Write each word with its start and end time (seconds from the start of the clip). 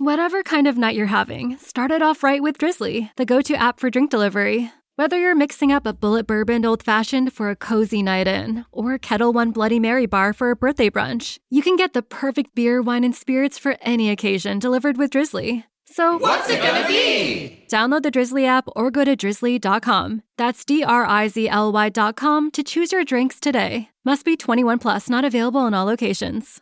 Whatever 0.00 0.44
kind 0.44 0.68
of 0.68 0.78
night 0.78 0.94
you're 0.94 1.06
having, 1.06 1.58
start 1.58 1.90
it 1.90 2.02
off 2.02 2.22
right 2.22 2.40
with 2.40 2.56
Drizly, 2.56 3.10
the 3.16 3.26
go 3.26 3.42
to 3.42 3.56
app 3.56 3.80
for 3.80 3.90
drink 3.90 4.12
delivery. 4.12 4.70
Whether 4.94 5.18
you're 5.18 5.34
mixing 5.34 5.72
up 5.72 5.86
a 5.86 5.92
Bulleit 5.92 6.24
bourbon 6.28 6.64
old 6.64 6.84
fashioned 6.84 7.32
for 7.32 7.50
a 7.50 7.56
cozy 7.56 8.00
night 8.00 8.28
in, 8.28 8.64
or 8.70 8.94
a 8.94 8.98
Ketel 9.00 9.32
One 9.32 9.50
Bloody 9.50 9.80
Mary 9.80 10.06
bar 10.06 10.32
for 10.32 10.52
a 10.52 10.56
birthday 10.56 10.88
brunch, 10.88 11.38
you 11.50 11.62
can 11.62 11.74
get 11.74 11.94
the 11.94 12.02
perfect 12.02 12.54
beer, 12.54 12.80
wine, 12.80 13.02
and 13.02 13.12
spirits 13.12 13.58
for 13.58 13.76
any 13.82 14.08
occasion 14.08 14.60
delivered 14.60 14.98
with 14.98 15.10
Drizly. 15.10 15.64
So, 15.86 16.16
what's 16.18 16.48
it 16.48 16.62
gonna 16.62 16.86
be? 16.86 17.64
Download 17.68 18.04
the 18.04 18.12
Drizly 18.12 18.46
app 18.46 18.68
or 18.76 18.92
go 18.92 19.04
to 19.04 19.16
drizly.com. 19.16 20.22
That's 20.36 20.64
D 20.64 20.84
R 20.84 21.06
I 21.06 21.26
Z 21.26 21.48
L 21.48 21.72
Y.com 21.72 22.52
to 22.52 22.62
choose 22.62 22.92
your 22.92 23.04
drinks 23.04 23.40
today. 23.40 23.88
Must 24.04 24.24
be 24.24 24.36
21 24.36 24.78
plus, 24.78 25.10
not 25.10 25.24
available 25.24 25.66
in 25.66 25.74
all 25.74 25.86
locations. 25.86 26.60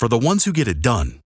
For 0.00 0.08
the 0.08 0.18
ones 0.18 0.46
who 0.46 0.52
get 0.54 0.66
it 0.68 0.80
done, 0.80 1.20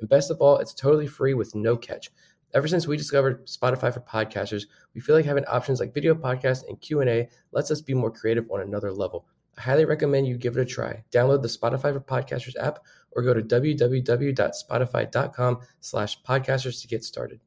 And 0.00 0.08
best 0.08 0.30
of 0.30 0.40
all, 0.40 0.58
it's 0.58 0.74
totally 0.74 1.06
free 1.06 1.34
with 1.34 1.54
no 1.54 1.76
catch. 1.76 2.10
Ever 2.54 2.68
since 2.68 2.86
we 2.86 2.96
discovered 2.96 3.46
Spotify 3.46 3.92
for 3.92 4.00
podcasters, 4.00 4.66
we 4.94 5.00
feel 5.00 5.16
like 5.16 5.24
having 5.24 5.44
options 5.46 5.80
like 5.80 5.92
video 5.92 6.14
podcasts 6.14 6.62
and 6.68 6.80
Q&A 6.80 7.28
lets 7.52 7.70
us 7.70 7.80
be 7.80 7.94
more 7.94 8.12
creative 8.12 8.48
on 8.50 8.60
another 8.60 8.92
level. 8.92 9.26
I 9.58 9.60
highly 9.60 9.84
recommend 9.84 10.26
you 10.26 10.36
give 10.36 10.56
it 10.56 10.60
a 10.60 10.64
try. 10.64 11.04
Download 11.12 11.42
the 11.42 11.48
Spotify 11.48 11.92
for 11.92 12.00
Podcasters 12.00 12.56
app 12.60 12.80
or 13.12 13.22
go 13.22 13.34
to 13.34 13.42
www.spotify.com 13.42 15.60
slash 15.80 16.20
podcasters 16.22 16.80
to 16.82 16.88
get 16.88 17.04
started. 17.04 17.40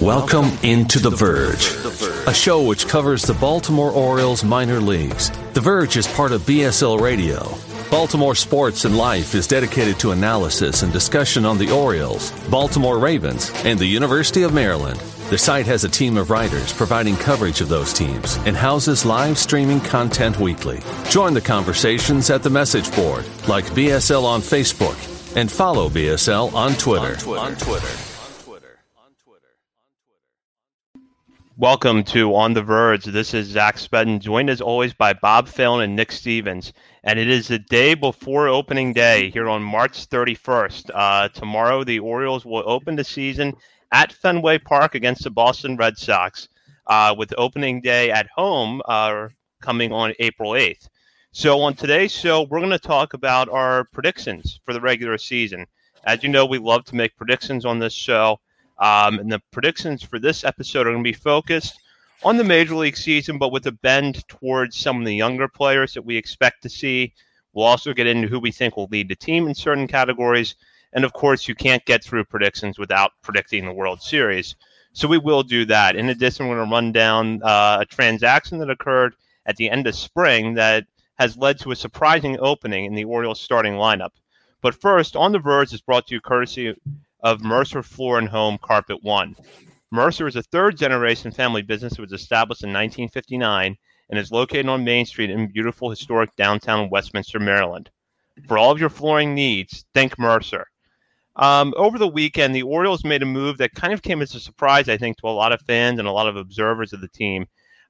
Welcome 0.00 0.50
into 0.62 0.98
The 0.98 1.10
Verge, 1.10 2.26
a 2.26 2.34
show 2.34 2.62
which 2.62 2.88
covers 2.88 3.22
the 3.22 3.34
Baltimore 3.34 3.90
Orioles 3.90 4.44
minor 4.44 4.80
leagues. 4.80 5.30
The 5.54 5.60
Verge 5.60 5.96
is 5.96 6.06
part 6.06 6.32
of 6.32 6.42
BSL 6.42 7.00
Radio. 7.00 7.71
Baltimore 7.92 8.34
Sports 8.34 8.86
and 8.86 8.96
Life 8.96 9.34
is 9.34 9.46
dedicated 9.46 10.00
to 10.00 10.12
analysis 10.12 10.82
and 10.82 10.90
discussion 10.90 11.44
on 11.44 11.58
the 11.58 11.70
Orioles, 11.70 12.30
Baltimore 12.48 12.98
Ravens, 12.98 13.52
and 13.66 13.78
the 13.78 13.84
University 13.84 14.44
of 14.44 14.54
Maryland. 14.54 14.98
The 15.28 15.36
site 15.36 15.66
has 15.66 15.84
a 15.84 15.90
team 15.90 16.16
of 16.16 16.30
writers 16.30 16.72
providing 16.72 17.16
coverage 17.16 17.60
of 17.60 17.68
those 17.68 17.92
teams 17.92 18.36
and 18.46 18.56
houses 18.56 19.04
live 19.04 19.36
streaming 19.36 19.78
content 19.78 20.40
weekly. 20.40 20.80
Join 21.10 21.34
the 21.34 21.42
conversations 21.42 22.30
at 22.30 22.42
the 22.42 22.48
message 22.48 22.90
board, 22.96 23.26
like 23.46 23.66
BSL 23.66 24.24
on 24.24 24.40
Facebook, 24.40 24.96
and 25.36 25.52
follow 25.52 25.90
BSL 25.90 26.54
on 26.54 26.72
Twitter. 26.76 27.12
On 27.38 27.54
Twitter. 27.56 27.88
Welcome 31.58 32.04
to 32.04 32.34
On 32.34 32.54
the 32.54 32.62
Verge. 32.62 33.04
This 33.04 33.34
is 33.34 33.48
Zach 33.48 33.76
Spedden, 33.76 34.20
joined 34.20 34.48
as 34.48 34.62
always 34.62 34.94
by 34.94 35.12
Bob 35.12 35.46
Phelan 35.46 35.82
and 35.82 35.94
Nick 35.94 36.10
Stevens. 36.10 36.72
And 37.04 37.18
it 37.18 37.28
is 37.28 37.48
the 37.48 37.58
day 37.58 37.94
before 37.94 38.46
opening 38.46 38.92
day 38.92 39.30
here 39.30 39.48
on 39.48 39.60
March 39.60 40.08
31st. 40.08 40.90
Uh, 40.94 41.28
tomorrow, 41.30 41.82
the 41.82 41.98
Orioles 41.98 42.44
will 42.44 42.62
open 42.64 42.94
the 42.94 43.02
season 43.02 43.54
at 43.90 44.12
Fenway 44.12 44.58
Park 44.58 44.94
against 44.94 45.24
the 45.24 45.30
Boston 45.30 45.76
Red 45.76 45.98
Sox, 45.98 46.48
uh, 46.86 47.12
with 47.18 47.34
opening 47.36 47.80
day 47.80 48.12
at 48.12 48.28
home 48.28 48.80
uh, 48.84 49.28
coming 49.60 49.92
on 49.92 50.14
April 50.20 50.52
8th. 50.52 50.88
So, 51.32 51.60
on 51.62 51.74
today's 51.74 52.12
show, 52.12 52.42
we're 52.42 52.60
going 52.60 52.70
to 52.70 52.78
talk 52.78 53.14
about 53.14 53.48
our 53.48 53.84
predictions 53.92 54.60
for 54.64 54.72
the 54.72 54.80
regular 54.80 55.18
season. 55.18 55.66
As 56.04 56.22
you 56.22 56.28
know, 56.28 56.46
we 56.46 56.58
love 56.58 56.84
to 56.84 56.94
make 56.94 57.16
predictions 57.16 57.64
on 57.64 57.80
this 57.80 57.94
show. 57.94 58.38
Um, 58.78 59.18
and 59.18 59.32
the 59.32 59.42
predictions 59.50 60.04
for 60.04 60.20
this 60.20 60.44
episode 60.44 60.86
are 60.86 60.92
going 60.92 61.02
to 61.02 61.08
be 61.08 61.12
focused 61.12 61.80
on 62.24 62.36
the 62.36 62.44
major 62.44 62.74
league 62.74 62.96
season, 62.96 63.38
but 63.38 63.52
with 63.52 63.66
a 63.66 63.72
bend 63.72 64.26
towards 64.28 64.76
some 64.76 65.00
of 65.00 65.06
the 65.06 65.14
younger 65.14 65.48
players 65.48 65.94
that 65.94 66.04
we 66.04 66.16
expect 66.16 66.62
to 66.62 66.68
see. 66.68 67.12
We'll 67.52 67.66
also 67.66 67.92
get 67.92 68.06
into 68.06 68.28
who 68.28 68.40
we 68.40 68.50
think 68.50 68.76
will 68.76 68.88
lead 68.90 69.08
the 69.08 69.16
team 69.16 69.46
in 69.46 69.54
certain 69.54 69.86
categories 69.86 70.54
and 70.92 71.04
of 71.04 71.12
course, 71.12 71.48
you 71.48 71.54
can't 71.54 71.84
get 71.84 72.04
through 72.04 72.24
predictions 72.24 72.78
without 72.78 73.12
predicting 73.22 73.64
the 73.64 73.72
World 73.72 74.02
Series. 74.02 74.56
So 74.92 75.08
we 75.08 75.18
will 75.18 75.42
do 75.42 75.64
that. 75.66 75.96
In 75.96 76.10
addition, 76.10 76.48
we're 76.48 76.56
going 76.56 76.68
to 76.68 76.74
run 76.74 76.92
down 76.92 77.42
uh, 77.42 77.78
a 77.80 77.86
transaction 77.86 78.58
that 78.58 78.70
occurred 78.70 79.14
at 79.46 79.56
the 79.56 79.70
end 79.70 79.86
of 79.86 79.94
spring 79.94 80.54
that 80.54 80.86
has 81.18 81.36
led 81.36 81.58
to 81.60 81.70
a 81.70 81.76
surprising 81.76 82.38
opening 82.40 82.84
in 82.84 82.94
the 82.94 83.04
Orioles 83.04 83.40
starting 83.40 83.74
lineup. 83.74 84.10
But 84.60 84.80
first, 84.80 85.16
On 85.16 85.32
the 85.32 85.38
Verge 85.38 85.72
is 85.72 85.80
brought 85.80 86.06
to 86.08 86.14
you 86.14 86.20
courtesy 86.20 86.74
of 87.20 87.42
Mercer 87.42 87.82
Floor 87.82 88.18
and 88.18 88.28
Home 88.28 88.58
Carpet 88.58 89.02
One. 89.02 89.34
Mercer 89.92 90.26
is 90.26 90.36
a 90.36 90.42
third 90.42 90.78
generation 90.78 91.30
family 91.30 91.60
business 91.60 91.92
that 91.92 92.00
was 92.00 92.14
established 92.14 92.64
in 92.64 92.70
1959 92.70 93.76
and 94.08 94.18
is 94.18 94.32
located 94.32 94.66
on 94.66 94.84
Main 94.84 95.04
Street 95.04 95.28
in 95.28 95.52
beautiful 95.52 95.90
historic 95.90 96.34
downtown 96.34 96.88
Westminster, 96.88 97.38
Maryland. 97.38 97.90
For 98.48 98.56
all 98.56 98.70
of 98.70 98.80
your 98.80 98.88
flooring 98.88 99.34
needs, 99.34 99.84
think 99.92 100.18
Mercer. 100.18 100.66
Um, 101.36 101.74
over 101.76 101.98
the 101.98 102.08
weekend, 102.08 102.54
the 102.54 102.62
Orioles 102.62 103.04
made 103.04 103.22
a 103.22 103.26
move 103.26 103.58
that 103.58 103.74
kind 103.74 103.92
of 103.92 104.00
came 104.00 104.22
as 104.22 104.34
a 104.34 104.40
surprise, 104.40 104.88
I 104.88 104.96
think, 104.96 105.18
to 105.18 105.28
a 105.28 105.28
lot 105.28 105.52
of 105.52 105.60
fans 105.60 105.98
and 105.98 106.08
a 106.08 106.12
lot 106.12 106.26
of 106.26 106.36
observers 106.36 106.94
of 106.94 107.02
the 107.02 107.08
team. 107.08 107.44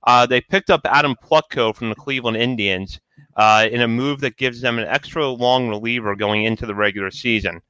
Uh, 0.04 0.26
they 0.26 0.40
picked 0.40 0.70
up 0.70 0.80
Adam 0.84 1.14
Plutko 1.22 1.72
from 1.72 1.88
the 1.88 1.94
Cleveland 1.94 2.36
Indians 2.36 2.98
uh, 3.36 3.68
in 3.70 3.80
a 3.80 3.86
move 3.86 4.18
that 4.22 4.36
gives 4.36 4.60
them 4.60 4.80
an 4.80 4.88
extra 4.88 5.28
long 5.28 5.68
reliever 5.68 6.16
going 6.16 6.46
into 6.46 6.66
the 6.66 6.74
regular 6.74 7.12
season. 7.12 7.60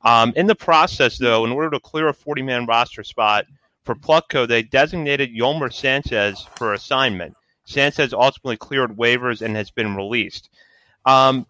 Um, 0.00 0.32
in 0.34 0.46
the 0.46 0.54
process, 0.54 1.18
though, 1.18 1.44
in 1.44 1.52
order 1.52 1.68
to 1.68 1.80
clear 1.80 2.08
a 2.08 2.14
40 2.14 2.40
man 2.40 2.64
roster 2.64 3.04
spot 3.04 3.44
for 3.84 3.94
Plutko, 3.94 4.46
they 4.46 4.62
designated 4.62 5.34
Yolmer 5.34 5.72
Sanchez 5.72 6.46
for 6.56 6.72
assignment. 6.72 7.34
Sanchez 7.64 8.12
ultimately 8.12 8.56
cleared 8.56 8.96
waivers 8.96 9.42
and 9.42 9.56
has 9.56 9.70
been 9.70 9.96
released. 9.96 10.50
Um, 11.04 11.46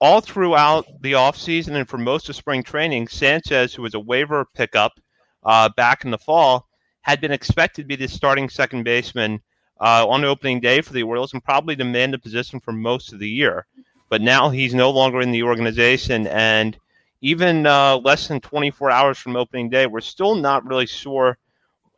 all 0.00 0.20
throughout 0.20 0.86
the 1.00 1.12
offseason 1.12 1.74
and 1.74 1.88
for 1.88 1.98
most 1.98 2.28
of 2.28 2.36
spring 2.36 2.62
training, 2.62 3.08
Sanchez, 3.08 3.74
who 3.74 3.82
was 3.82 3.94
a 3.94 4.00
waiver 4.00 4.46
pickup 4.54 5.00
uh, 5.44 5.68
back 5.70 6.04
in 6.04 6.10
the 6.10 6.18
fall, 6.18 6.66
had 7.02 7.20
been 7.20 7.32
expected 7.32 7.82
to 7.82 7.88
be 7.88 7.96
the 7.96 8.08
starting 8.08 8.48
second 8.48 8.84
baseman 8.84 9.40
uh, 9.80 10.06
on 10.08 10.24
opening 10.24 10.60
day 10.60 10.80
for 10.80 10.92
the 10.92 11.02
Orioles 11.02 11.32
and 11.32 11.44
probably 11.44 11.76
demand 11.76 12.14
a 12.14 12.18
position 12.18 12.60
for 12.60 12.72
most 12.72 13.12
of 13.12 13.18
the 13.18 13.28
year. 13.28 13.66
But 14.08 14.22
now 14.22 14.50
he's 14.50 14.74
no 14.74 14.90
longer 14.90 15.20
in 15.20 15.32
the 15.32 15.42
organization, 15.42 16.26
and 16.28 16.76
even 17.20 17.66
uh, 17.66 17.98
less 17.98 18.28
than 18.28 18.40
24 18.40 18.90
hours 18.90 19.18
from 19.18 19.36
opening 19.36 19.68
day, 19.68 19.86
we're 19.86 20.00
still 20.00 20.34
not 20.34 20.66
really 20.66 20.86
sure 20.86 21.38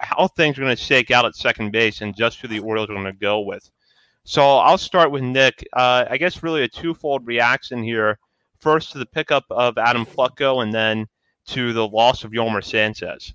how 0.00 0.28
things 0.28 0.58
are 0.58 0.62
going 0.62 0.76
to 0.76 0.82
shake 0.82 1.10
out 1.10 1.24
at 1.24 1.34
second 1.34 1.72
base 1.72 2.00
and 2.00 2.16
just 2.16 2.40
who 2.40 2.48
the 2.48 2.60
Orioles 2.60 2.88
are 2.90 2.94
going 2.94 3.04
to 3.04 3.12
go 3.12 3.40
with. 3.40 3.68
So 4.24 4.42
I'll 4.42 4.78
start 4.78 5.10
with 5.10 5.22
Nick. 5.22 5.66
Uh, 5.72 6.04
I 6.08 6.18
guess 6.18 6.42
really 6.42 6.62
a 6.62 6.68
twofold 6.68 7.26
reaction 7.26 7.82
here 7.82 8.18
first 8.60 8.92
to 8.92 8.98
the 8.98 9.06
pickup 9.06 9.44
of 9.50 9.78
Adam 9.78 10.04
Plutko 10.04 10.62
and 10.62 10.72
then 10.72 11.06
to 11.48 11.72
the 11.72 11.86
loss 11.86 12.24
of 12.24 12.32
Yolmer 12.32 12.62
Sanchez? 12.62 13.34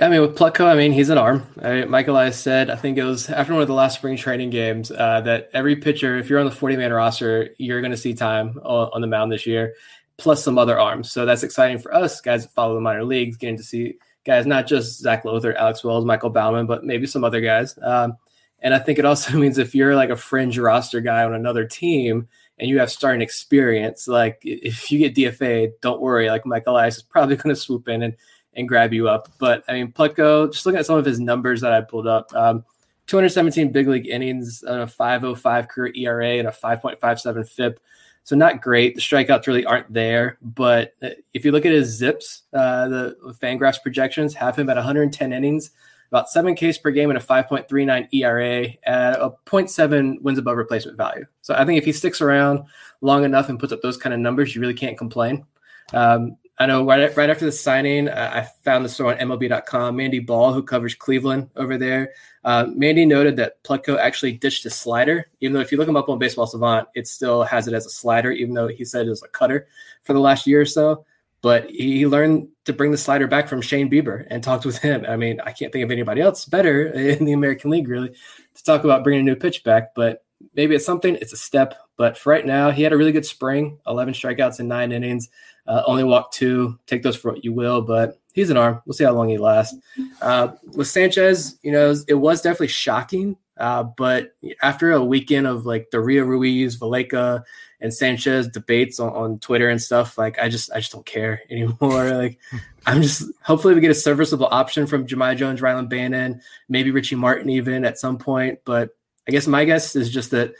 I 0.00 0.08
mean, 0.08 0.20
with 0.20 0.36
Plutko, 0.36 0.66
I 0.66 0.74
mean, 0.74 0.92
he's 0.92 1.10
an 1.10 1.18
arm. 1.18 1.46
I, 1.62 1.84
Michael 1.84 2.16
I 2.16 2.30
said, 2.30 2.70
I 2.70 2.76
think 2.76 2.98
it 2.98 3.04
was 3.04 3.30
after 3.30 3.52
one 3.52 3.62
of 3.62 3.68
the 3.68 3.74
last 3.74 3.94
spring 3.94 4.16
training 4.16 4.50
games, 4.50 4.90
uh, 4.90 5.20
that 5.22 5.48
every 5.52 5.76
pitcher, 5.76 6.18
if 6.18 6.28
you're 6.28 6.40
on 6.40 6.44
the 6.44 6.52
40 6.52 6.76
man 6.76 6.92
roster, 6.92 7.50
you're 7.58 7.80
going 7.80 7.92
to 7.92 7.96
see 7.96 8.12
time 8.12 8.58
on, 8.64 8.90
on, 8.92 9.00
the 9.00 9.06
mound 9.06 9.30
this 9.30 9.46
year, 9.46 9.74
plus 10.18 10.42
some 10.42 10.58
other 10.58 10.78
arms. 10.78 11.12
So 11.12 11.24
that's 11.24 11.44
exciting 11.44 11.78
for 11.78 11.94
us, 11.94 12.20
guys 12.20 12.42
that 12.42 12.52
follow 12.52 12.74
the 12.74 12.80
minor 12.80 13.04
leagues, 13.04 13.36
getting 13.36 13.56
to 13.58 13.62
see 13.62 13.94
guys, 14.26 14.44
not 14.44 14.66
just 14.66 14.98
Zach 14.98 15.24
Lowther, 15.24 15.56
Alex 15.56 15.82
Wells, 15.84 16.04
Michael 16.04 16.30
Baumann, 16.30 16.66
but 16.66 16.84
maybe 16.84 17.06
some 17.06 17.24
other 17.24 17.40
guys. 17.40 17.78
Um, 17.80 18.18
and 18.60 18.74
I 18.74 18.78
think 18.78 18.98
it 18.98 19.04
also 19.04 19.36
means 19.38 19.56
if 19.56 19.74
you're 19.74 19.94
like 19.94 20.10
a 20.10 20.16
fringe 20.16 20.58
roster 20.58 21.00
guy 21.00 21.24
on 21.24 21.32
another 21.32 21.64
team 21.64 22.28
and 22.58 22.68
you 22.68 22.78
have 22.80 22.90
starting 22.90 23.22
experience, 23.22 24.08
like 24.08 24.40
if 24.42 24.90
you 24.90 24.98
get 24.98 25.14
DFA, 25.14 25.72
don't 25.80 26.00
worry. 26.00 26.28
Like 26.28 26.44
Michael 26.44 26.74
Elias 26.74 26.96
is 26.96 27.02
probably 27.02 27.36
going 27.36 27.54
to 27.54 27.60
swoop 27.60 27.88
in 27.88 28.02
and 28.02 28.14
and 28.54 28.66
grab 28.66 28.92
you 28.92 29.08
up. 29.08 29.28
But 29.38 29.64
I 29.68 29.74
mean, 29.74 29.92
Plutko, 29.92 30.50
just 30.52 30.64
looking 30.66 30.78
at 30.78 30.86
some 30.86 30.96
of 30.98 31.04
his 31.04 31.20
numbers 31.20 31.60
that 31.60 31.72
I 31.72 31.82
pulled 31.82 32.06
up, 32.06 32.34
um, 32.34 32.64
217 33.06 33.70
big 33.70 33.86
league 33.86 34.08
innings, 34.08 34.64
a 34.66 34.86
505 34.86 35.68
career 35.68 35.92
ERA, 35.94 36.38
and 36.38 36.48
a 36.48 36.50
5.57 36.50 37.48
FIP. 37.48 37.78
So 38.26 38.34
not 38.34 38.60
great. 38.60 38.96
The 38.96 39.00
strikeouts 39.00 39.46
really 39.46 39.64
aren't 39.64 39.92
there. 39.92 40.36
But 40.42 40.94
uh, 41.00 41.10
if 41.32 41.44
you 41.44 41.52
look 41.52 41.64
at 41.64 41.70
his 41.70 42.02
ZiPS, 42.02 42.42
uh, 42.52 42.88
the 42.88 43.16
Fangraphs 43.40 43.80
projections 43.80 44.34
have 44.34 44.56
him 44.56 44.68
at 44.68 44.74
110 44.74 45.32
innings, 45.32 45.70
about 46.10 46.28
seven 46.28 46.56
Ks 46.56 46.76
per 46.76 46.90
game, 46.90 47.08
and 47.08 47.16
a 47.16 47.22
5.39 47.22 48.08
ERA, 48.12 48.66
at 48.82 49.20
a 49.20 49.32
0.7 49.46 50.20
wins 50.22 50.38
above 50.38 50.56
replacement 50.56 50.98
value. 50.98 51.24
So 51.42 51.54
I 51.54 51.64
think 51.64 51.78
if 51.78 51.84
he 51.84 51.92
sticks 51.92 52.20
around 52.20 52.64
long 53.00 53.22
enough 53.22 53.48
and 53.48 53.60
puts 53.60 53.72
up 53.72 53.80
those 53.80 53.96
kind 53.96 54.12
of 54.12 54.18
numbers, 54.18 54.56
you 54.56 54.60
really 54.60 54.74
can't 54.74 54.98
complain. 54.98 55.46
Um, 55.94 56.36
I 56.58 56.64
know 56.66 56.86
right, 56.86 57.14
right 57.16 57.28
after 57.28 57.44
the 57.44 57.52
signing, 57.52 58.08
uh, 58.08 58.30
I 58.34 58.48
found 58.64 58.84
the 58.84 58.88
story 58.88 59.14
on 59.14 59.28
MLB.com. 59.28 59.94
Mandy 59.94 60.20
Bell, 60.20 60.54
who 60.54 60.62
covers 60.62 60.94
Cleveland 60.94 61.50
over 61.54 61.76
there, 61.76 62.14
uh, 62.44 62.66
Mandy 62.74 63.04
noted 63.04 63.36
that 63.36 63.62
Plutko 63.62 63.98
actually 63.98 64.32
ditched 64.32 64.64
his 64.64 64.74
slider, 64.74 65.28
even 65.40 65.52
though 65.52 65.60
if 65.60 65.70
you 65.70 65.76
look 65.76 65.88
him 65.88 65.96
up 65.96 66.08
on 66.08 66.18
Baseball 66.18 66.46
Savant, 66.46 66.88
it 66.94 67.06
still 67.06 67.42
has 67.42 67.68
it 67.68 67.74
as 67.74 67.84
a 67.84 67.90
slider, 67.90 68.30
even 68.30 68.54
though 68.54 68.68
he 68.68 68.84
said 68.84 69.06
it 69.06 69.10
was 69.10 69.22
a 69.22 69.28
cutter 69.28 69.68
for 70.02 70.14
the 70.14 70.20
last 70.20 70.46
year 70.46 70.60
or 70.60 70.66
so. 70.66 71.04
But 71.42 71.68
he 71.68 72.06
learned 72.06 72.48
to 72.64 72.72
bring 72.72 72.90
the 72.90 72.96
slider 72.96 73.26
back 73.26 73.48
from 73.48 73.60
Shane 73.60 73.90
Bieber 73.90 74.26
and 74.30 74.42
talked 74.42 74.64
with 74.64 74.78
him. 74.78 75.04
I 75.06 75.16
mean, 75.16 75.40
I 75.42 75.52
can't 75.52 75.72
think 75.72 75.84
of 75.84 75.90
anybody 75.90 76.22
else 76.22 76.46
better 76.46 76.86
in 76.86 77.24
the 77.26 77.32
American 77.32 77.70
League, 77.70 77.88
really, 77.88 78.08
to 78.54 78.64
talk 78.64 78.84
about 78.84 79.04
bringing 79.04 79.28
a 79.28 79.30
new 79.30 79.36
pitch 79.36 79.62
back. 79.62 79.94
But 79.94 80.24
maybe 80.54 80.74
it's 80.74 80.86
something, 80.86 81.16
it's 81.16 81.34
a 81.34 81.36
step. 81.36 81.74
But 81.96 82.16
for 82.16 82.30
right 82.30 82.46
now, 82.46 82.70
he 82.70 82.82
had 82.82 82.92
a 82.92 82.96
really 82.96 83.12
good 83.12 83.26
spring 83.26 83.78
11 83.86 84.14
strikeouts 84.14 84.60
in 84.60 84.68
nine 84.68 84.92
innings. 84.92 85.28
Uh, 85.66 85.82
only 85.86 86.04
walk 86.04 86.32
two. 86.32 86.78
Take 86.86 87.02
those 87.02 87.16
for 87.16 87.32
what 87.32 87.44
you 87.44 87.52
will, 87.52 87.82
but 87.82 88.18
he's 88.32 88.50
an 88.50 88.56
arm. 88.56 88.80
We'll 88.84 88.94
see 88.94 89.04
how 89.04 89.12
long 89.12 89.28
he 89.28 89.38
lasts. 89.38 89.76
Uh, 90.20 90.48
with 90.74 90.88
Sanchez, 90.88 91.58
you 91.62 91.72
know, 91.72 91.94
it 92.06 92.14
was 92.14 92.42
definitely 92.42 92.68
shocking. 92.68 93.36
Uh, 93.56 93.82
but 93.82 94.34
after 94.62 94.92
a 94.92 95.02
weekend 95.02 95.46
of 95.46 95.64
like 95.64 95.90
the 95.90 96.00
Rio 96.00 96.24
Ruiz, 96.24 96.78
Valaika, 96.78 97.42
and 97.80 97.92
Sanchez 97.92 98.48
debates 98.48 99.00
on, 99.00 99.12
on 99.12 99.38
Twitter 99.38 99.68
and 99.68 99.80
stuff, 99.80 100.18
like 100.18 100.38
I 100.38 100.48
just 100.48 100.70
I 100.72 100.78
just 100.80 100.92
don't 100.92 101.06
care 101.06 101.42
anymore. 101.50 102.10
like 102.12 102.38
I'm 102.86 103.02
just 103.02 103.24
hopefully 103.42 103.74
we 103.74 103.80
get 103.80 103.90
a 103.90 103.94
serviceable 103.94 104.48
option 104.50 104.86
from 104.86 105.06
Jahmai 105.06 105.36
Jones, 105.36 105.60
Rylan 105.60 105.88
Bannon, 105.88 106.40
maybe 106.68 106.90
Richie 106.90 107.16
Martin 107.16 107.48
even 107.50 107.84
at 107.84 107.98
some 107.98 108.18
point. 108.18 108.60
But 108.64 108.90
I 109.26 109.32
guess 109.32 109.46
my 109.46 109.64
guess 109.64 109.96
is 109.96 110.10
just 110.10 110.30
that 110.32 110.52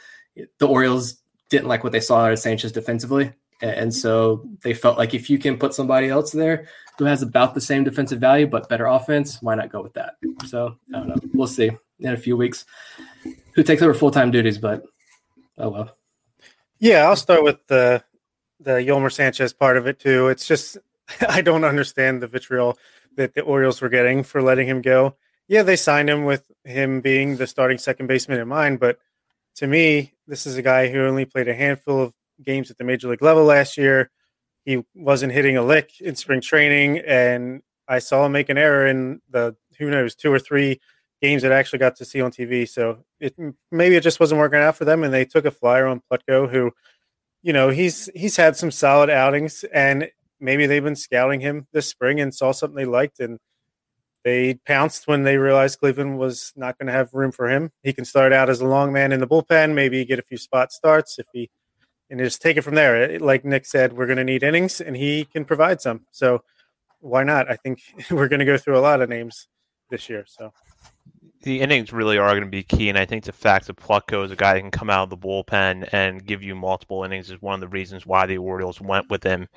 the 0.57 0.67
Orioles 0.67 1.21
didn't 1.49 1.67
like 1.67 1.83
what 1.83 1.93
they 1.93 1.99
saw 1.99 2.25
out 2.25 2.33
of 2.33 2.39
Sanchez 2.39 2.71
defensively. 2.71 3.31
And 3.61 3.93
so 3.93 4.47
they 4.61 4.73
felt 4.73 4.97
like 4.97 5.13
if 5.13 5.29
you 5.29 5.39
can 5.39 5.57
put 5.57 5.73
somebody 5.73 6.09
else 6.09 6.31
there 6.31 6.67
who 6.97 7.05
has 7.05 7.21
about 7.21 7.53
the 7.53 7.61
same 7.61 7.83
defensive 7.83 8.19
value 8.19 8.47
but 8.47 8.69
better 8.69 8.85
offense, 8.85 9.41
why 9.41 9.55
not 9.55 9.71
go 9.71 9.81
with 9.81 9.93
that? 9.93 10.15
So 10.45 10.75
I 10.93 10.99
don't 10.99 11.07
know. 11.09 11.15
We'll 11.33 11.47
see 11.47 11.71
in 11.99 12.13
a 12.13 12.17
few 12.17 12.37
weeks 12.37 12.65
who 13.55 13.63
takes 13.63 13.81
over 13.81 13.93
full 13.93 14.11
time 14.11 14.31
duties, 14.31 14.57
but 14.57 14.83
oh 15.57 15.69
well. 15.69 15.97
Yeah, 16.79 17.05
I'll 17.05 17.15
start 17.15 17.43
with 17.43 17.65
the 17.67 18.03
the 18.59 18.73
Yolmer 18.73 19.11
Sanchez 19.11 19.53
part 19.53 19.77
of 19.77 19.87
it 19.87 19.99
too. 19.99 20.27
It's 20.27 20.47
just 20.47 20.77
I 21.29 21.41
don't 21.41 21.63
understand 21.63 22.21
the 22.21 22.27
vitriol 22.27 22.77
that 23.15 23.33
the 23.33 23.41
Orioles 23.41 23.81
were 23.81 23.89
getting 23.89 24.23
for 24.23 24.41
letting 24.41 24.67
him 24.67 24.81
go. 24.81 25.15
Yeah, 25.47 25.63
they 25.63 25.75
signed 25.75 26.09
him 26.09 26.25
with 26.25 26.43
him 26.63 27.01
being 27.01 27.37
the 27.37 27.47
starting 27.47 27.77
second 27.77 28.07
baseman 28.07 28.39
in 28.39 28.47
mind, 28.47 28.79
but 28.79 28.99
to 29.55 29.65
me, 29.65 30.13
this 30.27 30.45
is 30.45 30.57
a 30.57 30.61
guy 30.61 30.89
who 30.89 31.05
only 31.05 31.25
played 31.25 31.47
a 31.47 31.53
handful 31.53 32.01
of 32.01 32.13
games 32.43 32.71
at 32.71 32.77
the 32.77 32.83
major 32.83 33.09
league 33.09 33.21
level 33.21 33.43
last 33.43 33.77
year. 33.77 34.09
He 34.65 34.83
wasn't 34.95 35.33
hitting 35.33 35.57
a 35.57 35.63
lick 35.63 36.01
in 36.01 36.15
spring 36.15 36.41
training, 36.41 36.99
and 36.99 37.61
I 37.87 37.99
saw 37.99 38.25
him 38.25 38.33
make 38.33 38.49
an 38.49 38.57
error 38.57 38.85
in 38.85 39.21
the 39.29 39.55
who 39.77 39.89
knows 39.89 40.15
two 40.15 40.31
or 40.31 40.39
three 40.39 40.81
games 41.21 41.41
that 41.41 41.51
I 41.51 41.57
actually 41.57 41.79
got 41.79 41.95
to 41.97 42.05
see 42.05 42.21
on 42.21 42.31
TV. 42.31 42.67
So 42.67 43.03
it 43.19 43.35
maybe 43.71 43.95
it 43.95 44.03
just 44.03 44.19
wasn't 44.19 44.39
working 44.39 44.59
out 44.59 44.75
for 44.75 44.85
them, 44.85 45.03
and 45.03 45.13
they 45.13 45.25
took 45.25 45.45
a 45.45 45.51
flyer 45.51 45.87
on 45.87 46.01
Plutko, 46.11 46.49
who, 46.49 46.71
you 47.41 47.53
know, 47.53 47.69
he's 47.69 48.09
he's 48.15 48.35
had 48.35 48.55
some 48.55 48.71
solid 48.71 49.09
outings, 49.09 49.63
and 49.73 50.09
maybe 50.39 50.65
they've 50.65 50.83
been 50.83 50.95
scouting 50.95 51.39
him 51.39 51.67
this 51.71 51.87
spring 51.87 52.19
and 52.19 52.33
saw 52.33 52.51
something 52.51 52.75
they 52.75 52.85
liked, 52.85 53.19
and 53.19 53.39
they 54.23 54.55
pounced 54.65 55.07
when 55.07 55.23
they 55.23 55.37
realized 55.37 55.79
Cleveland 55.79 56.19
was 56.19 56.51
not 56.55 56.77
going 56.77 56.87
to 56.87 56.93
have 56.93 57.13
room 57.13 57.31
for 57.31 57.49
him. 57.49 57.71
He 57.83 57.93
can 57.93 58.03
start 58.03 58.33
out 58.33 58.49
as 58.49 58.59
a 58.59 58.67
long 58.67 58.91
man 58.91 59.11
in 59.11 59.21
the 59.21 59.27
bullpen, 59.27 59.73
maybe 59.73 60.03
get 60.03 60.19
a 60.19 60.23
few 60.23 60.37
spot 60.37 60.73
starts 60.73 61.17
if 61.17 61.27
he 61.31 61.49
and 62.09 62.19
just 62.19 62.41
take 62.41 62.57
it 62.57 62.61
from 62.61 62.75
there. 62.75 63.19
Like 63.19 63.45
Nick 63.45 63.65
said, 63.65 63.93
we're 63.93 64.05
going 64.05 64.17
to 64.17 64.23
need 64.23 64.43
innings, 64.43 64.81
and 64.81 64.95
he 64.95 65.25
can 65.25 65.45
provide 65.45 65.81
some. 65.81 66.05
So 66.11 66.43
why 66.99 67.23
not? 67.23 67.49
I 67.49 67.55
think 67.55 67.79
we're 68.11 68.27
going 68.27 68.39
to 68.39 68.45
go 68.45 68.57
through 68.57 68.77
a 68.77 68.81
lot 68.81 69.01
of 69.01 69.09
names 69.09 69.47
this 69.89 70.09
year. 70.09 70.25
So 70.27 70.51
the 71.43 71.61
innings 71.61 71.93
really 71.93 72.17
are 72.17 72.31
going 72.31 72.43
to 72.43 72.49
be 72.49 72.63
key, 72.63 72.89
and 72.89 72.97
I 72.97 73.05
think 73.05 73.23
the 73.23 73.31
fact 73.31 73.67
that 73.67 73.77
Plutko 73.77 74.25
is 74.25 74.31
a 74.31 74.35
guy 74.35 74.53
that 74.53 74.61
can 74.61 74.71
come 74.71 74.89
out 74.89 75.03
of 75.03 75.09
the 75.09 75.17
bullpen 75.17 75.87
and 75.91 76.25
give 76.25 76.43
you 76.43 76.55
multiple 76.55 77.03
innings 77.03 77.29
is 77.29 77.41
one 77.41 77.55
of 77.55 77.61
the 77.61 77.67
reasons 77.67 78.05
why 78.05 78.25
the 78.25 78.37
Orioles 78.37 78.81
went 78.81 79.09
with 79.09 79.23
him. 79.23 79.47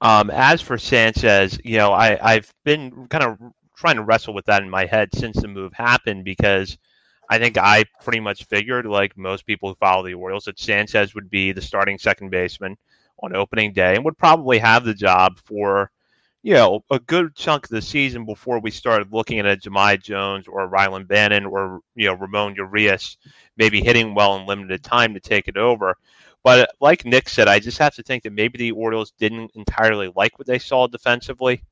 Um, 0.00 0.30
as 0.30 0.60
for 0.60 0.78
Sanchez, 0.78 1.58
you 1.64 1.78
know, 1.78 1.92
I, 1.92 2.18
I've 2.22 2.52
been 2.64 3.06
kind 3.08 3.24
of 3.24 3.38
trying 3.76 3.96
to 3.96 4.02
wrestle 4.02 4.34
with 4.34 4.44
that 4.46 4.62
in 4.62 4.70
my 4.70 4.86
head 4.86 5.08
since 5.14 5.40
the 5.40 5.48
move 5.48 5.72
happened 5.72 6.24
because– 6.24 6.76
I 7.28 7.38
think 7.38 7.56
I 7.58 7.84
pretty 8.02 8.20
much 8.20 8.44
figured, 8.44 8.86
like 8.86 9.16
most 9.16 9.46
people 9.46 9.68
who 9.68 9.74
follow 9.76 10.04
the 10.04 10.14
Orioles, 10.14 10.44
that 10.44 10.58
Sanchez 10.58 11.14
would 11.14 11.30
be 11.30 11.52
the 11.52 11.62
starting 11.62 11.98
second 11.98 12.30
baseman 12.30 12.76
on 13.22 13.34
opening 13.34 13.72
day 13.72 13.94
and 13.94 14.04
would 14.04 14.18
probably 14.18 14.58
have 14.58 14.84
the 14.84 14.94
job 14.94 15.38
for, 15.44 15.90
you 16.42 16.54
know, 16.54 16.84
a 16.90 16.98
good 16.98 17.34
chunk 17.34 17.64
of 17.64 17.70
the 17.70 17.82
season 17.82 18.26
before 18.26 18.60
we 18.60 18.70
started 18.70 19.12
looking 19.12 19.38
at 19.38 19.46
a 19.46 19.56
Jahmai 19.56 19.96
Jones 19.96 20.46
or 20.46 20.68
Rylan 20.68 21.08
Bannon 21.08 21.46
or, 21.46 21.80
you 21.94 22.06
know, 22.06 22.14
Ramon 22.14 22.54
Urias 22.56 23.16
maybe 23.56 23.80
hitting 23.80 24.14
well 24.14 24.36
in 24.36 24.46
limited 24.46 24.82
time 24.82 25.14
to 25.14 25.20
take 25.20 25.48
it 25.48 25.56
over. 25.56 25.94
But 26.42 26.70
like 26.80 27.06
Nick 27.06 27.30
said, 27.30 27.48
I 27.48 27.58
just 27.58 27.78
have 27.78 27.94
to 27.94 28.02
think 28.02 28.24
that 28.24 28.32
maybe 28.34 28.58
the 28.58 28.72
Orioles 28.72 29.12
didn't 29.18 29.52
entirely 29.54 30.12
like 30.14 30.38
what 30.38 30.46
they 30.46 30.58
saw 30.58 30.86
defensively 30.86 31.62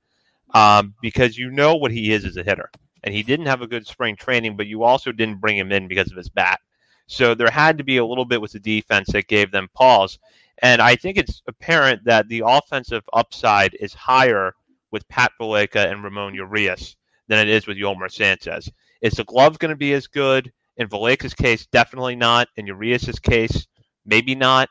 um, 0.55 0.95
because 1.03 1.37
you 1.37 1.51
know 1.51 1.77
what 1.77 1.93
he 1.93 2.13
is 2.13 2.25
as 2.25 2.39
a 2.39 2.43
hitter 2.43 2.71
and 3.03 3.15
he 3.15 3.23
didn't 3.23 3.47
have 3.47 3.63
a 3.63 3.67
good 3.67 3.87
spring 3.87 4.17
training, 4.17 4.57
but 4.57 4.67
you 4.67 4.83
also 4.83 5.13
didn't 5.13 5.41
bring 5.41 5.57
him 5.57 5.73
in 5.73 5.89
because 5.89 6.11
of 6.11 6.17
his 6.17 6.29
bat. 6.29 6.61
So 7.07 7.35
there 7.35 7.51
had 7.51 7.79
to 7.79 7.85
be 7.85 7.97
a 7.97 8.05
little 8.05 8.25
bit 8.25 8.41
with 8.41 8.53
the 8.53 8.61
defense 8.61 9.11
that 9.13 9.27
gave 9.27 9.51
them 9.51 9.69
pause. 9.75 10.19
And 10.63 10.81
I 10.81 10.97
think 10.97 11.19
it's 11.19 11.43
apparent 11.47 12.05
that 12.05 12.29
the 12.29 12.43
offensive 12.47 13.03
upside 13.13 13.75
is 13.75 13.93
higher 13.93 14.55
with 14.91 15.09
Pat 15.09 15.33
Valaika 15.41 15.91
and 15.91 16.05
Ramon 16.05 16.35
Urias 16.35 16.97
than 17.29 17.39
it 17.39 17.49
is 17.49 17.67
with 17.67 17.77
Yolmer 17.77 18.11
Sanchez. 18.11 18.71
Is 19.01 19.15
the 19.15 19.25
glove 19.25 19.59
going 19.59 19.71
to 19.71 19.77
be 19.77 19.95
as 19.95 20.07
good? 20.07 20.53
In 20.77 20.89
Valaika's 20.89 21.35
case, 21.35 21.67
definitely 21.67 22.17
not. 22.17 22.49
In 22.57 22.67
Urias's 22.67 23.19
case, 23.19 23.67
maybe 24.07 24.35
not. 24.35 24.69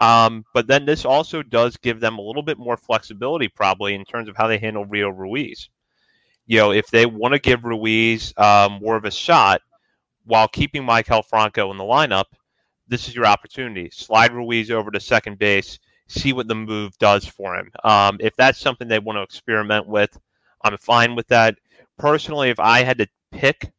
Um, 0.00 0.44
but 0.54 0.66
then 0.66 0.86
this 0.86 1.04
also 1.04 1.42
does 1.42 1.76
give 1.76 2.00
them 2.00 2.18
a 2.18 2.22
little 2.22 2.42
bit 2.42 2.58
more 2.58 2.76
flexibility, 2.76 3.48
probably, 3.48 3.94
in 3.94 4.04
terms 4.04 4.28
of 4.28 4.36
how 4.36 4.48
they 4.48 4.58
handle 4.58 4.86
Rio 4.86 5.10
Ruiz 5.10 5.68
you 6.50 6.56
know, 6.56 6.72
if 6.72 6.88
they 6.88 7.06
want 7.06 7.32
to 7.32 7.38
give 7.38 7.64
Ruiz 7.64 8.34
um, 8.36 8.80
more 8.82 8.96
of 8.96 9.04
a 9.04 9.10
shot 9.12 9.62
while 10.24 10.48
keeping 10.48 10.82
Maikel 10.82 11.24
Franco 11.24 11.70
in 11.70 11.76
the 11.76 11.84
lineup, 11.84 12.24
this 12.88 13.06
is 13.06 13.14
your 13.14 13.26
opportunity. 13.26 13.88
Slide 13.90 14.32
Ruiz 14.32 14.68
over 14.68 14.90
to 14.90 14.98
second 14.98 15.38
base, 15.38 15.78
see 16.08 16.32
what 16.32 16.48
the 16.48 16.56
move 16.56 16.98
does 16.98 17.24
for 17.24 17.54
him. 17.54 17.70
Um, 17.84 18.16
if 18.18 18.34
that's 18.34 18.58
something 18.58 18.88
they 18.88 18.98
want 18.98 19.16
to 19.16 19.22
experiment 19.22 19.86
with, 19.86 20.18
I'm 20.64 20.76
fine 20.76 21.14
with 21.14 21.28
that. 21.28 21.54
Personally, 21.98 22.50
if 22.50 22.58
I 22.58 22.82
had 22.82 22.98
to 22.98 23.06
pick 23.30 23.70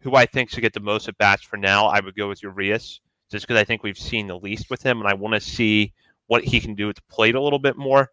who 0.00 0.14
I 0.14 0.24
think 0.24 0.48
should 0.48 0.62
get 0.62 0.72
the 0.72 0.80
most 0.80 1.08
at 1.08 1.18
bats 1.18 1.42
for 1.42 1.58
now, 1.58 1.84
I 1.84 2.00
would 2.00 2.16
go 2.16 2.30
with 2.30 2.42
Urias, 2.42 2.98
just 3.30 3.46
because 3.46 3.60
I 3.60 3.64
think 3.64 3.82
we've 3.82 3.98
seen 3.98 4.26
the 4.26 4.38
least 4.38 4.70
with 4.70 4.82
him, 4.82 5.00
and 5.00 5.08
I 5.08 5.12
want 5.12 5.34
to 5.34 5.40
see 5.40 5.92
what 6.28 6.44
he 6.44 6.60
can 6.60 6.76
do 6.76 6.88
at 6.88 6.96
the 6.96 7.02
plate 7.10 7.34
a 7.34 7.42
little 7.42 7.58
bit 7.58 7.76
more. 7.76 8.10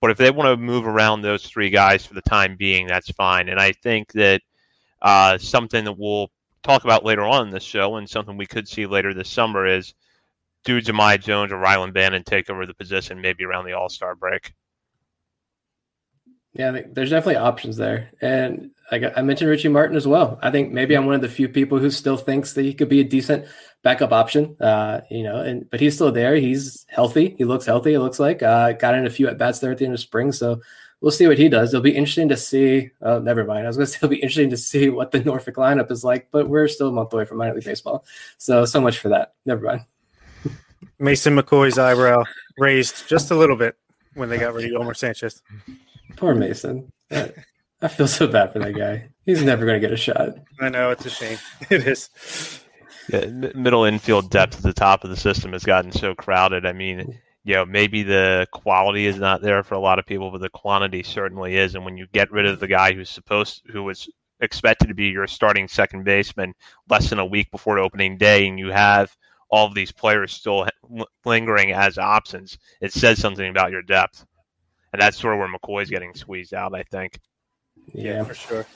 But 0.00 0.10
if 0.10 0.18
they 0.18 0.30
want 0.30 0.48
to 0.48 0.62
move 0.62 0.86
around 0.86 1.22
those 1.22 1.46
three 1.46 1.70
guys 1.70 2.04
for 2.04 2.14
the 2.14 2.22
time 2.22 2.56
being, 2.56 2.86
that's 2.86 3.10
fine. 3.12 3.48
And 3.48 3.58
I 3.58 3.72
think 3.72 4.12
that 4.12 4.42
uh, 5.00 5.38
something 5.38 5.84
that 5.84 5.98
we'll 5.98 6.30
talk 6.62 6.84
about 6.84 7.04
later 7.04 7.22
on 7.22 7.46
in 7.46 7.52
the 7.52 7.60
show 7.60 7.96
and 7.96 8.08
something 8.08 8.36
we 8.36 8.46
could 8.46 8.68
see 8.68 8.86
later 8.86 9.14
this 9.14 9.30
summer 9.30 9.66
is 9.66 9.94
do 10.64 10.80
Jahmai 10.80 11.20
Jones 11.20 11.52
or 11.52 11.56
Rylan 11.56 11.94
Bannon 11.94 12.24
take 12.24 12.50
over 12.50 12.66
the 12.66 12.74
position 12.74 13.20
maybe 13.20 13.44
around 13.44 13.64
the 13.64 13.72
All 13.72 13.88
Star 13.88 14.14
break. 14.14 14.52
Yeah, 16.52 16.80
there's 16.90 17.10
definitely 17.10 17.36
options 17.36 17.76
there, 17.76 18.10
and 18.20 18.70
I, 18.90 18.98
got, 18.98 19.18
I 19.18 19.22
mentioned 19.22 19.50
Richie 19.50 19.68
Martin 19.68 19.96
as 19.96 20.06
well. 20.06 20.38
I 20.42 20.50
think 20.50 20.72
maybe 20.72 20.94
I'm 20.94 21.06
one 21.06 21.14
of 21.14 21.20
the 21.20 21.28
few 21.28 21.48
people 21.48 21.78
who 21.78 21.90
still 21.90 22.16
thinks 22.16 22.52
that 22.52 22.62
he 22.62 22.72
could 22.74 22.88
be 22.88 23.00
a 23.00 23.04
decent 23.04 23.46
backup 23.82 24.12
option. 24.12 24.56
Uh, 24.60 25.00
you 25.10 25.22
know, 25.22 25.40
and 25.40 25.68
but 25.70 25.80
he's 25.80 25.94
still 25.94 26.12
there. 26.12 26.36
He's 26.36 26.86
healthy. 26.88 27.34
He 27.38 27.44
looks 27.44 27.66
healthy. 27.66 27.94
It 27.94 28.00
looks 28.00 28.20
like 28.20 28.42
uh, 28.42 28.72
got 28.72 28.94
in 28.94 29.06
a 29.06 29.10
few 29.10 29.28
at 29.28 29.38
bats 29.38 29.58
there 29.58 29.72
at 29.72 29.78
the 29.78 29.84
end 29.84 29.94
of 29.94 30.00
spring. 30.00 30.32
So 30.32 30.60
we'll 31.00 31.12
see 31.12 31.26
what 31.26 31.38
he 31.38 31.48
does. 31.48 31.72
It'll 31.72 31.82
be 31.82 31.96
interesting 31.96 32.28
to 32.28 32.36
see. 32.36 32.90
Oh, 33.02 33.18
never 33.18 33.44
mind. 33.44 33.64
I 33.64 33.68
was 33.68 33.76
going 33.76 33.86
to 33.86 33.92
say 33.92 33.98
it'll 33.98 34.08
be 34.08 34.16
interesting 34.16 34.50
to 34.50 34.56
see 34.56 34.88
what 34.88 35.10
the 35.10 35.20
Norfolk 35.20 35.56
lineup 35.56 35.90
is 35.90 36.04
like, 36.04 36.28
but 36.30 36.48
we're 36.48 36.68
still 36.68 36.88
a 36.88 36.92
month 36.92 37.12
away 37.12 37.24
from 37.24 37.38
minor 37.38 37.54
league 37.54 37.64
baseball. 37.64 38.04
So 38.38 38.64
so 38.64 38.80
much 38.80 38.98
for 38.98 39.08
that. 39.10 39.34
Never 39.44 39.64
mind. 39.64 39.84
Mason 40.98 41.36
McCoy's 41.36 41.78
eyebrow 41.78 42.24
raised 42.58 43.08
just 43.08 43.30
a 43.30 43.34
little 43.34 43.56
bit 43.56 43.76
when 44.14 44.28
they 44.28 44.38
got 44.38 44.54
rid 44.54 44.64
of 44.64 44.70
Yolmer 44.70 44.96
Sanchez. 44.96 45.42
Poor 46.16 46.34
Mason. 46.34 46.92
I 47.82 47.88
feel 47.88 48.08
so 48.08 48.26
bad 48.26 48.52
for 48.52 48.58
that 48.60 48.74
guy. 48.74 49.08
He's 49.24 49.42
never 49.42 49.66
going 49.66 49.80
to 49.80 49.86
get 49.86 49.92
a 49.92 49.96
shot. 49.96 50.30
I 50.60 50.68
know 50.68 50.90
it's 50.90 51.06
a 51.06 51.10
shame. 51.10 51.38
It 51.70 51.86
is. 51.86 52.10
Yeah, 53.08 53.26
middle 53.26 53.84
infield 53.84 54.30
depth 54.30 54.56
at 54.56 54.62
the 54.62 54.72
top 54.72 55.04
of 55.04 55.10
the 55.10 55.16
system 55.16 55.52
has 55.52 55.64
gotten 55.64 55.92
so 55.92 56.14
crowded. 56.14 56.66
I 56.66 56.72
mean, 56.72 57.18
you 57.44 57.54
know, 57.54 57.64
maybe 57.64 58.02
the 58.02 58.46
quality 58.52 59.06
is 59.06 59.16
not 59.16 59.42
there 59.42 59.62
for 59.62 59.74
a 59.74 59.80
lot 59.80 59.98
of 59.98 60.06
people, 60.06 60.30
but 60.30 60.40
the 60.40 60.48
quantity 60.48 61.02
certainly 61.02 61.56
is. 61.56 61.74
And 61.74 61.84
when 61.84 61.96
you 61.96 62.06
get 62.12 62.32
rid 62.32 62.46
of 62.46 62.58
the 62.58 62.66
guy 62.66 62.92
who's 62.92 63.10
supposed, 63.10 63.62
who 63.70 63.84
was 63.84 64.08
expected 64.40 64.88
to 64.88 64.94
be 64.94 65.06
your 65.06 65.26
starting 65.26 65.68
second 65.68 66.04
baseman 66.04 66.52
less 66.88 67.10
than 67.10 67.20
a 67.20 67.26
week 67.26 67.50
before 67.52 67.78
opening 67.78 68.16
day, 68.16 68.48
and 68.48 68.58
you 68.58 68.70
have 68.70 69.14
all 69.50 69.66
of 69.66 69.74
these 69.74 69.92
players 69.92 70.32
still 70.32 70.66
lingering 71.24 71.72
as 71.72 71.98
options, 71.98 72.58
it 72.80 72.92
says 72.92 73.20
something 73.20 73.48
about 73.48 73.70
your 73.70 73.82
depth 73.82 74.26
and 74.96 75.02
that's 75.02 75.18
sort 75.18 75.34
of 75.34 75.40
where 75.40 75.48
McCoy's 75.48 75.90
getting 75.90 76.14
squeezed 76.14 76.54
out. 76.54 76.74
I 76.74 76.82
think. 76.84 77.20
Yeah, 77.92 78.24
for 78.24 78.34
sure. 78.34 78.66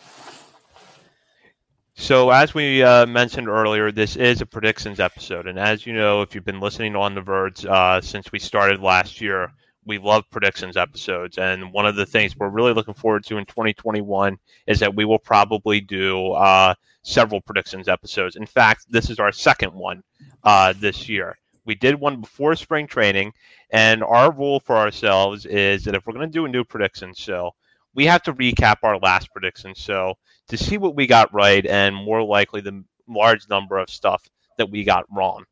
So, 1.95 2.31
as 2.31 2.55
we 2.55 2.83
uh, 2.83 3.05
mentioned 3.07 3.49
earlier, 3.49 3.93
this 3.93 4.17
is 4.17 4.41
a 4.41 4.47
predictions 4.47 5.01
episode, 5.01 5.47
and 5.47 5.59
as 5.59 5.87
you 5.87 5.93
know, 5.93 6.23
if 6.23 6.35
you've 6.35 6.45
been 6.47 6.61
listening 6.61 6.97
on 6.97 7.15
the 7.15 7.21
Verge 7.21 7.67
uh, 7.67 8.01
since 8.01 8.33
we 8.33 8.39
started 8.39 8.81
last 8.81 9.21
year, 9.21 9.53
we 9.85 9.99
love 9.99 10.25
predictions 10.31 10.77
episodes. 10.77 11.39
And 11.39 11.73
one 11.73 11.87
of 11.87 11.97
the 11.97 12.07
things 12.07 12.37
we're 12.37 12.49
really 12.49 12.73
looking 12.73 12.95
forward 12.95 13.25
to 13.27 13.39
in 13.39 13.45
2021 13.47 14.39
is 14.67 14.79
that 14.81 14.95
we 14.95 15.05
will 15.05 15.19
probably 15.19 15.81
do 15.81 16.33
uh, 16.33 16.75
several 17.03 17.41
predictions 17.41 17.89
episodes. 17.89 18.37
In 18.37 18.47
fact, 18.47 18.87
this 18.91 19.11
is 19.11 19.19
our 19.19 19.33
second 19.33 19.73
one 19.73 20.03
uh, 20.45 20.75
this 20.79 21.09
year. 21.09 21.37
We 21.65 21.75
did 21.75 21.95
one 21.97 22.21
before 22.21 22.57
spring 22.57 22.87
training, 22.87 23.33
and 23.71 24.03
our 24.03 24.33
rule 24.33 24.61
for 24.61 24.77
ourselves 24.77 25.47
is 25.47 25.85
that 25.85 25.95
if 25.95 26.07
we're 26.07 26.15
going 26.15 26.27
to 26.27 26.33
do 26.33 26.47
a 26.47 26.49
new 26.49 26.65
prediction 26.65 27.13
show, 27.15 27.53
we 27.95 28.07
have 28.07 28.23
to 28.23 28.35
recap 28.35 28.77
our 28.83 28.99
last 28.99 29.31
prediction 29.33 29.75
show 29.75 30.15
to 30.49 30.57
see 30.57 30.79
what 30.79 30.97
we 30.97 31.07
got 31.07 31.33
right 31.33 31.65
and 31.67 31.95
more 31.95 32.23
likely 32.23 32.61
the 32.61 32.85
large 33.09 33.49
number 33.49 33.79
of 33.79 33.91
stuff 33.91 34.23
that 34.59 34.71
we 34.71 34.85
got 34.85 35.05
wrong. 35.11 35.45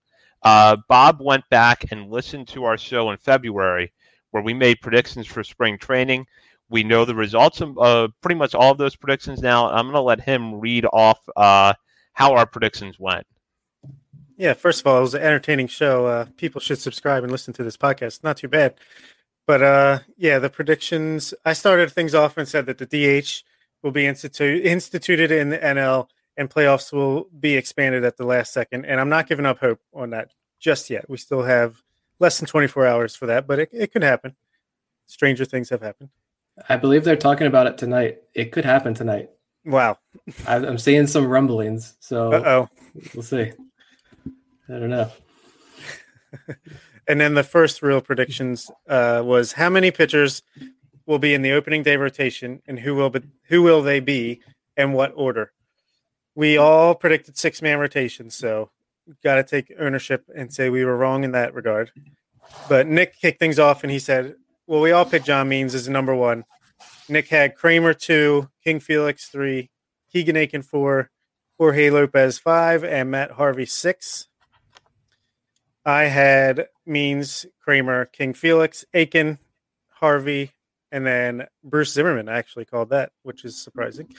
Uh, 0.43 0.77
Bob 0.89 1.19
went 1.21 1.45
back 1.51 1.87
and 1.91 2.11
listened 2.11 2.47
to 2.49 2.65
our 2.65 2.79
show 2.79 3.11
in 3.11 3.19
February 3.19 3.93
where 4.31 4.43
we 4.43 4.55
made 4.55 4.81
predictions 4.81 5.27
for 5.27 5.43
spring 5.43 5.79
training. 5.79 6.27
We 6.71 6.85
know 6.85 7.05
the 7.05 7.15
results 7.15 7.61
of 7.61 7.79
uh, 7.79 8.09
pretty 8.21 8.37
much 8.37 8.55
all 8.55 8.71
of 8.71 8.79
those 8.79 8.95
predictions 8.95 9.41
now. 9.41 9.69
I'm 9.71 9.87
going 9.87 9.95
to 9.95 10.01
let 10.01 10.21
him 10.21 10.61
read 10.61 10.87
off 10.93 11.19
uh, 11.35 11.73
how 12.13 12.35
our 12.35 12.47
predictions 12.47 12.99
went. 12.99 13.27
Yeah, 14.37 14.53
first 14.53 14.81
of 14.81 14.87
all, 14.87 14.99
it 14.99 15.01
was 15.01 15.15
an 15.15 15.23
entertaining 15.23 15.67
show. 15.67 16.07
Uh, 16.07 16.27
people 16.37 16.61
should 16.61 16.79
subscribe 16.79 17.25
and 17.25 17.33
listen 17.33 17.55
to 17.55 17.65
this 17.65 17.77
podcast. 17.77 18.23
Not 18.23 18.37
too 18.37 18.49
bad. 18.49 18.75
But 19.49 19.63
uh, 19.63 19.99
yeah, 20.19 20.39
the 20.39 20.51
predictions. 20.51 21.33
I 21.43 21.55
started 21.55 21.91
things 21.91 22.15
off 22.15 22.37
and 22.37 22.47
said 22.47 22.67
that 22.67 22.77
the 22.77 22.85
DH 22.85 23.43
will 23.83 23.93
be 23.93 24.03
institu- 24.03 24.63
instituted 24.63 25.31
in 25.31 25.49
the 25.49 25.59
NL 25.59 26.09
and 26.37 26.51
playoffs 26.51 26.93
will 26.93 27.29
be 27.41 27.57
expanded 27.57 28.05
at 28.05 28.19
the 28.19 28.27
last 28.27 28.53
second. 28.53 28.85
And 28.85 29.01
I'm 29.01 29.09
not 29.09 29.27
giving 29.27 29.47
up 29.47 29.61
hope 29.61 29.81
on 29.95 30.11
that 30.11 30.33
just 30.61 30.91
yet. 30.91 31.09
We 31.09 31.17
still 31.17 31.45
have 31.45 31.83
less 32.21 32.39
than 32.39 32.47
24 32.47 32.87
hours 32.87 33.17
for 33.17 33.25
that, 33.25 33.47
but 33.47 33.59
it, 33.59 33.71
it 33.73 33.91
could 33.91 34.03
happen. 34.03 34.37
Stranger 35.07 35.47
things 35.47 35.71
have 35.71 35.81
happened. 35.81 36.11
I 36.69 36.77
believe 36.77 37.05
they're 37.05 37.17
talking 37.17 37.47
about 37.47 37.67
it 37.67 37.79
tonight. 37.79 38.19
It 38.35 38.53
could 38.53 38.67
happen 38.67 38.93
tonight. 38.93 39.31
Wow. 39.65 39.97
I'm 40.47 40.77
seeing 40.77 41.07
some 41.07 41.27
rumblings. 41.27 41.95
So 42.01 42.35
oh 42.35 42.69
we'll 43.15 43.23
see. 43.23 43.53
I 44.69 44.73
don't 44.73 44.91
know. 44.91 45.11
and 47.09 47.21
then 47.21 47.35
the 47.35 47.43
first 47.43 47.83
real 47.83 48.03
predictions 48.03 48.71
uh, 48.87 49.23
was 49.25 49.53
how 49.53 49.71
many 49.71 49.91
pitchers 49.91 50.43
will 51.07 51.19
be 51.19 51.33
in 51.33 51.41
the 51.41 51.53
opening 51.53 51.83
day 51.83 51.97
rotation, 51.97 52.61
and 52.67 52.79
who 52.79 52.95
will 52.95 53.09
be, 53.09 53.23
who 53.45 53.63
will 53.63 53.83
they 53.83 53.99
be, 53.99 54.41
and 54.77 54.93
what 54.93 55.13
order? 55.17 55.53
We 56.35 56.59
all 56.59 56.95
predicted 56.95 57.39
six 57.39 57.63
man 57.63 57.79
rotations, 57.79 58.37
so 58.37 58.71
got 59.25 59.37
to 59.37 59.43
take 59.43 59.73
ownership 59.81 60.25
and 60.37 60.53
say 60.53 60.69
we 60.69 60.85
were 60.85 60.97
wrong 60.97 61.25
in 61.25 61.33
that 61.33 61.55
regard. 61.55 61.91
But 62.69 62.87
Nick 62.87 63.19
kicked 63.19 63.41
things 63.41 63.59
off, 63.59 63.83
and 63.83 63.91
he 63.91 63.99
said, 63.99 64.37
"Well, 64.67 64.83
we 64.83 64.93
all 64.93 65.07
picked 65.07 65.27
John 65.27 65.49
Means 65.49 65.75
as 65.75 65.89
number 65.89 66.15
one. 66.15 66.45
Nick 67.09 67.29
had 67.29 67.57
Kremer 67.57 67.95
two, 67.95 68.51
King 68.63 68.81
Felix 68.81 69.29
three, 69.29 69.71
Keegan 70.13 70.37
Akin 70.37 70.63
four, 70.63 71.11
Jorge 71.57 71.91
Lopez 71.91 72.39
five, 72.39 72.85
and 72.85 73.11
Matt 73.11 73.33
Harvey 73.33 73.67
six. 73.67 74.28
I 75.85 76.05
had 76.05 76.69
Means, 76.87 77.47
Kremer, 77.61 78.07
King 78.07 78.35
Felix, 78.35 78.85
Akin, 78.95 79.39
Harvey, 79.89 80.53
and 80.91 81.07
then 81.07 81.47
Bruce 81.63 81.93
Zimmermann 81.93 82.29
actually 82.29 82.65
called 82.65 82.91
that, 82.91 83.13
which 83.23 83.45
is 83.45 83.63
surprising. 83.63 84.15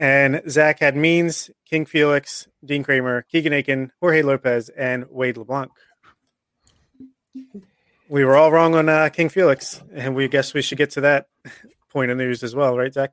And 0.00 0.42
Zach 0.48 0.78
had 0.80 0.96
Means, 0.96 1.50
King 1.68 1.84
Felix, 1.84 2.46
Dean 2.64 2.84
Kremer, 2.84 3.22
Keegan 3.22 3.52
Akin, 3.52 3.92
Jorge 4.00 4.22
Lopez, 4.22 4.68
and 4.70 5.06
Wade 5.10 5.36
LeBlanc. 5.36 5.72
We 8.08 8.24
were 8.24 8.36
all 8.36 8.52
wrong 8.52 8.74
on 8.74 8.88
uh, 8.88 9.08
King 9.10 9.28
Felix, 9.28 9.82
and 9.92 10.14
we 10.14 10.28
guess 10.28 10.54
we 10.54 10.62
should 10.62 10.78
get 10.78 10.90
to 10.90 11.00
that 11.02 11.26
point 11.90 12.10
of 12.10 12.16
news 12.16 12.42
as 12.42 12.54
well, 12.54 12.76
right, 12.76 12.92
Zach? 12.92 13.12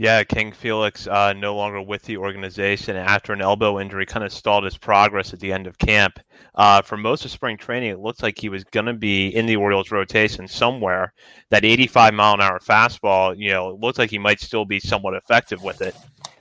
Yeah, 0.00 0.24
King 0.24 0.52
Felix 0.52 1.06
uh, 1.06 1.34
no 1.34 1.54
longer 1.54 1.82
with 1.82 2.04
the 2.04 2.16
organization 2.16 2.96
after 2.96 3.34
an 3.34 3.42
elbow 3.42 3.78
injury 3.78 4.06
kind 4.06 4.24
of 4.24 4.32
stalled 4.32 4.64
his 4.64 4.78
progress 4.78 5.34
at 5.34 5.40
the 5.40 5.52
end 5.52 5.66
of 5.66 5.76
camp. 5.76 6.18
Uh, 6.54 6.80
for 6.80 6.96
most 6.96 7.26
of 7.26 7.30
spring 7.30 7.58
training, 7.58 7.90
it 7.90 7.98
looked 7.98 8.22
like 8.22 8.38
he 8.38 8.48
was 8.48 8.64
going 8.64 8.86
to 8.86 8.94
be 8.94 9.28
in 9.28 9.44
the 9.44 9.56
Orioles 9.56 9.90
rotation 9.90 10.48
somewhere. 10.48 11.12
That 11.50 11.66
85 11.66 12.14
mile 12.14 12.32
an 12.32 12.40
hour 12.40 12.58
fastball, 12.60 13.36
you 13.36 13.50
know, 13.50 13.68
it 13.68 13.80
looked 13.80 13.98
like 13.98 14.08
he 14.08 14.18
might 14.18 14.40
still 14.40 14.64
be 14.64 14.80
somewhat 14.80 15.12
effective 15.12 15.62
with 15.62 15.82
it, 15.82 15.94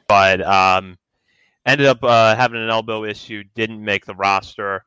but 0.07 0.39
um, 0.39 0.97
ended 1.65 1.87
up 1.87 2.01
uh, 2.01 2.37
having 2.37 2.63
an 2.63 2.69
elbow 2.69 3.03
issue, 3.03 3.43
didn't 3.55 3.83
make 3.83 4.05
the 4.05 4.15
roster. 4.15 4.85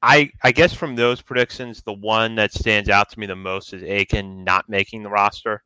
I, 0.00 0.30
I 0.42 0.52
guess 0.52 0.72
from 0.72 0.96
those 0.96 1.20
predictions, 1.20 1.82
the 1.82 1.92
one 1.92 2.36
that 2.36 2.54
stands 2.54 2.88
out 2.88 3.10
to 3.10 3.20
me 3.20 3.26
the 3.26 3.36
most 3.36 3.74
is 3.74 3.82
Akin 3.82 4.44
not 4.44 4.66
making 4.66 5.02
the 5.02 5.10
roster 5.10 5.62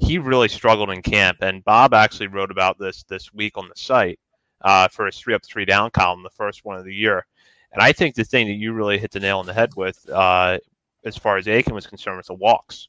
he 0.00 0.18
really 0.18 0.48
struggled 0.48 0.90
in 0.90 1.02
camp. 1.02 1.38
And 1.42 1.64
Bob 1.64 1.94
actually 1.94 2.28
wrote 2.28 2.50
about 2.50 2.78
this 2.78 3.04
this 3.04 3.32
week 3.32 3.56
on 3.56 3.68
the 3.68 3.76
site 3.76 4.18
uh, 4.62 4.88
for 4.88 5.06
his 5.06 5.18
three 5.18 5.34
up, 5.34 5.44
three 5.44 5.64
down 5.64 5.90
column, 5.90 6.22
the 6.22 6.30
first 6.30 6.64
one 6.64 6.76
of 6.76 6.84
the 6.84 6.94
year. 6.94 7.26
And 7.72 7.82
I 7.82 7.92
think 7.92 8.14
the 8.14 8.24
thing 8.24 8.48
that 8.48 8.54
you 8.54 8.72
really 8.72 8.98
hit 8.98 9.12
the 9.12 9.20
nail 9.20 9.38
on 9.38 9.46
the 9.46 9.54
head 9.54 9.74
with, 9.76 10.08
uh, 10.10 10.58
as 11.04 11.16
far 11.16 11.36
as 11.36 11.46
Akin 11.46 11.74
was 11.74 11.86
concerned, 11.86 12.16
was 12.16 12.26
the 12.26 12.34
walks. 12.34 12.88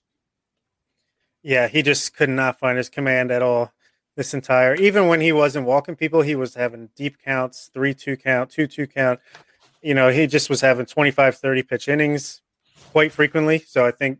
Yeah, 1.44 1.68
he 1.68 1.82
just 1.82 2.16
could 2.16 2.30
not 2.30 2.60
find 2.60 2.78
his 2.78 2.90
command 2.90 3.32
at 3.32 3.42
all 3.42 3.74
this 4.16 4.34
entire. 4.34 4.76
Even 4.76 5.08
when 5.08 5.22
he 5.22 5.32
wasn't 5.32 5.66
walking 5.66 5.96
people, 5.96 6.22
he 6.22 6.36
was 6.36 6.56
having 6.56 6.90
deep 6.96 7.22
counts, 7.24 7.70
three 7.74 7.94
two 7.94 8.18
count, 8.18 8.50
two 8.50 8.68
two 8.68 8.88
count. 8.88 9.20
You 9.82 9.94
know, 9.94 10.10
he 10.10 10.28
just 10.28 10.50
was 10.50 10.62
having 10.62 10.86
25, 10.86 11.38
30 11.38 11.64
pitch 11.64 11.88
innings 11.88 12.42
quite 12.92 13.12
frequently. 13.12 13.60
So 13.60 13.86
I 13.86 13.92
think 13.92 14.20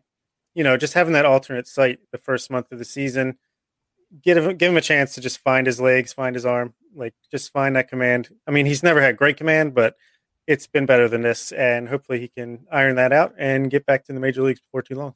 you 0.54 0.64
know, 0.64 0.76
just 0.76 0.94
having 0.94 1.14
that 1.14 1.24
alternate 1.24 1.66
site 1.66 2.00
the 2.10 2.18
first 2.18 2.50
month 2.50 2.72
of 2.72 2.78
the 2.78 2.84
season, 2.84 3.38
give 4.22 4.36
him, 4.36 4.56
give 4.56 4.70
him 4.70 4.76
a 4.76 4.82
chance 4.82 5.14
to 5.14 5.20
just 5.20 5.38
find 5.38 5.66
his 5.66 5.80
legs, 5.80 6.12
find 6.12 6.34
his 6.34 6.46
arm, 6.46 6.74
like 6.94 7.14
just 7.30 7.52
find 7.52 7.76
that 7.76 7.88
command. 7.88 8.28
I 8.46 8.50
mean, 8.50 8.66
he's 8.66 8.82
never 8.82 9.00
had 9.00 9.16
great 9.16 9.36
command, 9.36 9.74
but 9.74 9.96
it's 10.46 10.66
been 10.66 10.86
better 10.86 11.08
than 11.08 11.22
this, 11.22 11.52
and 11.52 11.88
hopefully 11.88 12.20
he 12.20 12.28
can 12.28 12.66
iron 12.70 12.96
that 12.96 13.12
out 13.12 13.34
and 13.38 13.70
get 13.70 13.86
back 13.86 14.04
to 14.04 14.12
the 14.12 14.20
major 14.20 14.42
leagues 14.42 14.60
before 14.60 14.82
too 14.82 14.96
long. 14.96 15.14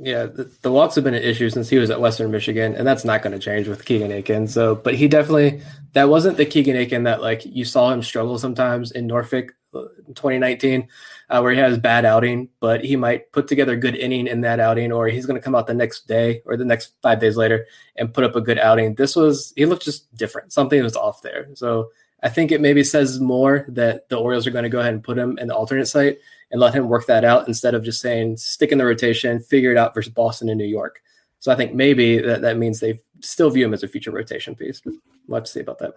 Yeah, 0.00 0.26
the, 0.26 0.44
the, 0.62 0.70
walks 0.70 0.94
have 0.94 1.02
been 1.02 1.14
an 1.14 1.24
issue 1.24 1.50
since 1.50 1.68
he 1.68 1.78
was 1.78 1.90
at 1.90 2.00
Western 2.00 2.30
Michigan, 2.30 2.76
and 2.76 2.86
that's 2.86 3.04
not 3.04 3.20
going 3.20 3.32
to 3.32 3.38
change 3.40 3.66
with 3.66 3.84
Keegan 3.84 4.12
Akin. 4.12 4.46
So, 4.46 4.76
but 4.76 4.94
he 4.94 5.08
definitely 5.08 5.60
that 5.94 6.08
wasn't 6.08 6.36
the 6.36 6.46
Keegan 6.46 6.76
Akin 6.76 7.02
that 7.02 7.20
like 7.20 7.44
you 7.44 7.64
saw 7.64 7.90
him 7.90 8.02
struggle 8.04 8.38
sometimes 8.38 8.92
in 8.92 9.08
Norfolk 9.08 9.54
2019 9.72 10.88
uh, 11.30 11.40
where 11.40 11.52
he 11.52 11.58
has 11.58 11.78
bad 11.78 12.04
outing, 12.04 12.48
but 12.60 12.84
he 12.84 12.96
might 12.96 13.30
put 13.32 13.48
together 13.48 13.72
a 13.72 13.76
good 13.76 13.96
inning 13.96 14.26
in 14.26 14.40
that 14.42 14.60
outing, 14.60 14.92
or 14.92 15.08
he's 15.08 15.26
going 15.26 15.38
to 15.38 15.44
come 15.44 15.54
out 15.54 15.66
the 15.66 15.74
next 15.74 16.06
day 16.06 16.42
or 16.46 16.56
the 16.56 16.64
next 16.64 16.94
five 17.02 17.20
days 17.20 17.36
later 17.36 17.66
and 17.96 18.14
put 18.14 18.24
up 18.24 18.36
a 18.36 18.40
good 18.40 18.58
outing. 18.58 18.94
This 18.94 19.14
was 19.14 19.52
he 19.56 19.66
looked 19.66 19.84
just 19.84 20.14
different. 20.16 20.52
Something 20.52 20.82
was 20.82 20.96
off 20.96 21.22
there. 21.22 21.48
So 21.54 21.90
I 22.22 22.28
think 22.28 22.50
it 22.50 22.60
maybe 22.60 22.82
says 22.82 23.20
more 23.20 23.64
that 23.68 24.08
the 24.08 24.16
Orioles 24.16 24.46
are 24.46 24.50
going 24.50 24.64
to 24.64 24.68
go 24.68 24.80
ahead 24.80 24.94
and 24.94 25.04
put 25.04 25.18
him 25.18 25.38
in 25.38 25.48
the 25.48 25.54
alternate 25.54 25.86
site 25.86 26.18
and 26.50 26.60
let 26.60 26.74
him 26.74 26.88
work 26.88 27.06
that 27.06 27.24
out 27.24 27.46
instead 27.46 27.74
of 27.74 27.84
just 27.84 28.00
saying 28.00 28.38
stick 28.38 28.72
in 28.72 28.78
the 28.78 28.86
rotation, 28.86 29.40
figure 29.40 29.70
it 29.70 29.76
out 29.76 29.94
versus 29.94 30.12
Boston 30.12 30.48
and 30.48 30.58
New 30.58 30.64
York. 30.64 31.00
So 31.40 31.52
I 31.52 31.54
think 31.54 31.74
maybe 31.74 32.18
that, 32.18 32.42
that 32.42 32.58
means 32.58 32.80
they 32.80 33.00
still 33.20 33.50
view 33.50 33.66
him 33.66 33.74
as 33.74 33.82
a 33.82 33.88
future 33.88 34.10
rotation 34.10 34.54
piece. 34.56 34.82
We'll 34.84 35.36
have 35.36 35.44
to 35.44 35.50
see 35.50 35.60
about 35.60 35.78
that. 35.78 35.94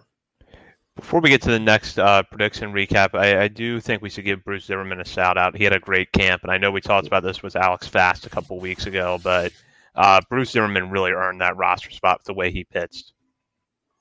Before 0.96 1.20
we 1.20 1.30
get 1.30 1.40
to 1.42 1.50
the 1.50 1.58
next 1.58 1.98
uh, 1.98 2.22
prediction 2.22 2.72
recap, 2.72 3.14
I, 3.14 3.44
I, 3.44 3.48
do 3.48 3.80
think 3.80 4.02
we 4.02 4.10
should 4.10 4.26
give 4.26 4.44
Bruce 4.44 4.66
Zimmermann 4.66 5.00
a 5.00 5.06
shout 5.06 5.38
out. 5.38 5.56
He 5.56 5.64
had 5.64 5.72
a 5.72 5.78
great 5.78 6.12
camp, 6.12 6.42
and 6.42 6.52
I 6.52 6.58
know 6.58 6.70
we 6.70 6.82
talked 6.82 7.06
about 7.06 7.22
this 7.22 7.42
with 7.42 7.56
Alex 7.56 7.86
Fast 7.86 8.26
a 8.26 8.30
couple 8.30 8.60
weeks 8.60 8.84
ago, 8.84 9.18
but 9.22 9.52
uh, 9.94 10.20
Bruce 10.28 10.50
Zimmermann 10.50 10.90
really 10.90 11.12
earned 11.12 11.40
that 11.40 11.56
roster 11.56 11.90
spot 11.90 12.22
the 12.24 12.34
way 12.34 12.50
he 12.50 12.64
pitched. 12.64 13.12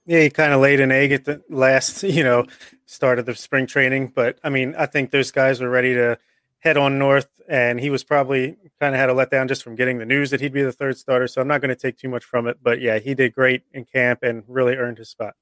Yeah, 0.06 0.22
he 0.22 0.30
kind 0.30 0.54
of 0.54 0.62
laid 0.62 0.80
an 0.80 0.92
egg 0.92 1.12
at 1.12 1.26
the 1.26 1.42
last, 1.50 2.04
you 2.04 2.24
know, 2.24 2.46
start 2.86 3.20
of 3.20 3.26
the 3.26 3.36
spring 3.36 3.68
training. 3.68 4.12
But 4.14 4.40
I 4.44 4.50
mean, 4.50 4.76
I 4.78 4.86
think 4.86 5.12
those 5.12 5.32
guys 5.32 5.62
were 5.62 5.70
ready 5.70 5.94
to 5.94 6.18
head 6.60 6.78
on 6.78 7.00
north, 7.00 7.30
and 7.48 7.80
he 7.80 7.90
was 7.90 8.04
probably 8.04 8.58
kind 8.80 8.94
of 8.94 9.00
had 9.00 9.10
a 9.10 9.14
letdown 9.14 9.48
just 9.48 9.64
from 9.64 9.76
getting 9.76 9.98
the 9.98 10.06
news 10.06 10.32
that 10.32 10.42
he'd 10.42 10.54
be 10.54 10.64
the 10.64 10.72
third 10.72 10.98
starter. 10.98 11.28
So 11.28 11.42
I'm 11.42 11.48
not 11.48 11.62
going 11.62 11.70
to 11.70 11.76
take 11.76 11.98
too 11.98 12.10
much 12.10 12.24
from 12.24 12.48
it. 12.48 12.58
But 12.62 12.82
yeah, 12.82 13.00
he 13.00 13.14
did 13.14 13.34
great 13.34 13.64
in 13.74 13.86
camp 13.86 14.24
and 14.24 14.44
really 14.48 14.76
earned 14.76 14.98
his 14.98 15.10
spot. 15.10 15.36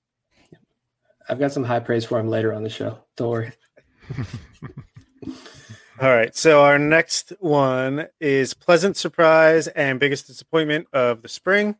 I've 1.29 1.39
got 1.39 1.51
some 1.51 1.63
high 1.63 1.79
praise 1.79 2.05
for 2.05 2.19
him 2.19 2.27
later 2.27 2.53
on 2.53 2.63
the 2.63 2.69
show. 2.69 3.00
Don't 3.15 3.29
worry. 3.29 3.51
All 6.01 6.09
right. 6.09 6.36
So 6.36 6.63
our 6.63 6.79
next 6.79 7.33
one 7.39 8.07
is 8.19 8.53
pleasant 8.53 8.98
surprise 8.98 9.67
and 9.67 10.00
biggest 10.00 10.27
disappointment 10.27 10.88
of 10.91 11.21
the 11.21 11.29
spring. 11.29 11.75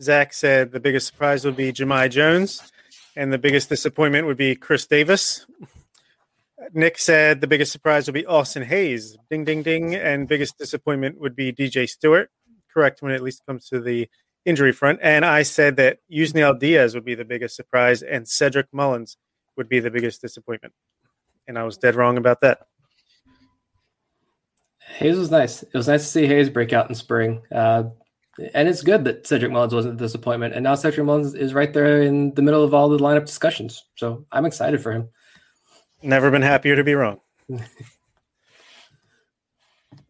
Zach 0.00 0.32
said 0.32 0.72
the 0.72 0.80
biggest 0.80 1.06
surprise 1.06 1.44
would 1.44 1.56
be 1.56 1.72
Jahmai 1.72 2.10
Jones, 2.10 2.70
and 3.16 3.32
the 3.32 3.38
biggest 3.38 3.70
disappointment 3.70 4.26
would 4.26 4.36
be 4.36 4.54
Chris 4.54 4.86
Davis. 4.86 5.46
Nick 6.72 6.98
said 6.98 7.40
the 7.40 7.46
biggest 7.46 7.72
surprise 7.72 8.06
would 8.06 8.14
be 8.14 8.26
Austin 8.26 8.62
Hays. 8.62 9.16
Ding, 9.30 9.44
ding, 9.44 9.62
ding. 9.62 9.94
And 9.94 10.28
biggest 10.28 10.58
disappointment 10.58 11.18
would 11.20 11.34
be 11.34 11.52
DJ 11.52 11.88
Stewart. 11.88 12.30
Correct 12.72 13.02
when 13.02 13.12
it 13.12 13.16
at 13.16 13.22
least 13.22 13.44
comes 13.46 13.68
to 13.68 13.80
the 13.80 14.08
injury 14.46 14.72
front. 14.72 15.00
And 15.02 15.26
I 15.26 15.42
said 15.42 15.76
that 15.76 15.98
Yusniel 16.10 16.58
Diaz 16.58 16.94
would 16.94 17.04
be 17.04 17.14
the 17.14 17.24
biggest 17.24 17.56
surprise 17.56 18.02
and 18.02 18.26
Cedric 18.26 18.68
Mullins 18.72 19.18
would 19.56 19.68
be 19.68 19.80
the 19.80 19.90
biggest 19.90 20.22
disappointment. 20.22 20.72
And 21.46 21.58
I 21.58 21.64
was 21.64 21.76
dead 21.76 21.96
wrong 21.96 22.16
about 22.16 22.40
that. 22.40 22.60
Hays 24.80 25.18
was 25.18 25.30
nice. 25.30 25.62
It 25.62 25.74
was 25.74 25.88
nice 25.88 26.04
to 26.04 26.08
see 26.08 26.26
Hays 26.26 26.48
break 26.48 26.72
out 26.72 26.88
in 26.88 26.94
spring. 26.94 27.42
Uh, 27.52 27.84
and 28.54 28.68
it's 28.68 28.82
good 28.82 29.04
that 29.04 29.26
Cedric 29.26 29.50
Mullins 29.50 29.74
wasn't 29.74 29.94
a 29.94 30.04
disappointment. 30.04 30.54
And 30.54 30.62
now 30.62 30.74
Cedric 30.74 31.04
Mullins 31.04 31.34
is 31.34 31.54
right 31.54 31.72
there 31.72 32.02
in 32.02 32.32
the 32.34 32.42
middle 32.42 32.62
of 32.62 32.72
all 32.72 32.88
the 32.88 32.98
lineup 32.98 33.26
discussions. 33.26 33.84
So 33.96 34.26
I'm 34.30 34.46
excited 34.46 34.80
for 34.82 34.92
him. 34.92 35.08
Never 36.02 36.30
been 36.30 36.42
happier 36.42 36.76
to 36.76 36.84
be 36.84 36.94
wrong. 36.94 37.20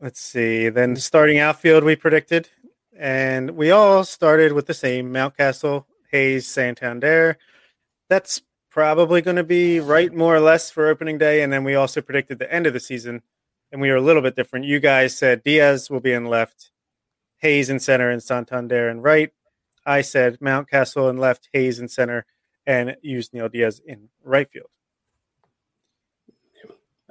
Let's 0.00 0.20
see. 0.20 0.68
Then 0.68 0.96
starting 0.96 1.38
outfield, 1.38 1.84
we 1.84 1.96
predicted, 1.96 2.48
and 2.98 3.52
we 3.52 3.70
all 3.70 4.04
started 4.04 4.52
with 4.52 4.66
the 4.66 4.74
same 4.74 5.12
Mountcastle, 5.12 5.84
Hays, 6.10 6.46
Santander. 6.46 7.38
That's 8.08 8.42
probably 8.70 9.22
going 9.22 9.36
to 9.36 9.44
be 9.44 9.80
right 9.80 10.12
more 10.12 10.34
or 10.34 10.40
less 10.40 10.70
for 10.70 10.86
opening 10.86 11.18
day. 11.18 11.42
And 11.42 11.52
then 11.52 11.64
we 11.64 11.74
also 11.74 12.00
predicted 12.00 12.38
the 12.38 12.52
end 12.52 12.66
of 12.66 12.72
the 12.72 12.80
season, 12.80 13.22
and 13.72 13.80
we 13.80 13.90
were 13.90 13.96
a 13.96 14.02
little 14.02 14.22
bit 14.22 14.36
different. 14.36 14.66
You 14.66 14.80
guys 14.80 15.16
said 15.16 15.42
Diaz 15.42 15.90
will 15.90 16.00
be 16.00 16.12
in 16.12 16.26
left, 16.26 16.70
Hays 17.38 17.70
in 17.70 17.80
center, 17.80 18.10
and 18.10 18.22
Santander 18.22 18.88
in 18.88 19.00
right. 19.00 19.32
I 19.84 20.00
said 20.00 20.40
Mountcastle 20.40 21.08
in 21.10 21.16
left, 21.16 21.48
Hays 21.52 21.78
in 21.78 21.88
center, 21.88 22.26
and 22.66 22.96
Yusniel 23.04 23.50
Diaz 23.50 23.80
in 23.86 24.08
right 24.22 24.48
field. 24.48 24.70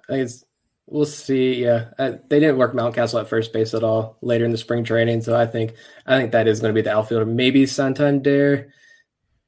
I 0.09 0.17
guess 0.17 0.45
we'll 0.87 1.05
see. 1.05 1.63
Yeah, 1.63 1.89
I, 1.97 2.11
they 2.29 2.39
didn't 2.39 2.57
work 2.57 2.73
Mountcastle 2.73 3.19
at 3.19 3.29
first 3.29 3.53
base 3.53 3.73
at 3.73 3.83
all 3.83 4.17
later 4.21 4.45
in 4.45 4.51
the 4.51 4.57
spring 4.57 4.83
training, 4.83 5.21
so 5.21 5.35
I 5.35 5.45
think 5.45 5.73
I 6.05 6.17
think 6.17 6.31
that 6.31 6.47
is 6.47 6.59
going 6.59 6.73
to 6.73 6.77
be 6.77 6.83
the 6.83 6.95
outfielder. 6.95 7.25
Maybe 7.25 7.65
Santander 7.65 8.71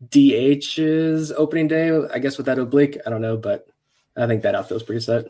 DH's 0.10 1.32
opening 1.32 1.68
day. 1.68 1.92
I 2.14 2.20
guess 2.20 2.38
with 2.38 2.46
that 2.46 2.60
oblique, 2.60 2.98
I 3.06 3.10
don't 3.10 3.22
know, 3.22 3.38
but 3.38 3.68
I 4.16 4.28
think 4.28 4.44
that 4.44 4.56
outfield's 4.56 4.84
pretty 4.84 5.02
set. 5.02 5.26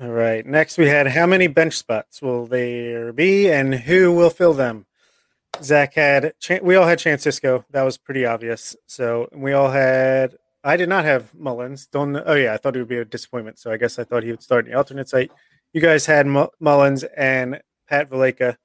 All 0.00 0.10
right. 0.10 0.44
Next, 0.44 0.78
we 0.78 0.88
had 0.88 1.06
how 1.06 1.26
many 1.26 1.46
bench 1.46 1.76
spots 1.76 2.20
will 2.20 2.46
there 2.46 3.12
be, 3.12 3.50
and 3.50 3.74
who 3.74 4.12
will 4.12 4.30
fill 4.30 4.54
them? 4.54 4.86
Zach 5.62 5.94
had 5.94 6.32
we 6.62 6.74
all 6.76 6.86
had 6.86 7.00
Francisco. 7.00 7.64
That 7.70 7.82
was 7.82 7.98
pretty 7.98 8.24
obvious. 8.26 8.74
So 8.86 9.28
we 9.32 9.52
all 9.52 9.70
had 9.70 10.34
I 10.64 10.76
did 10.76 10.88
not 10.88 11.04
have 11.04 11.34
Mullins. 11.34 11.86
Don't. 11.86 12.16
Oh 12.16 12.34
yeah, 12.34 12.54
I 12.54 12.56
thought 12.56 12.76
it 12.76 12.78
would 12.78 12.88
be 12.88 12.98
a 12.98 13.04
disappointment. 13.04 13.58
So 13.58 13.72
I 13.72 13.76
guess 13.76 13.98
I 13.98 14.04
thought 14.04 14.22
he 14.22 14.30
would 14.30 14.42
start 14.42 14.66
in 14.66 14.72
the 14.72 14.78
alternate 14.78 15.08
site. 15.08 15.32
You 15.72 15.80
guys 15.80 16.06
had 16.06 16.26
Mullins 16.26 17.04
and 17.16 17.60
Pat 17.88 18.10
Valaika, 18.10 18.56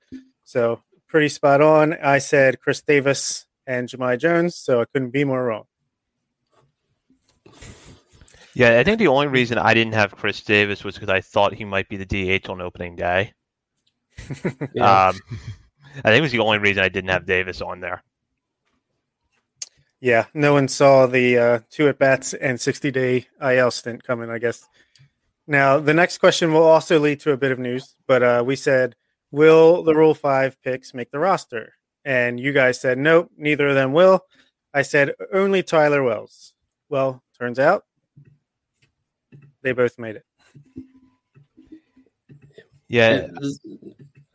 so 0.43 0.81
pretty 1.07 1.29
spot 1.29 1.61
on. 1.61 1.93
I 1.93 2.17
said 2.19 2.59
Chris 2.59 2.81
Davis 2.81 3.45
and 3.65 3.89
Jahmai 3.89 4.17
Jones, 4.17 4.55
so 4.55 4.81
I 4.81 4.85
couldn't 4.85 5.11
be 5.11 5.23
more 5.23 5.43
wrong. 5.43 5.63
Yeah, 8.53 8.79
I 8.79 8.83
think 8.83 8.97
the 8.97 9.07
only 9.07 9.27
reason 9.27 9.57
I 9.57 9.73
didn't 9.73 9.93
have 9.93 10.15
Chris 10.15 10.41
Davis 10.41 10.83
was 10.83 10.95
because 10.95 11.09
I 11.09 11.21
thought 11.21 11.53
he 11.53 11.63
might 11.63 11.87
be 11.89 11.97
the 11.97 12.39
DH 12.39 12.49
on 12.49 12.59
opening 12.59 12.95
day. 12.95 13.33
yeah. 14.73 15.09
um, 15.09 15.19
I 16.03 16.09
think 16.09 16.17
it 16.17 16.21
was 16.21 16.31
the 16.31 16.39
only 16.39 16.57
reason 16.57 16.83
I 16.83 16.89
didn't 16.89 17.11
have 17.11 17.25
Davis 17.25 17.61
on 17.61 17.79
there. 17.79 18.03
Yeah, 19.99 20.25
no 20.33 20.53
one 20.53 20.67
saw 20.67 21.07
the 21.07 21.37
uh, 21.37 21.59
two 21.69 21.87
at 21.87 21.97
bats 21.97 22.33
and 22.33 22.61
60 22.61 22.91
day 22.91 23.27
IL 23.41 23.71
stint 23.71 24.03
coming, 24.03 24.29
I 24.29 24.37
guess. 24.37 24.67
Now, 25.47 25.79
the 25.79 25.93
next 25.93 26.19
question 26.19 26.53
will 26.53 26.63
also 26.63 26.99
lead 26.99 27.21
to 27.21 27.31
a 27.31 27.37
bit 27.37 27.51
of 27.51 27.59
news, 27.59 27.95
but 28.05 28.21
uh, 28.21 28.43
we 28.45 28.55
said, 28.55 28.95
will 29.31 29.83
the 29.83 29.95
Rule 29.95 30.13
5 30.13 30.61
picks 30.61 30.93
make 30.93 31.09
the 31.09 31.19
roster? 31.19 31.73
And 32.05 32.39
you 32.39 32.53
guys 32.53 32.79
said, 32.79 32.97
nope, 32.97 33.31
neither 33.37 33.69
of 33.69 33.75
them 33.75 33.93
will. 33.93 34.21
I 34.73 34.81
said, 34.81 35.13
only 35.33 35.63
Tyler 35.63 36.03
Wells. 36.03 36.53
Well, 36.89 37.23
turns 37.37 37.59
out 37.59 37.83
they 39.61 39.71
both 39.71 39.97
made 39.97 40.17
it. 40.17 40.25
Yeah. 42.87 43.27
I 43.33 43.39
was 43.41 43.59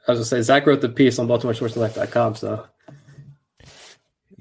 going 0.07 0.19
to 0.19 0.25
say, 0.25 0.43
Zach 0.43 0.67
wrote 0.67 0.81
the 0.81 0.89
piece 0.89 1.19
on 1.19 1.29
BaltimoreSportsLife.com, 1.29 2.35
so 2.35 2.67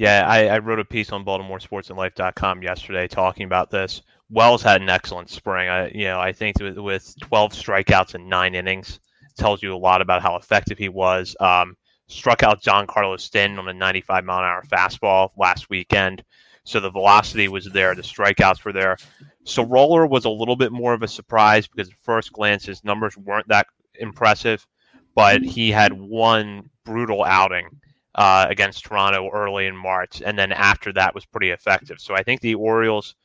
yeah, 0.02 0.26
I, 0.28 0.48
I, 0.48 0.58
wrote 0.58 0.80
a 0.80 0.84
piece 0.84 1.12
on 1.12 1.24
BaltimoreSportsAndLife.com 1.24 2.64
yesterday 2.64 3.08
talking 3.08 3.46
about 3.46 3.70
this. 3.70 4.02
Wells 4.32 4.64
had 4.64 4.82
an 4.82 4.90
excellent 4.90 5.30
spring. 5.30 5.70
I, 5.70 5.90
you 5.90 6.06
know, 6.06 6.20
I 6.20 6.32
think 6.32 6.60
with, 6.60 6.80
with 6.80 7.14
12 7.20 7.54
strikeouts 7.54 8.16
in 8.16 8.28
nine 8.28 8.56
innings, 8.56 9.00
tells 9.38 9.62
you 9.62 9.76
a 9.76 9.78
lot 9.78 10.02
about 10.02 10.24
how 10.24 10.38
effective 10.38 10.80
he 10.80 10.90
was. 10.90 11.36
Um, 11.40 11.78
struck 12.08 12.42
out 12.42 12.64
Giancarlo 12.64 13.20
Stanton 13.20 13.60
on 13.60 13.68
a 13.68 13.74
95 13.74 14.26
mile 14.26 14.40
an 14.40 14.46
hour 14.46 14.64
fastball 14.64 15.30
last 15.38 15.70
weekend, 15.70 16.24
so 16.64 16.80
the 16.80 16.90
velocity 16.90 17.48
was 17.48 17.66
there, 17.66 17.94
the 17.94 18.02
strikeouts 18.02 18.66
were 18.66 18.74
there. 18.74 18.98
Sceroler 19.44 20.08
was 20.08 20.26
a 20.26 20.32
little 20.32 20.56
bit 20.56 20.72
more 20.72 20.96
of 20.96 21.04
a 21.04 21.08
surprise 21.08 21.68
because 21.68 21.90
at 21.90 21.96
first 22.02 22.34
glance 22.34 22.66
his 22.66 22.84
numbers 22.84 23.16
weren't 23.18 23.50
that 23.50 23.68
impressive, 24.00 24.66
but 25.14 25.44
he 25.44 25.70
had 25.70 25.94
one 25.94 26.72
brutal 26.86 27.24
outing 27.24 27.70
uh, 28.16 28.46
against 28.50 28.86
Toronto 28.86 29.30
early 29.32 29.68
in 29.68 29.76
March, 29.76 30.22
and 30.26 30.38
then 30.38 30.52
after 30.52 30.92
that 30.94 31.16
was 31.16 31.26
pretty 31.26 31.52
effective. 31.52 32.00
So 32.00 32.16
I 32.16 32.24
think 32.24 32.42
the 32.42 32.56
Orioles, 32.56 33.16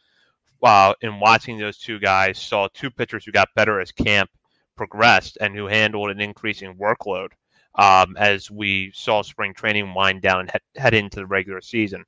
uh, 0.62 0.94
in 1.00 1.20
watching 1.20 1.58
those 1.58 1.78
two 1.78 1.98
guys, 1.98 2.38
saw 2.38 2.68
two 2.72 2.90
pitchers 2.90 3.24
who 3.24 3.32
got 3.32 3.54
better 3.54 3.80
as 3.80 3.92
camp 3.92 4.30
progressed 4.76 5.38
and 5.40 5.54
who 5.54 5.66
handled 5.66 6.10
an 6.10 6.20
increasing 6.20 6.74
workload 6.76 7.28
um, 7.76 8.16
as 8.18 8.50
we 8.50 8.90
saw 8.94 9.22
spring 9.22 9.54
training 9.54 9.94
wind 9.94 10.22
down 10.22 10.40
and 10.40 10.50
head, 10.50 10.62
head 10.76 10.94
into 10.94 11.16
the 11.16 11.26
regular 11.26 11.60
season. 11.60 12.04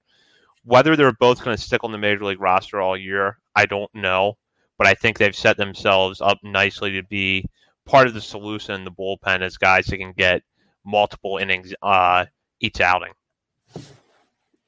Whether 0.65 0.97
they're 0.97 1.13
both 1.13 1.43
going 1.43 1.57
to 1.57 1.63
stick 1.63 1.85
on 1.85 1.93
the 1.93 1.99
major 1.99 2.25
league 2.25 2.41
roster 2.41 2.81
all 2.81 2.97
year, 2.97 3.39
I 3.55 3.67
don't 3.67 3.93
know, 3.95 4.37
but 4.77 4.87
I 4.87 4.95
think 4.95 5.19
they've 5.19 5.35
set 5.35 5.57
themselves 5.57 6.21
up 6.21 6.39
nicely 6.43 6.93
to 6.93 7.03
be 7.03 7.45
part 7.85 8.07
of 8.07 8.15
the 8.15 8.21
solution 8.21 8.75
in 8.75 8.85
the 8.85 8.91
bullpen 8.91 9.41
as 9.41 9.57
guys 9.57 9.87
that 9.87 9.99
can 9.99 10.13
get 10.13 10.43
multiple 10.85 11.39
innings 11.39 11.75
uh, 11.83 12.27
each 12.61 12.81
outing. 12.81 13.13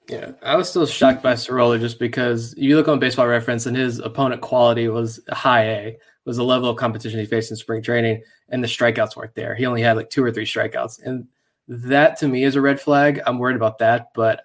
Yeah, 0.09 0.33
I 0.43 0.57
was 0.57 0.69
still 0.69 0.87
shocked 0.87 1.23
by 1.23 1.37
Sceroler 1.37 1.79
just 1.79 2.01
because 2.01 2.53
you 2.57 2.75
look 2.75 2.89
on 2.89 2.99
Baseball 2.99 3.29
Reference 3.29 3.67
and 3.67 3.77
his 3.77 4.01
opponent 4.01 4.41
quality 4.41 4.89
was 4.89 5.21
high 5.31 5.65
A, 5.65 5.99
was 6.25 6.37
the 6.37 6.45
level 6.45 6.69
of 6.69 6.77
competition 6.77 7.21
he 7.21 7.27
faced 7.27 7.53
in 7.53 7.57
spring 7.57 7.81
training, 7.81 8.25
and 8.49 8.63
the 8.63 8.67
strikeouts 8.67 9.15
weren't 9.15 9.37
there. 9.37 9.55
He 9.55 9.67
only 9.67 9.83
had 9.83 9.97
like 9.97 10.11
two 10.11 10.25
or 10.25 10.33
three 10.33 10.47
strikeouts, 10.47 11.01
and 11.05 11.29
that 11.69 12.17
to 12.19 12.29
me 12.29 12.43
is 12.43 12.57
a 12.57 12.61
red 12.61 12.81
flag. 12.81 13.21
I'm 13.25 13.39
worried 13.39 13.55
about 13.55 13.79
that, 13.79 14.09
but 14.13 14.43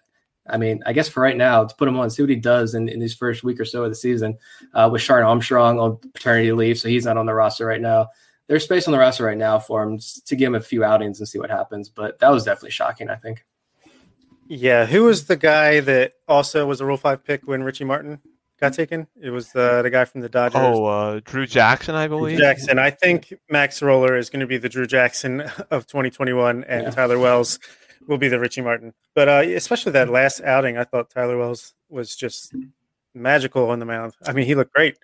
I 0.47 0.57
mean, 0.57 0.83
I 0.85 0.93
guess 0.93 1.09
for 1.09 1.21
right 1.21 1.35
now, 1.35 1.63
to 1.63 1.75
put 1.75 1.87
him 1.87 1.97
on, 1.97 2.11
see 2.11 2.21
what 2.21 2.29
he 2.29 2.35
does 2.35 2.75
in, 2.75 2.87
in 2.87 2.99
these 2.99 3.15
first 3.15 3.43
week 3.43 3.59
or 3.59 3.65
so 3.65 3.83
of 3.83 3.89
the 3.89 3.95
season. 3.95 4.37
Uh, 4.71 4.87
with 4.91 5.01
Shawn 5.01 5.23
Armstrong 5.23 5.79
on 5.79 5.97
paternity 5.97 6.51
leave, 6.51 6.77
so 6.77 6.89
he's 6.89 7.05
not 7.05 7.17
on 7.17 7.25
the 7.25 7.33
roster 7.33 7.65
right 7.65 7.81
now 7.81 8.09
there's 8.47 8.63
space 8.63 8.87
on 8.87 8.91
the 8.91 8.99
roster 8.99 9.23
right 9.25 9.37
now 9.37 9.59
for 9.59 9.83
him 9.83 9.99
to 10.25 10.35
give 10.35 10.47
him 10.47 10.55
a 10.55 10.59
few 10.61 10.83
outings 10.83 11.19
and 11.19 11.27
see 11.27 11.39
what 11.39 11.49
happens. 11.49 11.89
But 11.89 12.19
that 12.19 12.29
was 12.29 12.43
definitely 12.43 12.71
shocking, 12.71 13.09
I 13.09 13.15
think. 13.15 13.43
Yeah, 14.47 14.85
who 14.85 15.03
was 15.05 15.25
the 15.25 15.35
guy 15.37 15.79
that 15.81 16.13
also 16.27 16.67
was 16.67 16.79
a 16.81 16.85
Rule 16.85 16.97
Five 16.97 17.23
pick 17.23 17.47
when 17.47 17.63
Richie 17.63 17.83
Martin 17.83 18.19
got 18.59 18.73
taken? 18.73 19.07
It 19.19 19.31
was 19.31 19.55
uh, 19.55 19.81
the 19.81 19.89
guy 19.89 20.05
from 20.05 20.21
the 20.21 20.29
Dodgers. 20.29 20.61
Oh, 20.63 20.85
uh, 20.85 21.19
Drew 21.25 21.47
Jackson, 21.47 21.95
I 21.95 22.07
believe. 22.07 22.37
Drew 22.37 22.45
Jackson. 22.45 22.77
I 22.77 22.91
think 22.91 23.33
Mac 23.49 23.71
Sceroler 23.71 24.15
is 24.15 24.29
going 24.29 24.41
to 24.41 24.47
be 24.47 24.57
the 24.57 24.69
Drew 24.69 24.85
Jackson 24.85 25.41
of 25.71 25.87
2021, 25.87 26.63
and 26.65 26.83
Yeah. 26.83 26.89
Tyler 26.91 27.17
Wells 27.17 27.57
will 28.07 28.19
be 28.19 28.27
the 28.27 28.39
Richie 28.39 28.61
Martin. 28.61 28.93
But 29.15 29.27
uh, 29.29 29.41
especially 29.55 29.93
that 29.93 30.09
last 30.09 30.41
outing, 30.41 30.77
I 30.77 30.83
thought 30.83 31.09
Tyler 31.09 31.39
Wells 31.39 31.73
was 31.89 32.15
just 32.15 32.53
magical 33.15 33.71
on 33.71 33.79
the 33.79 33.85
mound. 33.85 34.13
I 34.27 34.33
mean, 34.33 34.45
he 34.45 34.53
looked 34.53 34.73
great. 34.73 34.97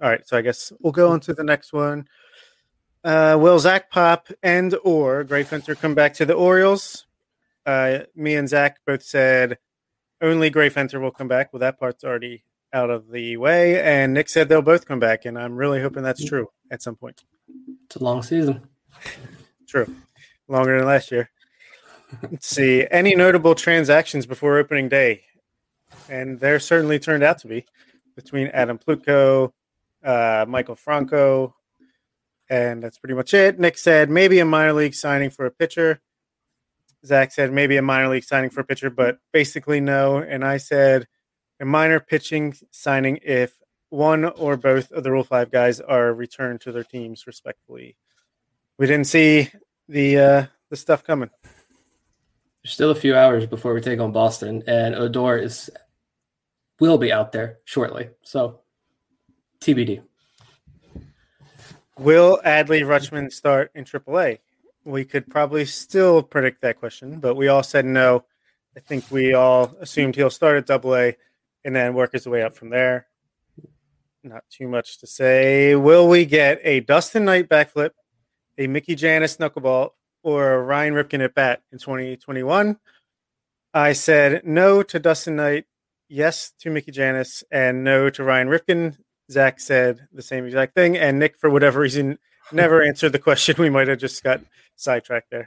All 0.00 0.08
right, 0.08 0.26
so 0.26 0.36
I 0.36 0.42
guess 0.42 0.72
we'll 0.80 0.92
go 0.92 1.10
on 1.10 1.20
to 1.20 1.34
the 1.34 1.44
next 1.44 1.72
one. 1.72 2.08
Uh, 3.02 3.36
will 3.40 3.58
Zack 3.58 3.90
Pop 3.90 4.28
and 4.42 4.74
or 4.84 5.24
Gray 5.24 5.44
Fenter 5.44 5.74
come 5.74 5.94
back 5.94 6.14
to 6.14 6.26
the 6.26 6.34
Orioles? 6.34 7.06
Uh, 7.66 8.00
me 8.14 8.34
and 8.34 8.48
Zach 8.48 8.78
both 8.86 9.02
said 9.02 9.58
only 10.20 10.50
Gray 10.50 10.70
Fenter 10.70 11.00
will 11.00 11.10
come 11.10 11.28
back. 11.28 11.52
Well, 11.52 11.60
that 11.60 11.78
part's 11.78 12.04
already 12.04 12.44
out 12.72 12.90
of 12.90 13.10
the 13.10 13.36
way. 13.36 13.80
And 13.80 14.14
Nick 14.14 14.28
said 14.28 14.48
they'll 14.48 14.62
both 14.62 14.86
come 14.86 15.00
back, 15.00 15.24
and 15.24 15.38
I'm 15.38 15.56
really 15.56 15.80
hoping 15.80 16.02
that's 16.02 16.24
true 16.24 16.48
at 16.70 16.82
some 16.82 16.96
point. 16.96 17.22
It's 17.86 17.96
a 17.96 18.04
long 18.04 18.22
season. 18.22 18.68
True, 19.66 19.94
longer 20.48 20.78
than 20.78 20.86
last 20.86 21.10
year. 21.10 21.30
Let's 22.22 22.48
see 22.48 22.86
any 22.90 23.14
notable 23.14 23.54
transactions 23.54 24.26
before 24.26 24.58
opening 24.58 24.88
day, 24.88 25.24
and 26.08 26.40
there 26.40 26.58
certainly 26.58 26.98
turned 26.98 27.22
out 27.22 27.38
to 27.38 27.48
be 27.48 27.66
between 28.16 28.48
Adam 28.48 28.78
Plutko, 28.78 29.52
uh, 30.04 30.46
Maikel 30.46 30.76
Franco, 30.76 31.54
and 32.48 32.82
that's 32.82 32.98
pretty 32.98 33.14
much 33.14 33.34
it. 33.34 33.58
Nick 33.58 33.78
said 33.78 34.10
maybe 34.10 34.38
a 34.38 34.44
minor 34.44 34.72
league 34.72 34.94
signing 34.94 35.30
for 35.30 35.46
a 35.46 35.50
pitcher. 35.50 36.00
Zach 37.04 37.32
said 37.32 37.52
maybe 37.52 37.76
a 37.76 37.82
minor 37.82 38.08
league 38.08 38.24
signing 38.24 38.50
for 38.50 38.60
a 38.60 38.64
pitcher, 38.64 38.90
but 38.90 39.18
basically 39.32 39.80
no. 39.80 40.18
And 40.18 40.44
I 40.44 40.56
said 40.56 41.06
a 41.60 41.64
minor 41.64 42.00
pitching 42.00 42.54
signing 42.70 43.18
if 43.22 43.54
one 43.90 44.24
or 44.24 44.56
both 44.56 44.90
of 44.92 45.04
the 45.04 45.12
Rule 45.12 45.24
Five 45.24 45.50
guys 45.50 45.80
are 45.80 46.12
returned 46.12 46.60
to 46.62 46.72
their 46.72 46.84
teams 46.84 47.26
respectfully. 47.26 47.96
We 48.78 48.86
didn't 48.86 49.06
see 49.06 49.50
the 49.88 50.18
uh, 50.18 50.46
the 50.70 50.76
stuff 50.76 51.04
coming. 51.04 51.30
There's 52.62 52.74
still 52.74 52.90
a 52.90 52.94
few 52.94 53.16
hours 53.16 53.46
before 53.46 53.74
we 53.74 53.80
take 53.80 54.00
on 54.00 54.12
Boston, 54.12 54.62
and 54.66 54.94
Odor 54.94 55.36
is 55.38 55.70
will 56.80 56.98
be 56.98 57.12
out 57.12 57.32
there 57.32 57.58
shortly. 57.64 58.10
So 58.22 58.60
TBD. 59.60 60.02
Will 61.98 62.40
Adley 62.44 62.82
Rutschman 62.82 63.32
start 63.32 63.70
in 63.74 63.84
AAA? 63.84 64.38
We 64.84 65.04
could 65.04 65.28
probably 65.28 65.64
still 65.64 66.22
predict 66.22 66.62
that 66.62 66.78
question, 66.78 67.18
but 67.18 67.34
we 67.34 67.48
all 67.48 67.62
said 67.62 67.84
no. 67.84 68.24
I 68.76 68.80
think 68.80 69.10
we 69.10 69.34
all 69.34 69.74
assumed 69.80 70.14
he'll 70.14 70.30
start 70.30 70.56
at 70.56 70.66
Double 70.66 70.94
A 70.94 71.16
and 71.64 71.74
then 71.74 71.94
work 71.94 72.12
his 72.12 72.28
way 72.28 72.42
up 72.42 72.54
from 72.54 72.70
there. 72.70 73.08
Not 74.22 74.44
too 74.50 74.68
much 74.68 74.98
to 74.98 75.06
say. 75.06 75.74
Will 75.74 76.08
we 76.08 76.24
get 76.24 76.60
a 76.62 76.80
Dustin 76.80 77.24
Knight 77.24 77.48
backflip, 77.48 77.90
a 78.56 78.66
Mickey 78.66 78.94
Jannis 78.94 79.38
knuckleball, 79.38 79.90
or 80.22 80.54
a 80.54 80.62
Ryan 80.62 80.94
Ripken 80.94 81.24
at 81.24 81.34
bat 81.34 81.62
in 81.72 81.78
2021? 81.78 82.78
I 83.74 83.92
said 83.92 84.42
no 84.44 84.82
to 84.84 84.98
Dustin 84.98 85.36
Knight, 85.36 85.66
yes 86.08 86.52
to 86.60 86.70
Mickey 86.70 86.92
Jannis, 86.92 87.42
and 87.50 87.82
no 87.84 88.10
to 88.10 88.22
Ryan 88.22 88.48
Ripken. 88.48 88.96
Zach 89.30 89.60
said 89.60 90.08
the 90.12 90.22
same 90.22 90.46
exact 90.46 90.74
thing, 90.74 90.96
and 90.96 91.18
Nick, 91.18 91.36
for 91.36 91.50
whatever 91.50 91.80
reason, 91.80 92.18
never 92.52 92.82
answered 92.82 93.12
the 93.12 93.18
question. 93.18 93.56
We 93.58 93.70
might 93.70 93.88
have 93.88 93.98
just 93.98 94.22
got 94.22 94.40
sidetracked 94.76 95.30
there. 95.30 95.46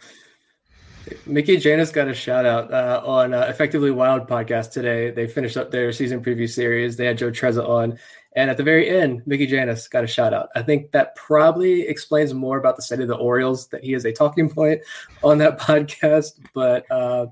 Mickey 1.26 1.58
Jannis 1.58 1.91
got 1.91 2.08
a 2.08 2.13
shout 2.13 2.46
out 2.46 2.72
uh, 2.72 3.02
on 3.04 3.34
uh, 3.34 3.48
Effectively 3.50 3.91
Wild 3.91 4.28
podcast 4.28 4.72
today. 4.72 5.10
They 5.10 5.28
finished 5.28 5.58
up 5.58 5.72
their 5.72 5.91
season 5.91 6.24
preview 6.24 6.50
series. 6.50 6.96
They 6.96 7.06
had 7.06 7.17
Joe 7.17 7.32
Trezza 7.32 7.67
on, 7.67 7.98
and 8.36 8.50
at 8.50 8.58
the 8.58 8.63
very 8.63 8.89
end, 8.89 9.24
Mickey 9.26 9.48
Jannis 9.48 9.89
got 9.89 10.04
a 10.04 10.08
shout 10.08 10.34
out. 10.34 10.50
I 10.56 10.62
think 10.62 10.91
that 10.91 11.15
probably 11.15 11.88
explains 11.88 12.34
more 12.34 12.58
about 12.58 12.76
the 12.76 12.82
state 12.82 13.00
of 13.00 13.08
the 13.08 13.15
Orioles 13.15 13.67
that 13.70 13.84
he 13.84 13.94
is 13.94 14.06
a 14.06 14.12
talking 14.12 14.50
point 14.50 14.82
on 15.24 15.39
that 15.39 15.60
podcast. 15.60 16.39
But 16.54 16.89
uh, 16.91 17.28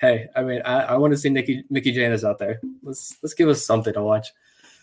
hey, 0.00 0.28
I 0.36 0.42
mean, 0.42 0.62
I, 0.64 0.82
I 0.82 0.96
want 0.96 1.12
to 1.12 1.18
see 1.18 1.30
Nicky, 1.30 1.64
Mickey 1.68 1.94
Jannis 1.94 2.24
out 2.24 2.38
there. 2.38 2.60
Let's 2.82 3.16
let's 3.22 3.34
give 3.34 3.48
us 3.48 3.64
something 3.64 3.92
to 3.92 4.02
watch. 4.02 4.28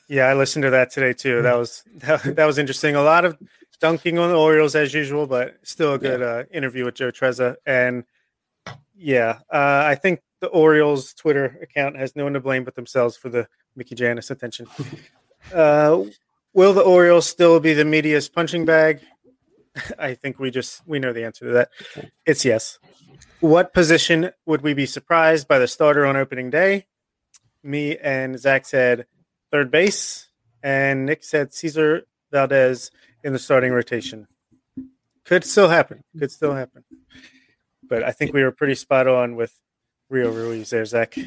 Yeah, 0.07 0.27
I 0.27 0.33
listened 0.33 0.63
to 0.63 0.69
that 0.69 0.91
today 0.91 1.13
too. 1.13 1.41
That 1.41 1.57
was 1.57 1.83
that, 1.97 2.35
that 2.35 2.45
was 2.45 2.57
interesting. 2.57 2.95
A 2.95 3.03
lot 3.03 3.25
of 3.25 3.37
dunking 3.79 4.17
on 4.17 4.29
the 4.29 4.37
Orioles 4.37 4.75
as 4.75 4.93
usual, 4.93 5.27
but 5.27 5.55
still 5.63 5.93
a 5.93 5.99
good 5.99 6.21
uh, 6.21 6.43
interview 6.51 6.85
with 6.85 6.95
Joe 6.95 7.11
Trezza. 7.11 7.55
And 7.65 8.03
yeah, 8.95 9.39
uh, 9.51 9.83
I 9.85 9.95
think 9.95 10.21
the 10.39 10.47
Orioles 10.47 11.13
Twitter 11.13 11.59
account 11.61 11.97
has 11.97 12.15
no 12.15 12.23
one 12.23 12.33
to 12.33 12.39
blame 12.39 12.63
but 12.63 12.75
themselves 12.75 13.17
for 13.17 13.29
the 13.29 13.47
Mickey 13.75 13.95
Jannis 13.95 14.31
attention. 14.31 14.67
uh, 15.53 16.03
will 16.53 16.73
the 16.73 16.81
Orioles 16.81 17.27
still 17.27 17.59
be 17.59 17.73
the 17.73 17.85
media's 17.85 18.29
punching 18.29 18.65
bag? 18.65 19.01
I 19.99 20.13
think 20.13 20.39
we 20.39 20.51
just 20.51 20.81
we 20.87 20.99
know 20.99 21.13
the 21.13 21.25
answer 21.25 21.45
to 21.45 21.51
that. 21.51 21.69
It's 22.25 22.45
yes. 22.45 22.79
What 23.39 23.73
position 23.73 24.31
would 24.45 24.61
we 24.61 24.73
be 24.73 24.85
surprised 24.85 25.47
by 25.47 25.59
the 25.59 25.67
starter 25.67 26.05
on 26.05 26.15
opening 26.15 26.49
day? 26.49 26.87
Me 27.61 27.97
and 27.97 28.39
Zach 28.39 28.65
said 28.65 29.05
third 29.51 29.71
base, 29.71 30.27
and 30.63 31.05
Nick 31.05 31.23
said 31.23 31.53
Cesar 31.53 32.03
Valdez 32.31 32.91
in 33.23 33.33
the 33.33 33.39
starting 33.39 33.71
rotation. 33.71 34.27
Could 35.25 35.43
still 35.43 35.69
happen. 35.69 36.03
Could 36.17 36.31
still 36.31 36.53
happen. 36.53 36.83
But 37.83 38.03
I 38.03 38.11
think 38.11 38.33
we 38.33 38.43
were 38.43 38.51
pretty 38.51 38.75
spot 38.75 39.07
on 39.07 39.35
with 39.35 39.53
Rio 40.09 40.31
Ruiz 40.31 40.69
there, 40.69 40.85
Zach. 40.85 41.17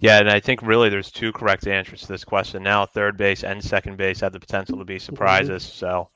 Yeah, 0.00 0.18
and 0.18 0.30
I 0.30 0.40
think 0.40 0.62
really 0.62 0.88
there's 0.88 1.10
two 1.10 1.32
correct 1.32 1.66
answers 1.66 2.02
to 2.02 2.08
this 2.08 2.24
question 2.24 2.62
now. 2.62 2.86
Third 2.86 3.16
base 3.16 3.42
and 3.42 3.62
second 3.62 3.96
base 3.96 4.20
have 4.20 4.32
the 4.32 4.40
potential 4.40 4.78
to 4.78 4.84
be 4.84 4.98
surprises. 4.98 5.64
Mm-hmm. 5.64 5.78
So, 5.78 6.10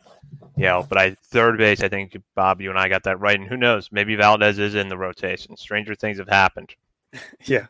yeah, 0.57 0.83
but 0.89 0.99
I 0.99 1.17
third 1.31 1.59
base, 1.59 1.83
I 1.83 1.89
think 1.89 2.17
Bob, 2.37 2.61
you 2.61 2.71
and 2.71 2.79
I 2.79 2.89
got 2.89 3.03
that 3.05 3.19
right. 3.19 3.39
And 3.39 3.49
who 3.49 3.57
knows? 3.57 3.89
Maybe 3.91 4.15
Valdez 4.15 4.59
is 4.59 4.75
in 4.75 4.89
the 4.89 4.97
rotation. 4.97 5.57
Stranger 5.57 5.95
things 5.95 6.19
have 6.19 6.29
happened. 6.29 6.75
Yeah. 7.45 7.67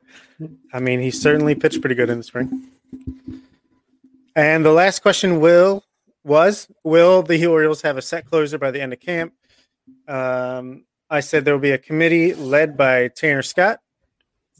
I 0.72 0.78
mean, 0.78 1.00
he 1.00 1.10
certainly 1.10 1.56
pitched 1.56 1.80
pretty 1.80 1.96
good 1.96 2.10
in 2.10 2.18
the 2.18 2.22
spring. 2.22 2.68
And 4.34 4.64
the 4.64 4.72
last 4.72 5.00
question 5.00 5.40
will 5.40 5.84
was 6.24 6.68
will 6.84 7.22
the 7.22 7.46
Orioles 7.46 7.82
have 7.82 7.96
a 7.96 8.02
set 8.02 8.26
closer 8.26 8.58
by 8.58 8.70
the 8.70 8.80
end 8.80 8.92
of 8.92 9.00
camp? 9.00 9.34
Um, 10.08 10.84
I 11.10 11.20
said 11.20 11.44
there 11.44 11.54
will 11.54 11.60
be 11.60 11.72
a 11.72 11.78
committee 11.78 12.34
led 12.34 12.76
by 12.76 13.08
Tanner 13.08 13.42
Scott. 13.42 13.80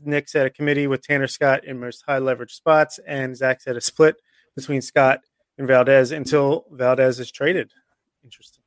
Nick 0.05 0.29
said 0.29 0.47
a 0.47 0.51
committee 0.51 0.87
with 0.87 1.03
Tanner 1.03 1.29
Scott 1.29 1.65
in 1.65 1.79
most 1.79 2.05
high 2.07 2.19
leverage 2.19 2.53
spots, 2.53 2.99
and 3.07 3.37
Zach 3.37 3.61
said 3.61 3.77
a 3.77 3.81
split 3.81 4.17
between 4.57 4.83
Scott 4.83 5.21
and 5.57 5.67
Valdez 5.67 6.11
until 6.11 6.67
Valdez 6.73 7.21
is 7.21 7.31
traded. 7.31 7.71
Interesting. 8.25 8.63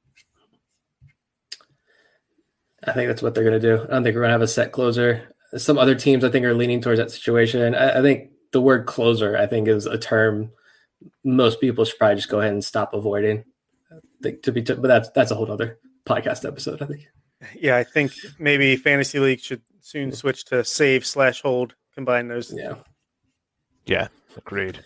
I 2.88 2.93
think 2.93 3.08
that's 3.08 3.21
what 3.21 3.34
they're 3.34 3.43
going 3.43 3.60
to 3.60 3.78
do. 3.78 3.84
I 3.84 3.88
don't 3.88 4.04
think 4.04 4.15
we're 4.15 4.21
going 4.21 4.30
to 4.30 4.34
have 4.34 4.41
a 4.41 4.47
set 4.47 4.71
closer. 4.71 5.36
Some 5.58 5.78
other 5.78 5.95
teams, 5.95 6.23
I 6.23 6.30
think, 6.30 6.45
are 6.45 6.54
leaning 6.54 6.82
towards 6.82 6.99
that 6.99 7.12
situation. 7.12 7.75
I, 7.75 7.99
I 7.99 8.01
think 8.01 8.30
the 8.56 8.62
word 8.62 8.86
closer, 8.86 9.36
I 9.36 9.48
think, 9.48 9.68
is 9.68 9.86
a 9.86 9.98
term 9.98 10.50
most 11.26 11.60
people 11.60 11.84
should 11.84 12.00
probably 12.00 12.15
just 12.15 12.30
go 12.30 12.39
ahead 12.39 12.54
and 12.54 12.63
stop 12.63 12.94
avoiding. 12.94 13.44
I 13.91 13.98
think 14.24 14.44
to 14.44 14.54
be, 14.54 14.62
t- 14.62 14.76
but 14.76 14.88
that's 14.88 15.10
that's 15.10 15.30
a 15.32 15.36
whole 15.36 15.52
other 15.52 15.78
podcast 16.08 16.48
episode. 16.48 16.82
I 16.82 16.86
think. 16.86 17.06
Yeah, 17.54 17.76
I 17.76 17.84
think 17.84 18.13
maybe 18.39 18.78
fantasy 18.78 19.20
league 19.20 19.41
should 19.41 19.62
soon 19.82 20.13
switch 20.13 20.46
to 20.46 20.63
save 20.63 21.06
slash 21.06 21.41
hold. 21.41 21.76
Combine 21.96 22.30
those. 22.30 22.54
Yeah. 22.56 22.76
Yeah, 23.86 24.08
agreed. 24.38 24.80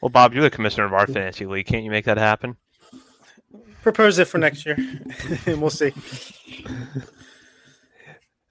Well, 0.00 0.10
Bob, 0.10 0.32
you're 0.32 0.44
the 0.44 0.48
commissioner 0.48 0.86
of 0.86 0.92
our 0.92 1.08
fantasy 1.08 1.46
league. 1.46 1.66
Can't 1.66 1.82
you 1.82 1.90
make 1.90 2.04
that 2.04 2.18
happen? 2.18 2.56
Propose 3.82 4.20
it 4.20 4.28
for 4.28 4.38
next 4.38 4.64
year, 4.64 4.76
and 5.46 5.60
we'll 5.60 5.70
see. 5.70 5.92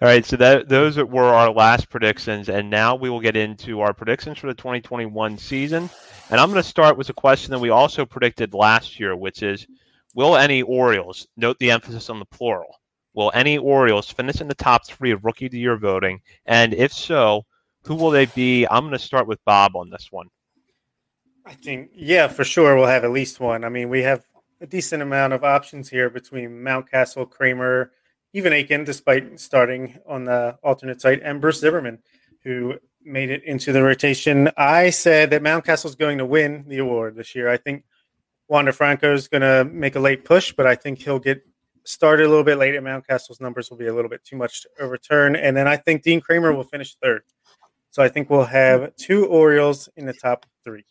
All 0.03 0.09
right, 0.09 0.25
so 0.25 0.35
that 0.35 0.67
those 0.67 0.97
were 0.97 1.33
our 1.33 1.49
last 1.49 1.89
predictions, 1.89 2.49
and 2.49 2.69
now 2.69 2.93
we 2.93 3.09
will 3.09 3.21
get 3.21 3.37
into 3.37 3.79
our 3.79 3.93
predictions 3.93 4.37
for 4.37 4.47
the 4.47 4.53
2021 4.53 5.37
season. 5.37 5.89
And 6.29 6.41
I'm 6.41 6.49
going 6.49 6.61
to 6.61 6.67
start 6.67 6.97
with 6.97 7.07
a 7.07 7.13
question 7.13 7.51
that 7.51 7.59
we 7.59 7.69
also 7.69 8.05
predicted 8.05 8.53
last 8.53 8.99
year, 8.99 9.15
which 9.15 9.41
is, 9.43 9.65
will 10.13 10.35
any 10.35 10.61
Orioles 10.61 11.25
note 11.37 11.57
the 11.57 11.71
emphasis 11.71 12.09
on 12.09 12.19
the 12.19 12.25
plural? 12.25 12.81
Will 13.13 13.31
any 13.33 13.57
Orioles 13.57 14.09
finish 14.09 14.41
in 14.41 14.49
the 14.49 14.55
top 14.55 14.85
three 14.85 15.11
of 15.11 15.23
Rookie 15.23 15.45
of 15.45 15.53
the 15.53 15.59
Year 15.59 15.77
voting? 15.77 16.19
And 16.45 16.73
if 16.73 16.91
so, 16.91 17.45
who 17.85 17.95
will 17.95 18.11
they 18.11 18.25
be? 18.25 18.67
I'm 18.69 18.81
going 18.81 18.91
to 18.91 18.99
start 18.99 19.25
with 19.25 19.39
Bob 19.45 19.77
on 19.77 19.89
this 19.89 20.09
one. 20.11 20.27
I 21.45 21.53
think, 21.53 21.91
yeah, 21.95 22.27
for 22.27 22.43
sure, 22.43 22.75
we'll 22.75 22.87
have 22.87 23.05
at 23.05 23.11
least 23.11 23.39
one. 23.39 23.63
I 23.63 23.69
mean, 23.69 23.87
we 23.87 24.01
have 24.01 24.25
a 24.59 24.67
decent 24.67 25.01
amount 25.01 25.31
of 25.31 25.45
options 25.45 25.87
here 25.87 26.09
between 26.09 26.49
Mountcastle, 26.49 27.29
Kremer, 27.29 27.91
even 28.33 28.51
Akin, 28.53 28.83
despite 28.83 29.39
starting 29.39 29.99
on 30.07 30.25
the 30.25 30.57
alternate 30.63 30.99
site, 31.01 31.21
and 31.23 31.39
Bruce 31.39 31.59
Zimmermann, 31.59 31.99
who 32.43 32.75
made 33.05 33.29
it 33.29 33.43
into 33.43 33.71
the 33.71 33.83
rotation. 33.83 34.49
I 34.57 34.89
said 34.89 35.29
that 35.31 35.41
Mountcastle 35.41 35.85
is 35.85 35.95
going 35.95 36.17
to 36.17 36.25
win 36.25 36.65
the 36.67 36.79
award 36.79 37.15
this 37.15 37.35
year. 37.35 37.49
I 37.49 37.57
think 37.57 37.83
Wander 38.47 38.71
Franco 38.71 39.13
is 39.13 39.27
going 39.27 39.41
to 39.41 39.65
make 39.65 39.95
a 39.95 39.99
late 39.99 40.25
push, 40.25 40.53
but 40.53 40.65
I 40.65 40.75
think 40.75 40.99
he'll 40.99 41.19
get 41.19 41.45
started 41.85 42.25
a 42.25 42.29
little 42.29 42.43
bit 42.43 42.57
late, 42.57 42.75
and 42.75 42.85
Mountcastle's 42.85 43.41
numbers 43.41 43.69
will 43.69 43.77
be 43.77 43.87
a 43.87 43.93
little 43.93 44.09
bit 44.09 44.23
too 44.23 44.37
much 44.37 44.63
to 44.63 44.69
overturn. 44.79 45.35
And 45.35 45.55
then 45.55 45.67
I 45.67 45.77
think 45.77 46.01
Dean 46.03 46.21
Kremer 46.21 46.53
will 46.53 46.63
finish 46.63 46.95
third. 46.95 47.23
So 47.91 48.01
I 48.01 48.09
think 48.09 48.29
we'll 48.29 48.45
have 48.45 48.95
two 48.95 49.27
Orioles 49.27 49.89
in 49.95 50.05
the 50.05 50.13
top 50.13 50.45
three. 50.63 50.85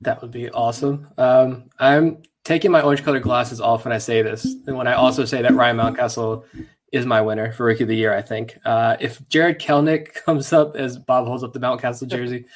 That 0.00 0.20
would 0.20 0.30
be 0.30 0.50
awesome. 0.50 1.08
Um, 1.16 1.70
I'm 1.78 2.22
taking 2.44 2.70
my 2.70 2.80
orange 2.80 3.04
colored 3.04 3.22
glasses 3.22 3.60
off 3.60 3.84
when 3.84 3.92
I 3.92 3.98
say 3.98 4.22
this, 4.22 4.44
and 4.66 4.76
when 4.76 4.86
I 4.86 4.94
also 4.94 5.24
say 5.24 5.42
that 5.42 5.54
Ryan 5.54 5.76
Mountcastle 5.76 6.44
is 6.92 7.06
my 7.06 7.20
winner 7.20 7.52
for 7.52 7.66
Rookie 7.66 7.84
of 7.84 7.88
the 7.88 7.96
Year. 7.96 8.14
I 8.14 8.22
think 8.22 8.58
uh, 8.64 8.96
if 9.00 9.26
Jarred 9.28 9.60
Kelenic 9.60 10.14
comes 10.26 10.52
up 10.52 10.76
as 10.76 10.98
Bob 10.98 11.26
holds 11.26 11.44
up 11.44 11.52
the 11.52 11.60
Mountcastle 11.60 12.08
jersey, 12.08 12.46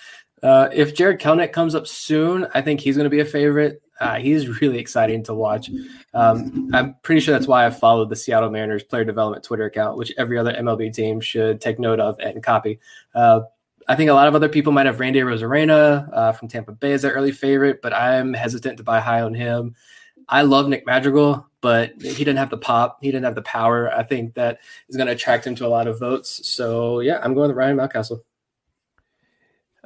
uh, 0.42 0.68
if 0.72 0.94
Jarred 0.94 1.20
Kelenic 1.20 1.52
comes 1.52 1.74
up 1.74 1.86
soon, 1.86 2.46
I 2.52 2.60
think 2.60 2.80
he's 2.80 2.96
going 2.96 3.04
to 3.04 3.10
be 3.10 3.20
a 3.20 3.24
favorite. 3.24 3.80
Uh, 4.00 4.16
he's 4.16 4.60
really 4.60 4.78
exciting 4.78 5.22
to 5.24 5.34
watch. 5.34 5.70
Um, 6.12 6.70
I'm 6.74 6.96
pretty 7.02 7.20
sure 7.20 7.32
that's 7.32 7.46
why 7.46 7.64
I 7.64 7.70
followed 7.70 8.10
the 8.10 8.16
Seattle 8.16 8.50
Mariners 8.50 8.82
player 8.82 9.04
development 9.04 9.44
Twitter 9.44 9.64
account, 9.64 9.96
which 9.96 10.12
every 10.18 10.36
other 10.36 10.52
MLB 10.52 10.92
team 10.92 11.20
should 11.20 11.60
take 11.60 11.78
note 11.78 12.00
of 12.00 12.18
and 12.18 12.42
copy. 12.42 12.80
Uh, 13.14 13.42
I 13.86 13.96
think 13.96 14.10
a 14.10 14.14
lot 14.14 14.28
of 14.28 14.34
other 14.34 14.48
people 14.48 14.72
might 14.72 14.86
have 14.86 15.00
Randy 15.00 15.20
Arozarena 15.20 16.08
uh, 16.12 16.32
from 16.32 16.48
Tampa 16.48 16.72
Bay 16.72 16.92
as 16.92 17.02
their 17.02 17.12
early 17.12 17.32
favorite, 17.32 17.82
but 17.82 17.92
I'm 17.92 18.32
hesitant 18.32 18.78
to 18.78 18.84
buy 18.84 19.00
high 19.00 19.20
on 19.20 19.34
him. 19.34 19.74
I 20.28 20.42
love 20.42 20.68
Nick 20.68 20.86
Madrigal, 20.86 21.46
but 21.60 21.92
he 22.00 22.24
didn't 22.24 22.38
have 22.38 22.50
the 22.50 22.56
pop. 22.56 22.98
He 23.02 23.08
didn't 23.08 23.24
have 23.24 23.34
the 23.34 23.42
power. 23.42 23.92
I 23.92 24.02
think 24.02 24.34
that 24.34 24.60
is 24.88 24.96
going 24.96 25.06
to 25.06 25.12
attract 25.12 25.46
him 25.46 25.54
to 25.56 25.66
a 25.66 25.68
lot 25.68 25.86
of 25.86 25.98
votes. 25.98 26.48
So 26.48 27.00
yeah, 27.00 27.20
I'm 27.22 27.34
going 27.34 27.48
with 27.48 27.56
Ryan 27.56 27.76
Mountcastle. 27.76 28.20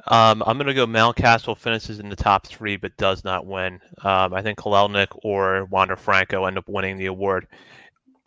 Um, 0.07 0.41
I'm 0.45 0.57
going 0.57 0.67
to 0.67 0.73
go 0.73 0.87
Mountcastle 0.87 1.57
finishes 1.57 1.99
in 1.99 2.09
the 2.09 2.15
top 2.15 2.47
three, 2.47 2.77
but 2.77 2.95
does 2.97 3.23
not 3.23 3.45
win. 3.45 3.81
Um, 4.01 4.33
I 4.33 4.41
think 4.41 4.57
Kelenic 4.57 5.07
or 5.23 5.65
Wander 5.65 5.97
Franco 5.97 6.45
end 6.45 6.57
up 6.57 6.69
winning 6.69 6.97
the 6.97 7.07
award. 7.07 7.47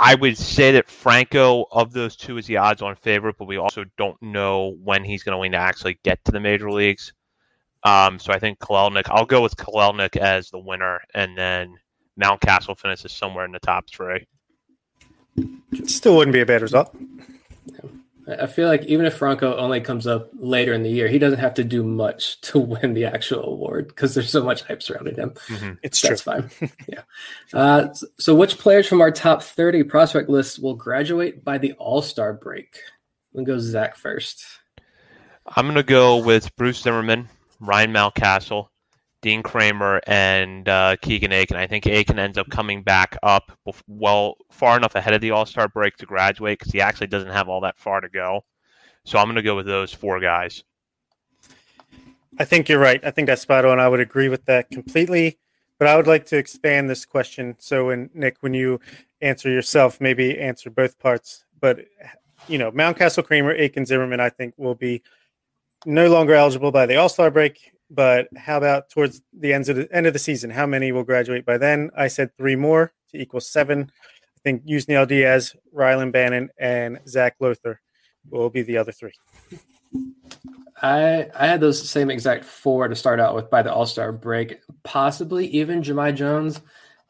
I 0.05 0.17
would 0.17 0.37
say 0.37 0.73
that 0.73 0.91
Franco 0.91 1.67
of 1.71 1.93
those 1.93 2.17
two 2.17 2.37
is 2.37 2.47
the 2.47 2.57
odds-on 2.57 2.97
favorite, 2.97 3.37
but 3.39 3.47
we 3.47 3.57
also 3.57 3.85
don't 3.97 4.21
know 4.21 4.77
when 4.83 5.05
he's 5.05 5.23
going 5.23 5.53
to 5.53 5.57
actually 5.59 6.01
get 6.03 6.25
to 6.25 6.33
the 6.33 6.41
major 6.41 6.73
leagues. 6.73 7.13
Um, 7.85 8.19
so 8.19 8.33
I 8.33 8.41
think 8.41 8.59
Kelenic. 8.59 9.05
I'll 9.07 9.25
go 9.25 9.41
with 9.41 9.57
Kelenic 9.57 10.17
as 10.17 10.51
the 10.51 10.59
winner, 10.59 11.01
and 11.15 11.39
then 11.39 11.77
Mountcastle 12.21 12.77
finishes 12.77 13.13
somewhere 13.13 13.45
in 13.45 13.53
the 13.53 13.61
top 13.61 13.89
three. 13.89 14.27
Still 15.85 16.17
wouldn't 16.17 16.33
be 16.33 16.41
a 16.41 16.47
bad 16.47 16.63
result. 16.63 16.97
I 18.29 18.47
feel 18.47 18.69
like 18.69 18.85
even 18.85 19.05
if 19.05 19.15
Franco 19.15 19.57
only 19.57 19.81
comes 19.81 20.07
up 20.07 20.31
later 20.35 20.73
in 20.73 20.85
the 20.85 20.91
year, 20.91 21.09
he 21.09 21.19
doesn't 21.19 21.41
have 21.41 21.55
to 21.55 21.65
do 21.65 21.83
much 21.83 22.41
to 22.43 22.59
win 22.59 22.95
the 22.95 23.05
actual 23.05 23.45
award 23.45 23.89
because 23.89 24.15
there's 24.15 24.31
so 24.31 24.45
much 24.45 24.63
hype 24.63 24.83
surrounding 24.83 25.17
him. 25.17 25.31
Mm-hmm. 25.49 25.73
It's 25.83 26.01
That's 26.01 26.23
true. 26.23 26.43
fine. 26.43 26.73
yeah. 26.89 27.03
Uh, 27.53 27.89
so, 28.19 28.35
which 28.35 28.59
players 28.59 28.87
from 28.87 29.01
our 29.01 29.11
top 29.11 29.43
30 29.43 29.85
prospect 29.85 30.29
list 30.29 30.63
will 30.63 30.75
graduate 30.75 31.45
by 31.45 31.59
the 31.59 31.73
All 31.75 32.03
Star 32.03 32.33
break? 32.33 32.77
We'll 33.33 33.45
go 33.45 33.59
Zach 33.59 33.97
first. 33.97 34.45
I'm 35.57 35.67
going 35.67 35.75
to 35.75 35.83
go 35.83 36.19
with 36.19 36.55
Bruce 36.57 36.81
Zimmerman, 36.81 37.29
Ryan 37.59 37.93
Mountcastle, 37.93 38.69
Dean 39.23 39.43
Kremer 39.43 40.01
and 40.07 40.69
uh, 40.69 40.97
Keegan 41.01 41.33
Akin. 41.33 41.57
I 41.57 41.67
think 41.67 41.87
Akin 41.87 42.19
ends 42.19 42.37
up 42.37 42.51
coming 42.51 42.83
back 42.83 43.17
up 43.23 43.53
well 43.87 44.37
far 44.51 44.77
enough 44.77 44.97
ahead 44.97 45.15
of 45.15 45.21
the 45.21 45.31
All 45.31 45.47
Star 45.47 45.69
break 45.69 45.97
to 45.99 46.07
graduate 46.07 46.59
because 46.59 46.73
he 46.73 46.81
actually 46.81 47.07
doesn't 47.07 47.31
have 47.31 47.49
all 47.49 47.61
that 47.63 47.79
far 47.79 48.01
to 48.01 48.09
go. 48.09 48.45
So 49.05 49.19
I'm 49.19 49.27
going 49.27 49.37
to 49.37 49.43
go 49.43 49.57
with 49.57 49.67
those 49.67 49.93
four 49.93 50.21
guys. 50.21 50.65
I 52.39 52.45
think 52.45 52.69
you're 52.69 52.79
right. 52.79 53.01
I 53.05 53.11
think 53.11 53.27
that's 53.27 53.43
spot 53.43 53.65
on. 53.65 53.79
I 53.79 53.89
would 53.89 54.01
agree 54.01 54.29
with 54.29 54.45
that 54.47 54.71
completely. 54.71 55.39
But 55.79 55.89
I 55.89 55.97
would 55.97 56.07
like 56.07 56.27
to 56.27 56.37
expand 56.37 56.89
this 56.89 57.05
question. 57.05 57.57
So, 57.59 57.87
when 57.87 58.11
Nick, 58.15 58.37
when 58.41 58.55
you 58.55 58.79
answer 59.21 59.51
yourself, 59.51 60.01
maybe 60.01 60.39
answer 60.39 60.71
both 60.71 60.99
parts. 60.99 61.45
But 61.61 61.87
you 62.49 62.59
know, 62.59 62.71
Mountcastle, 62.71 63.25
Kremer, 63.25 63.53
Akin, 63.53 63.85
Zimmermann, 63.85 64.21
I 64.21 64.29
think 64.29 64.55
will 64.57 64.75
be 64.75 65.03
no 65.85 66.09
longer 66.09 66.35
eligible 66.35 66.71
by 66.71 66.87
the 66.87 66.97
All 66.97 67.09
Star 67.09 67.31
break 67.31 67.72
but 67.95 68.29
how 68.37 68.57
about 68.57 68.89
towards 68.91 69.21
the 69.39 69.53
end 69.53 69.69
of 69.69 69.77
the 69.77 69.89
end 69.93 70.07
of 70.07 70.13
the 70.13 70.19
season? 70.19 70.51
How 70.51 70.67
many 70.67 70.93
will 70.93 71.05
graduate 71.05 71.45
by 71.45 71.59
then? 71.59 71.91
I 71.97 72.09
said 72.09 72.37
three 72.37 72.57
more 72.57 72.93
to 73.11 73.21
equal 73.21 73.41
seven. 73.41 73.91
I 73.91 74.41
think 74.43 74.65
Yusniel 74.65 75.07
Diaz, 75.07 75.55
Rylan 75.75 76.11
Bannon, 76.11 76.51
and 76.59 77.01
Zach 77.07 77.37
Lowther 77.39 77.81
will 78.31 78.51
be 78.51 78.63
the 78.63 78.79
other 78.79 78.93
three. 78.93 79.13
I 80.81 81.29
I 81.39 81.47
had 81.47 81.61
those 81.61 81.89
same 81.89 82.11
exact 82.11 82.45
four 82.45 82.89
to 82.89 82.97
start 82.97 83.21
out 83.21 83.35
with 83.35 83.51
by 83.51 83.63
the 83.63 83.73
All 83.73 83.87
Star 83.87 84.11
break. 84.11 84.61
Possibly 84.83 85.47
even 85.49 85.83
Jahmai 85.83 86.15
Jones. 86.15 86.61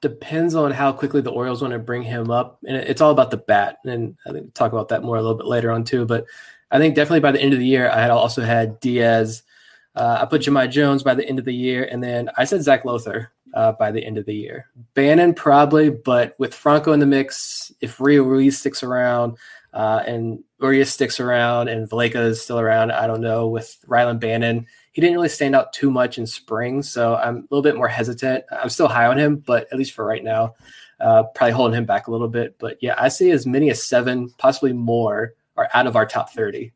Depends 0.00 0.56
on 0.56 0.72
how 0.72 0.90
quickly 0.90 1.20
the 1.20 1.30
Orioles 1.30 1.62
want 1.62 1.72
to 1.72 1.78
bring 1.78 2.02
him 2.02 2.28
up, 2.28 2.58
and 2.66 2.76
it's 2.76 3.00
all 3.00 3.12
about 3.12 3.30
the 3.30 3.36
bat. 3.36 3.76
And 3.84 4.16
I 4.26 4.32
think 4.32 4.42
we'll 4.42 4.50
talk 4.50 4.72
about 4.72 4.88
that 4.88 5.04
more 5.04 5.16
a 5.16 5.22
little 5.22 5.36
bit 5.36 5.46
later 5.46 5.70
on 5.70 5.84
too. 5.84 6.04
But 6.04 6.26
I 6.72 6.78
think 6.78 6.96
definitely 6.96 7.20
by 7.20 7.30
the 7.30 7.40
end 7.40 7.52
of 7.52 7.60
the 7.60 7.66
year, 7.66 7.88
I 7.88 8.00
had 8.00 8.10
also 8.10 8.42
had 8.42 8.80
Diaz, 8.80 9.44
uh, 9.94 10.18
I 10.22 10.24
put 10.24 10.42
Jahmai 10.42 10.70
Jones 10.70 11.02
by 11.02 11.14
the 11.14 11.28
end 11.28 11.38
of 11.38 11.44
the 11.44 11.54
year, 11.54 11.88
and 11.90 12.02
then 12.02 12.30
I 12.36 12.44
said 12.44 12.62
Zach 12.62 12.84
Lowther 12.84 13.30
uh, 13.54 13.72
by 13.72 13.90
the 13.90 14.04
end 14.04 14.18
of 14.18 14.26
the 14.26 14.34
year. 14.34 14.68
Bannon 14.94 15.34
probably, 15.34 15.90
but 15.90 16.34
with 16.38 16.54
Franco 16.54 16.92
in 16.92 17.00
the 17.00 17.06
mix, 17.06 17.72
if 17.80 18.00
Rio 18.00 18.22
Ruiz 18.22 18.58
sticks 18.58 18.82
around 18.82 19.36
uh, 19.74 20.02
and 20.06 20.42
Urias 20.60 20.92
sticks 20.92 21.20
around 21.20 21.68
and 21.68 21.88
Valaika 21.88 22.24
is 22.26 22.42
still 22.42 22.58
around, 22.58 22.92
I 22.92 23.06
don't 23.06 23.20
know. 23.20 23.48
With 23.48 23.76
Rylan 23.86 24.20
Bannon, 24.20 24.66
he 24.92 25.00
didn't 25.00 25.16
really 25.16 25.28
stand 25.28 25.54
out 25.54 25.72
too 25.72 25.90
much 25.90 26.18
in 26.18 26.26
spring, 26.26 26.82
so 26.82 27.16
I'm 27.16 27.36
a 27.36 27.42
little 27.50 27.62
bit 27.62 27.76
more 27.76 27.88
hesitant. 27.88 28.44
I'm 28.50 28.70
still 28.70 28.88
high 28.88 29.06
on 29.06 29.18
him, 29.18 29.36
but 29.36 29.66
at 29.72 29.78
least 29.78 29.92
for 29.92 30.06
right 30.06 30.24
now, 30.24 30.54
uh, 31.00 31.24
probably 31.34 31.52
holding 31.52 31.76
him 31.76 31.84
back 31.84 32.06
a 32.06 32.10
little 32.10 32.28
bit. 32.28 32.56
But 32.58 32.78
yeah, 32.80 32.94
I 32.96 33.08
see 33.08 33.30
as 33.30 33.46
many 33.46 33.70
as 33.70 33.82
seven, 33.82 34.30
possibly 34.38 34.72
more, 34.72 35.34
are 35.56 35.68
out 35.74 35.86
of 35.86 35.96
our 35.96 36.06
top 36.06 36.30
30. 36.30 36.72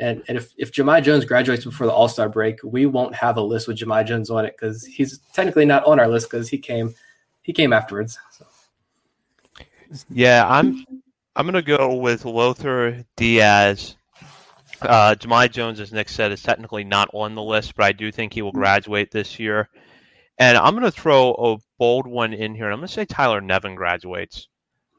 And, 0.00 0.22
and 0.28 0.38
if, 0.38 0.52
if 0.56 0.72
Jahmai 0.72 1.02
Jones 1.02 1.26
graduates 1.26 1.64
before 1.64 1.86
the 1.86 1.92
All 1.92 2.08
Star 2.08 2.28
break, 2.28 2.58
we 2.64 2.86
won't 2.86 3.14
have 3.14 3.36
a 3.36 3.42
list 3.42 3.68
with 3.68 3.76
Jahmai 3.76 4.06
Jones 4.06 4.30
on 4.30 4.46
it 4.46 4.56
because 4.58 4.84
he's 4.84 5.18
technically 5.34 5.66
not 5.66 5.84
on 5.84 6.00
our 6.00 6.08
list 6.08 6.30
because 6.30 6.48
he 6.48 6.58
came 6.58 6.94
he 7.42 7.52
came 7.52 7.72
afterwards. 7.72 8.18
So. 8.32 8.46
Yeah, 10.08 10.46
I'm 10.48 10.84
I'm 11.36 11.46
gonna 11.46 11.62
go 11.62 11.94
with 11.94 12.24
Lowther 12.24 13.04
Diaz. 13.16 13.96
Uh, 14.82 15.14
Jahmai 15.14 15.50
Jones, 15.50 15.78
as 15.78 15.92
Nick 15.92 16.08
said, 16.08 16.32
is 16.32 16.42
technically 16.42 16.84
not 16.84 17.10
on 17.12 17.34
the 17.34 17.42
list, 17.42 17.76
but 17.76 17.84
I 17.84 17.92
do 17.92 18.10
think 18.10 18.32
he 18.32 18.40
will 18.40 18.52
graduate 18.52 19.10
this 19.10 19.38
year. 19.38 19.68
And 20.38 20.56
I'm 20.56 20.72
going 20.72 20.84
to 20.84 20.90
throw 20.90 21.32
a 21.34 21.58
bold 21.78 22.06
one 22.06 22.32
in 22.32 22.54
here. 22.54 22.64
And 22.64 22.72
I'm 22.72 22.78
going 22.80 22.88
to 22.88 22.94
say 22.94 23.04
Tyler 23.04 23.42
Nevin 23.42 23.74
graduates. 23.74 24.48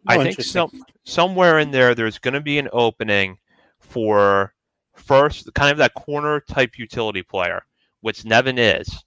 Oh, 0.08 0.14
I 0.14 0.24
think 0.24 0.40
some, 0.40 0.70
somewhere 1.04 1.58
in 1.58 1.72
there, 1.72 1.96
there's 1.96 2.20
going 2.20 2.36
to 2.36 2.42
be 2.42 2.60
an 2.60 2.70
opening 2.72 3.40
for 3.80 4.54
first, 4.96 5.54
kind 5.54 5.72
of 5.72 5.78
that 5.78 5.94
corner 5.94 6.40
type 6.40 6.78
utility 6.78 7.24
player, 7.24 7.64
which 8.02 8.26
Nevin 8.26 8.58
is. 8.58 9.04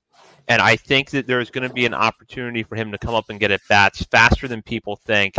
And 0.48 0.60
I 0.60 0.76
think 0.76 1.10
that 1.10 1.26
there's 1.26 1.50
going 1.50 1.66
to 1.66 1.74
be 1.74 1.86
an 1.86 1.94
opportunity 1.94 2.62
for 2.62 2.76
him 2.76 2.92
to 2.92 2.98
come 2.98 3.14
up 3.14 3.30
and 3.30 3.40
get 3.40 3.50
at 3.50 3.62
bats 3.68 4.02
faster 4.10 4.46
than 4.46 4.60
people 4.60 4.96
think. 4.96 5.36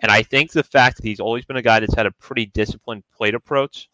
And 0.00 0.10
I 0.10 0.22
think 0.22 0.50
the 0.50 0.64
fact 0.64 0.96
that 0.96 1.06
he's 1.06 1.20
always 1.20 1.44
been 1.44 1.56
a 1.56 1.62
guy 1.62 1.78
that's 1.78 1.94
had 1.94 2.06
a 2.06 2.12
pretty 2.12 2.46
disciplined 2.46 3.04
plate 3.16 3.34
approach 3.34 3.88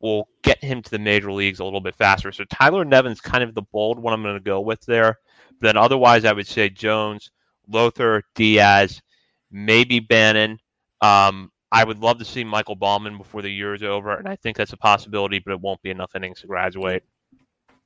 will 0.00 0.28
get 0.42 0.62
him 0.62 0.80
to 0.80 0.90
the 0.90 0.98
major 0.98 1.32
leagues 1.32 1.60
a 1.60 1.64
little 1.64 1.80
bit 1.80 1.94
faster. 1.94 2.32
So 2.32 2.44
Tyler 2.44 2.84
Nevin's 2.84 3.20
kind 3.20 3.44
of 3.44 3.54
the 3.54 3.62
bold 3.62 3.98
one 3.98 4.14
I'm 4.14 4.22
going 4.22 4.34
to 4.34 4.40
go 4.40 4.60
with 4.60 4.80
there. 4.82 5.18
But 5.60 5.66
then 5.66 5.76
otherwise, 5.76 6.24
I 6.24 6.32
would 6.32 6.46
say 6.46 6.70
Jones, 6.70 7.30
Lowther, 7.68 8.22
Diaz, 8.34 9.02
maybe 9.50 10.00
Bannon. 10.00 10.58
Um, 11.00 11.50
I 11.70 11.84
would 11.84 11.98
love 11.98 12.18
to 12.18 12.24
see 12.24 12.44
Michael 12.44 12.76
Baumann 12.76 13.18
before 13.18 13.42
the 13.42 13.50
year 13.50 13.74
is 13.74 13.82
over, 13.82 14.16
and 14.16 14.26
I 14.26 14.36
think 14.36 14.56
that's 14.56 14.72
a 14.72 14.76
possibility, 14.76 15.38
but 15.38 15.52
it 15.52 15.60
won't 15.60 15.82
be 15.82 15.90
enough 15.90 16.14
innings 16.14 16.40
to 16.40 16.46
graduate. 16.46 17.04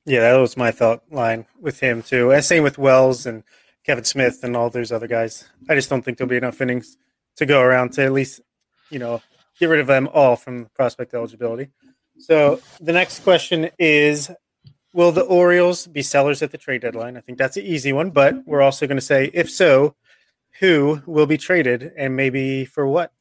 Yeah, 0.05 0.21
that 0.21 0.37
was 0.37 0.57
my 0.57 0.71
thought 0.71 1.03
line 1.11 1.45
with 1.59 1.79
him 1.79 2.01
too. 2.01 2.31
And 2.31 2.43
same 2.43 2.63
with 2.63 2.77
Wells 2.77 3.25
and 3.25 3.43
Kevin 3.85 4.03
Smith 4.03 4.39
and 4.43 4.55
all 4.55 4.69
those 4.69 4.91
other 4.91 5.07
guys. 5.07 5.49
I 5.69 5.75
just 5.75 5.89
don't 5.89 6.03
think 6.03 6.17
there'll 6.17 6.29
be 6.29 6.37
enough 6.37 6.61
innings 6.61 6.97
to 7.37 7.45
go 7.45 7.61
around 7.61 7.93
to 7.93 8.03
at 8.03 8.13
least, 8.13 8.41
you 8.89 8.99
know, 8.99 9.21
get 9.59 9.67
rid 9.67 9.79
of 9.79 9.87
them 9.87 10.09
all 10.13 10.35
from 10.35 10.69
prospect 10.75 11.13
eligibility. 11.13 11.69
So 12.19 12.61
the 12.79 12.93
next 12.93 13.23
question 13.23 13.69
is 13.79 14.29
Will 14.93 15.11
the 15.11 15.21
Orioles 15.21 15.87
be 15.87 16.03
sellers 16.03 16.41
at 16.41 16.51
the 16.51 16.57
trade 16.57 16.81
deadline? 16.81 17.17
I 17.17 17.21
think 17.21 17.37
that's 17.37 17.57
an 17.57 17.63
easy 17.63 17.91
one, 17.91 18.11
but 18.11 18.45
we're 18.45 18.61
also 18.61 18.85
going 18.85 18.97
to 18.97 19.01
say, 19.01 19.31
if 19.33 19.49
so, 19.49 19.95
who 20.59 21.01
will 21.07 21.25
be 21.25 21.37
traded 21.37 21.91
and 21.97 22.15
maybe 22.15 22.63
for 22.65 22.85
what? 22.87 23.11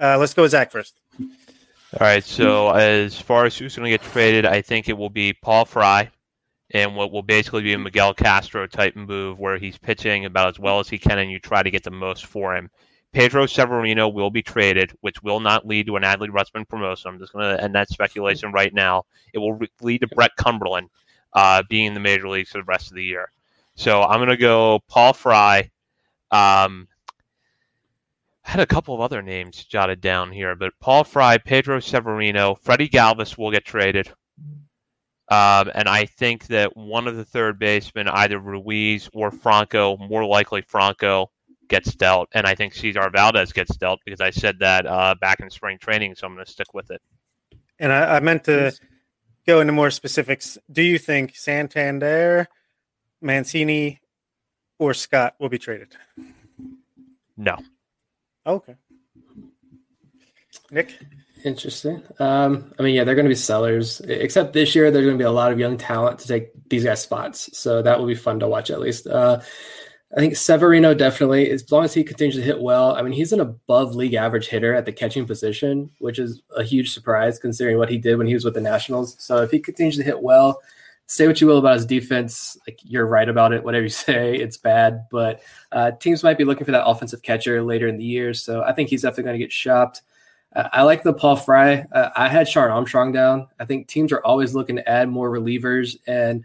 Uh, 0.00 0.16
let's 0.18 0.32
go 0.32 0.42
with 0.42 0.52
Zach 0.52 0.70
first. 0.70 0.94
All 1.18 1.28
right. 2.00 2.24
So 2.24 2.70
as 2.70 3.20
far 3.20 3.44
as 3.44 3.58
who's 3.58 3.76
going 3.76 3.84
to 3.84 3.90
get 3.90 4.02
traded, 4.02 4.46
I 4.46 4.62
think 4.62 4.88
it 4.88 4.96
will 4.96 5.10
be 5.10 5.32
Paul 5.32 5.64
Fry, 5.64 6.10
and 6.70 6.96
what 6.96 7.12
will 7.12 7.22
basically 7.22 7.62
be 7.62 7.74
a 7.74 7.78
Miguel 7.78 8.14
Castro 8.14 8.66
type 8.66 8.96
move 8.96 9.38
where 9.38 9.58
he's 9.58 9.76
pitching 9.76 10.24
about 10.24 10.48
as 10.48 10.58
well 10.58 10.80
as 10.80 10.88
he 10.88 10.98
can, 10.98 11.18
and 11.18 11.30
you 11.30 11.38
try 11.38 11.62
to 11.62 11.70
get 11.70 11.82
the 11.82 11.90
most 11.90 12.26
for 12.26 12.56
him. 12.56 12.70
Pedro 13.12 13.44
Severino 13.46 14.08
will 14.08 14.30
be 14.30 14.40
traded, 14.40 14.92
which 15.00 15.20
will 15.22 15.40
not 15.40 15.66
lead 15.66 15.86
to 15.86 15.96
an 15.96 16.04
Adley 16.04 16.28
Rutschman 16.28 16.68
promotion. 16.68 17.10
I'm 17.10 17.18
just 17.18 17.32
going 17.32 17.56
to 17.56 17.62
end 17.62 17.74
that 17.74 17.88
speculation 17.88 18.52
right 18.52 18.72
now. 18.72 19.04
It 19.34 19.38
will 19.38 19.54
re- 19.54 19.70
lead 19.80 20.02
to 20.02 20.06
Brett 20.06 20.36
Cumberland 20.36 20.88
uh, 21.32 21.64
being 21.68 21.86
in 21.86 21.94
the 21.94 22.00
major 22.00 22.28
leagues 22.28 22.50
for 22.50 22.58
the 22.58 22.64
rest 22.64 22.88
of 22.88 22.94
the 22.94 23.04
year. 23.04 23.32
So 23.74 24.02
I'm 24.02 24.18
going 24.18 24.28
to 24.28 24.36
go 24.36 24.80
Paul 24.88 25.12
Fry. 25.12 25.70
Um, 26.30 26.86
I 28.44 28.50
had 28.52 28.60
a 28.60 28.66
couple 28.66 28.94
of 28.94 29.00
other 29.00 29.22
names 29.22 29.64
jotted 29.64 30.00
down 30.00 30.32
here, 30.32 30.54
but 30.56 30.72
Paul 30.80 31.04
Fry, 31.04 31.38
Pedro 31.38 31.78
Severino, 31.80 32.54
Freddy 32.54 32.88
Galvis 32.88 33.36
will 33.36 33.50
get 33.50 33.64
traded. 33.64 34.08
Um, 35.28 35.70
and 35.74 35.88
I 35.88 36.06
think 36.06 36.48
that 36.48 36.76
one 36.76 37.06
of 37.06 37.16
the 37.16 37.24
third 37.24 37.58
basemen, 37.58 38.08
either 38.08 38.38
Ruiz 38.38 39.08
or 39.12 39.30
Franco, 39.30 39.96
more 39.96 40.24
likely 40.24 40.62
Franco, 40.62 41.30
gets 41.68 41.94
dealt. 41.94 42.28
And 42.32 42.46
I 42.46 42.56
think 42.56 42.74
Cesar 42.74 43.08
Valdez 43.10 43.52
gets 43.52 43.76
dealt 43.76 44.00
because 44.04 44.20
I 44.20 44.30
said 44.30 44.58
that 44.58 44.86
uh, 44.86 45.14
back 45.20 45.38
in 45.38 45.48
spring 45.48 45.78
training, 45.78 46.16
so 46.16 46.26
I'm 46.26 46.34
going 46.34 46.44
to 46.44 46.50
stick 46.50 46.74
with 46.74 46.90
it. 46.90 47.00
And 47.78 47.92
I, 47.92 48.16
I 48.16 48.20
meant 48.20 48.44
to 48.44 48.72
go 49.46 49.60
into 49.60 49.72
more 49.72 49.90
specifics. 49.90 50.58
Do 50.70 50.82
you 50.82 50.98
think 50.98 51.36
Santander, 51.36 52.48
Mancini, 53.22 54.00
or 54.80 54.94
Scott 54.94 55.36
will 55.38 55.48
be 55.48 55.58
traded? 55.58 55.94
No. 57.36 57.56
Okay. 58.46 58.74
Nick? 60.70 60.98
Interesting. 61.44 62.02
Um, 62.18 62.72
I 62.78 62.82
mean, 62.82 62.94
yeah, 62.94 63.04
they're 63.04 63.14
going 63.14 63.24
to 63.24 63.30
be 63.30 63.34
sellers. 63.34 64.00
Except 64.00 64.52
this 64.52 64.74
year, 64.74 64.90
there's 64.90 65.04
going 65.04 65.16
to 65.16 65.22
be 65.22 65.26
a 65.26 65.30
lot 65.30 65.52
of 65.52 65.58
young 65.58 65.78
talent 65.78 66.18
to 66.20 66.28
take 66.28 66.50
these 66.68 66.84
guys' 66.84 67.02
spots. 67.02 67.56
So 67.58 67.82
that 67.82 67.98
will 67.98 68.06
be 68.06 68.14
fun 68.14 68.40
to 68.40 68.48
watch 68.48 68.70
at 68.70 68.80
least. 68.80 69.06
Uh, 69.06 69.40
I 70.16 70.20
think 70.20 70.36
Severino 70.36 70.92
definitely, 70.92 71.50
as 71.50 71.70
long 71.70 71.84
as 71.84 71.94
he 71.94 72.02
continues 72.02 72.34
to 72.34 72.42
hit 72.42 72.60
well. 72.60 72.96
I 72.96 73.02
mean, 73.02 73.12
he's 73.12 73.32
an 73.32 73.40
above 73.40 73.94
league 73.94 74.14
average 74.14 74.48
hitter 74.48 74.74
at 74.74 74.84
the 74.84 74.92
catching 74.92 75.24
position, 75.24 75.90
which 75.98 76.18
is 76.18 76.42
a 76.56 76.64
huge 76.64 76.92
surprise 76.92 77.38
considering 77.38 77.78
what 77.78 77.88
he 77.88 77.96
did 77.96 78.16
when 78.16 78.26
he 78.26 78.34
was 78.34 78.44
with 78.44 78.54
the 78.54 78.60
Nationals. 78.60 79.16
So 79.22 79.38
if 79.42 79.50
he 79.50 79.60
continues 79.60 79.96
to 79.96 80.02
hit 80.02 80.20
well, 80.20 80.60
say 81.10 81.26
what 81.26 81.40
you 81.40 81.46
will 81.48 81.58
about 81.58 81.74
his 81.74 81.86
defense, 81.86 82.56
like 82.68 82.78
you're 82.84 83.04
right 83.04 83.28
about 83.28 83.52
it. 83.52 83.64
Whatever 83.64 83.82
you 83.82 83.88
say, 83.88 84.36
it's 84.36 84.56
bad. 84.56 85.06
But 85.10 85.42
uh, 85.72 85.90
teams 85.92 86.22
might 86.22 86.38
be 86.38 86.44
looking 86.44 86.64
for 86.64 86.70
that 86.70 86.86
offensive 86.86 87.20
catcher 87.20 87.62
later 87.64 87.88
in 87.88 87.96
the 87.96 88.04
year. 88.04 88.32
So 88.32 88.62
I 88.62 88.72
think 88.72 88.90
he's 88.90 89.02
definitely 89.02 89.24
going 89.24 89.34
to 89.34 89.44
get 89.44 89.52
shopped. 89.52 90.02
Uh, 90.54 90.68
I 90.72 90.82
like 90.82 91.02
the 91.02 91.12
Paul 91.12 91.34
Fry. 91.34 91.84
Uh, 91.92 92.10
I 92.16 92.28
had 92.28 92.48
Shawn 92.48 92.70
Armstrong 92.70 93.10
down. 93.10 93.48
I 93.58 93.64
think 93.64 93.88
teams 93.88 94.12
are 94.12 94.24
always 94.24 94.54
looking 94.54 94.76
to 94.76 94.88
add 94.88 95.08
more 95.08 95.30
relievers. 95.30 95.96
And 96.06 96.44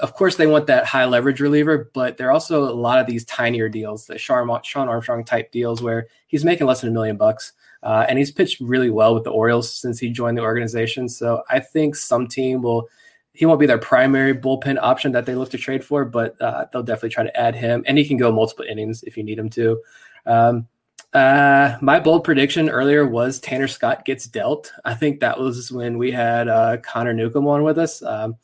of 0.00 0.14
course, 0.14 0.36
they 0.36 0.46
want 0.46 0.68
that 0.68 0.84
high 0.84 1.04
leverage 1.04 1.40
reliever, 1.40 1.90
but 1.92 2.16
there 2.16 2.28
are 2.28 2.32
also 2.32 2.64
a 2.64 2.72
lot 2.72 3.00
of 3.00 3.06
these 3.06 3.24
tinier 3.24 3.68
deals, 3.68 4.06
the 4.06 4.16
Shawn 4.16 4.48
Armstrong 4.48 5.24
type 5.24 5.50
deals 5.50 5.82
where 5.82 6.06
he's 6.28 6.44
making 6.44 6.66
less 6.68 6.80
than 6.80 6.90
a 6.90 6.92
million 6.92 7.16
bucks. 7.16 7.52
Uh, 7.82 8.06
and 8.08 8.18
he's 8.18 8.30
pitched 8.30 8.60
really 8.60 8.90
well 8.90 9.14
with 9.14 9.24
the 9.24 9.30
Orioles 9.30 9.72
since 9.72 9.98
he 9.98 10.08
joined 10.10 10.38
the 10.38 10.42
organization. 10.42 11.08
So 11.08 11.42
I 11.48 11.60
think 11.60 11.94
some 11.94 12.26
team 12.26 12.62
will, 12.62 12.88
he 13.38 13.46
won't 13.46 13.60
be 13.60 13.66
their 13.66 13.78
primary 13.78 14.34
bullpen 14.34 14.78
option 14.82 15.12
that 15.12 15.24
they 15.24 15.36
look 15.36 15.48
to 15.48 15.56
trade 15.56 15.84
for, 15.84 16.04
but 16.04 16.34
uh, 16.42 16.66
they'll 16.72 16.82
definitely 16.82 17.10
try 17.10 17.22
to 17.22 17.40
add 17.40 17.54
him. 17.54 17.84
And 17.86 17.96
he 17.96 18.04
can 18.04 18.16
go 18.16 18.32
multiple 18.32 18.64
innings 18.68 19.04
if 19.04 19.16
you 19.16 19.22
need 19.22 19.38
him 19.38 19.48
to. 19.50 19.80
Um, 20.26 20.66
uh, 21.12 21.76
my 21.80 22.00
bold 22.00 22.24
prediction 22.24 22.68
earlier 22.68 23.06
was 23.06 23.38
Tanner 23.38 23.68
Scott 23.68 24.04
gets 24.04 24.26
dealt. 24.26 24.72
I 24.84 24.94
think 24.94 25.20
that 25.20 25.38
was 25.38 25.70
when 25.70 25.98
we 25.98 26.10
had 26.10 26.48
uh, 26.48 26.78
Connor 26.78 27.12
Newcomb 27.12 27.46
on 27.46 27.62
with 27.62 27.78
us 27.78 28.02
um, 28.02 28.34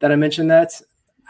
that 0.00 0.12
I 0.12 0.16
mentioned 0.16 0.50
that. 0.50 0.78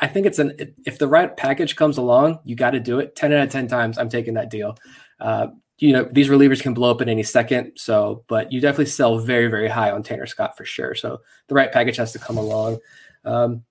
I 0.01 0.09
think 0.09 0.27
it's 0.27 0.41
an 0.41 0.75
if 0.85 0.99
the 0.99 1.07
right 1.07 1.37
package 1.37 1.77
comes 1.77 1.99
along, 1.99 2.41
you 2.43 2.57
got 2.57 2.71
to 2.71 2.81
do 2.81 2.99
it. 2.99 3.15
Ten 3.15 3.33
out 3.33 3.45
of 3.45 3.51
ten 3.51 3.69
times, 3.69 3.99
I'm 3.99 4.09
taking 4.09 4.35
that 4.35 4.51
deal. 4.51 4.77
Uh, 5.21 5.47
you 5.79 5.93
know 5.93 6.09
these 6.11 6.29
relievers 6.29 6.63
can 6.63 6.75
blow 6.75 6.91
up 6.91 7.01
at 7.01 7.09
any 7.09 7.23
second, 7.23 7.73
so 7.77 8.25
but 8.29 8.53
you 8.53 8.61
definitely 8.61 8.87
sell 8.87 9.19
very 9.19 9.49
very 9.49 9.69
high 9.69 9.91
on 9.91 10.03
Tanner 10.03 10.27
Scott 10.27 10.57
for 10.57 10.65
sure. 10.65 10.95
So 10.95 11.21
the 11.49 11.55
right 11.55 11.73
package 11.73 11.97
has 11.97 12.13
to 12.13 12.19
come 12.19 12.37
along. 12.37 12.79
Um, 13.25 13.65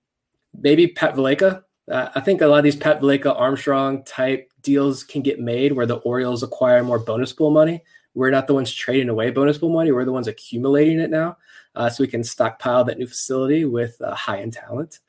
maybe 0.58 0.88
Pat 0.88 1.14
Valaika. 1.14 1.62
Uh, 1.90 2.08
I 2.14 2.20
think 2.20 2.40
a 2.40 2.46
lot 2.46 2.58
of 2.58 2.64
these 2.64 2.76
Pat 2.76 3.00
Valaika 3.00 3.38
Armstrong 3.38 4.04
type 4.04 4.50
deals 4.62 5.02
can 5.02 5.22
get 5.22 5.40
made 5.40 5.72
where 5.72 5.86
the 5.86 5.96
Orioles 5.96 6.42
acquire 6.42 6.82
more 6.82 6.98
bonus 6.98 7.32
pool 7.32 7.50
money. 7.50 7.82
We're 8.14 8.30
not 8.30 8.46
the 8.46 8.54
ones 8.54 8.72
trading 8.72 9.08
away 9.08 9.30
bonus 9.30 9.58
pool 9.58 9.70
money. 9.70 9.90
We're 9.90 10.04
the 10.04 10.12
ones 10.12 10.28
accumulating 10.28 11.00
it 11.00 11.10
now. 11.10 11.38
Uh, 11.74 11.88
so 11.88 12.04
we 12.04 12.08
can 12.08 12.22
stockpile 12.22 12.84
that 12.84 12.98
new 12.98 13.06
facility 13.06 13.64
with 13.64 14.00
uh, 14.02 14.14
high 14.14 14.40
end 14.40 14.52
talent. 14.52 15.00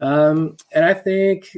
Um, 0.00 0.56
and 0.72 0.84
I 0.84 0.94
think, 0.94 1.56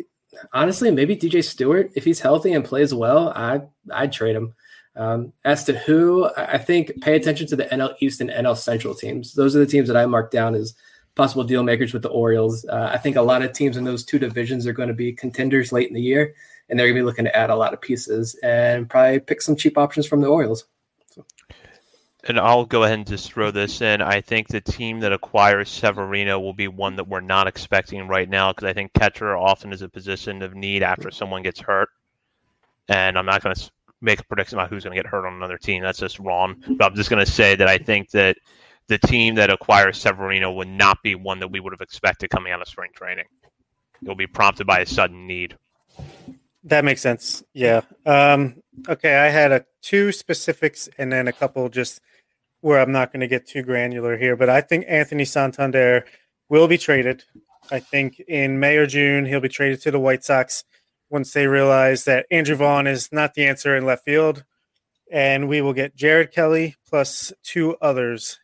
honestly, 0.53 0.91
maybe 0.91 1.17
DJ 1.17 1.45
Stewart, 1.45 1.91
if 1.95 2.05
he's 2.05 2.21
healthy 2.21 2.53
and 2.53 2.65
plays 2.65 2.95
well, 2.95 3.31
I, 3.31 3.63
I'd 3.93 4.13
trade 4.13 4.37
him. 4.37 4.55
Um, 4.95 5.33
as 5.45 5.65
to 5.65 5.73
who, 5.73 6.29
I 6.37 6.59
think 6.59 7.01
pay 7.01 7.17
attention 7.17 7.47
to 7.49 7.57
the 7.57 7.65
NL 7.65 7.95
East 8.01 8.21
and 8.21 8.31
NL 8.31 8.57
Central 8.57 8.95
teams. 8.95 9.33
Those 9.33 9.57
are 9.57 9.59
the 9.59 9.67
teams 9.67 9.89
that 9.89 9.97
I 9.97 10.05
marked 10.07 10.33
down 10.33 10.55
as 10.55 10.75
possible 11.15 11.45
deal 11.45 11.63
makers 11.63 11.93
with 11.93 12.03
the 12.03 12.09
Orioles. 12.09 12.65
Uh, 12.65 12.91
I 12.93 12.99
think 12.99 13.17
a 13.17 13.23
lot 13.23 13.43
of 13.43 13.53
teams 13.53 13.77
in 13.77 13.85
those 13.85 14.05
two 14.05 14.19
divisions 14.19 14.67
are 14.67 14.73
going 14.73 14.89
to 14.89 14.95
be 14.95 15.13
contenders 15.13 15.73
late 15.73 15.89
in 15.89 15.95
the 15.95 16.01
year 16.01 16.35
and 16.69 16.79
they're 16.79 16.87
going 16.87 16.97
to 16.97 17.03
be 17.03 17.05
looking 17.05 17.27
to 17.27 17.37
add 17.37 17.51
a 17.51 17.57
lot 17.57 17.75
of 17.75 17.81
pieces 17.81 18.39
and 18.43 18.89
probably 18.89 19.21
pick 19.21 19.43
some 19.43 19.57
cheap 19.57 19.77
options 19.77 20.07
from 20.07 20.21
the 20.21 20.27
Orioles. 20.27 20.65
And 22.25 22.39
I'll 22.39 22.65
go 22.65 22.85
ahead 22.85 22.99
and 22.99 23.07
just 23.07 23.33
throw 23.33 23.51
this 23.51 23.83
in. 23.83 24.01
I 24.01 24.21
think 24.21 24.49
the 24.49 24.61
team 24.61 25.01
that 25.01 25.13
acquires 25.13 25.69
Severino 25.69 26.39
will 26.39 26.55
be 26.55 26.69
one 26.69 26.95
that 26.97 27.09
we're 27.09 27.21
not 27.21 27.49
expecting 27.49 28.07
right 28.07 28.29
now 28.29 28.53
because 28.53 28.69
I 28.69 28.73
think 28.73 28.93
catcher 28.95 29.37
often 29.37 29.73
is 29.73 29.83
a 29.83 29.89
position 29.89 30.41
of 30.41 30.55
need 30.55 30.85
after 30.85 31.11
someone 31.11 31.43
gets 31.43 31.61
hurt. 31.61 31.89
And 32.89 33.19
I'm 33.19 33.27
not 33.27 33.43
going 33.43 33.57
to 33.57 33.71
make 34.01 34.21
a 34.21 34.25
prediction 34.25 34.57
about 34.57 34.71
who's 34.71 34.85
going 34.85 34.97
to 34.97 35.03
get 35.03 35.11
hurt 35.11 35.27
on 35.27 35.35
another 35.35 35.59
team. 35.59 35.83
That's 35.83 35.99
just 35.99 36.21
wrong. 36.21 36.63
But 36.79 36.87
I'm 36.87 36.95
just 36.95 37.11
going 37.11 37.25
to 37.25 37.31
say 37.31 37.57
that 37.57 37.69
I 37.69 37.77
think 37.77 38.11
that 38.11 38.37
the 38.89 38.99
team 38.99 39.35
that 39.37 39.51
acquires 39.51 40.01
Severino 40.01 40.53
would 40.53 40.69
not 40.69 41.03
be 41.03 41.15
one 41.15 41.41
that 41.41 41.49
we 41.49 41.61
would 41.61 41.73
have 41.73 41.81
expected 41.81 42.31
coming 42.31 42.53
out 42.53 42.61
of 42.61 42.69
spring 42.69 42.91
training. 42.95 43.27
It'll 44.03 44.15
be 44.15 44.27
prompted 44.27 44.67
by 44.67 44.81
a 44.81 44.87
sudden 44.87 45.27
need. 45.27 45.57
That 46.65 46.85
makes 46.85 47.01
sense. 47.01 47.43
Yeah. 47.55 47.83
Um, 48.07 48.63
okay. 48.89 49.17
I 49.17 49.29
had 49.29 49.53
a 49.53 49.65
two 49.81 50.13
specifics 50.13 50.89
and 50.99 51.13
then 51.13 51.29
a 51.29 51.33
couple 51.33 51.69
just 51.69 52.01
where 52.61 52.81
I'm 52.81 52.93
not 52.93 53.13
going 53.13 53.21
to 53.21 53.29
get 53.29 53.47
too 53.47 53.63
granular 53.63 54.17
here, 54.17 54.37
but 54.37 54.49
I 54.49 54.61
think 54.61 54.85
Anthony 54.89 55.25
Santander 55.25 56.05
will 56.49 56.69
be 56.69 56.79
traded. 56.79 57.25
I 57.71 57.81
think 57.81 58.21
in 58.21 58.61
May 58.61 58.77
or 58.77 58.87
June 58.87 59.25
he'll 59.25 59.41
be 59.41 59.49
traded 59.49 59.81
to 59.83 59.91
the 59.91 59.99
White 59.99 60.25
Sox 60.25 60.65
once 61.11 61.33
they 61.33 61.47
realize 61.47 62.05
that 62.05 62.27
Andrew 62.31 62.57
Vaughn 62.57 62.87
is 62.87 63.11
not 63.13 63.35
the 63.35 63.45
answer 63.47 63.77
in 63.77 63.85
left 63.85 64.05
field, 64.05 64.45
and 65.11 65.49
we 65.49 65.61
will 65.61 65.73
get 65.73 65.97
Jared 65.97 66.33
Kelley 66.33 66.77
plus 66.89 67.33
two 67.43 67.77
others 67.83 68.39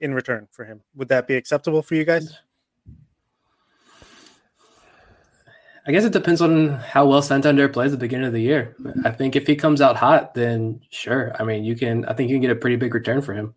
in 0.00 0.14
return 0.14 0.48
for 0.50 0.64
him. 0.64 0.82
Would 0.94 1.08
that 1.08 1.26
be 1.26 1.34
acceptable 1.34 1.82
for 1.82 1.94
you 1.94 2.04
guys? 2.04 2.38
I 5.88 5.92
guess 5.92 6.04
it 6.04 6.12
depends 6.12 6.40
on 6.40 6.70
how 6.70 7.06
well 7.06 7.22
Santander 7.22 7.68
plays 7.68 7.92
at 7.92 8.00
the 8.00 8.04
beginning 8.04 8.26
of 8.26 8.32
the 8.32 8.40
year. 8.40 8.74
I 9.04 9.10
think 9.10 9.36
if 9.36 9.46
he 9.46 9.54
comes 9.54 9.80
out 9.80 9.96
hot, 9.96 10.34
then 10.34 10.80
sure. 10.90 11.34
I 11.38 11.44
mean, 11.44 11.64
you 11.64 11.76
can. 11.76 12.04
I 12.06 12.12
think 12.12 12.28
you 12.28 12.34
can 12.34 12.42
get 12.42 12.50
a 12.50 12.56
pretty 12.56 12.74
big 12.74 12.92
return 12.92 13.22
for 13.22 13.34
him. 13.34 13.54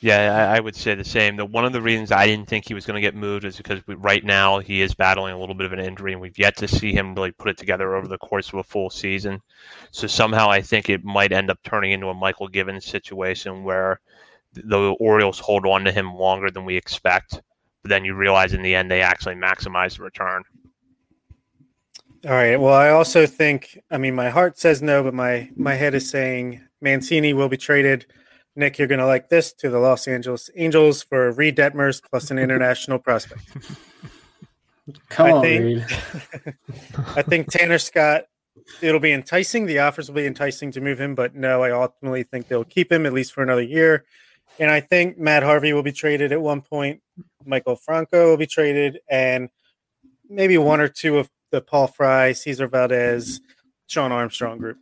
Yeah, 0.00 0.50
I, 0.52 0.56
I 0.56 0.60
would 0.60 0.74
say 0.74 0.94
the 0.94 1.04
same. 1.04 1.36
The 1.36 1.46
one 1.46 1.64
of 1.64 1.72
the 1.72 1.80
reasons 1.80 2.10
I 2.10 2.26
didn't 2.26 2.48
think 2.48 2.66
he 2.66 2.74
was 2.74 2.84
going 2.84 2.96
to 2.96 3.00
get 3.00 3.14
moved 3.14 3.44
is 3.44 3.56
because 3.56 3.86
we, 3.86 3.94
right 3.94 4.24
now 4.24 4.58
he 4.58 4.82
is 4.82 4.94
battling 4.94 5.32
a 5.32 5.38
little 5.38 5.54
bit 5.54 5.66
of 5.66 5.72
an 5.72 5.78
injury, 5.78 6.12
and 6.12 6.20
we've 6.20 6.38
yet 6.38 6.56
to 6.56 6.68
see 6.68 6.92
him 6.92 7.14
really 7.14 7.30
put 7.30 7.50
it 7.50 7.56
together 7.56 7.94
over 7.94 8.08
the 8.08 8.18
course 8.18 8.48
of 8.48 8.56
a 8.56 8.64
full 8.64 8.90
season. 8.90 9.40
So 9.92 10.08
somehow 10.08 10.50
I 10.50 10.60
think 10.60 10.90
it 10.90 11.04
might 11.04 11.32
end 11.32 11.50
up 11.50 11.60
turning 11.62 11.92
into 11.92 12.08
a 12.08 12.14
Mychal 12.14 12.50
Givens 12.50 12.84
situation 12.84 13.62
where 13.62 14.00
the 14.64 14.96
Orioles 15.00 15.38
hold 15.38 15.66
on 15.66 15.84
to 15.84 15.92
him 15.92 16.14
longer 16.14 16.50
than 16.50 16.64
we 16.64 16.76
expect, 16.76 17.40
but 17.82 17.88
then 17.88 18.04
you 18.04 18.14
realize 18.14 18.52
in 18.52 18.62
the 18.62 18.74
end 18.74 18.90
they 18.90 19.02
actually 19.02 19.34
maximize 19.34 19.96
the 19.96 20.04
return. 20.04 20.42
All 22.24 22.32
right. 22.32 22.56
Well, 22.56 22.74
I 22.74 22.90
also 22.90 23.26
think. 23.26 23.78
I 23.90 23.98
mean, 23.98 24.14
my 24.14 24.30
heart 24.30 24.58
says 24.58 24.82
no, 24.82 25.04
but 25.04 25.14
my 25.14 25.48
my 25.54 25.74
head 25.74 25.94
is 25.94 26.10
saying 26.10 26.60
Mancini 26.80 27.32
will 27.34 27.48
be 27.48 27.56
traded. 27.56 28.06
Nick, 28.56 28.78
you're 28.78 28.88
going 28.88 29.00
to 29.00 29.06
like 29.06 29.28
this 29.28 29.52
to 29.52 29.68
the 29.68 29.78
Los 29.78 30.08
Angeles 30.08 30.48
Angels 30.56 31.02
for 31.02 31.30
Reid 31.32 31.56
Detmers 31.56 32.02
plus 32.02 32.30
an 32.30 32.38
international 32.38 32.98
prospect. 32.98 33.42
Come 35.10 35.26
I 35.26 35.32
on, 35.32 35.42
think, 35.42 35.64
Reid. 35.64 35.86
I 37.16 37.22
think 37.22 37.50
Tanner 37.50 37.78
Scott. 37.78 38.24
It'll 38.80 38.98
be 38.98 39.12
enticing. 39.12 39.66
The 39.66 39.78
offers 39.78 40.08
will 40.08 40.16
be 40.16 40.26
enticing 40.26 40.72
to 40.72 40.80
move 40.80 41.00
him, 41.00 41.14
but 41.14 41.36
no, 41.36 41.62
I 41.62 41.70
ultimately 41.70 42.24
think 42.24 42.48
they'll 42.48 42.64
keep 42.64 42.90
him 42.90 43.06
at 43.06 43.12
least 43.12 43.32
for 43.32 43.42
another 43.42 43.62
year. 43.62 44.04
And 44.58 44.70
I 44.70 44.80
think 44.80 45.18
Matt 45.18 45.42
Harvey 45.42 45.72
will 45.72 45.82
be 45.82 45.92
traded 45.92 46.32
at 46.32 46.40
one 46.40 46.62
point. 46.62 47.02
Maikel 47.46 47.78
Franco 47.78 48.30
will 48.30 48.36
be 48.36 48.46
traded, 48.46 48.98
and 49.08 49.48
maybe 50.28 50.58
one 50.58 50.80
or 50.80 50.88
two 50.88 51.18
of 51.18 51.30
the 51.50 51.60
Paul 51.60 51.86
Fry, 51.86 52.32
Cesar 52.32 52.66
Valdez, 52.66 53.40
Shawn 53.86 54.12
Armstrong 54.12 54.58
group. 54.58 54.78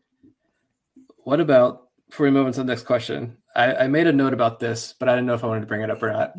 What 1.24 1.40
about 1.40 1.88
before 2.08 2.24
we 2.24 2.30
move 2.30 2.46
on 2.46 2.52
to 2.52 2.60
the 2.60 2.64
next 2.64 2.84
question? 2.84 3.36
I, 3.56 3.74
I 3.74 3.86
made 3.88 4.06
a 4.06 4.12
note 4.12 4.32
about 4.32 4.60
this, 4.60 4.94
but 4.98 5.08
I 5.08 5.12
didn't 5.14 5.26
know 5.26 5.34
if 5.34 5.44
I 5.44 5.46
wanted 5.46 5.60
to 5.60 5.66
bring 5.66 5.82
it 5.82 5.90
up 5.90 6.02
or 6.02 6.12
not. 6.12 6.34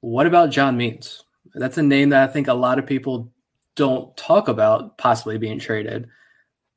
What 0.00 0.26
about 0.26 0.50
John 0.50 0.76
Means? 0.76 1.24
That's 1.54 1.78
a 1.78 1.82
name 1.82 2.10
that 2.10 2.28
I 2.28 2.32
think 2.32 2.48
a 2.48 2.54
lot 2.54 2.78
of 2.78 2.86
people 2.86 3.32
don't 3.76 4.16
talk 4.16 4.48
about 4.48 4.98
possibly 4.98 5.38
being 5.38 5.58
traded. 5.58 6.08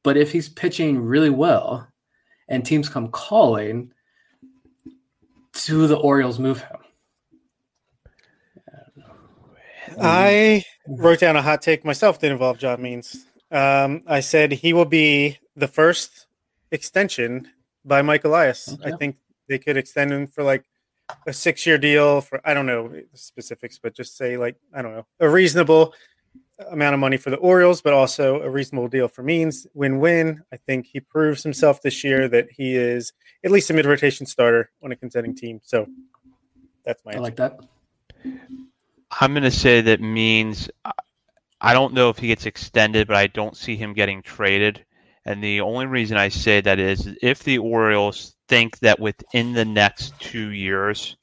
But 0.04 0.18
if 0.18 0.32
he's 0.32 0.50
pitching 0.50 1.00
really 1.00 1.30
well 1.30 1.88
and 2.48 2.66
teams 2.66 2.90
come 2.90 3.10
calling, 3.10 3.92
do 5.54 5.88
the 5.88 5.98
Orioles 5.98 6.40
move 6.40 6.62
him? 6.62 6.78
I 10.00 10.64
wrote 10.88 11.20
down 11.20 11.36
a 11.36 11.42
hot 11.42 11.62
take 11.62 11.84
myself 11.84 12.20
that 12.20 12.32
involved 12.32 12.62
John 12.62 12.82
Means. 12.82 13.26
Um, 13.52 14.02
I 14.08 14.22
said 14.22 14.52
he 14.52 14.74
will 14.74 14.86
be 14.86 15.38
the 15.56 15.68
first 15.68 16.28
extension 16.72 17.48
by 17.84 18.02
Mike 18.02 18.24
Elias. 18.24 18.74
Okay. 18.74 18.92
I 18.92 18.96
think 18.96 19.18
they 19.50 19.60
could 19.60 19.78
extend 19.78 20.12
him 20.12 20.28
for 20.28 20.44
like 20.44 20.64
a 21.28 21.34
six 21.34 21.66
year 21.66 21.78
deal 21.78 22.22
for 22.22 22.40
I 22.46 22.54
don't 22.54 22.66
know 22.66 22.94
specifics, 23.14 23.80
but 23.80 23.94
just 23.94 24.16
say 24.16 24.38
like 24.38 24.56
I 24.74 24.82
don't 24.82 24.94
know 24.94 25.06
a 25.20 25.30
reasonable 25.30 25.94
amount 26.70 26.94
of 26.94 27.00
money 27.00 27.18
for 27.18 27.30
the 27.30 27.38
Orioles, 27.38 27.82
but 27.82 27.94
also 27.94 28.42
a 28.42 28.50
reasonable 28.50 28.88
deal 28.88 29.08
for 29.08 29.24
Means. 29.24 29.68
Win 29.74 30.00
win. 30.00 30.44
I 30.52 30.58
think 30.58 30.88
he 30.88 31.00
proves 31.00 31.44
himself 31.44 31.82
this 31.82 32.04
year 32.04 32.28
that 32.30 32.52
he 32.52 32.76
is 32.76 33.14
at 33.44 33.52
least 33.52 33.70
a 33.70 33.74
mid 33.74 33.86
rotation 33.86 34.26
starter 34.26 34.72
on 34.84 34.92
a 34.92 34.96
contending 34.96 35.36
team. 35.36 35.62
So 35.64 35.88
that's 36.86 37.04
my. 37.06 37.12
I 37.12 37.16
answer. 37.16 37.24
like 37.24 37.36
that. 37.38 37.60
I'm 39.20 39.34
going 39.34 39.44
to 39.44 39.52
say 39.52 39.82
that 39.82 40.02
Means. 40.02 40.70
I 41.64 41.74
don't 41.74 41.94
know 41.94 42.10
if 42.10 42.18
he 42.18 42.28
gets 42.28 42.46
extended, 42.46 43.08
but 43.08 43.18
I 43.18 43.28
don't 43.28 43.56
see 43.56 43.76
him 43.76 43.94
getting 43.94 44.24
traded. 44.24 44.84
And 45.26 45.44
the 45.44 45.62
only 45.62 45.86
reason 45.86 46.18
I 46.18 46.30
say 46.30 46.62
that 46.62 46.80
is 46.80 47.08
if 47.22 47.44
the 47.44 47.60
Orioles 47.60 48.36
think 48.48 48.80
that 48.80 49.00
within 49.00 49.54
the 49.54 49.66
next 49.66 50.20
two 50.20 50.50
years 50.50 51.16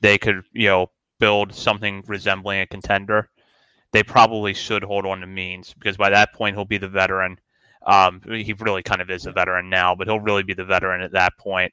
they 0.00 0.18
could, 0.18 0.44
you 0.52 0.68
know, 0.68 0.90
build 1.18 1.54
something 1.54 2.02
resembling 2.06 2.60
a 2.60 2.66
contender, 2.66 3.30
they 3.92 4.02
probably 4.02 4.54
should 4.54 4.82
hold 4.82 5.06
on 5.06 5.20
to 5.20 5.26
Means 5.26 5.74
because 5.74 5.96
by 5.96 6.10
that 6.10 6.32
point 6.32 6.56
he'll 6.56 6.64
be 6.64 6.78
the 6.78 6.88
veteran. 6.88 7.38
Um, 7.86 8.20
he 8.26 8.54
really 8.54 8.82
kind 8.82 9.00
of 9.02 9.10
is 9.10 9.26
a 9.26 9.32
veteran 9.32 9.68
now, 9.68 9.94
but 9.94 10.06
he'll 10.06 10.20
really 10.20 10.42
be 10.42 10.54
the 10.54 10.64
veteran 10.64 11.02
at 11.02 11.12
that 11.12 11.36
point, 11.36 11.72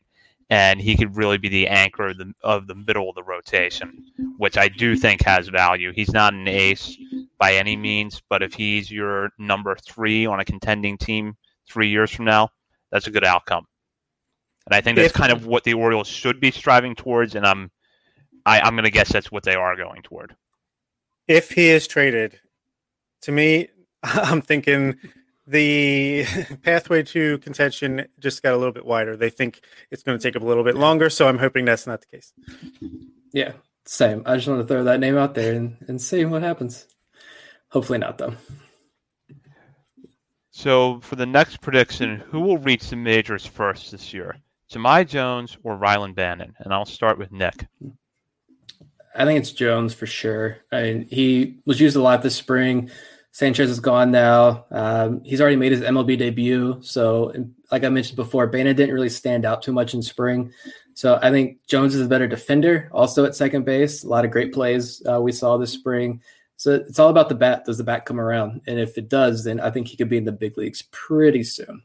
and 0.49 0.81
he 0.81 0.97
could 0.97 1.15
really 1.15 1.37
be 1.37 1.49
the 1.49 1.67
anchor 1.67 2.07
of 2.07 2.17
the, 2.17 2.33
of 2.43 2.67
the 2.67 2.75
middle 2.75 3.09
of 3.09 3.15
the 3.15 3.23
rotation, 3.23 4.05
which 4.37 4.57
I 4.57 4.69
do 4.69 4.95
think 4.95 5.23
has 5.23 5.47
value. 5.47 5.91
He's 5.93 6.11
not 6.11 6.33
an 6.33 6.47
ace 6.47 6.97
by 7.37 7.53
any 7.53 7.75
means, 7.75 8.21
but 8.27 8.41
if 8.41 8.53
he's 8.53 8.91
your 8.91 9.31
number 9.37 9.75
three 9.75 10.25
on 10.25 10.39
a 10.39 10.45
contending 10.45 10.97
team 10.97 11.37
three 11.67 11.89
years 11.89 12.09
from 12.11 12.25
now, 12.25 12.49
that's 12.91 13.07
a 13.07 13.11
good 13.11 13.23
outcome. 13.23 13.65
And 14.65 14.75
I 14.75 14.81
think 14.81 14.97
that's 14.97 15.13
kind 15.13 15.31
of 15.31 15.45
what 15.45 15.63
the 15.63 15.75
Orioles 15.75 16.07
should 16.07 16.39
be 16.39 16.51
striving 16.51 16.95
towards, 16.95 17.35
and 17.35 17.45
I'm 17.45 17.71
I, 18.45 18.61
I'm 18.61 18.73
going 18.73 18.85
to 18.85 18.91
guess 18.91 19.11
that's 19.11 19.31
what 19.31 19.43
they 19.43 19.55
are 19.55 19.75
going 19.75 20.01
toward 20.01 20.35
if 21.29 21.51
he 21.51 21.69
is 21.69 21.87
traded, 21.87 22.39
to 23.21 23.31
me, 23.31 23.69
I'm 24.03 24.41
thinking 24.41 24.97
the 25.47 26.25
pathway 26.63 27.03
to 27.03 27.37
contention 27.37 28.07
just 28.19 28.43
got 28.43 28.53
a 28.53 28.57
little 28.57 28.73
bit 28.73 28.85
wider. 28.85 29.15
They 29.15 29.29
think 29.29 29.61
it's 29.91 30.03
going 30.03 30.17
to 30.17 30.21
take 30.21 30.39
a 30.39 30.45
little 30.45 30.63
bit 30.63 30.75
longer, 30.75 31.09
so 31.09 31.29
I'm 31.29 31.37
hoping 31.37 31.63
that's 31.63 31.87
not 31.87 32.01
the 32.01 32.07
case. 32.07 32.33
Yeah, 33.31 33.53
same. 33.85 34.23
I 34.25 34.35
just 34.35 34.47
want 34.47 34.61
to 34.61 34.67
throw 34.67 34.83
that 34.83 34.99
name 34.99 35.17
out 35.17 35.35
there 35.35 35.53
and, 35.55 35.77
and 35.87 36.01
see 36.01 36.25
what 36.25 36.41
happens. 36.41 36.87
Hopefully 37.69 37.99
not, 37.99 38.17
though. 38.17 38.33
So 40.49 40.99
for 41.01 41.15
the 41.15 41.27
next 41.27 41.61
prediction, 41.61 42.17
who 42.31 42.41
will 42.41 42.57
reach 42.57 42.89
the 42.89 42.95
majors 42.95 43.45
first 43.45 43.91
this 43.91 44.13
year? 44.13 44.35
Jahmai 44.71 45.07
Jones 45.07 45.57
or 45.63 45.77
Rylan 45.77 46.15
Bannon? 46.15 46.53
And 46.59 46.73
I'll 46.73 46.85
start 46.85 47.17
with 47.17 47.31
Nick. 47.31 47.65
I 49.15 49.25
think 49.25 49.39
it's 49.39 49.51
Jones 49.51 49.93
for 49.93 50.05
sure. 50.05 50.57
I 50.71 50.83
mean, 50.83 51.07
he 51.09 51.59
was 51.65 51.79
used 51.79 51.95
a 51.95 52.01
lot 52.01 52.21
this 52.21 52.35
spring. 52.35 52.89
Sanchez 53.31 53.69
is 53.69 53.79
gone 53.79 54.11
now. 54.11 54.65
Um, 54.71 55.23
he's 55.23 55.41
already 55.41 55.55
made 55.55 55.71
his 55.71 55.81
MLB 55.81 56.17
debut. 56.17 56.79
So, 56.81 57.33
like 57.71 57.83
I 57.83 57.89
mentioned 57.89 58.15
before, 58.15 58.47
Bannon 58.47 58.75
didn't 58.75 58.93
really 58.93 59.09
stand 59.09 59.45
out 59.45 59.61
too 59.61 59.71
much 59.71 59.93
in 59.93 60.01
spring. 60.01 60.51
So, 60.93 61.19
I 61.21 61.31
think 61.31 61.65
Jones 61.67 61.95
is 61.95 62.05
a 62.05 62.09
better 62.09 62.27
defender, 62.27 62.89
also 62.91 63.25
at 63.25 63.35
second 63.35 63.65
base. 63.65 64.03
A 64.03 64.07
lot 64.07 64.25
of 64.25 64.31
great 64.31 64.53
plays 64.53 65.01
uh, 65.09 65.21
we 65.21 65.31
saw 65.31 65.57
this 65.57 65.71
spring. 65.71 66.21
So, 66.57 66.75
it's 66.75 66.99
all 66.99 67.09
about 67.09 67.29
the 67.29 67.35
bat. 67.35 67.65
Does 67.65 67.77
the 67.77 67.83
bat 67.83 68.05
come 68.05 68.19
around? 68.19 68.61
And 68.67 68.79
if 68.79 68.97
it 68.97 69.09
does, 69.09 69.43
then 69.43 69.59
I 69.59 69.69
think 69.69 69.87
he 69.87 69.97
could 69.97 70.09
be 70.09 70.17
in 70.17 70.25
the 70.25 70.31
big 70.31 70.57
leagues 70.57 70.83
pretty 70.91 71.43
soon. 71.43 71.83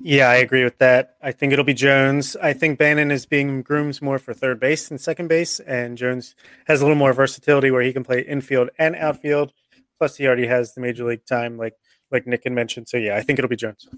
Yeah, 0.00 0.28
I 0.28 0.36
agree 0.36 0.62
with 0.62 0.78
that. 0.78 1.16
I 1.20 1.32
think 1.32 1.52
it'll 1.52 1.64
be 1.64 1.74
Jones. 1.74 2.36
I 2.36 2.52
think 2.52 2.78
Bannon 2.78 3.10
is 3.10 3.26
being 3.26 3.62
groomed 3.62 4.00
more 4.00 4.18
for 4.18 4.32
third 4.32 4.60
base 4.60 4.88
than 4.88 4.98
second 4.98 5.28
base, 5.28 5.58
and 5.60 5.98
Jones 5.98 6.36
has 6.66 6.80
a 6.80 6.84
little 6.84 6.98
more 6.98 7.12
versatility 7.12 7.70
where 7.70 7.82
he 7.82 7.92
can 7.92 8.04
play 8.04 8.20
infield 8.20 8.70
and 8.78 8.94
outfield. 8.94 9.52
Plus, 9.98 10.16
he 10.16 10.26
already 10.26 10.46
has 10.46 10.74
the 10.74 10.80
major 10.80 11.04
league 11.04 11.26
time, 11.26 11.56
like 11.56 11.74
like 12.12 12.26
Nick 12.26 12.44
had 12.44 12.52
mentioned. 12.52 12.88
So 12.88 12.96
yeah, 12.96 13.16
I 13.16 13.22
think 13.22 13.38
it'll 13.38 13.48
be 13.48 13.56
Jones. 13.56 13.88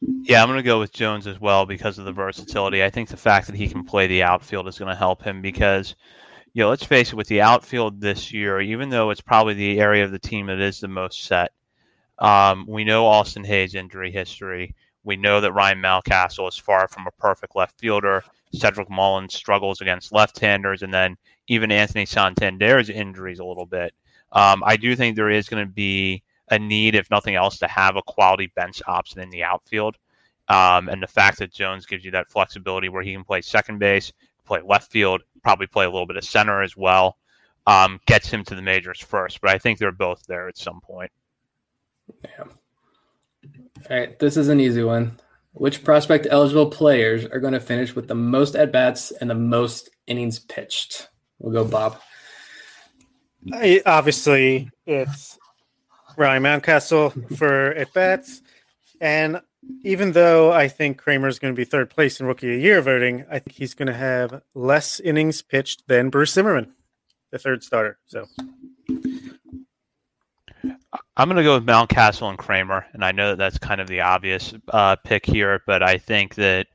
Yeah, 0.00 0.42
I'm 0.42 0.48
going 0.48 0.58
to 0.58 0.62
go 0.62 0.80
with 0.80 0.92
Jones 0.92 1.26
as 1.26 1.38
well 1.38 1.66
because 1.66 1.98
of 1.98 2.06
the 2.06 2.12
versatility. 2.12 2.82
I 2.82 2.88
think 2.88 3.10
the 3.10 3.18
fact 3.18 3.46
that 3.48 3.56
he 3.56 3.68
can 3.68 3.84
play 3.84 4.06
the 4.06 4.22
outfield 4.22 4.68
is 4.68 4.78
going 4.78 4.88
to 4.90 4.96
help 4.96 5.22
him 5.22 5.42
because, 5.42 5.94
you 6.54 6.62
know, 6.62 6.70
let's 6.70 6.84
face 6.84 7.12
it, 7.12 7.16
with 7.16 7.26
the 7.26 7.42
outfield 7.42 8.00
this 8.00 8.32
year, 8.32 8.60
even 8.60 8.88
though 8.88 9.10
it's 9.10 9.20
probably 9.20 9.54
the 9.54 9.78
area 9.78 10.04
of 10.04 10.10
the 10.10 10.18
team 10.18 10.46
that 10.46 10.58
is 10.58 10.80
the 10.80 10.88
most 10.88 11.24
set, 11.24 11.52
um, 12.18 12.64
we 12.66 12.84
know 12.84 13.06
Austin 13.06 13.44
Hays' 13.44 13.74
injury 13.74 14.10
history. 14.10 14.74
We 15.04 15.16
know 15.16 15.40
that 15.40 15.52
Ryan 15.52 15.80
Mountcastle 15.80 16.48
is 16.48 16.56
far 16.56 16.88
from 16.88 17.06
a 17.06 17.12
perfect 17.12 17.56
left 17.56 17.78
fielder. 17.78 18.22
Cedric 18.52 18.90
Mullins 18.90 19.34
struggles 19.34 19.80
against 19.80 20.12
left-handers, 20.12 20.82
and 20.82 20.92
then 20.92 21.16
even 21.46 21.72
Anthony 21.72 22.04
Santander's 22.04 22.90
injuries 22.90 23.38
a 23.38 23.44
little 23.44 23.66
bit. 23.66 23.94
Um, 24.32 24.62
I 24.64 24.76
do 24.76 24.94
think 24.94 25.16
there 25.16 25.30
is 25.30 25.48
going 25.48 25.64
to 25.66 25.72
be 25.72 26.22
a 26.50 26.58
need, 26.58 26.94
if 26.94 27.10
nothing 27.10 27.34
else, 27.34 27.58
to 27.58 27.68
have 27.68 27.96
a 27.96 28.02
quality 28.02 28.52
bench 28.54 28.82
option 28.86 29.20
in 29.20 29.30
the 29.30 29.44
outfield. 29.44 29.96
Um, 30.48 30.88
and 30.88 31.00
the 31.02 31.06
fact 31.06 31.38
that 31.38 31.52
Jones 31.52 31.86
gives 31.86 32.04
you 32.04 32.10
that 32.10 32.28
flexibility 32.28 32.88
where 32.88 33.02
he 33.02 33.12
can 33.12 33.24
play 33.24 33.40
second 33.40 33.78
base, 33.78 34.12
play 34.44 34.60
left 34.64 34.90
field, 34.90 35.22
probably 35.42 35.68
play 35.68 35.84
a 35.84 35.90
little 35.90 36.06
bit 36.06 36.16
of 36.16 36.24
center 36.24 36.62
as 36.62 36.76
well, 36.76 37.16
um, 37.66 38.00
gets 38.06 38.28
him 38.28 38.44
to 38.44 38.56
the 38.56 38.62
majors 38.62 39.00
first. 39.00 39.40
But 39.40 39.50
I 39.50 39.58
think 39.58 39.78
they're 39.78 39.92
both 39.92 40.24
there 40.26 40.48
at 40.48 40.58
some 40.58 40.80
point. 40.80 41.12
Yeah. 42.24 42.44
All 43.88 43.96
right, 43.96 44.18
this 44.18 44.36
is 44.36 44.48
an 44.48 44.60
easy 44.60 44.82
one. 44.82 45.18
Which 45.52 45.82
prospect 45.82 46.26
eligible 46.30 46.70
players 46.70 47.24
are 47.24 47.40
going 47.40 47.54
to 47.54 47.60
finish 47.60 47.94
with 47.94 48.08
the 48.08 48.14
most 48.14 48.54
at 48.54 48.72
bats 48.72 49.10
and 49.10 49.28
the 49.28 49.34
most 49.34 49.90
innings 50.06 50.38
pitched? 50.38 51.08
We'll 51.38 51.52
go, 51.52 51.68
Bob. 51.68 52.00
I, 53.52 53.82
obviously, 53.86 54.70
it's 54.86 55.38
Ryan 56.16 56.42
Mountcastle 56.42 57.36
for 57.36 57.72
at 57.72 57.92
bats. 57.94 58.42
And 59.00 59.40
even 59.82 60.12
though 60.12 60.52
I 60.52 60.68
think 60.68 60.98
Kremer 60.98 61.28
is 61.28 61.38
going 61.38 61.54
to 61.54 61.56
be 61.56 61.64
third 61.64 61.90
place 61.90 62.20
in 62.20 62.26
Rookie 62.26 62.48
of 62.48 62.56
the 62.56 62.62
Year 62.62 62.80
voting, 62.82 63.24
I 63.30 63.38
think 63.38 63.56
he's 63.56 63.74
going 63.74 63.88
to 63.88 63.94
have 63.94 64.42
less 64.54 65.00
innings 65.00 65.42
pitched 65.42 65.88
than 65.88 66.10
Bruce 66.10 66.32
Zimmermann, 66.32 66.74
the 67.32 67.38
third 67.38 67.64
starter. 67.64 67.98
So 68.06 68.26
I'm 71.16 71.28
going 71.28 71.36
to 71.36 71.42
go 71.42 71.54
with 71.54 71.66
Mountcastle 71.66 72.28
and 72.28 72.38
Kremer, 72.38 72.86
and 72.92 73.04
I 73.04 73.12
know 73.12 73.30
that 73.30 73.38
that's 73.38 73.58
kind 73.58 73.80
of 73.80 73.88
the 73.88 74.00
obvious 74.00 74.54
uh, 74.68 74.96
pick 75.04 75.26
here, 75.26 75.60
but 75.66 75.82
I 75.82 75.98
think 75.98 76.36
that 76.36 76.68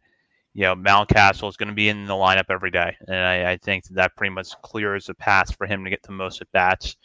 you 0.53 0.63
know 0.63 0.75
Mountcastle 0.75 1.49
is 1.49 1.57
going 1.57 1.69
to 1.69 1.75
be 1.75 1.89
in 1.89 2.05
the 2.05 2.13
lineup 2.13 2.45
every 2.49 2.71
day, 2.71 2.95
and 3.07 3.17
I, 3.17 3.51
I 3.51 3.57
think 3.57 3.85
that, 3.85 3.93
that 3.95 4.15
pretty 4.15 4.33
much 4.33 4.49
clears 4.61 5.05
the 5.05 5.13
path 5.13 5.55
for 5.55 5.65
him 5.65 5.83
to 5.83 5.89
get 5.89 6.03
the 6.03 6.11
most 6.11 6.41
at 6.41 6.51
bats. 6.51 6.97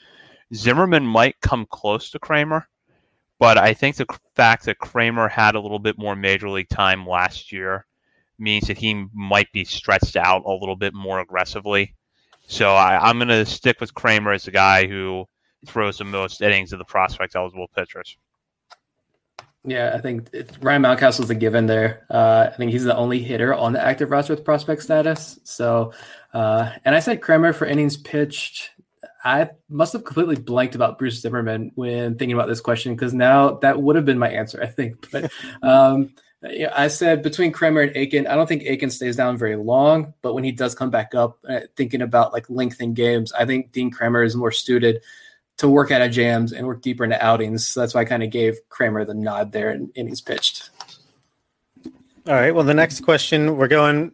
Zimmermann 0.52 1.06
might 1.06 1.40
come 1.40 1.66
close 1.70 2.10
to 2.10 2.18
Kremer, 2.18 2.68
but 3.38 3.56
I 3.56 3.74
think 3.74 3.96
the 3.96 4.06
fact 4.34 4.64
that 4.66 4.78
Kremer 4.78 5.28
had 5.28 5.54
a 5.54 5.60
little 5.60 5.78
bit 5.78 5.98
more 5.98 6.16
major 6.16 6.50
league 6.50 6.68
time 6.68 7.06
last 7.06 7.52
year 7.52 7.86
means 8.38 8.66
that 8.66 8.78
he 8.78 9.06
might 9.14 9.50
be 9.52 9.64
stretched 9.64 10.16
out 10.16 10.42
a 10.44 10.52
little 10.52 10.76
bit 10.76 10.94
more 10.94 11.20
aggressively. 11.20 11.94
So 12.48 12.74
I, 12.74 13.08
I'm 13.08 13.18
going 13.18 13.28
to 13.28 13.46
stick 13.46 13.80
with 13.80 13.94
Kremer 13.94 14.32
as 14.32 14.44
the 14.44 14.50
guy 14.50 14.86
who 14.86 15.26
throws 15.66 15.98
the 15.98 16.04
most 16.04 16.42
innings 16.42 16.72
of 16.72 16.78
the 16.78 16.84
prospect 16.84 17.36
eligible 17.36 17.68
pitchers. 17.74 18.16
Yeah, 19.62 19.92
I 19.94 20.00
think 20.00 20.30
Ryan 20.62 20.82
Mountcastle 20.82 21.24
is 21.24 21.30
a 21.30 21.34
given 21.34 21.66
there. 21.66 22.06
Uh, 22.08 22.48
I 22.50 22.56
think 22.56 22.72
he's 22.72 22.84
the 22.84 22.96
only 22.96 23.22
hitter 23.22 23.52
on 23.52 23.74
the 23.74 23.84
active 23.84 24.10
roster 24.10 24.34
with 24.34 24.44
prospect 24.44 24.82
status. 24.82 25.38
So, 25.44 25.92
uh, 26.32 26.70
and 26.84 26.94
I 26.94 27.00
said 27.00 27.20
Kremer 27.20 27.52
for 27.52 27.66
innings 27.66 27.98
pitched. 27.98 28.70
I 29.22 29.50
must 29.68 29.92
have 29.92 30.04
completely 30.04 30.36
blanked 30.36 30.74
about 30.74 30.98
Bruce 30.98 31.20
Zimmermann 31.20 31.72
when 31.74 32.16
thinking 32.16 32.32
about 32.32 32.48
this 32.48 32.62
question 32.62 32.94
because 32.94 33.12
now 33.12 33.56
that 33.56 33.82
would 33.82 33.96
have 33.96 34.06
been 34.06 34.18
my 34.18 34.30
answer, 34.30 34.62
I 34.62 34.66
think. 34.66 35.06
But 35.12 35.30
um, 35.62 36.14
yeah, 36.42 36.72
I 36.74 36.88
said 36.88 37.22
between 37.22 37.52
Kremer 37.52 37.82
and 37.82 37.96
Akin, 37.96 38.26
I 38.26 38.36
don't 38.36 38.46
think 38.46 38.66
Akin 38.66 38.88
stays 38.88 39.16
down 39.16 39.36
very 39.36 39.56
long. 39.56 40.14
But 40.22 40.32
when 40.32 40.44
he 40.44 40.52
does 40.52 40.74
come 40.74 40.88
back 40.90 41.14
up, 41.14 41.38
uh, 41.46 41.60
thinking 41.76 42.00
about 42.00 42.32
like 42.32 42.48
length 42.48 42.80
in 42.80 42.94
games, 42.94 43.30
I 43.32 43.44
think 43.44 43.72
Dean 43.72 43.90
Kremer 43.90 44.22
is 44.22 44.36
more 44.36 44.52
suited 44.52 45.02
to 45.60 45.68
work 45.68 45.90
out 45.90 46.00
of 46.00 46.10
jams 46.10 46.52
and 46.52 46.66
work 46.66 46.80
deeper 46.80 47.04
into 47.04 47.22
outings. 47.22 47.68
So 47.68 47.80
that's 47.80 47.94
why 47.94 48.00
I 48.00 48.04
kind 48.06 48.22
of 48.22 48.30
gave 48.30 48.58
Kremer 48.70 49.04
the 49.04 49.12
nod 49.12 49.52
there 49.52 49.70
and 49.70 49.90
he's 49.94 50.22
pitched. 50.22 50.70
All 52.26 52.34
right. 52.34 52.54
Well, 52.54 52.64
the 52.64 52.72
next 52.72 53.00
question 53.00 53.58
we're 53.58 53.68
going 53.68 54.12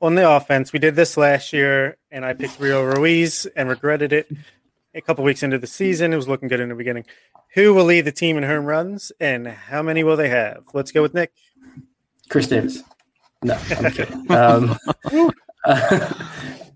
on 0.00 0.14
the 0.14 0.30
offense. 0.30 0.72
We 0.72 0.78
did 0.78 0.96
this 0.96 1.18
last 1.18 1.52
year, 1.52 1.98
and 2.10 2.24
I 2.24 2.32
picked 2.32 2.58
Rio 2.58 2.82
Ruiz 2.82 3.46
and 3.54 3.68
regretted 3.68 4.14
it 4.14 4.30
a 4.94 5.02
couple 5.02 5.24
weeks 5.24 5.42
into 5.42 5.58
the 5.58 5.66
season. 5.66 6.14
It 6.14 6.16
was 6.16 6.28
looking 6.28 6.48
good 6.48 6.60
in 6.60 6.70
the 6.70 6.74
beginning. 6.74 7.04
Who 7.54 7.74
will 7.74 7.84
lead 7.84 8.06
the 8.06 8.12
team 8.12 8.38
in 8.38 8.44
home 8.44 8.64
runs, 8.64 9.12
and 9.20 9.46
how 9.46 9.82
many 9.82 10.04
will 10.04 10.16
they 10.16 10.28
have? 10.30 10.64
Let's 10.72 10.90
go 10.90 11.02
with 11.02 11.14
Nick. 11.14 11.32
Chris 12.30 12.48
Davis. 12.48 12.82
No, 13.42 13.58
I'm 13.70 13.90
kidding. 13.92 14.30
um, 14.30 14.76
uh, 15.64 16.14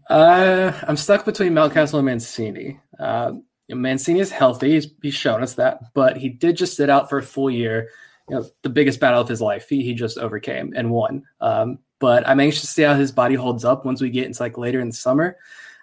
uh, 0.11 0.73
I'm 0.87 0.97
stuck 0.97 1.25
between 1.25 1.53
Mountcastle 1.53 1.99
and 1.99 2.07
Mancini. 2.07 2.81
Uh, 2.99 3.33
Mancini 3.75 4.21
is 4.21 4.31
healthy. 4.31 4.73
He's, 4.73 4.89
he's 5.03 5.15
shown 5.15 5.43
us 5.43 5.55
that, 5.55 5.93
but 5.95 6.17
he 6.17 6.29
did 6.29 6.57
just 6.57 6.77
sit 6.77 6.91
out 6.91 7.09
for 7.09 7.19
a 7.19 7.23
full 7.23 7.51
year. 7.51 7.89
you 8.29 8.37
know 8.37 8.47
the 8.63 8.71
biggest 8.71 9.01
battle 9.01 9.21
of 9.21 9.29
his 9.29 9.41
life. 9.41 9.69
He 9.69 9.83
he 9.83 9.95
just 9.95 10.19
overcame 10.19 10.73
and 10.77 10.91
won. 10.91 11.25
Um, 11.41 11.79
but 11.99 12.27
I'm 12.29 12.41
anxious 12.41 12.63
to 12.63 12.67
see 12.67 12.83
how 12.83 12.95
his 12.95 13.13
body 13.13 13.35
holds 13.35 13.65
up 13.65 13.85
once 13.85 14.01
we 14.01 14.11
get 14.11 14.27
into 14.27 14.43
like 14.43 14.57
later 14.57 14.81
in 14.81 14.89
the 14.89 14.95
summer. 14.95 15.37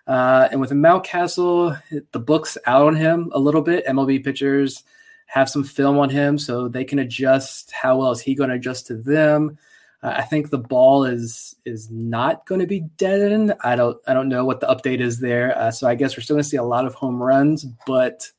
Uh, 0.08 0.48
and 0.52 0.62
with 0.62 0.72
Mountcastle, 0.72 1.82
the 2.12 2.20
book's 2.20 2.58
out 2.66 2.88
on 2.88 2.96
him 2.96 3.30
a 3.34 3.40
little 3.40 3.62
bit. 3.62 3.86
MLB 3.86 4.24
pitchers 4.24 4.84
have 5.28 5.50
some 5.50 5.64
film 5.64 6.00
on 6.00 6.10
him, 6.10 6.38
so 6.38 6.70
they 6.70 6.86
can 6.86 7.00
adjust. 7.00 7.72
How 7.72 7.98
well 7.98 8.12
is 8.12 8.22
he 8.22 8.34
going 8.34 8.50
to 8.50 8.56
adjust 8.56 8.88
to 8.88 8.96
them? 8.96 9.58
I 10.04 10.22
think 10.22 10.50
the 10.50 10.60
ball 10.60 11.06
is 11.06 11.56
is 11.66 11.90
not 11.90 12.46
going 12.46 12.62
to 12.62 12.68
be 12.68 12.82
dead. 12.82 13.58
I 13.64 13.76
don't 13.76 13.98
I 14.08 14.14
don't 14.14 14.30
know 14.30 14.46
what 14.46 14.60
the 14.60 14.68
update 14.68 15.00
is 15.00 15.20
there. 15.20 15.58
Uh, 15.58 15.72
so 15.72 15.88
I 15.88 15.96
guess 15.96 16.16
we're 16.16 16.22
still 16.22 16.36
going 16.36 16.44
to 16.44 16.50
see 16.50 16.58
a 16.58 16.64
lot 16.64 16.86
of 16.86 16.94
home 16.94 17.22
runs, 17.22 17.66
but 17.86 18.32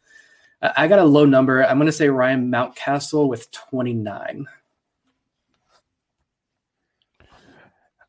I 0.60 0.88
got 0.88 0.98
a 0.98 1.04
low 1.04 1.24
number. 1.24 1.64
I'm 1.64 1.78
going 1.78 1.86
to 1.86 1.92
say 1.92 2.08
Ryan 2.08 2.50
Mountcastle 2.50 3.28
with 3.28 3.50
29. 3.52 4.46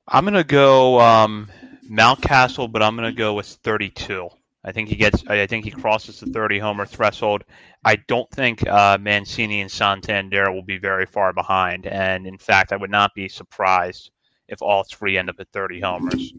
I'm 0.08 0.24
going 0.24 0.34
to 0.34 0.44
go 0.44 1.00
um, 1.00 1.50
Mountcastle, 1.90 2.72
but 2.72 2.82
I'm 2.82 2.96
going 2.96 3.12
to 3.12 3.18
go 3.18 3.36
with 3.36 3.46
32. 3.48 4.30
I 4.66 4.72
think 4.72 4.90
he 4.90 4.96
gets. 4.96 5.24
I 5.28 5.46
think 5.48 5.64
he 5.64 5.72
crosses 5.72 6.20
the 6.20 6.26
30 6.28 6.60
homer 6.60 6.86
threshold. 6.86 7.44
I 7.86 7.96
don't 8.08 8.30
think 8.32 8.68
uh, 8.68 8.98
Mancini 9.00 9.62
and 9.62 9.72
Santander 9.72 10.52
will 10.52 10.64
be 10.64 10.78
very 10.78 11.06
far 11.06 11.32
behind, 11.32 11.86
and 11.86 12.28
in 12.28 12.38
fact, 12.38 12.74
I 12.74 12.76
would 12.76 12.92
not 12.92 13.14
be 13.16 13.30
surprised 13.30 14.12
if 14.50 14.62
all 14.62 14.84
three 14.84 15.18
end 15.18 15.30
up 15.30 15.40
at 15.40 15.48
30 15.54 15.80
homers. 15.80 16.34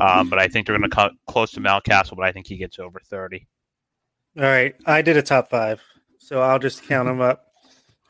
Um, 0.00 0.28
but 0.28 0.38
I 0.38 0.48
think 0.48 0.66
they're 0.66 0.78
going 0.78 0.88
to 0.88 0.94
cut 0.94 1.12
close 1.26 1.52
to 1.52 1.60
Mountcastle, 1.60 2.16
but 2.16 2.24
I 2.24 2.32
think 2.32 2.46
he 2.46 2.56
gets 2.56 2.78
over 2.78 3.00
30. 3.00 3.46
All 4.38 4.42
right, 4.44 4.74
I 4.86 5.02
did 5.02 5.16
a 5.16 5.22
top 5.22 5.50
five, 5.50 5.82
so 6.18 6.40
I'll 6.40 6.58
just 6.58 6.82
count 6.84 7.06
them 7.06 7.20
up. 7.20 7.46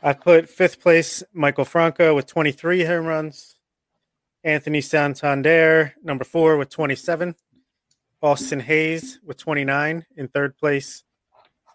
I 0.03 0.13
put 0.13 0.49
fifth 0.49 0.81
place 0.81 1.23
Maikel 1.37 1.67
Franco 1.67 2.15
with 2.15 2.27
23 2.27 2.85
home 2.85 3.07
runs, 3.07 3.57
Anthony 4.45 4.81
Santander 4.81 5.95
number 6.03 6.25
four 6.25 6.57
with 6.57 6.71
27. 6.71 7.35
Austin 8.25 8.61
Hays 8.61 9.21
with 9.23 9.37
29 9.37 10.07
in 10.17 10.29
third 10.29 10.57
place, 10.57 11.05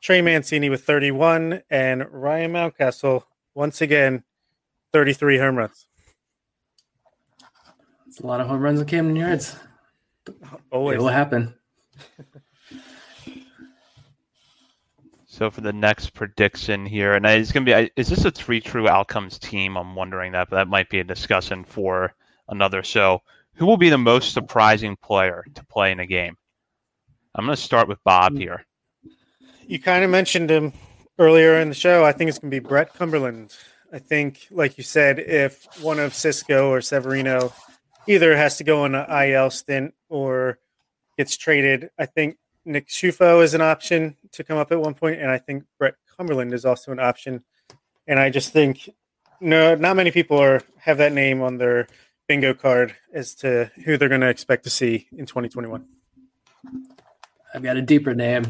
Trey 0.01 0.19
Mancini 0.19 0.67
with 0.67 0.83
31, 0.83 1.61
and 1.69 2.07
Ryan 2.11 2.53
Mountcastle 2.53 3.21
once 3.53 3.81
again 3.81 4.23
33 4.91 5.37
home 5.37 5.57
runs. 5.57 5.87
It's 8.07 8.19
a 8.19 8.25
lot 8.25 8.41
of 8.41 8.47
home 8.47 8.61
runs 8.61 8.79
in 8.79 8.87
Camden 8.87 9.15
Yards. 9.15 9.57
Always. 10.71 10.95
It 10.95 11.01
will 11.01 11.09
happen. 11.09 11.53
So 15.31 15.49
for 15.49 15.61
the 15.61 15.71
next 15.71 16.13
prediction 16.13 16.85
here, 16.85 17.13
and 17.13 17.25
it's 17.25 17.53
going 17.53 17.65
to 17.65 17.73
be, 17.73 17.91
is 17.95 18.09
this 18.09 18.25
a 18.25 18.31
three 18.31 18.59
true 18.59 18.89
outcomes 18.89 19.39
team? 19.39 19.77
I'm 19.77 19.95
wondering 19.95 20.33
that, 20.33 20.49
but 20.49 20.57
that 20.57 20.67
might 20.67 20.89
be 20.89 20.99
a 20.99 21.03
discussion 21.05 21.63
for 21.63 22.13
another 22.49 22.83
show. 22.83 23.21
Who 23.53 23.65
will 23.65 23.77
be 23.77 23.89
the 23.89 23.97
most 23.97 24.33
surprising 24.33 24.97
player 24.97 25.45
to 25.53 25.65
play 25.67 25.93
in 25.93 26.01
a 26.01 26.05
game? 26.05 26.35
I'm 27.35 27.45
going 27.45 27.55
to 27.55 27.61
start 27.61 27.87
with 27.87 28.03
Bob 28.03 28.33
hmm. 28.33 28.39
here. 28.39 28.65
You 29.67 29.79
kind 29.79 30.03
of 30.03 30.09
mentioned 30.09 30.49
him 30.49 30.73
earlier 31.17 31.59
in 31.59 31.69
the 31.69 31.75
show. 31.75 32.03
I 32.03 32.11
think 32.11 32.29
it's 32.29 32.39
going 32.39 32.51
to 32.51 32.59
be 32.59 32.65
Brett 32.65 32.93
Cumberland. 32.93 33.55
I 33.93 33.99
think, 33.99 34.47
like 34.51 34.77
you 34.77 34.83
said, 34.83 35.19
if 35.19 35.65
one 35.81 35.99
of 35.99 36.13
Sisco 36.13 36.69
or 36.69 36.81
Severino 36.81 37.53
either 38.07 38.35
has 38.35 38.57
to 38.57 38.63
go 38.63 38.83
on 38.83 38.95
an 38.95 39.05
IL 39.09 39.49
stint 39.49 39.93
or 40.09 40.59
gets 41.17 41.37
traded, 41.37 41.89
I 41.97 42.05
think 42.05 42.37
Nick 42.65 42.87
Ciuffo 42.87 43.43
is 43.43 43.53
an 43.53 43.61
option 43.61 44.15
to 44.31 44.43
come 44.43 44.57
up 44.57 44.71
at 44.71 44.79
one 44.79 44.93
point, 44.93 45.19
and 45.19 45.29
I 45.29 45.37
think 45.37 45.63
Brett 45.77 45.95
Cumberland 46.17 46.53
is 46.53 46.65
also 46.65 46.91
an 46.91 46.99
option. 46.99 47.43
And 48.07 48.19
I 48.19 48.29
just 48.29 48.53
think 48.53 48.89
no, 49.41 49.75
not 49.75 49.95
many 49.95 50.11
people 50.11 50.37
are 50.37 50.61
have 50.79 50.97
that 50.97 51.13
name 51.13 51.41
on 51.41 51.57
their 51.57 51.87
bingo 52.27 52.53
card 52.53 52.95
as 53.13 53.33
to 53.35 53.71
who 53.85 53.97
they're 53.97 54.09
going 54.09 54.21
to 54.21 54.29
expect 54.29 54.63
to 54.65 54.69
see 54.69 55.07
in 55.11 55.25
2021. 55.25 55.85
I've 57.53 57.63
got 57.63 57.77
a 57.77 57.81
deeper 57.81 58.13
name, 58.13 58.45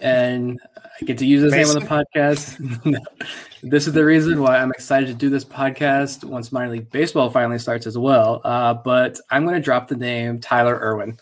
and 0.00 0.60
I 1.00 1.04
get 1.04 1.18
to 1.18 1.26
use 1.26 1.42
this 1.42 1.52
Mason? 1.52 1.80
name 1.80 1.90
on 1.90 2.04
the 2.04 2.20
podcast. 2.20 2.98
this 3.62 3.86
is 3.86 3.92
the 3.92 4.04
reason 4.04 4.40
why 4.40 4.58
I'm 4.58 4.70
excited 4.70 5.06
to 5.06 5.14
do 5.14 5.30
this 5.30 5.44
podcast 5.44 6.24
once 6.24 6.52
minor 6.52 6.70
league 6.70 6.90
baseball 6.90 7.30
finally 7.30 7.58
starts 7.58 7.86
as 7.86 7.96
well. 7.96 8.40
Uh, 8.44 8.74
but 8.74 9.18
I'm 9.30 9.44
going 9.44 9.54
to 9.54 9.62
drop 9.62 9.88
the 9.88 9.96
name 9.96 10.38
Tyler 10.40 10.78
Erwin. 10.80 11.18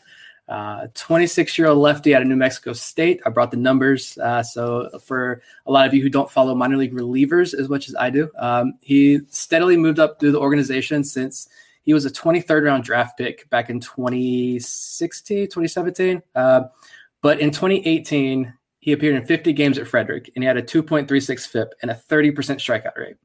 26 0.95 1.53
uh, 1.53 1.63
year 1.63 1.69
old 1.71 1.79
lefty 1.79 2.15
out 2.15 2.23
of 2.23 2.29
New 2.29 2.35
Mexico 2.35 2.73
State. 2.73 3.21
I 3.25 3.31
brought 3.31 3.53
the 3.53 3.57
numbers. 3.57 4.19
Uh, 4.19 4.43
so, 4.43 4.91
for 5.05 5.43
a 5.67 5.71
lot 5.71 5.87
of 5.87 5.95
you 5.95 6.03
who 6.03 6.09
don't 6.09 6.31
follow 6.31 6.55
minor 6.57 6.77
league 6.77 6.93
relievers 6.93 7.55
as 7.55 7.69
much 7.69 7.89
as 7.89 7.95
I 7.95 8.11
do, 8.11 8.29
um, 8.37 8.75
he 8.81 9.21
steadily 9.31 9.77
moved 9.77 10.01
up 10.01 10.19
through 10.19 10.33
the 10.33 10.41
organization 10.41 11.05
since 11.05 11.49
he 11.83 11.95
was 11.95 12.05
a 12.05 12.11
23rd 12.11 12.65
round 12.65 12.85
draft 12.85 13.17
pick 13.17 13.49
back 13.51 13.71
in 13.71 13.79
2016, 13.79 15.47
2017. 15.47 16.23
Uh, 16.35 16.63
but 17.23 17.41
in 17.41 17.51
2018, 17.51 18.53
he 18.81 18.93
appeared 18.93 19.15
in 19.15 19.27
50 19.27 19.53
games 19.53 19.79
at 19.79 19.87
Frederick 19.87 20.31
and 20.35 20.43
he 20.43 20.47
had 20.47 20.57
a 20.57 20.63
2.36 20.63 21.47
FIP 21.47 21.75
and 21.83 21.91
a 21.91 21.95
30% 21.95 22.33
strikeout 22.35 22.97
rate. 22.97 23.17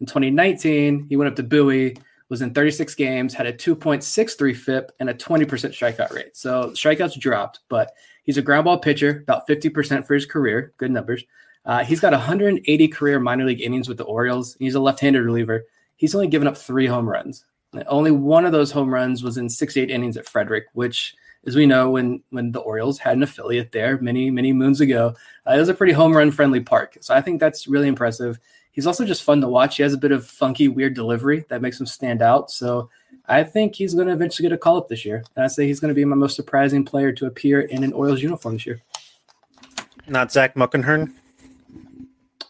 In 0.00 0.06
2019, 0.06 1.06
he 1.08 1.16
went 1.16 1.28
up 1.28 1.36
to 1.36 1.42
Bowie 1.42 1.96
was 2.32 2.40
in 2.40 2.54
36 2.54 2.94
games, 2.94 3.34
had 3.34 3.44
a 3.44 3.52
2.63 3.52 4.56
FIP 4.56 4.90
and 4.98 5.10
a 5.10 5.14
20% 5.14 5.46
strikeout 5.46 6.14
rate. 6.14 6.34
So 6.34 6.70
strikeouts 6.70 7.20
dropped, 7.20 7.60
but 7.68 7.92
he's 8.24 8.38
a 8.38 8.42
ground 8.42 8.64
ball 8.64 8.78
pitcher, 8.78 9.20
about 9.22 9.46
50% 9.46 10.06
for 10.06 10.14
his 10.14 10.24
career. 10.24 10.72
Good 10.78 10.90
numbers. 10.90 11.24
Uh, 11.66 11.84
he's 11.84 12.00
got 12.00 12.14
180 12.14 12.88
career 12.88 13.20
minor 13.20 13.44
league 13.44 13.60
innings 13.60 13.86
with 13.86 13.98
the 13.98 14.04
Orioles. 14.04 14.56
He's 14.58 14.74
a 14.74 14.80
left-handed 14.80 15.22
reliever. 15.22 15.66
He's 15.96 16.14
only 16.14 16.26
given 16.26 16.48
up 16.48 16.56
three 16.56 16.86
home 16.86 17.06
runs. 17.06 17.44
Only 17.86 18.12
one 18.12 18.46
of 18.46 18.52
those 18.52 18.70
home 18.70 18.94
runs 18.94 19.22
was 19.22 19.36
in 19.36 19.50
68 19.50 19.90
innings 19.90 20.16
at 20.16 20.26
Frederick, 20.26 20.64
which, 20.72 21.14
as 21.46 21.56
we 21.56 21.66
know, 21.66 21.90
when 21.90 22.22
when 22.30 22.52
the 22.52 22.60
Orioles 22.60 22.98
had 22.98 23.16
an 23.16 23.22
affiliate 23.22 23.72
there 23.72 23.98
many 24.00 24.30
many 24.30 24.52
moons 24.52 24.80
ago, 24.80 25.14
uh, 25.46 25.52
it 25.52 25.58
was 25.58 25.68
a 25.68 25.74
pretty 25.74 25.92
home 25.92 26.16
run 26.16 26.30
friendly 26.30 26.60
park. 26.60 26.98
So 27.00 27.14
I 27.14 27.20
think 27.20 27.40
that's 27.40 27.66
really 27.66 27.88
impressive. 27.88 28.38
He's 28.70 28.86
also 28.86 29.04
just 29.04 29.22
fun 29.22 29.40
to 29.42 29.48
watch. 29.48 29.76
He 29.76 29.82
has 29.82 29.92
a 29.92 29.98
bit 29.98 30.12
of 30.12 30.26
funky, 30.26 30.68
weird 30.68 30.94
delivery 30.94 31.44
that 31.48 31.60
makes 31.60 31.78
him 31.78 31.86
stand 31.86 32.22
out. 32.22 32.50
So 32.50 32.88
I 33.26 33.44
think 33.44 33.74
he's 33.74 33.94
going 33.94 34.06
to 34.06 34.14
eventually 34.14 34.48
get 34.48 34.54
a 34.54 34.58
call 34.58 34.78
up 34.78 34.88
this 34.88 35.04
year. 35.04 35.24
And 35.36 35.44
I 35.44 35.48
say 35.48 35.66
he's 35.66 35.78
going 35.78 35.90
to 35.90 35.94
be 35.94 36.04
my 36.04 36.16
most 36.16 36.36
surprising 36.36 36.84
player 36.84 37.12
to 37.12 37.26
appear 37.26 37.60
in 37.60 37.84
an 37.84 37.92
Orioles 37.92 38.22
uniform 38.22 38.54
this 38.54 38.66
year. 38.66 38.82
Not 40.08 40.32
Zach 40.32 40.54
Muckenhirn. 40.54 41.12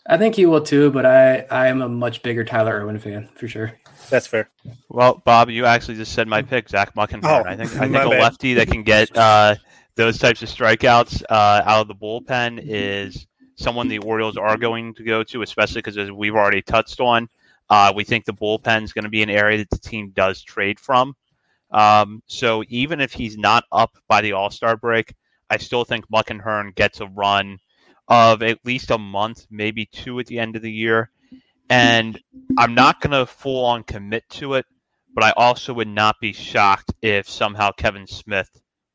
I 0.08 0.16
think 0.16 0.36
he 0.36 0.46
will 0.46 0.60
too, 0.60 0.90
but 0.90 1.06
I, 1.06 1.40
I 1.50 1.66
am 1.68 1.82
a 1.82 1.88
much 1.88 2.22
bigger 2.22 2.44
Tyler 2.44 2.72
Erwin 2.72 2.98
fan 2.98 3.28
for 3.34 3.48
sure. 3.48 3.72
That's 4.10 4.26
fair. 4.26 4.50
Well, 4.88 5.22
Bob, 5.24 5.50
you 5.50 5.64
actually 5.64 5.96
just 5.96 6.12
said 6.12 6.28
my 6.28 6.42
pick, 6.42 6.68
Zach 6.68 6.94
Muckenhirn. 6.94 7.24
Oh, 7.24 7.44
I 7.48 7.56
think 7.56 7.74
I 7.76 7.88
think 7.88 7.96
a 7.96 8.08
lefty 8.08 8.54
that 8.54 8.68
can 8.70 8.82
get 8.82 9.16
uh, 9.16 9.56
those 9.94 10.18
types 10.18 10.42
of 10.42 10.48
strikeouts 10.48 11.22
uh, 11.28 11.62
out 11.64 11.80
of 11.82 11.88
the 11.88 11.94
bullpen 11.94 12.60
is 12.62 13.26
someone 13.56 13.88
the 13.88 13.98
Orioles 13.98 14.36
are 14.36 14.56
going 14.56 14.94
to 14.94 15.04
go 15.04 15.22
to, 15.24 15.42
especially 15.42 15.80
because 15.80 15.96
as 15.98 16.10
we've 16.10 16.34
already 16.34 16.62
touched 16.62 17.00
on, 17.00 17.28
uh, 17.70 17.92
we 17.94 18.04
think 18.04 18.24
the 18.24 18.34
bullpen 18.34 18.82
is 18.82 18.92
going 18.92 19.04
to 19.04 19.10
be 19.10 19.22
an 19.22 19.30
area 19.30 19.58
that 19.58 19.70
the 19.70 19.78
team 19.78 20.10
does 20.14 20.42
trade 20.42 20.78
from. 20.78 21.14
Um, 21.70 22.22
so 22.26 22.62
even 22.68 23.00
if 23.00 23.12
he's 23.12 23.38
not 23.38 23.64
up 23.72 23.96
by 24.08 24.20
the 24.20 24.32
All 24.32 24.50
Star 24.50 24.76
break, 24.76 25.14
I 25.48 25.56
still 25.56 25.84
think 25.84 26.08
Muckenhirn 26.08 26.74
gets 26.74 27.00
a 27.00 27.06
run 27.06 27.58
of 28.08 28.42
at 28.42 28.58
least 28.64 28.90
a 28.90 28.98
month, 28.98 29.46
maybe 29.50 29.86
two 29.86 30.18
at 30.18 30.26
the 30.26 30.38
end 30.38 30.56
of 30.56 30.62
the 30.62 30.72
year. 30.72 31.10
And 31.70 32.18
I'm 32.58 32.74
not 32.74 33.00
going 33.00 33.12
to 33.12 33.26
full 33.26 33.64
on 33.64 33.82
commit 33.84 34.28
to 34.30 34.54
it, 34.54 34.66
but 35.14 35.24
I 35.24 35.32
also 35.36 35.72
would 35.74 35.88
not 35.88 36.16
be 36.20 36.32
shocked 36.32 36.92
if 37.02 37.28
somehow 37.28 37.70
Kevin 37.72 38.06
Smith 38.06 38.48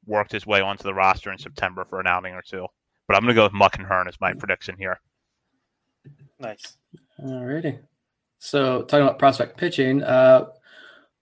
worked 0.06 0.32
his 0.32 0.46
way 0.46 0.62
onto 0.62 0.84
the 0.84 0.94
roster 0.94 1.32
in 1.32 1.38
September 1.38 1.86
for 1.86 2.00
an 2.00 2.08
outing 2.08 2.34
or 2.34 2.42
two. 2.42 2.66
But 3.08 3.16
I'm 3.16 3.24
going 3.24 3.36
to 3.36 3.40
go 3.40 3.44
with 3.44 3.54
Muck 3.54 3.78
and 3.78 3.86
Muckenhirn 3.86 4.08
as 4.08 4.20
my 4.20 4.34
prediction 4.34 4.76
here. 4.78 5.00
Nice. 6.40 6.78
All 7.20 7.44
righty. 7.44 7.80
So, 8.40 8.84
talking 8.84 9.06
about 9.06 9.18
prospect 9.18 9.58
pitching, 9.58 10.04
uh, 10.04 10.48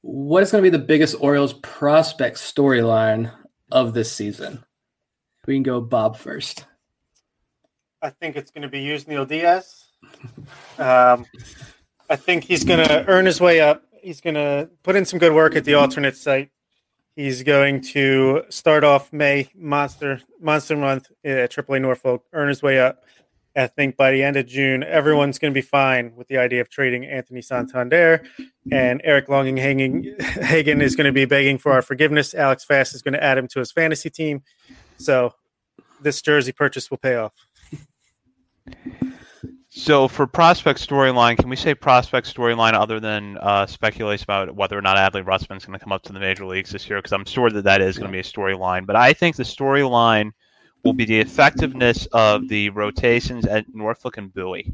what 0.02 0.43
is 0.43 0.52
going 0.52 0.64
to 0.64 0.70
be 0.70 0.78
the 0.78 0.84
biggest 0.84 1.16
Orioles 1.20 1.54
prospect 1.54 2.38
storyline 2.38 3.32
of 3.72 3.93
this 3.93 4.12
season? 4.12 4.64
We 5.48 5.56
can 5.56 5.64
go 5.64 5.80
Bob 5.80 6.18
first. 6.18 6.66
I 8.02 8.10
think 8.10 8.36
it's 8.36 8.52
going 8.52 8.64
to 8.64 8.68
be 8.68 8.84
Yusniel 8.84 9.28
Diaz. 9.28 9.85
Um, 10.78 11.26
I 12.10 12.16
think 12.16 12.43
he's 12.43 12.64
going 12.64 12.86
to 12.88 13.06
earn 13.08 13.26
his 13.26 13.41
way 13.41 13.62
up. 13.62 13.84
He's 14.01 14.22
going 14.22 14.36
to 14.36 14.70
put 14.84 14.95
in 14.95 15.06
some 15.06 15.20
good 15.20 15.34
work 15.34 15.56
at 15.56 15.66
the 15.66 15.74
alternate 15.74 16.16
site. 16.16 16.51
He's 17.16 17.43
going 17.43 17.82
to 17.82 18.43
start 18.49 18.84
off 18.84 19.14
May 19.14 19.49
monster 19.56 20.22
monster 20.41 20.76
month 20.76 21.10
at 21.24 21.49
AAA 21.49 21.82
Norfolk, 21.82 22.26
earn 22.34 22.49
his 22.49 22.62
way 22.62 22.80
up. 22.80 23.03
I 23.56 23.68
think 23.68 23.95
by 23.95 24.12
the 24.12 24.22
end 24.22 24.36
of 24.36 24.45
June, 24.47 24.84
everyone's 24.84 25.39
going 25.39 25.53
to 25.53 25.56
be 25.56 25.66
fine 25.66 26.14
with 26.16 26.28
the 26.28 26.38
idea 26.38 26.60
of 26.60 26.70
trading 26.70 27.06
Anthony 27.06 27.41
Santander, 27.41 28.22
and 28.70 28.99
Eric 29.06 29.28
Longenhagen 29.28 30.82
is 30.82 30.95
going 30.97 31.06
to 31.06 31.14
be 31.14 31.24
begging 31.24 31.58
for 31.58 31.72
our 31.72 31.82
forgiveness. 31.82 32.34
Alex 32.34 32.66
Fast 32.66 32.93
is 32.93 33.01
going 33.01 33.14
to 33.14 33.24
add 33.24 33.38
him 33.38 33.47
to 33.47 33.60
his 33.60 33.72
fantasy 33.72 34.10
team, 34.10 34.43
so 34.97 35.34
this 36.01 36.22
jersey 36.22 36.51
purchase 36.51 36.91
will 36.91 36.97
pay 36.97 37.16
off. 37.16 37.34
So 39.78 40.07
for 40.07 40.26
prospect 40.26 40.80
storyline, 40.80 41.38
can 41.38 41.49
we 41.49 41.57
say 41.57 41.76
prospect 41.76 42.34
storyline 42.34 42.73
other 42.73 43.01
than 43.01 43.38
uh, 43.38 43.65
speculation 43.65 44.23
about 44.23 44.55
whether 44.55 44.78
or 44.78 44.82
not 44.82 44.95
Adley 44.95 45.21
Rutschman's 45.21 45.65
going 45.65 45.78
to 45.78 45.84
come 45.84 45.91
up 45.91 46.01
to 46.03 46.13
the 46.13 46.19
major 46.19 46.45
leagues 46.45 46.71
this 46.71 46.89
year? 46.89 46.99
Because 46.99 47.11
I'm 47.11 47.26
sure 47.26 47.49
that 47.49 47.65
that 47.65 47.82
is 47.82 47.97
going 47.97 48.09
to 48.09 48.11
be 48.11 48.21
a 48.21 48.23
storyline. 48.23 48.86
But 48.86 48.95
I 48.95 49.11
think 49.11 49.36
the 49.36 49.43
storyline 49.43 50.32
will 50.86 50.93
be 50.93 51.03
the 51.03 51.19
effectiveness 51.19 52.07
of 52.13 52.47
the 52.47 52.69
rotations 52.69 53.45
at 53.45 53.65
Norfolk 53.76 54.15
and 54.15 54.34
Bowie. 54.34 54.71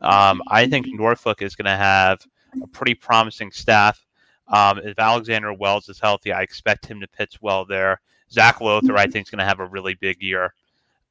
Um, 0.00 0.42
I 0.48 0.66
think 0.66 0.86
Norfolk 0.88 1.42
is 1.42 1.54
going 1.54 1.66
to 1.66 1.76
have 1.76 2.26
a 2.62 2.66
pretty 2.68 2.94
promising 2.94 3.52
staff. 3.52 4.02
Um, 4.48 4.78
if 4.78 4.98
Alexander 4.98 5.52
Wells 5.52 5.90
is 5.90 6.00
healthy, 6.00 6.32
I 6.32 6.40
expect 6.40 6.86
him 6.86 7.00
to 7.00 7.08
pitch 7.08 7.36
well 7.42 7.66
there. 7.66 8.00
Zac 8.30 8.62
Lowther, 8.62 8.96
I 8.96 9.08
think, 9.08 9.26
is 9.26 9.30
going 9.30 9.40
to 9.40 9.44
have 9.44 9.60
a 9.60 9.66
really 9.66 9.94
big 9.94 10.22
year. 10.22 10.54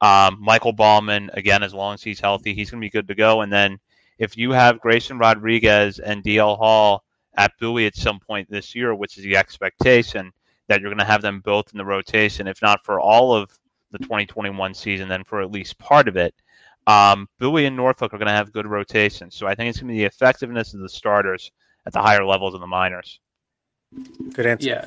Um, 0.01 0.37
Michael 0.39 0.73
Baumann, 0.73 1.29
again, 1.33 1.63
as 1.63 1.73
long 1.73 1.93
as 1.95 2.03
he's 2.03 2.19
healthy, 2.19 2.53
he's 2.53 2.69
going 2.69 2.81
to 2.81 2.85
be 2.85 2.89
good 2.89 3.07
to 3.07 3.15
go. 3.15 3.41
And 3.41 3.51
then 3.51 3.79
if 4.19 4.37
you 4.37 4.51
have 4.51 4.79
Grayson 4.79 5.17
Rodriguez 5.17 5.99
and 5.99 6.23
DL 6.23 6.57
Hall 6.57 7.03
at 7.37 7.53
Bowie 7.59 7.85
at 7.85 7.95
some 7.95 8.19
point 8.19 8.49
this 8.49 8.75
year, 8.75 8.93
which 8.95 9.17
is 9.17 9.23
the 9.23 9.37
expectation 9.37 10.31
that 10.67 10.81
you're 10.81 10.89
going 10.89 10.99
to 10.99 11.05
have 11.05 11.21
them 11.21 11.41
both 11.41 11.71
in 11.71 11.77
the 11.77 11.85
rotation, 11.85 12.47
if 12.47 12.61
not 12.61 12.83
for 12.83 12.99
all 12.99 13.33
of 13.33 13.57
the 13.91 13.99
2021 13.99 14.73
season, 14.73 15.07
then 15.07 15.23
for 15.23 15.41
at 15.41 15.51
least 15.51 15.77
part 15.77 16.07
of 16.07 16.17
it. 16.17 16.33
Um, 16.87 17.27
Bowie 17.39 17.65
and 17.65 17.75
Norfolk 17.75 18.13
are 18.13 18.17
going 18.17 18.27
to 18.27 18.33
have 18.33 18.53
good 18.53 18.67
rotations. 18.67 19.35
So 19.35 19.45
I 19.45 19.55
think 19.55 19.69
it's 19.69 19.79
going 19.79 19.89
to 19.89 19.93
be 19.93 19.99
the 19.99 20.05
effectiveness 20.05 20.73
of 20.73 20.79
the 20.79 20.89
starters 20.89 21.51
at 21.85 21.93
the 21.93 22.01
higher 22.01 22.25
levels 22.25 22.53
of 22.53 22.61
the 22.61 22.67
minors. 22.67 23.19
Good 24.33 24.45
answer. 24.45 24.67
Yeah, 24.67 24.85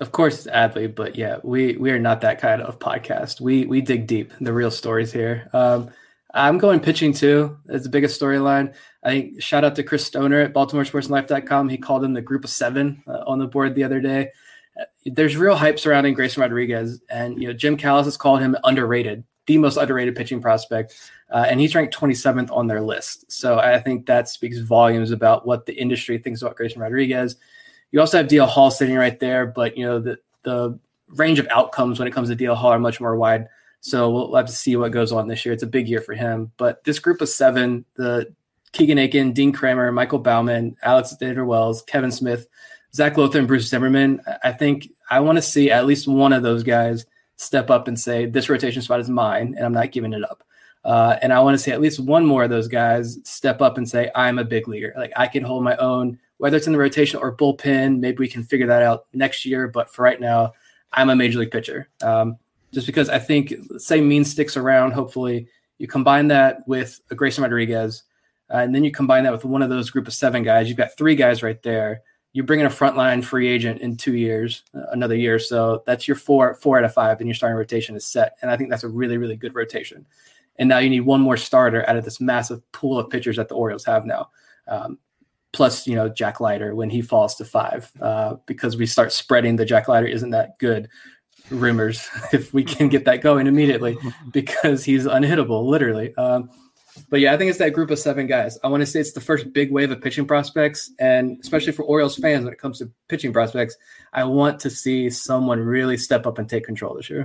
of 0.00 0.12
course, 0.12 0.46
Adley, 0.46 0.92
but 0.94 1.16
yeah, 1.16 1.38
we 1.42 1.76
we 1.76 1.90
are 1.90 1.98
not 1.98 2.20
that 2.20 2.40
kind 2.40 2.60
of 2.60 2.78
podcast. 2.78 3.40
We 3.40 3.66
we 3.66 3.80
dig 3.80 4.06
deep, 4.06 4.32
the 4.40 4.52
real 4.52 4.70
stories 4.70 5.12
here. 5.12 5.48
Um, 5.52 5.90
I'm 6.34 6.58
going 6.58 6.80
pitching 6.80 7.12
too. 7.12 7.58
It's 7.68 7.84
the 7.84 7.90
biggest 7.90 8.20
storyline. 8.20 8.74
I 9.02 9.10
think 9.10 9.42
shout 9.42 9.64
out 9.64 9.76
to 9.76 9.82
Chris 9.82 10.06
Stoner 10.06 10.40
at 10.40 10.54
BaltimoreSportsLife.com. 10.54 11.68
He 11.68 11.78
called 11.78 12.04
him 12.04 12.14
the 12.14 12.22
group 12.22 12.44
of 12.44 12.50
seven 12.50 13.02
uh, 13.06 13.24
on 13.26 13.38
the 13.38 13.46
board 13.46 13.74
the 13.74 13.84
other 13.84 14.00
day. 14.00 14.30
Uh, 14.78 14.84
there's 15.04 15.36
real 15.36 15.56
hype 15.56 15.78
surrounding 15.78 16.14
Grayson 16.14 16.40
Rodriguez, 16.40 17.02
and 17.08 17.40
you 17.40 17.48
know 17.48 17.54
Jim 17.54 17.76
Callis 17.76 18.06
has 18.06 18.16
called 18.16 18.40
him 18.40 18.56
underrated, 18.64 19.24
the 19.46 19.58
most 19.58 19.76
underrated 19.76 20.14
pitching 20.14 20.40
prospect, 20.40 20.94
uh, 21.30 21.46
and 21.48 21.60
he's 21.60 21.74
ranked 21.74 21.94
27th 21.94 22.50
on 22.50 22.66
their 22.66 22.80
list. 22.80 23.30
So 23.30 23.58
I 23.58 23.78
think 23.80 24.06
that 24.06 24.28
speaks 24.28 24.58
volumes 24.58 25.10
about 25.10 25.46
what 25.46 25.66
the 25.66 25.74
industry 25.74 26.18
thinks 26.18 26.42
about 26.42 26.56
Grayson 26.56 26.80
Rodriguez. 26.80 27.36
You 27.92 28.00
also 28.00 28.18
have 28.18 28.26
DL 28.26 28.48
Hall 28.48 28.70
sitting 28.70 28.96
right 28.96 29.18
there, 29.20 29.46
but 29.46 29.76
you 29.76 29.84
know 29.86 30.00
the 30.00 30.18
the 30.42 30.78
range 31.08 31.38
of 31.38 31.46
outcomes 31.48 31.98
when 31.98 32.08
it 32.08 32.12
comes 32.12 32.28
to 32.28 32.36
DL 32.36 32.56
Hall 32.56 32.72
are 32.72 32.78
much 32.78 33.00
more 33.00 33.16
wide. 33.16 33.48
So 33.80 34.10
we'll 34.10 34.34
have 34.34 34.46
to 34.46 34.52
see 34.52 34.76
what 34.76 34.92
goes 34.92 35.12
on 35.12 35.26
this 35.26 35.44
year. 35.44 35.52
It's 35.52 35.62
a 35.62 35.68
big 35.68 35.88
year 35.88 36.00
for 36.00 36.14
him. 36.14 36.52
But 36.56 36.84
this 36.84 36.98
group 36.98 37.20
of 37.20 37.28
seven, 37.28 37.84
the 37.96 38.32
Keegan 38.72 38.98
Akin, 38.98 39.32
Dean 39.32 39.52
Kremer, 39.52 39.92
Michael 39.92 40.20
Baumann, 40.20 40.76
Alex 40.82 41.14
Wells, 41.20 41.82
Kevin 41.82 42.12
Smith, 42.12 42.46
Zac 42.94 43.16
Lowther, 43.16 43.40
and 43.40 43.48
Bruce 43.48 43.68
Zimmermann, 43.68 44.20
I 44.44 44.52
think 44.52 44.88
I 45.10 45.20
want 45.20 45.36
to 45.36 45.42
see 45.42 45.70
at 45.70 45.84
least 45.84 46.06
one 46.06 46.32
of 46.32 46.42
those 46.42 46.62
guys 46.62 47.06
step 47.36 47.70
up 47.70 47.88
and 47.88 47.98
say, 47.98 48.26
this 48.26 48.48
rotation 48.48 48.82
spot 48.82 49.00
is 49.00 49.08
mine 49.08 49.54
and 49.56 49.66
I'm 49.66 49.72
not 49.72 49.92
giving 49.92 50.12
it 50.12 50.22
up. 50.22 50.44
Uh, 50.84 51.16
and 51.22 51.32
I 51.32 51.40
want 51.40 51.54
to 51.54 51.58
see 51.58 51.70
at 51.70 51.80
least 51.80 52.00
one 52.00 52.24
more 52.24 52.44
of 52.44 52.50
those 52.50 52.68
guys 52.68 53.18
step 53.24 53.60
up 53.60 53.78
and 53.78 53.88
say, 53.88 54.10
I'm 54.14 54.38
a 54.38 54.44
big 54.44 54.68
leaguer. 54.68 54.92
Like 54.96 55.12
I 55.16 55.26
can 55.26 55.42
hold 55.42 55.64
my 55.64 55.76
own 55.76 56.18
whether 56.42 56.56
it's 56.56 56.66
in 56.66 56.72
the 56.72 56.78
rotation 56.78 57.20
or 57.20 57.36
bullpen, 57.36 58.00
maybe 58.00 58.16
we 58.18 58.26
can 58.26 58.42
figure 58.42 58.66
that 58.66 58.82
out 58.82 59.04
next 59.12 59.46
year. 59.46 59.68
But 59.68 59.94
for 59.94 60.02
right 60.02 60.20
now, 60.20 60.54
I'm 60.92 61.08
a 61.08 61.14
major 61.14 61.38
league 61.38 61.52
pitcher. 61.52 61.88
Um, 62.02 62.36
just 62.72 62.84
because 62.84 63.08
I 63.08 63.20
think, 63.20 63.54
say, 63.78 64.00
Mean 64.00 64.24
sticks 64.24 64.56
around, 64.56 64.90
hopefully 64.90 65.46
you 65.78 65.86
combine 65.86 66.26
that 66.28 66.66
with 66.66 67.00
a 67.12 67.14
Grayson 67.14 67.42
Rodriguez, 67.42 68.02
uh, 68.52 68.56
and 68.56 68.74
then 68.74 68.82
you 68.82 68.90
combine 68.90 69.22
that 69.22 69.30
with 69.30 69.44
one 69.44 69.62
of 69.62 69.70
those 69.70 69.88
group 69.88 70.08
of 70.08 70.14
seven 70.14 70.42
guys. 70.42 70.66
You've 70.66 70.78
got 70.78 70.96
three 70.96 71.14
guys 71.14 71.44
right 71.44 71.62
there. 71.62 72.02
You 72.32 72.42
bring 72.42 72.58
in 72.58 72.66
a 72.66 72.70
frontline 72.70 73.22
free 73.22 73.46
agent 73.46 73.80
in 73.80 73.96
two 73.96 74.16
years, 74.16 74.64
uh, 74.74 74.86
another 74.90 75.14
year. 75.14 75.38
So 75.38 75.84
that's 75.86 76.08
your 76.08 76.16
four, 76.16 76.56
four 76.56 76.76
out 76.76 76.84
of 76.84 76.92
five, 76.92 77.20
and 77.20 77.28
your 77.28 77.36
starting 77.36 77.56
rotation 77.56 77.94
is 77.94 78.04
set. 78.04 78.36
And 78.42 78.50
I 78.50 78.56
think 78.56 78.68
that's 78.68 78.82
a 78.82 78.88
really, 78.88 79.16
really 79.16 79.36
good 79.36 79.54
rotation. 79.54 80.04
And 80.56 80.68
now 80.68 80.78
you 80.78 80.90
need 80.90 81.02
one 81.02 81.20
more 81.20 81.36
starter 81.36 81.88
out 81.88 81.94
of 81.94 82.04
this 82.04 82.20
massive 82.20 82.60
pool 82.72 82.98
of 82.98 83.10
pitchers 83.10 83.36
that 83.36 83.48
the 83.48 83.54
Orioles 83.54 83.84
have 83.84 84.04
now. 84.06 84.30
Um, 84.66 84.98
plus 85.52 85.86
you 85.86 85.94
know 85.94 86.08
Jack 86.08 86.40
Leiter 86.40 86.74
when 86.74 86.90
he 86.90 87.02
falls 87.02 87.34
to 87.36 87.44
five 87.44 87.90
uh, 88.00 88.36
because 88.46 88.76
we 88.76 88.86
start 88.86 89.12
spreading 89.12 89.56
the 89.56 89.64
Jack 89.64 89.88
Leiter 89.88 90.06
isn't 90.06 90.30
that 90.30 90.58
good 90.58 90.88
rumors 91.50 92.08
if 92.32 92.52
we 92.54 92.64
can 92.64 92.88
get 92.88 93.04
that 93.04 93.20
going 93.20 93.46
immediately 93.46 93.96
because 94.32 94.84
he's 94.84 95.04
unhittable 95.04 95.66
literally. 95.66 96.14
Um, 96.16 96.50
but 97.08 97.20
yeah, 97.20 97.32
I 97.32 97.38
think 97.38 97.48
it's 97.48 97.58
that 97.58 97.72
group 97.72 97.90
of 97.90 97.98
seven 97.98 98.26
guys. 98.26 98.58
I 98.62 98.68
want 98.68 98.82
to 98.82 98.86
say 98.86 99.00
it's 99.00 99.12
the 99.12 99.20
first 99.20 99.52
big 99.52 99.72
wave 99.72 99.90
of 99.90 100.02
pitching 100.02 100.26
prospects, 100.26 100.92
and 100.98 101.38
especially 101.40 101.72
for 101.72 101.84
Orioles 101.84 102.16
fans 102.16 102.44
when 102.44 102.52
it 102.52 102.58
comes 102.58 102.78
to 102.78 102.90
pitching 103.08 103.32
prospects, 103.32 103.76
I 104.12 104.24
want 104.24 104.60
to 104.60 104.70
see 104.70 105.08
someone 105.08 105.58
really 105.60 105.96
step 105.96 106.26
up 106.26 106.38
and 106.38 106.48
take 106.48 106.64
control 106.64 106.94
this 106.94 107.08
year. 107.08 107.24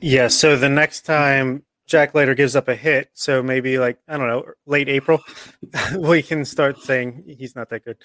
Yeah. 0.00 0.26
So 0.28 0.56
the 0.56 0.68
next 0.68 1.02
time 1.02 1.62
Jack 1.86 2.14
Leiter 2.14 2.34
gives 2.34 2.56
up 2.56 2.68
a 2.68 2.74
hit, 2.74 3.10
so 3.14 3.42
maybe 3.42 3.78
like 3.78 3.98
I 4.08 4.16
don't 4.16 4.26
know, 4.26 4.44
late 4.66 4.88
April, 4.88 5.20
we 5.96 6.22
can 6.22 6.44
start 6.44 6.80
saying 6.80 7.24
he's 7.38 7.54
not 7.54 7.68
that 7.70 7.84
good. 7.84 7.96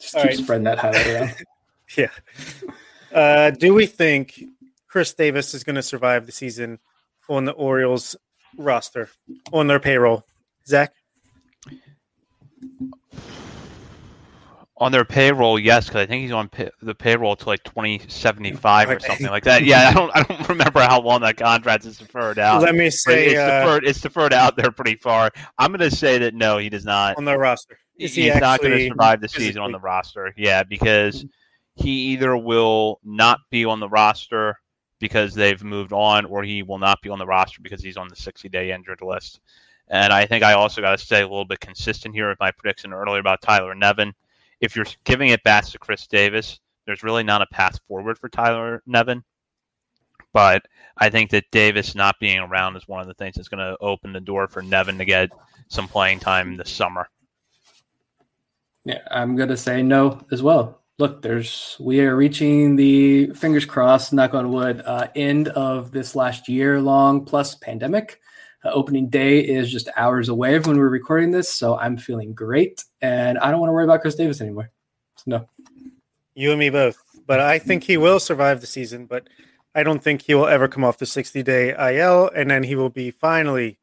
Just 0.00 0.14
All 0.14 0.22
keep 0.22 0.30
right. 0.30 0.38
spreading 0.38 0.64
that 0.64 0.78
highlight 0.78 1.06
around. 1.06 1.34
yeah. 1.96 2.10
Uh, 3.12 3.50
do 3.50 3.74
we 3.74 3.86
think 3.86 4.42
Chris 4.88 5.12
Davis 5.12 5.54
is 5.54 5.64
going 5.64 5.76
to 5.76 5.82
survive 5.82 6.26
the 6.26 6.32
season 6.32 6.78
on 7.28 7.44
the 7.44 7.52
Orioles 7.52 8.16
roster 8.56 9.10
on 9.52 9.66
their 9.66 9.80
payroll? 9.80 10.24
Zach 10.66 10.94
on 14.80 14.92
their 14.92 15.04
payroll, 15.04 15.58
yes, 15.58 15.86
because 15.86 16.00
I 16.00 16.06
think 16.06 16.22
he's 16.22 16.32
on 16.32 16.48
pay- 16.48 16.70
the 16.80 16.94
payroll 16.94 17.36
to 17.36 17.46
like 17.46 17.62
twenty 17.64 18.00
seventy 18.08 18.52
five 18.52 18.88
or 18.88 18.98
something 18.98 19.26
like 19.26 19.44
that. 19.44 19.62
Yeah, 19.62 19.90
I 19.90 19.92
don't 19.92 20.10
I 20.14 20.22
don't 20.22 20.48
remember 20.48 20.80
how 20.80 21.02
long 21.02 21.20
that 21.20 21.36
contract 21.36 21.84
is 21.84 21.98
deferred 21.98 22.38
out. 22.38 22.62
Let 22.62 22.74
me 22.74 22.88
say 22.88 23.28
it's, 23.28 23.38
uh, 23.38 23.60
deferred, 23.60 23.84
it's 23.84 24.00
deferred 24.00 24.32
out 24.32 24.56
there 24.56 24.70
pretty 24.70 24.96
far. 24.96 25.30
I'm 25.58 25.70
going 25.70 25.88
to 25.88 25.94
say 25.94 26.18
that 26.18 26.34
no, 26.34 26.56
he 26.56 26.70
does 26.70 26.86
not 26.86 27.18
on 27.18 27.26
the 27.26 27.36
roster. 27.36 27.78
Is 27.98 28.14
he's 28.14 28.32
he 28.32 28.40
not 28.40 28.60
going 28.60 28.72
to 28.72 28.88
survive 28.88 29.20
the 29.20 29.28
season 29.28 29.60
on 29.60 29.70
the 29.70 29.78
roster. 29.78 30.32
Yeah, 30.36 30.62
because 30.62 31.26
he 31.76 31.90
either 32.12 32.34
will 32.36 32.98
not 33.04 33.40
be 33.50 33.66
on 33.66 33.80
the 33.80 33.88
roster 33.88 34.58
because 34.98 35.34
they've 35.34 35.62
moved 35.62 35.92
on, 35.92 36.24
or 36.24 36.42
he 36.42 36.62
will 36.62 36.78
not 36.78 37.02
be 37.02 37.10
on 37.10 37.18
the 37.18 37.26
roster 37.26 37.60
because 37.60 37.82
he's 37.82 37.98
on 37.98 38.08
the 38.08 38.16
60 38.16 38.48
day 38.48 38.72
injured 38.72 39.02
list. 39.02 39.40
And 39.88 40.12
I 40.12 40.24
think 40.24 40.42
I 40.42 40.54
also 40.54 40.80
got 40.80 40.92
to 40.92 41.04
stay 41.04 41.20
a 41.20 41.26
little 41.26 41.44
bit 41.44 41.60
consistent 41.60 42.14
here 42.14 42.30
with 42.30 42.38
my 42.40 42.50
prediction 42.52 42.94
earlier 42.94 43.18
about 43.18 43.42
Tyler 43.42 43.74
Nevin 43.74 44.14
if 44.60 44.76
you're 44.76 44.86
giving 45.04 45.28
it 45.28 45.42
back 45.42 45.64
to 45.66 45.78
Chris 45.78 46.06
Davis, 46.06 46.60
there's 46.86 47.02
really 47.02 47.22
not 47.22 47.42
a 47.42 47.46
path 47.46 47.78
forward 47.86 48.18
for 48.18 48.28
Tyler 48.28 48.82
Nevin. 48.86 49.22
But 50.32 50.62
I 50.96 51.10
think 51.10 51.30
that 51.30 51.50
Davis 51.50 51.94
not 51.94 52.16
being 52.20 52.38
around 52.38 52.76
is 52.76 52.86
one 52.86 53.00
of 53.00 53.06
the 53.06 53.14
things 53.14 53.34
that's 53.36 53.48
going 53.48 53.58
to 53.66 53.76
open 53.80 54.12
the 54.12 54.20
door 54.20 54.46
for 54.46 54.62
Nevin 54.62 54.98
to 54.98 55.04
get 55.04 55.30
some 55.68 55.88
playing 55.88 56.20
time 56.20 56.56
this 56.56 56.70
summer. 56.70 57.08
Yeah, 58.84 59.00
I'm 59.10 59.36
going 59.36 59.48
to 59.48 59.56
say 59.56 59.82
no 59.82 60.20
as 60.30 60.42
well. 60.42 60.80
Look, 60.98 61.22
there's 61.22 61.76
we 61.80 62.00
are 62.00 62.14
reaching 62.14 62.76
the 62.76 63.28
fingers 63.30 63.64
crossed, 63.64 64.12
knock 64.12 64.34
on 64.34 64.52
wood, 64.52 64.82
uh, 64.84 65.08
end 65.16 65.48
of 65.48 65.92
this 65.92 66.14
last 66.14 66.48
year 66.48 66.80
long 66.80 67.24
plus 67.24 67.54
pandemic. 67.54 68.20
Uh, 68.64 68.70
opening 68.72 69.08
day 69.08 69.40
is 69.40 69.70
just 69.70 69.88
hours 69.96 70.28
away 70.28 70.58
when 70.58 70.76
we're 70.76 70.88
recording 70.88 71.30
this, 71.30 71.48
so 71.48 71.78
I'm 71.78 71.96
feeling 71.96 72.34
great, 72.34 72.84
and 73.00 73.38
I 73.38 73.50
don't 73.50 73.60
want 73.60 73.70
to 73.70 73.72
worry 73.72 73.84
about 73.84 74.02
Chris 74.02 74.16
Davis 74.16 74.40
anymore. 74.40 74.70
So, 75.16 75.24
no. 75.26 75.48
You 76.34 76.50
and 76.50 76.58
me 76.58 76.68
both. 76.70 76.98
But 77.26 77.40
I 77.40 77.58
think 77.58 77.84
he 77.84 77.96
will 77.96 78.20
survive 78.20 78.60
the 78.60 78.66
season, 78.66 79.06
but 79.06 79.28
I 79.74 79.82
don't 79.82 80.02
think 80.02 80.22
he 80.22 80.34
will 80.34 80.46
ever 80.46 80.68
come 80.68 80.84
off 80.84 80.98
the 80.98 81.06
60 81.06 81.42
day 81.42 81.70
IL, 81.70 82.30
and 82.34 82.50
then 82.50 82.64
he 82.64 82.74
will 82.74 82.90
be 82.90 83.10
finally, 83.10 83.78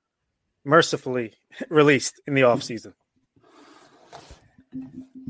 mercifully 0.64 1.34
released 1.70 2.22
in 2.28 2.36
the 2.36 2.44
off 2.44 2.62
season. 2.62 2.94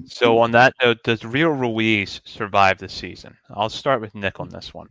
So, 0.05 0.39
on 0.39 0.51
that 0.51 0.73
note, 0.81 1.03
does 1.03 1.23
Rio 1.23 1.49
Ruiz 1.49 2.21
survive 2.25 2.79
the 2.79 2.89
season? 2.89 3.37
I'll 3.49 3.69
start 3.69 4.01
with 4.01 4.15
Nick 4.15 4.39
on 4.39 4.49
this 4.49 4.73
one. 4.73 4.89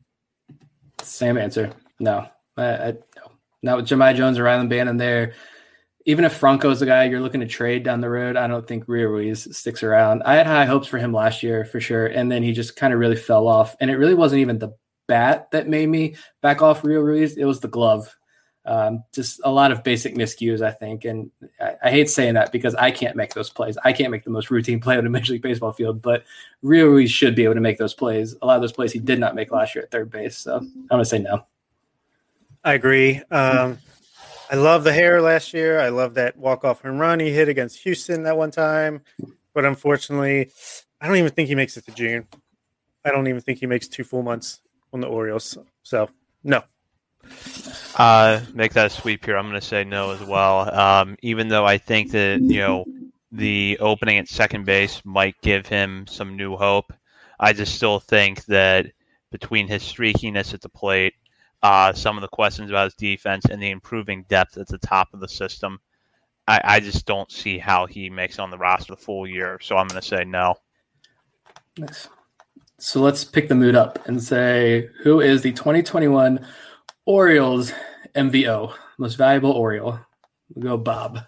Same 1.03 1.37
answer. 1.37 1.73
No, 2.01 2.27
I, 2.57 2.65
I, 2.65 2.93
no. 3.17 3.33
Not 3.67 3.77
with 3.77 3.87
Jahmai 3.87 4.15
Jones 4.15 4.39
or 4.39 4.45
Rylan 4.45 4.69
Bannon 4.69 4.97
there. 4.97 5.35
Even 6.07 6.25
if 6.25 6.37
Franco 6.37 6.71
is 6.71 6.81
a 6.83 6.87
guy 6.87 7.05
you're 7.05 7.21
looking 7.21 7.41
to 7.41 7.47
trade 7.47 7.83
down 7.83 8.01
the 8.01 8.09
road, 8.09 8.37
I 8.37 8.47
don't 8.47 8.67
think 8.67 8.85
Rio 8.87 9.09
Ruiz 9.09 9.57
sticks 9.57 9.83
around. 9.83 10.23
I 10.23 10.37
had 10.37 10.47
high 10.47 10.65
hopes 10.65 10.87
for 10.87 10.99
him 10.99 11.13
last 11.13 11.43
year 11.43 11.65
for 11.65 11.81
sure, 11.81 12.07
and 12.07 12.31
then 12.31 12.45
he 12.45 12.53
just 12.53 12.77
kind 12.77 12.95
of 12.95 13.01
really 13.01 13.17
fell 13.17 13.49
off. 13.49 13.75
And 13.81 13.91
it 13.91 13.97
really 13.97 14.15
wasn't 14.15 14.41
even 14.41 14.61
the 14.61 14.73
bat 15.09 15.51
that 15.51 15.69
made 15.69 15.89
me 15.89 16.15
back 16.43 16.63
off 16.63 16.85
Rio 16.85 17.01
Ruiz; 17.01 17.37
it 17.37 17.45
was 17.45 17.59
the 17.59 17.69
glove. 17.69 18.17
Um, 18.65 19.03
just 19.13 19.41
a 19.45 19.51
lot 19.51 19.73
of 19.73 19.83
basic 19.83 20.15
miscues, 20.15 20.61
I 20.61 20.73
think. 20.73 21.05
And 21.05 21.31
I, 21.61 21.75
I, 21.85 21.91
hate 21.91 22.11
saying 22.11 22.35
that 22.35 22.51
because 22.51 22.75
I 22.75 22.91
can't 22.91 23.15
make 23.15 23.33
those 23.33 23.49
plays. 23.49 23.79
I 23.85 23.93
can't 23.93 24.11
make 24.11 24.25
the 24.25 24.31
most 24.31 24.51
routine 24.51 24.81
play 24.83 24.99
on 24.99 25.07
a 25.07 25.11
Major 25.11 25.35
League 25.35 25.43
Baseball 25.43 25.71
field, 25.71 26.03
but 26.03 26.25
Rio 26.63 26.87
Ruiz 26.87 27.11
should 27.11 27.37
be 27.37 27.45
able 27.45 27.55
to 27.55 27.61
make 27.61 27.79
those 27.79 27.95
plays. 27.95 28.35
A 28.43 28.47
lot 28.47 28.57
of 28.57 28.63
those 28.63 28.73
plays 28.73 28.91
he 28.91 28.99
did 28.99 29.21
not 29.21 29.37
make 29.37 29.53
last 29.53 29.75
year 29.75 29.85
at 29.85 29.93
third 29.93 30.11
base. 30.11 30.37
So 30.37 30.57
I'm 30.57 30.87
going 30.89 31.01
to 31.01 31.05
say 31.05 31.21
no. 31.21 31.47
I 32.67 32.75
agree. 32.75 33.23
Um, 33.31 33.79
I 34.51 34.57
love 34.57 34.83
the 34.83 34.93
hair 34.93 35.23
last 35.23 35.55
year. 35.55 35.79
I 35.79 35.89
love 35.91 36.15
that 36.15 36.37
walk 36.37 36.65
off 36.65 36.83
home 36.83 36.99
run 36.99 37.21
he 37.21 37.31
hit 37.31 37.49
against 37.49 37.79
Houston 37.85 38.25
that 38.25 38.37
one 38.37 38.51
time. 38.51 39.03
But 39.55 39.65
unfortunately, 39.65 40.51
I 41.01 41.07
don't 41.07 41.17
even 41.17 41.31
think 41.31 41.49
he 41.49 41.55
makes 41.55 41.77
it 41.77 41.87
to 41.87 41.93
June. 41.93 42.27
I 43.05 43.13
don't 43.13 43.29
even 43.29 43.41
think 43.41 43.61
he 43.61 43.67
makes 43.67 43.87
two 43.87 44.03
full 44.03 44.25
months 44.25 44.63
on 44.93 45.01
the 45.01 45.07
Orioles. 45.07 45.57
So 45.85 46.11
no. 46.43 46.65
Uh, 47.97 48.41
make 48.53 48.73
that 48.73 48.87
a 48.87 48.91
sweep 48.91 49.25
here. 49.25 49.37
I'm 49.37 49.49
going 49.49 49.61
to 49.61 49.65
say 49.65 49.85
no 49.85 50.11
as 50.11 50.21
well. 50.23 50.75
Um, 50.75 51.17
even 51.23 51.47
though 51.47 51.65
I 51.65 51.79
think 51.79 52.11
that 52.11 52.41
you 52.41 52.59
know 52.59 52.85
the 53.31 53.79
opening 53.81 54.19
at 54.19 54.27
second 54.27 54.67
base 54.67 55.03
might 55.05 55.41
give 55.41 55.69
him 55.69 56.05
some 56.09 56.37
new 56.37 56.57
hope, 56.57 56.93
I 57.39 57.53
just 57.53 57.77
still 57.77 58.01
think 58.01 58.45
that 58.47 58.87
between 59.31 59.69
his 59.69 59.85
streakiness 59.85 60.53
at 60.53 60.63
the 60.63 60.69
plate, 60.69 61.15
uh, 61.63 61.93
some 61.93 62.17
of 62.17 62.23
the 62.23 62.29
questions 62.29 62.71
about 62.71 62.85
his 62.85 62.95
defense, 62.95 63.47
and 63.47 63.61
the 63.63 63.71
improving 63.71 64.25
depth 64.29 64.57
at 64.59 64.69
the 64.69 64.79
top 64.79 65.09
of 65.13 65.21
the 65.21 65.29
system, 65.29 65.79
I, 66.49 66.61
I 66.65 66.81
just 66.81 67.07
don't 67.07 67.31
see 67.31 67.59
how 67.59 67.87
he 67.87 68.09
makes 68.09 68.35
it 68.35 68.41
on 68.41 68.51
the 68.51 68.59
roster 68.59 68.95
the 68.95 69.01
full 69.01 69.27
year. 69.27 69.59
So 69.61 69.77
I'm 69.77 69.89
going 69.89 70.01
to 70.01 70.07
say 70.07 70.25
no. 70.25 70.55
Nice. 71.79 72.09
So 72.79 73.01
let's 73.01 73.25
pick 73.25 73.49
the 73.49 73.55
mood 73.55 73.75
up 73.75 74.07
and 74.07 74.23
say 74.23 74.89
who 75.03 75.21
is 75.21 75.43
the 75.43 75.53
2021 75.53 76.47
Orioles 77.07 77.73
MVO, 78.15 78.75
most 78.99 79.15
valuable 79.15 79.53
Oriole? 79.53 79.99
We'll 80.55 80.77
go 80.77 80.77
Bob. 80.77 81.21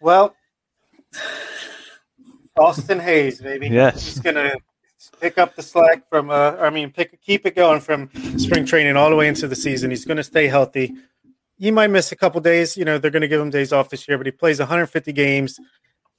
Well, 0.00 0.34
Austin 2.56 2.98
Hays, 2.98 3.40
baby. 3.40 3.68
Yes. 3.68 4.04
He's 4.04 4.18
gonna 4.18 4.54
pick 5.20 5.38
up 5.38 5.54
the 5.54 5.62
slack 5.62 6.08
from 6.08 6.30
uh 6.30 6.56
I 6.60 6.70
mean 6.70 6.90
pick 6.90 7.20
keep 7.20 7.46
it 7.46 7.54
going 7.54 7.80
from 7.80 8.10
spring 8.38 8.64
training 8.64 8.96
all 8.96 9.10
the 9.10 9.16
way 9.16 9.28
into 9.28 9.48
the 9.48 9.56
season. 9.56 9.90
He's 9.90 10.04
gonna 10.04 10.22
stay 10.22 10.48
healthy. 10.48 10.94
He 11.58 11.70
might 11.70 11.90
miss 11.90 12.12
a 12.12 12.16
couple 12.16 12.40
days, 12.40 12.76
you 12.76 12.84
know, 12.84 12.98
they're 12.98 13.10
gonna 13.10 13.28
give 13.28 13.40
him 13.40 13.50
days 13.50 13.72
off 13.72 13.90
this 13.90 14.06
year, 14.08 14.18
but 14.18 14.26
he 14.26 14.32
plays 14.32 14.58
150 14.58 15.12
games 15.12 15.58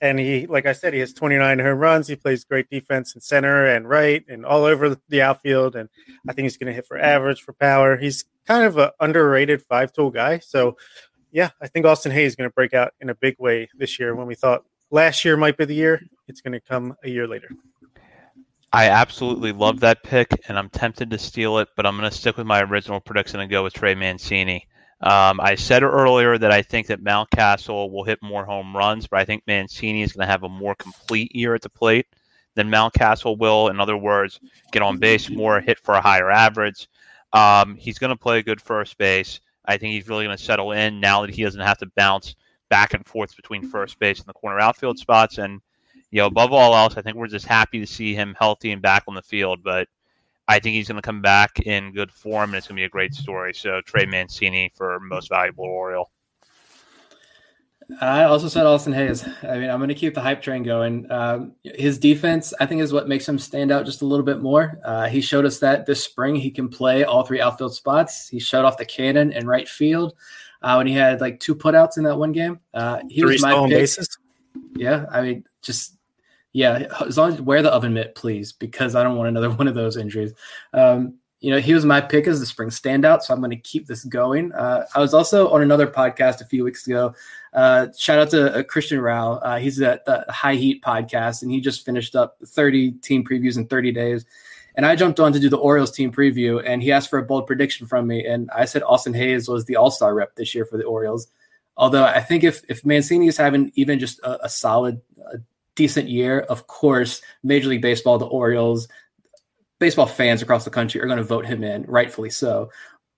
and 0.01 0.19
he 0.19 0.47
like 0.47 0.65
I 0.65 0.73
said, 0.73 0.93
he 0.93 0.99
has 0.99 1.13
29 1.13 1.59
home 1.59 1.79
runs. 1.79 2.07
He 2.07 2.15
plays 2.15 2.43
great 2.43 2.69
defense 2.69 3.15
in 3.15 3.21
center 3.21 3.65
and 3.65 3.87
right 3.87 4.23
and 4.27 4.45
all 4.45 4.65
over 4.65 4.97
the 5.09 5.21
outfield. 5.21 5.75
And 5.75 5.89
I 6.27 6.33
think 6.33 6.43
he's 6.43 6.57
gonna 6.57 6.73
hit 6.73 6.85
for 6.85 6.97
average 6.97 7.41
for 7.41 7.53
power. 7.53 7.97
He's 7.97 8.25
kind 8.45 8.65
of 8.65 8.77
an 8.77 8.89
underrated 8.99 9.61
five 9.61 9.91
tool 9.91 10.11
guy. 10.11 10.39
So 10.39 10.77
yeah, 11.33 11.49
I 11.59 11.67
think 11.67 11.85
Austin 11.85 12.11
Hays 12.11 12.31
is 12.31 12.35
going 12.35 12.49
to 12.49 12.53
break 12.53 12.73
out 12.73 12.93
in 13.01 13.09
a 13.09 13.15
big 13.15 13.35
way 13.39 13.67
this 13.75 13.99
year 13.99 14.15
when 14.15 14.27
we 14.27 14.35
thought 14.35 14.63
last 14.91 15.25
year 15.25 15.35
might 15.35 15.57
be 15.57 15.65
the 15.65 15.73
year. 15.73 15.99
It's 16.27 16.41
going 16.41 16.53
to 16.53 16.61
come 16.61 16.95
a 17.03 17.09
year 17.09 17.27
later. 17.27 17.49
I 18.75 18.89
absolutely 18.89 19.51
love 19.51 19.81
that 19.81 20.01
pick, 20.01 20.31
and 20.47 20.57
I'm 20.57 20.69
tempted 20.69 21.11
to 21.11 21.19
steal 21.19 21.59
it, 21.59 21.69
but 21.75 21.85
I'm 21.85 21.95
going 21.95 22.09
to 22.09 22.15
stick 22.15 22.37
with 22.37 22.47
my 22.47 22.63
original 22.63 22.99
prediction 22.99 23.39
and 23.39 23.51
go 23.51 23.63
with 23.63 23.73
Trey 23.73 23.93
Mancini. 23.93 24.67
Um, 24.99 25.39
I 25.39 25.53
said 25.53 25.83
earlier 25.83 26.39
that 26.39 26.51
I 26.51 26.63
think 26.63 26.87
that 26.87 27.03
Mountcastle 27.03 27.91
will 27.91 28.03
hit 28.03 28.17
more 28.23 28.45
home 28.45 28.75
runs, 28.75 29.05
but 29.05 29.19
I 29.19 29.25
think 29.25 29.43
Mancini 29.45 30.01
is 30.01 30.13
going 30.13 30.25
to 30.25 30.31
have 30.31 30.41
a 30.41 30.49
more 30.49 30.73
complete 30.73 31.35
year 31.35 31.53
at 31.53 31.61
the 31.61 31.69
plate 31.69 32.07
than 32.55 32.71
Mountcastle 32.71 33.37
will. 33.37 33.67
In 33.67 33.79
other 33.79 33.95
words, 33.95 34.39
get 34.71 34.81
on 34.81 34.97
base 34.97 35.29
more, 35.29 35.61
hit 35.61 35.77
for 35.77 35.93
a 35.93 36.01
higher 36.01 36.31
average. 36.31 36.87
Um, 37.31 37.75
he's 37.75 37.99
going 37.99 38.09
to 38.09 38.15
play 38.15 38.41
good 38.41 38.61
first 38.61 38.97
base. 38.97 39.39
I 39.65 39.77
think 39.77 39.93
he's 39.93 40.09
really 40.09 40.25
going 40.25 40.35
to 40.35 40.43
settle 40.43 40.71
in 40.71 40.99
now 40.99 41.21
that 41.21 41.35
he 41.35 41.43
doesn't 41.43 41.61
have 41.61 41.77
to 41.77 41.91
bounce 41.95 42.35
back 42.69 42.95
and 42.95 43.05
forth 43.05 43.35
between 43.35 43.69
first 43.69 43.99
base 43.99 44.17
and 44.17 44.27
the 44.27 44.33
corner 44.33 44.59
outfield 44.59 44.97
spots. 44.97 45.37
And, 45.37 45.61
you 46.13 46.19
know, 46.19 46.27
above 46.27 46.53
all 46.53 46.75
else, 46.75 46.95
I 46.95 47.01
think 47.01 47.17
we're 47.17 47.25
just 47.25 47.47
happy 47.47 47.79
to 47.79 47.87
see 47.87 48.13
him 48.13 48.35
healthy 48.37 48.71
and 48.71 48.83
back 48.83 49.05
on 49.07 49.15
the 49.15 49.21
field. 49.23 49.63
But 49.63 49.87
I 50.47 50.59
think 50.59 50.75
he's 50.75 50.87
going 50.87 51.01
to 51.01 51.01
come 51.01 51.23
back 51.23 51.61
in 51.61 51.91
good 51.91 52.11
form, 52.11 52.51
and 52.51 52.57
it's 52.57 52.67
going 52.67 52.75
to 52.75 52.81
be 52.81 52.85
a 52.85 52.89
great 52.89 53.15
story. 53.15 53.51
So, 53.55 53.81
Trey 53.81 54.05
Mancini 54.05 54.71
for 54.75 54.99
most 54.99 55.29
valuable 55.29 55.65
Oriole. 55.65 56.11
I 57.99 58.25
also 58.25 58.47
said 58.47 58.67
Austin 58.67 58.93
Hays. 58.93 59.27
I 59.41 59.57
mean, 59.57 59.71
I'm 59.71 59.79
going 59.79 59.89
to 59.89 59.95
keep 59.95 60.13
the 60.13 60.21
hype 60.21 60.43
train 60.43 60.61
going. 60.61 61.11
Um, 61.11 61.53
his 61.63 61.97
defense, 61.97 62.53
I 62.59 62.67
think, 62.67 62.81
is 62.83 62.93
what 62.93 63.07
makes 63.07 63.27
him 63.27 63.39
stand 63.39 63.71
out 63.71 63.83
just 63.83 64.03
a 64.03 64.05
little 64.05 64.23
bit 64.25 64.39
more. 64.39 64.79
Uh, 64.85 65.07
he 65.07 65.19
showed 65.19 65.45
us 65.45 65.57
that 65.59 65.87
this 65.87 66.03
spring 66.03 66.35
he 66.35 66.51
can 66.51 66.69
play 66.69 67.05
all 67.05 67.23
three 67.23 67.41
outfield 67.41 67.73
spots. 67.73 68.29
He 68.29 68.39
showed 68.39 68.65
off 68.65 68.77
the 68.77 68.85
cannon 68.85 69.31
in 69.31 69.47
right 69.47 69.67
field 69.67 70.13
uh, 70.61 70.75
when 70.75 70.85
he 70.85 70.93
had 70.93 71.21
like 71.21 71.39
two 71.39 71.55
putouts 71.55 71.97
in 71.97 72.03
that 72.03 72.19
one 72.19 72.33
game. 72.33 72.59
Uh, 72.71 72.99
he 73.09 73.21
Three 73.21 73.33
was 73.33 73.41
my 73.41 73.49
stolen 73.49 73.71
pick. 73.71 73.79
bases. 73.79 74.15
Yeah, 74.75 75.07
I 75.11 75.23
mean, 75.23 75.43
just 75.63 75.97
yeah, 76.53 76.87
as 77.05 77.17
long 77.17 77.33
as 77.33 77.41
wear 77.41 77.61
the 77.61 77.71
oven 77.73 77.93
mitt, 77.93 78.15
please, 78.15 78.51
because 78.51 78.95
I 78.95 79.03
don't 79.03 79.17
want 79.17 79.29
another 79.29 79.49
one 79.55 79.67
of 79.67 79.75
those 79.75 79.97
injuries. 79.97 80.33
Um, 80.73 81.15
you 81.41 81.51
know, 81.51 81.59
he 81.59 81.73
was 81.73 81.83
my 81.83 81.99
pick 81.99 82.25
as 82.25 82.39
the 82.39 82.45
spring 82.45 82.69
standout, 82.69 83.21
so 83.21 83.33
I'm 83.33 83.41
going 83.41 83.49
to 83.49 83.57
keep 83.57 83.85
this 83.85 84.05
going. 84.05 84.53
Uh, 84.53 84.85
I 84.95 84.99
was 84.99 85.13
also 85.13 85.49
on 85.49 85.61
another 85.61 85.87
podcast 85.87 86.39
a 86.39 86.45
few 86.45 86.63
weeks 86.63 86.87
ago. 86.87 87.13
Uh, 87.51 87.87
shout 87.97 88.19
out 88.19 88.29
to 88.29 88.59
uh, 88.59 88.63
Christian 88.63 89.01
Rao. 89.01 89.33
Uh, 89.33 89.59
he's 89.59 89.81
at 89.81 90.05
the 90.05 90.23
High 90.29 90.55
Heat 90.55 90.81
podcast, 90.81 91.41
and 91.41 91.51
he 91.51 91.59
just 91.59 91.83
finished 91.85 92.15
up 92.15 92.37
30 92.45 92.93
team 92.93 93.25
previews 93.25 93.57
in 93.57 93.67
30 93.67 93.91
days. 93.91 94.25
And 94.75 94.85
I 94.85 94.95
jumped 94.95 95.19
on 95.19 95.33
to 95.33 95.39
do 95.39 95.49
the 95.49 95.57
Orioles 95.57 95.91
team 95.91 96.13
preview, 96.13 96.63
and 96.65 96.81
he 96.81 96.93
asked 96.93 97.09
for 97.09 97.19
a 97.19 97.23
bold 97.23 97.45
prediction 97.45 97.87
from 97.87 98.07
me, 98.07 98.25
and 98.25 98.49
I 98.55 98.63
said 98.65 98.81
Austin 98.83 99.13
Hays 99.13 99.49
was 99.49 99.65
the 99.65 99.75
All 99.75 99.91
Star 99.91 100.13
rep 100.13 100.35
this 100.35 100.55
year 100.55 100.65
for 100.65 100.77
the 100.77 100.85
Orioles. 100.85 101.27
Although 101.75 102.05
I 102.05 102.21
think 102.21 102.43
if 102.43 102.63
if 102.69 102.85
Mancini 102.85 103.27
is 103.27 103.37
having 103.37 103.71
even 103.75 103.99
just 103.99 104.19
a, 104.19 104.45
a 104.45 104.49
solid, 104.49 105.01
a 105.33 105.39
decent 105.75 106.09
year, 106.09 106.41
of 106.41 106.67
course, 106.67 107.21
Major 107.43 107.69
League 107.69 107.81
Baseball, 107.81 108.17
the 108.17 108.25
Orioles, 108.25 108.87
baseball 109.79 110.05
fans 110.05 110.41
across 110.41 110.63
the 110.63 110.69
country 110.69 111.01
are 111.01 111.07
going 111.07 111.17
to 111.17 111.23
vote 111.23 111.45
him 111.45 111.63
in, 111.63 111.83
rightfully 111.83 112.29
so. 112.29 112.69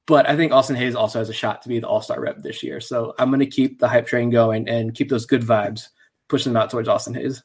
But 0.07 0.29
I 0.29 0.35
think 0.35 0.51
Austin 0.51 0.75
Hays 0.75 0.95
also 0.95 1.19
has 1.19 1.29
a 1.29 1.33
shot 1.33 1.61
to 1.63 1.69
be 1.69 1.79
the 1.79 1.87
All 1.87 2.01
Star 2.01 2.19
rep 2.19 2.41
this 2.41 2.61
year. 2.63 2.79
So 2.79 3.13
I'm 3.17 3.29
going 3.29 3.39
to 3.39 3.45
keep 3.45 3.79
the 3.79 3.87
hype 3.87 4.07
train 4.07 4.29
going 4.29 4.67
and 4.69 4.93
keep 4.93 5.09
those 5.09 5.25
good 5.25 5.41
vibes, 5.41 5.89
pushing 6.27 6.53
them 6.53 6.61
out 6.61 6.69
towards 6.69 6.87
Austin 6.87 7.13
Hays. 7.13 7.43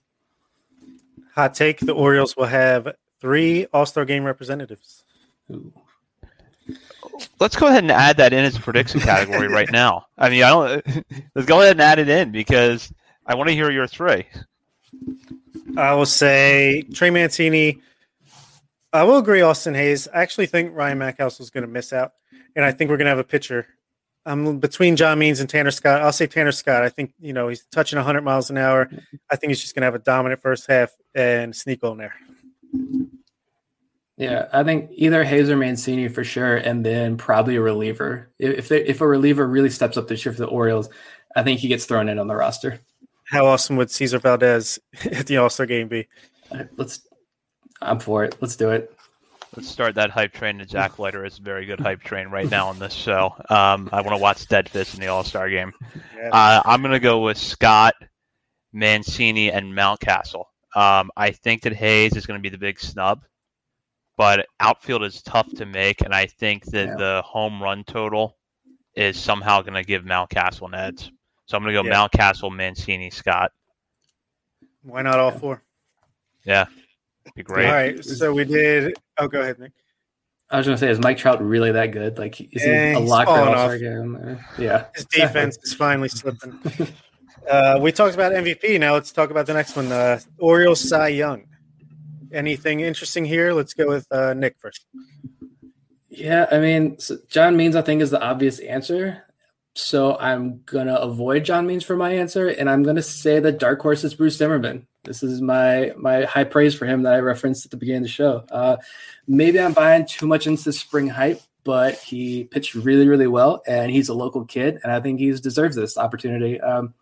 Hot 1.34 1.54
take: 1.54 1.80
The 1.80 1.92
Orioles 1.92 2.36
will 2.36 2.46
have 2.46 2.94
three 3.20 3.66
All 3.72 3.86
Star 3.86 4.04
Game 4.04 4.24
representatives. 4.24 5.04
Ooh. 5.50 5.72
Let's 7.38 7.56
go 7.56 7.66
ahead 7.66 7.82
and 7.82 7.90
add 7.90 8.16
that 8.18 8.32
in 8.32 8.44
as 8.44 8.56
a 8.56 8.60
prediction 8.60 9.00
category 9.00 9.48
right 9.48 9.70
now. 9.72 10.06
I 10.18 10.28
mean, 10.30 10.42
I 10.42 10.50
don't. 10.50 11.04
Let's 11.34 11.46
go 11.46 11.60
ahead 11.60 11.72
and 11.72 11.80
add 11.80 11.98
it 11.98 12.08
in 12.08 12.30
because 12.30 12.92
I 13.26 13.34
want 13.34 13.48
to 13.48 13.54
hear 13.54 13.70
your 13.70 13.86
three. 13.86 14.26
I 15.76 15.94
will 15.94 16.06
say 16.06 16.82
Trey 16.92 17.10
Mancini. 17.10 17.80
I 18.92 19.04
will 19.04 19.18
agree, 19.18 19.40
Austin 19.40 19.74
Hays. 19.74 20.08
I 20.08 20.22
actually 20.22 20.46
think 20.46 20.74
Ryan 20.74 20.98
Mackhouse 20.98 21.40
is 21.40 21.50
going 21.50 21.62
to 21.62 21.70
miss 21.70 21.92
out, 21.92 22.12
and 22.56 22.64
I 22.64 22.72
think 22.72 22.90
we're 22.90 22.96
going 22.96 23.06
to 23.06 23.10
have 23.10 23.18
a 23.18 23.24
pitcher. 23.24 23.66
I'm 24.26 24.58
between 24.58 24.96
John 24.96 25.18
Means 25.18 25.40
and 25.40 25.48
Tanner 25.48 25.70
Scott. 25.70 26.02
I'll 26.02 26.12
say 26.12 26.26
Tanner 26.26 26.52
Scott. 26.52 26.82
I 26.82 26.88
think 26.88 27.14
you 27.20 27.32
know 27.32 27.48
he's 27.48 27.64
touching 27.66 27.96
100 27.96 28.22
miles 28.22 28.50
an 28.50 28.58
hour. 28.58 28.90
I 29.30 29.36
think 29.36 29.50
he's 29.50 29.60
just 29.60 29.74
going 29.74 29.82
to 29.82 29.86
have 29.86 29.94
a 29.94 30.00
dominant 30.00 30.42
first 30.42 30.66
half 30.66 30.90
and 31.14 31.54
sneak 31.54 31.84
on 31.84 31.98
there. 31.98 32.14
Yeah, 34.16 34.48
I 34.52 34.64
think 34.64 34.90
either 34.92 35.24
Hays 35.24 35.48
or 35.48 35.56
Mancini 35.56 36.08
for 36.08 36.24
sure, 36.24 36.56
and 36.56 36.84
then 36.84 37.16
probably 37.16 37.56
a 37.56 37.62
reliever. 37.62 38.30
If 38.38 38.68
they, 38.68 38.84
if 38.84 39.00
a 39.00 39.06
reliever 39.06 39.46
really 39.46 39.70
steps 39.70 39.96
up 39.96 40.08
this 40.08 40.26
year 40.26 40.34
for 40.34 40.40
the 40.40 40.46
Orioles, 40.46 40.90
I 41.34 41.42
think 41.42 41.60
he 41.60 41.68
gets 41.68 41.86
thrown 41.86 42.08
in 42.08 42.18
on 42.18 42.26
the 42.26 42.36
roster. 42.36 42.80
How 43.30 43.46
awesome 43.46 43.76
would 43.76 43.90
Cesar 43.90 44.18
Valdez 44.18 44.78
at 45.04 45.26
the 45.26 45.36
All 45.36 45.50
Star 45.50 45.66
game 45.66 45.88
be? 45.88 46.06
All 46.50 46.58
right, 46.58 46.68
let's. 46.76 47.06
I'm 47.82 47.98
for 48.00 48.24
it. 48.24 48.36
Let's 48.40 48.56
do 48.56 48.70
it. 48.70 48.94
Let's 49.56 49.68
start 49.68 49.94
that 49.96 50.10
hype 50.10 50.32
train. 50.32 50.60
And 50.60 50.68
Jack 50.68 50.98
Leiter 50.98 51.24
is 51.24 51.38
a 51.38 51.42
very 51.42 51.64
good 51.66 51.80
hype 51.80 52.02
train 52.02 52.28
right 52.28 52.48
now 52.50 52.68
on 52.68 52.78
this 52.78 52.92
show. 52.92 53.34
Um, 53.48 53.88
I 53.92 54.00
want 54.00 54.10
to 54.16 54.18
watch 54.18 54.46
Deadfish 54.46 54.94
in 54.94 55.00
the 55.00 55.06
All 55.08 55.24
Star 55.24 55.48
game. 55.48 55.72
Yeah. 56.16 56.28
Uh, 56.32 56.62
I'm 56.64 56.82
going 56.82 56.92
to 56.92 57.00
go 57.00 57.20
with 57.20 57.38
Scott, 57.38 57.94
Mancini, 58.72 59.50
and 59.50 59.72
Mountcastle. 59.72 60.44
Um, 60.76 61.10
I 61.16 61.30
think 61.30 61.62
that 61.62 61.72
Hays 61.72 62.16
is 62.16 62.26
going 62.26 62.38
to 62.38 62.42
be 62.42 62.48
the 62.48 62.58
big 62.58 62.78
snub, 62.78 63.22
but 64.16 64.46
outfield 64.60 65.02
is 65.02 65.22
tough 65.22 65.52
to 65.54 65.66
make, 65.66 66.00
and 66.02 66.14
I 66.14 66.26
think 66.26 66.64
that 66.66 66.86
Yeah. 66.88 66.94
the 66.96 67.22
home 67.24 67.60
run 67.62 67.82
total 67.84 68.36
is 68.94 69.16
somehow 69.18 69.62
going 69.62 69.74
to 69.74 69.82
give 69.84 70.04
Mountcastle 70.04 70.68
an 70.68 70.74
edge. 70.74 71.10
So 71.50 71.56
I'm 71.56 71.64
going 71.64 71.74
to 71.74 71.82
go 71.82 71.88
Yeah. 71.88 71.96
Mountcastle, 72.06 72.54
Mancini, 72.54 73.10
Scott. 73.10 73.50
Why 74.84 75.02
not 75.02 75.18
all 75.18 75.32
four? 75.32 75.64
Yeah, 76.44 76.66
be 77.34 77.42
great. 77.42 77.66
All 77.66 77.72
right. 77.72 78.04
So 78.04 78.32
we 78.32 78.44
did. 78.44 78.96
Oh, 79.18 79.26
go 79.26 79.40
ahead, 79.40 79.58
Nick. 79.58 79.72
I 80.48 80.58
was 80.58 80.66
gonna 80.66 80.78
say, 80.78 80.90
is 80.90 81.00
Mike 81.00 81.18
Trout 81.18 81.42
really 81.44 81.72
that 81.72 81.88
good? 81.90 82.18
Like, 82.18 82.40
is 82.40 82.62
he 82.62 82.70
a 82.70 82.98
he's 83.00 83.08
lock 83.10 83.26
falling 83.26 83.54
off. 83.54 83.78
game? 83.80 84.38
Yeah, 84.58 84.86
His 84.94 85.06
defense 85.06 85.58
is 85.64 85.74
finally 85.74 86.08
slipping. 86.08 86.58
Uh, 87.50 87.78
we 87.80 87.90
talked 87.90 88.14
about 88.14 88.32
MVP. 88.32 88.78
Now 88.78 88.92
let's 88.92 89.12
talk 89.12 89.30
about 89.30 89.46
the 89.46 89.54
next 89.54 89.74
one. 89.74 89.90
Uh, 89.90 90.20
Orioles 90.38 90.86
Cy 90.86 91.08
Young. 91.08 91.46
Anything 92.32 92.80
interesting 92.80 93.24
here? 93.24 93.54
Let's 93.54 93.72
go 93.72 93.88
with 93.88 94.06
uh, 94.12 94.34
Nick 94.34 94.56
first. 94.58 94.84
Yeah, 96.10 96.46
I 96.52 96.58
mean, 96.58 96.98
so 96.98 97.16
John 97.30 97.56
Means 97.56 97.76
I 97.76 97.80
think 97.80 98.02
is 98.02 98.10
the 98.10 98.20
obvious 98.20 98.58
answer. 98.58 99.24
So 99.74 100.16
I'm 100.18 100.62
gonna 100.66 100.94
avoid 100.94 101.44
John 101.44 101.66
Means 101.66 101.84
for 101.84 101.96
my 101.96 102.10
answer, 102.10 102.48
and 102.48 102.68
I'm 102.68 102.82
gonna 102.82 103.02
say 103.02 103.38
that 103.38 103.58
dark 103.58 103.80
horse 103.80 104.02
is 104.02 104.14
Bruce 104.14 104.36
Zimmermann. 104.36 104.86
This 105.04 105.22
is 105.22 105.40
my 105.40 105.92
my 105.96 106.24
high 106.24 106.44
praise 106.44 106.74
for 106.74 106.86
him 106.86 107.02
that 107.04 107.14
I 107.14 107.20
referenced 107.20 107.64
at 107.64 107.70
the 107.70 107.76
beginning 107.76 108.02
of 108.02 108.04
the 108.04 108.08
show. 108.08 108.44
Uh, 108.50 108.76
maybe 109.28 109.60
I'm 109.60 109.72
buying 109.72 110.06
too 110.06 110.26
much 110.26 110.46
into 110.46 110.72
spring 110.72 111.08
hype, 111.08 111.40
but 111.64 111.94
he 111.98 112.44
pitched 112.44 112.74
really, 112.74 113.08
really 113.08 113.28
well, 113.28 113.62
and 113.66 113.90
he's 113.92 114.08
a 114.08 114.14
local 114.14 114.44
kid, 114.44 114.80
and 114.82 114.92
I 114.92 115.00
think 115.00 115.20
he 115.20 115.30
deserves 115.32 115.76
this 115.76 115.96
opportunity. 115.96 116.60
Um, 116.60 116.94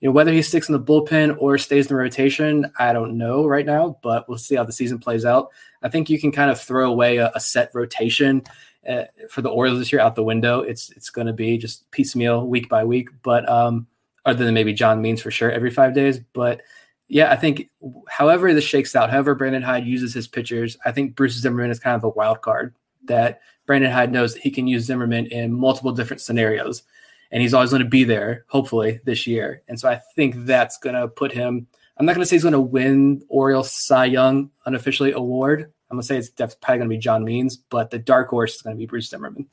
you 0.00 0.08
know, 0.08 0.12
whether 0.12 0.32
he 0.32 0.42
sticks 0.42 0.68
in 0.68 0.72
the 0.72 0.80
bullpen 0.80 1.36
or 1.38 1.56
stays 1.58 1.86
in 1.86 1.88
the 1.88 1.94
rotation, 1.94 2.70
I 2.78 2.92
don't 2.92 3.16
know 3.16 3.46
right 3.46 3.64
now, 3.64 3.98
but 4.02 4.28
we'll 4.28 4.38
see 4.38 4.56
how 4.56 4.64
the 4.64 4.72
season 4.72 4.98
plays 4.98 5.24
out. 5.24 5.50
I 5.82 5.88
think 5.88 6.10
you 6.10 6.18
can 6.18 6.32
kind 6.32 6.50
of 6.50 6.60
throw 6.60 6.90
away 6.90 7.18
a, 7.18 7.30
a 7.34 7.40
set 7.40 7.70
rotation 7.74 8.42
uh, 8.88 9.04
for 9.28 9.42
the 9.42 9.48
Orioles 9.48 9.78
this 9.78 9.92
year 9.92 10.00
out 10.00 10.14
the 10.14 10.22
window. 10.22 10.60
It's 10.60 10.90
it's 10.90 11.10
going 11.10 11.26
to 11.26 11.32
be 11.32 11.58
just 11.58 11.90
piecemeal, 11.90 12.46
week 12.46 12.68
by 12.68 12.84
week, 12.84 13.08
but 13.22 13.48
um, 13.48 13.86
other 14.24 14.44
than 14.44 14.54
maybe 14.54 14.72
John 14.72 15.00
Means 15.02 15.20
for 15.22 15.30
sure 15.30 15.50
every 15.50 15.70
five 15.70 15.94
days, 15.94 16.20
but 16.32 16.62
yeah, 17.08 17.30
I 17.30 17.36
think 17.36 17.68
however 18.08 18.54
this 18.54 18.64
shakes 18.64 18.96
out, 18.96 19.10
however 19.10 19.34
Brandon 19.34 19.62
Hyde 19.62 19.86
uses 19.86 20.14
his 20.14 20.26
pitchers, 20.26 20.76
I 20.84 20.90
think 20.90 21.14
Bruce 21.14 21.34
Zimmermann 21.34 21.70
is 21.70 21.78
kind 21.78 21.96
of 21.96 22.04
a 22.04 22.08
wild 22.08 22.40
card 22.40 22.74
that 23.04 23.40
Brandon 23.66 23.90
Hyde 23.90 24.10
knows 24.10 24.34
he 24.34 24.50
can 24.50 24.66
use 24.66 24.84
Zimmermann 24.84 25.26
in 25.26 25.52
multiple 25.52 25.92
different 25.92 26.22
scenarios 26.22 26.82
and 27.30 27.42
he's 27.42 27.52
always 27.52 27.70
going 27.70 27.82
to 27.82 27.88
be 27.88 28.04
there, 28.04 28.44
hopefully 28.48 29.00
this 29.04 29.26
year. 29.26 29.62
And 29.68 29.78
so 29.78 29.88
I 29.88 30.00
think 30.14 30.46
that's 30.46 30.78
going 30.78 30.94
to 30.94 31.08
put 31.08 31.32
him. 31.32 31.66
I'm 31.96 32.06
not 32.06 32.14
going 32.14 32.22
to 32.22 32.26
say 32.26 32.36
he's 32.36 32.44
going 32.44 32.52
to 32.52 32.60
win 32.60 33.22
Orioles 33.28 33.72
Cy 33.72 34.06
Young 34.06 34.50
unofficially 34.66 35.12
award. 35.12 35.72
I'm 35.94 36.00
to 36.00 36.06
say 36.06 36.16
it's 36.16 36.28
definitely 36.28 36.58
probably 36.60 36.78
to 36.88 36.96
be 36.96 36.98
John 36.98 37.24
Means, 37.24 37.56
but 37.56 37.90
the 37.90 37.98
dark 37.98 38.28
horse 38.28 38.56
is 38.56 38.62
to 38.74 38.78
be 38.78 38.86
Bruce 38.86 39.08
Zimmermann. 39.08 39.46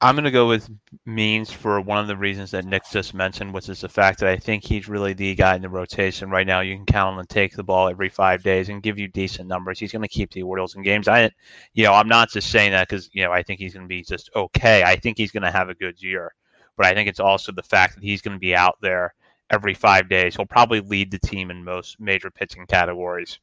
I'm 0.00 0.14
to 0.24 0.30
go 0.30 0.48
with 0.48 0.68
Means 1.06 1.52
for 1.52 1.80
one 1.80 1.98
of 1.98 2.06
the 2.08 2.16
reasons 2.16 2.50
that 2.52 2.64
Nick 2.64 2.82
just 2.90 3.14
mentioned, 3.14 3.54
which 3.54 3.68
is 3.68 3.80
the 3.80 3.88
fact 3.88 4.20
that 4.20 4.28
I 4.28 4.36
think 4.36 4.64
he's 4.64 4.88
really 4.88 5.12
the 5.12 5.34
guy 5.34 5.54
in 5.54 5.62
the 5.62 5.68
rotation 5.68 6.30
right 6.30 6.46
now. 6.46 6.60
You 6.60 6.76
can 6.76 6.86
count 6.86 7.14
on 7.14 7.20
him 7.20 7.26
to 7.26 7.34
take 7.34 7.54
the 7.54 7.64
ball 7.64 7.88
every 7.88 8.08
five 8.08 8.42
days 8.42 8.68
and 8.68 8.82
give 8.82 8.98
you 8.98 9.08
decent 9.08 9.48
numbers. 9.48 9.78
He's 9.78 9.92
to 10.02 10.08
keep 10.08 10.32
the 10.32 10.42
Orioles 10.42 10.74
in 10.74 10.82
games. 10.82 11.08
I, 11.08 11.30
you 11.74 11.84
know, 11.84 11.94
I'm 11.94 12.08
not 12.08 12.30
just 12.30 12.50
saying 12.50 12.72
that 12.72 12.88
because 12.88 13.08
you 13.12 13.24
know 13.24 13.32
I 13.32 13.42
think 13.42 13.60
he's 13.60 13.74
to 13.84 13.88
be 13.88 14.02
just 14.02 14.30
okay. 14.34 14.82
I 14.84 14.96
think 14.96 15.16
he's 15.16 15.32
to 15.42 15.50
have 15.50 15.68
a 15.68 15.74
good 15.74 16.00
year, 16.02 16.32
but 16.76 16.86
I 16.86 16.94
think 16.94 17.08
it's 17.08 17.20
also 17.20 17.52
the 17.52 17.62
fact 17.62 17.94
that 17.94 18.04
he's 18.04 18.22
to 18.34 18.40
be 18.40 18.54
out 18.54 18.78
there 18.80 19.14
every 19.50 19.74
five 19.74 20.08
days. 20.08 20.36
He'll 20.36 20.46
probably 20.46 20.80
lead 20.80 21.10
the 21.10 21.18
team 21.18 21.50
in 21.50 21.64
most 21.64 21.98
major 22.00 22.30
pitching 22.30 22.66
categories. 22.66 23.38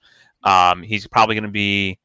Um, 0.46 0.84
he's 0.84 1.08
probably 1.08 1.36
going 1.36 1.44
to 1.44 1.50
be 1.50 2.00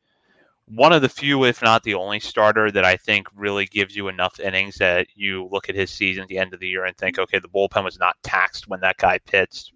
one 0.66 0.93
of 0.93 1.03
the 1.03 1.09
few, 1.09 1.45
if 1.45 1.62
not 1.62 1.82
the 1.82 1.95
only 1.95 2.20
starter 2.20 2.70
that 2.70 2.84
I 2.84 2.97
think 2.97 3.26
really 3.34 3.66
gives 3.66 3.95
you 3.95 4.09
enough 4.09 4.41
innings 4.41 4.76
that 4.76 5.09
you 5.14 5.49
look 5.51 5.68
at 5.68 5.74
his 5.74 5.91
season 5.91 6.22
at 6.22 6.28
the 6.28 6.38
end 6.38 6.55
of 6.55 6.61
the 6.61 6.68
year 6.68 6.84
and 6.84 6.97
think, 6.97 7.18
okay, 7.18 7.38
the 7.38 7.49
bullpen 7.49 7.84
was 7.84 7.99
not 7.99 8.16
taxed 8.22 8.68
when 8.68 8.80
that 8.80 8.97
guy 8.97 9.18
pitched. 9.18 9.72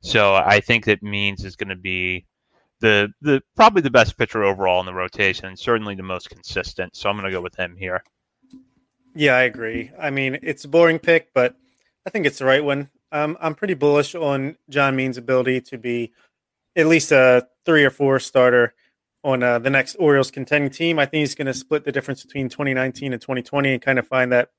So 0.00 0.34
I 0.34 0.60
think 0.60 0.84
that 0.84 1.02
Means 1.02 1.44
is 1.44 1.56
going 1.56 1.70
to 1.70 1.76
be 1.76 2.26
the 2.80 3.08
the 3.22 3.42
probably 3.56 3.80
the 3.80 3.90
best 3.90 4.18
pitcher 4.18 4.44
overall 4.44 4.80
in 4.80 4.86
the 4.86 4.94
rotation, 4.94 5.46
and 5.46 5.58
certainly 5.58 5.94
the 5.94 6.02
most 6.02 6.28
consistent. 6.28 6.94
So 6.94 7.08
I'm 7.08 7.16
going 7.16 7.24
to 7.24 7.30
go 7.30 7.40
with 7.40 7.56
him 7.56 7.74
here. 7.76 8.04
Yeah, 9.14 9.34
I 9.34 9.42
agree. 9.42 9.90
I 9.98 10.10
mean, 10.10 10.38
it's 10.42 10.64
a 10.64 10.68
boring 10.68 10.98
pick, 10.98 11.32
but 11.32 11.56
I 12.06 12.10
think 12.10 12.26
it's 12.26 12.38
the 12.38 12.44
right 12.44 12.62
one. 12.62 12.90
Um, 13.10 13.38
I'm 13.40 13.54
pretty 13.54 13.72
bullish 13.72 14.14
on 14.14 14.56
John 14.68 14.94
Means' 14.94 15.16
ability 15.16 15.62
to 15.62 15.78
be 15.78 16.12
at 16.76 16.86
least 16.86 17.10
a 17.10 17.48
three 17.64 17.84
or 17.84 17.90
four 17.90 18.20
starter 18.20 18.74
on 19.24 19.42
uh, 19.42 19.58
the 19.58 19.70
next 19.70 19.96
Orioles 19.96 20.30
contending 20.30 20.70
team. 20.70 20.98
I 20.98 21.06
think 21.06 21.20
he's 21.20 21.34
going 21.34 21.46
to 21.46 21.54
split 21.54 21.84
the 21.84 21.92
difference 21.92 22.24
between 22.24 22.48
2019 22.48 23.12
and 23.12 23.20
2020 23.20 23.72
and 23.72 23.82
kind 23.82 23.98
of 23.98 24.06
find 24.06 24.30
that 24.32 24.50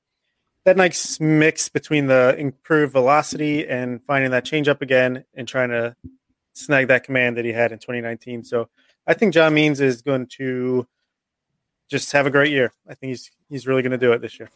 that 0.64 0.76
nice 0.76 1.18
mix 1.20 1.68
between 1.70 2.08
the 2.08 2.34
improved 2.36 2.92
velocity 2.92 3.66
and 3.66 4.04
finding 4.04 4.32
that 4.32 4.44
change 4.44 4.68
up 4.68 4.82
again 4.82 5.24
and 5.34 5.48
trying 5.48 5.70
to 5.70 5.96
snag 6.52 6.88
that 6.88 7.04
command 7.04 7.36
that 7.38 7.44
he 7.44 7.52
had 7.52 7.72
in 7.72 7.78
2019. 7.78 8.44
So 8.44 8.68
I 9.06 9.14
think 9.14 9.32
John 9.32 9.54
Means 9.54 9.80
is 9.80 10.02
going 10.02 10.26
to 10.36 10.86
just 11.88 12.12
have 12.12 12.26
a 12.26 12.30
great 12.30 12.50
year. 12.50 12.72
I 12.86 12.94
think 12.94 13.10
he's 13.10 13.30
he's 13.48 13.66
really 13.66 13.80
going 13.80 13.92
to 13.92 13.98
do 13.98 14.12
it 14.12 14.20
this 14.20 14.38
year. 14.38 14.50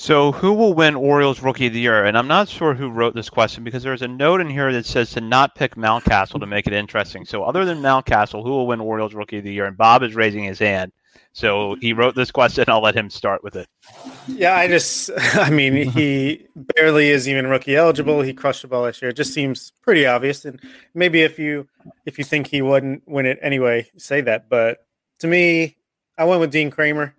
So, 0.00 0.30
who 0.30 0.52
will 0.52 0.74
win 0.74 0.94
Orioles 0.94 1.40
Rookie 1.40 1.66
of 1.66 1.72
the 1.72 1.80
Year? 1.80 2.04
And 2.04 2.16
I'm 2.16 2.28
not 2.28 2.48
sure 2.48 2.72
who 2.72 2.88
wrote 2.88 3.16
this 3.16 3.28
question 3.28 3.64
because 3.64 3.82
there's 3.82 4.00
a 4.00 4.06
note 4.06 4.40
in 4.40 4.48
here 4.48 4.72
that 4.72 4.86
says 4.86 5.10
to 5.10 5.20
not 5.20 5.56
pick 5.56 5.74
Mountcastle 5.74 6.38
to 6.38 6.46
make 6.46 6.68
it 6.68 6.72
interesting. 6.72 7.24
So, 7.24 7.42
other 7.42 7.64
than 7.64 7.82
Mountcastle, 7.82 8.44
who 8.44 8.50
will 8.50 8.68
win 8.68 8.80
Orioles 8.80 9.12
Rookie 9.12 9.38
of 9.38 9.44
the 9.44 9.52
Year? 9.52 9.66
And 9.66 9.76
Bob 9.76 10.04
is 10.04 10.14
raising 10.14 10.44
his 10.44 10.60
hand. 10.60 10.92
So, 11.32 11.74
he 11.80 11.94
wrote 11.94 12.14
this 12.14 12.30
question. 12.30 12.64
I'll 12.68 12.80
let 12.80 12.94
him 12.94 13.10
start 13.10 13.42
with 13.42 13.56
it. 13.56 13.66
Yeah, 14.28 14.54
I 14.54 14.68
just, 14.68 15.10
I 15.34 15.50
mean, 15.50 15.90
he 15.90 16.46
barely 16.54 17.10
is 17.10 17.28
even 17.28 17.48
rookie 17.48 17.74
eligible. 17.74 18.22
He 18.22 18.32
crushed 18.32 18.62
the 18.62 18.68
ball 18.68 18.82
last 18.82 19.02
year. 19.02 19.08
It 19.08 19.16
just 19.16 19.34
seems 19.34 19.72
pretty 19.82 20.06
obvious. 20.06 20.44
And 20.44 20.60
maybe 20.94 21.22
if 21.22 21.40
you 21.40 21.66
if 22.06 22.18
you 22.18 22.24
think 22.24 22.46
he 22.46 22.62
wouldn't 22.62 23.02
win 23.08 23.26
it 23.26 23.40
anyway, 23.42 23.90
say 23.96 24.20
that. 24.20 24.48
But 24.48 24.78
to 25.18 25.26
me, 25.26 25.76
I 26.16 26.24
went 26.24 26.40
with 26.40 26.52
Dean 26.52 26.70
Kremer. 26.70 27.16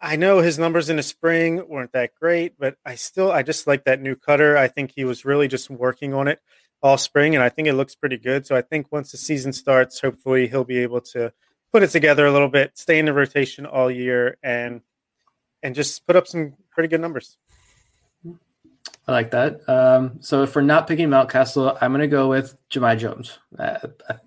I 0.00 0.16
know 0.16 0.38
his 0.38 0.58
numbers 0.58 0.88
in 0.88 0.96
the 0.96 1.02
spring 1.02 1.62
weren't 1.68 1.92
that 1.92 2.14
great, 2.14 2.58
but 2.58 2.76
I 2.84 2.94
still 2.94 3.30
I 3.30 3.42
just 3.42 3.66
like 3.66 3.84
that 3.84 4.00
new 4.00 4.16
cutter. 4.16 4.56
I 4.56 4.68
think 4.68 4.92
he 4.94 5.04
was 5.04 5.24
really 5.24 5.48
just 5.48 5.68
working 5.68 6.14
on 6.14 6.26
it 6.26 6.40
all 6.82 6.96
spring, 6.96 7.34
and 7.34 7.44
I 7.44 7.50
think 7.50 7.68
it 7.68 7.74
looks 7.74 7.94
pretty 7.94 8.16
good. 8.16 8.46
So 8.46 8.56
I 8.56 8.62
think 8.62 8.90
once 8.90 9.12
the 9.12 9.18
season 9.18 9.52
starts, 9.52 10.00
hopefully 10.00 10.48
he'll 10.48 10.64
be 10.64 10.78
able 10.78 11.02
to 11.12 11.32
put 11.72 11.82
it 11.82 11.90
together 11.90 12.26
a 12.26 12.32
little 12.32 12.48
bit, 12.48 12.78
stay 12.78 12.98
in 12.98 13.04
the 13.04 13.12
rotation 13.12 13.66
all 13.66 13.90
year, 13.90 14.38
and 14.42 14.80
and 15.62 15.74
just 15.74 16.06
put 16.06 16.16
up 16.16 16.26
some 16.26 16.54
pretty 16.70 16.88
good 16.88 17.00
numbers. 17.00 17.36
I 19.06 19.12
like 19.12 19.30
that. 19.32 19.68
Um, 19.68 20.18
so 20.20 20.44
if 20.44 20.54
we're 20.54 20.62
not 20.62 20.86
picking 20.86 21.08
Mountcastle, 21.08 21.76
I'm 21.80 21.90
going 21.90 22.00
to 22.00 22.06
go 22.06 22.28
with 22.28 22.56
Jahmai 22.70 22.96
Jones. 22.96 23.38
Uh, 23.58 23.78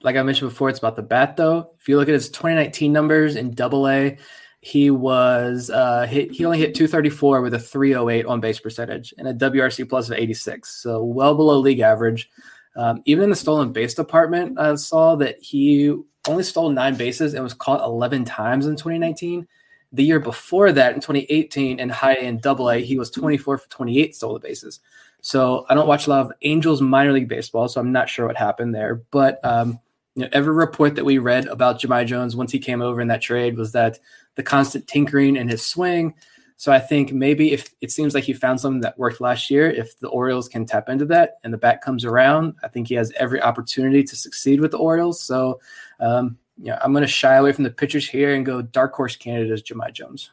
like 0.02 0.18
I 0.18 0.24
mentioned 0.24 0.50
before, 0.52 0.70
it's 0.70 0.80
about 0.80 0.96
the 0.96 1.04
bat 1.04 1.38
though. 1.38 1.72
If 1.80 1.88
you 1.88 1.98
look 1.98 2.10
at 2.10 2.14
his 2.14 2.30
2019 2.30 2.92
numbers 2.92 3.36
in 3.36 3.52
Double 3.52 3.88
A, 3.88 4.18
he 4.64 4.90
was 4.90 5.70
uh, 5.70 6.08
hit, 6.08 6.32
he 6.32 6.46
only 6.46 6.58
hit 6.58 6.74
234 6.74 7.42
with 7.42 7.54
a 7.54 7.60
308 7.60 8.26
on 8.26 8.40
base 8.40 8.62
percentage 8.62 9.14
and 9.18 9.28
a 9.28 9.34
WRC 9.34 9.90
plus 9.90 10.10
of 10.10 10.18
86, 10.18 10.82
so 10.82 11.04
well 11.04 11.36
below 11.36 11.60
league 11.60 11.82
average. 11.82 12.30
Um, 12.78 13.02
even 13.04 13.26
in 13.26 13.30
the 13.30 13.36
stolen 13.36 13.74
base 13.74 13.94
department, 13.94 14.58
I 14.58 14.74
saw 14.76 15.18
that 15.18 15.42
he 15.42 15.94
only 16.30 16.44
stole 16.44 16.70
nine 16.70 16.96
bases 16.96 17.34
and 17.34 17.44
was 17.44 17.54
caught 17.54 17.84
11 17.84 18.24
times 18.24 18.66
in 18.66 18.78
2019. 18.78 19.46
The 19.92 20.04
year 20.04 20.22
before 20.22 20.72
that, 20.72 20.94
in 20.94 21.02
2018, 21.02 21.82
in 21.82 21.90
high 21.90 22.16
end 22.16 22.42
Double 22.42 22.72
A, 22.72 22.80
he 22.80 22.98
was 22.98 23.12
24 23.12 23.58
for 23.58 23.70
28 23.70 24.16
stolen 24.16 24.42
bases. 24.42 24.80
So 25.20 25.66
I 25.68 25.74
don't 25.74 25.90
watch 25.90 26.08
a 26.08 26.10
lot 26.10 26.26
of 26.26 26.32
Angels 26.42 26.82
minor 26.82 27.12
league 27.12 27.28
baseball, 27.28 27.68
so 27.68 27.82
I'm 27.82 27.92
not 27.92 28.08
sure 28.08 28.28
what 28.28 28.38
happened 28.38 28.74
there. 28.74 29.04
But 29.12 29.44
um, 29.44 29.80
you 30.16 30.24
know, 30.24 30.30
every 30.32 30.54
report 30.54 30.96
that 30.96 31.06
we 31.06 31.18
read 31.18 31.48
about 31.48 31.82
Jahmai 31.82 32.06
Jones 32.06 32.36
once 32.36 32.54
he 32.54 32.60
came 32.60 32.82
over 32.82 33.02
in 33.02 33.10
that 33.10 33.22
trade 33.22 33.58
was 33.58 33.74
that 33.74 34.00
the 34.36 34.44
constant 34.44 34.88
tinkering 34.88 35.36
in 35.36 35.48
his 35.48 35.66
swing. 35.66 36.14
So 36.56 36.72
I 36.72 36.80
think 36.80 37.12
maybe 37.12 37.52
if 37.52 37.74
it 37.82 37.92
seems 37.92 38.14
like 38.14 38.24
he 38.24 38.34
found 38.34 38.60
something 38.60 38.82
that 38.82 38.98
worked 38.98 39.20
last 39.20 39.50
year, 39.50 39.70
if 39.70 40.00
the 40.00 40.08
Orioles 40.10 40.48
can 40.48 40.66
tap 40.66 40.88
into 40.88 41.06
that 41.06 41.38
and 41.44 41.54
the 41.54 41.58
bat 41.58 41.82
comes 41.82 42.06
around, 42.06 42.56
I 42.64 42.68
think 42.68 42.88
he 42.88 42.96
has 42.96 43.12
every 43.18 43.42
opportunity 43.42 44.04
to 44.04 44.16
succeed 44.16 44.62
with 44.62 44.72
the 44.72 44.78
Orioles. 44.78 45.22
So, 45.22 45.60
um, 46.00 46.38
yeah, 46.58 46.80
I'm 46.82 46.94
going 46.94 47.02
to 47.02 47.08
shy 47.08 47.36
away 47.36 47.52
from 47.52 47.64
the 47.64 47.72
pitchers 47.72 48.08
here 48.08 48.36
and 48.36 48.46
go 48.46 48.62
dark 48.62 48.94
horse 48.94 49.16
candidate 49.16 49.52
as 49.52 49.64
Jahmai 49.64 49.92
Jones. 49.92 50.32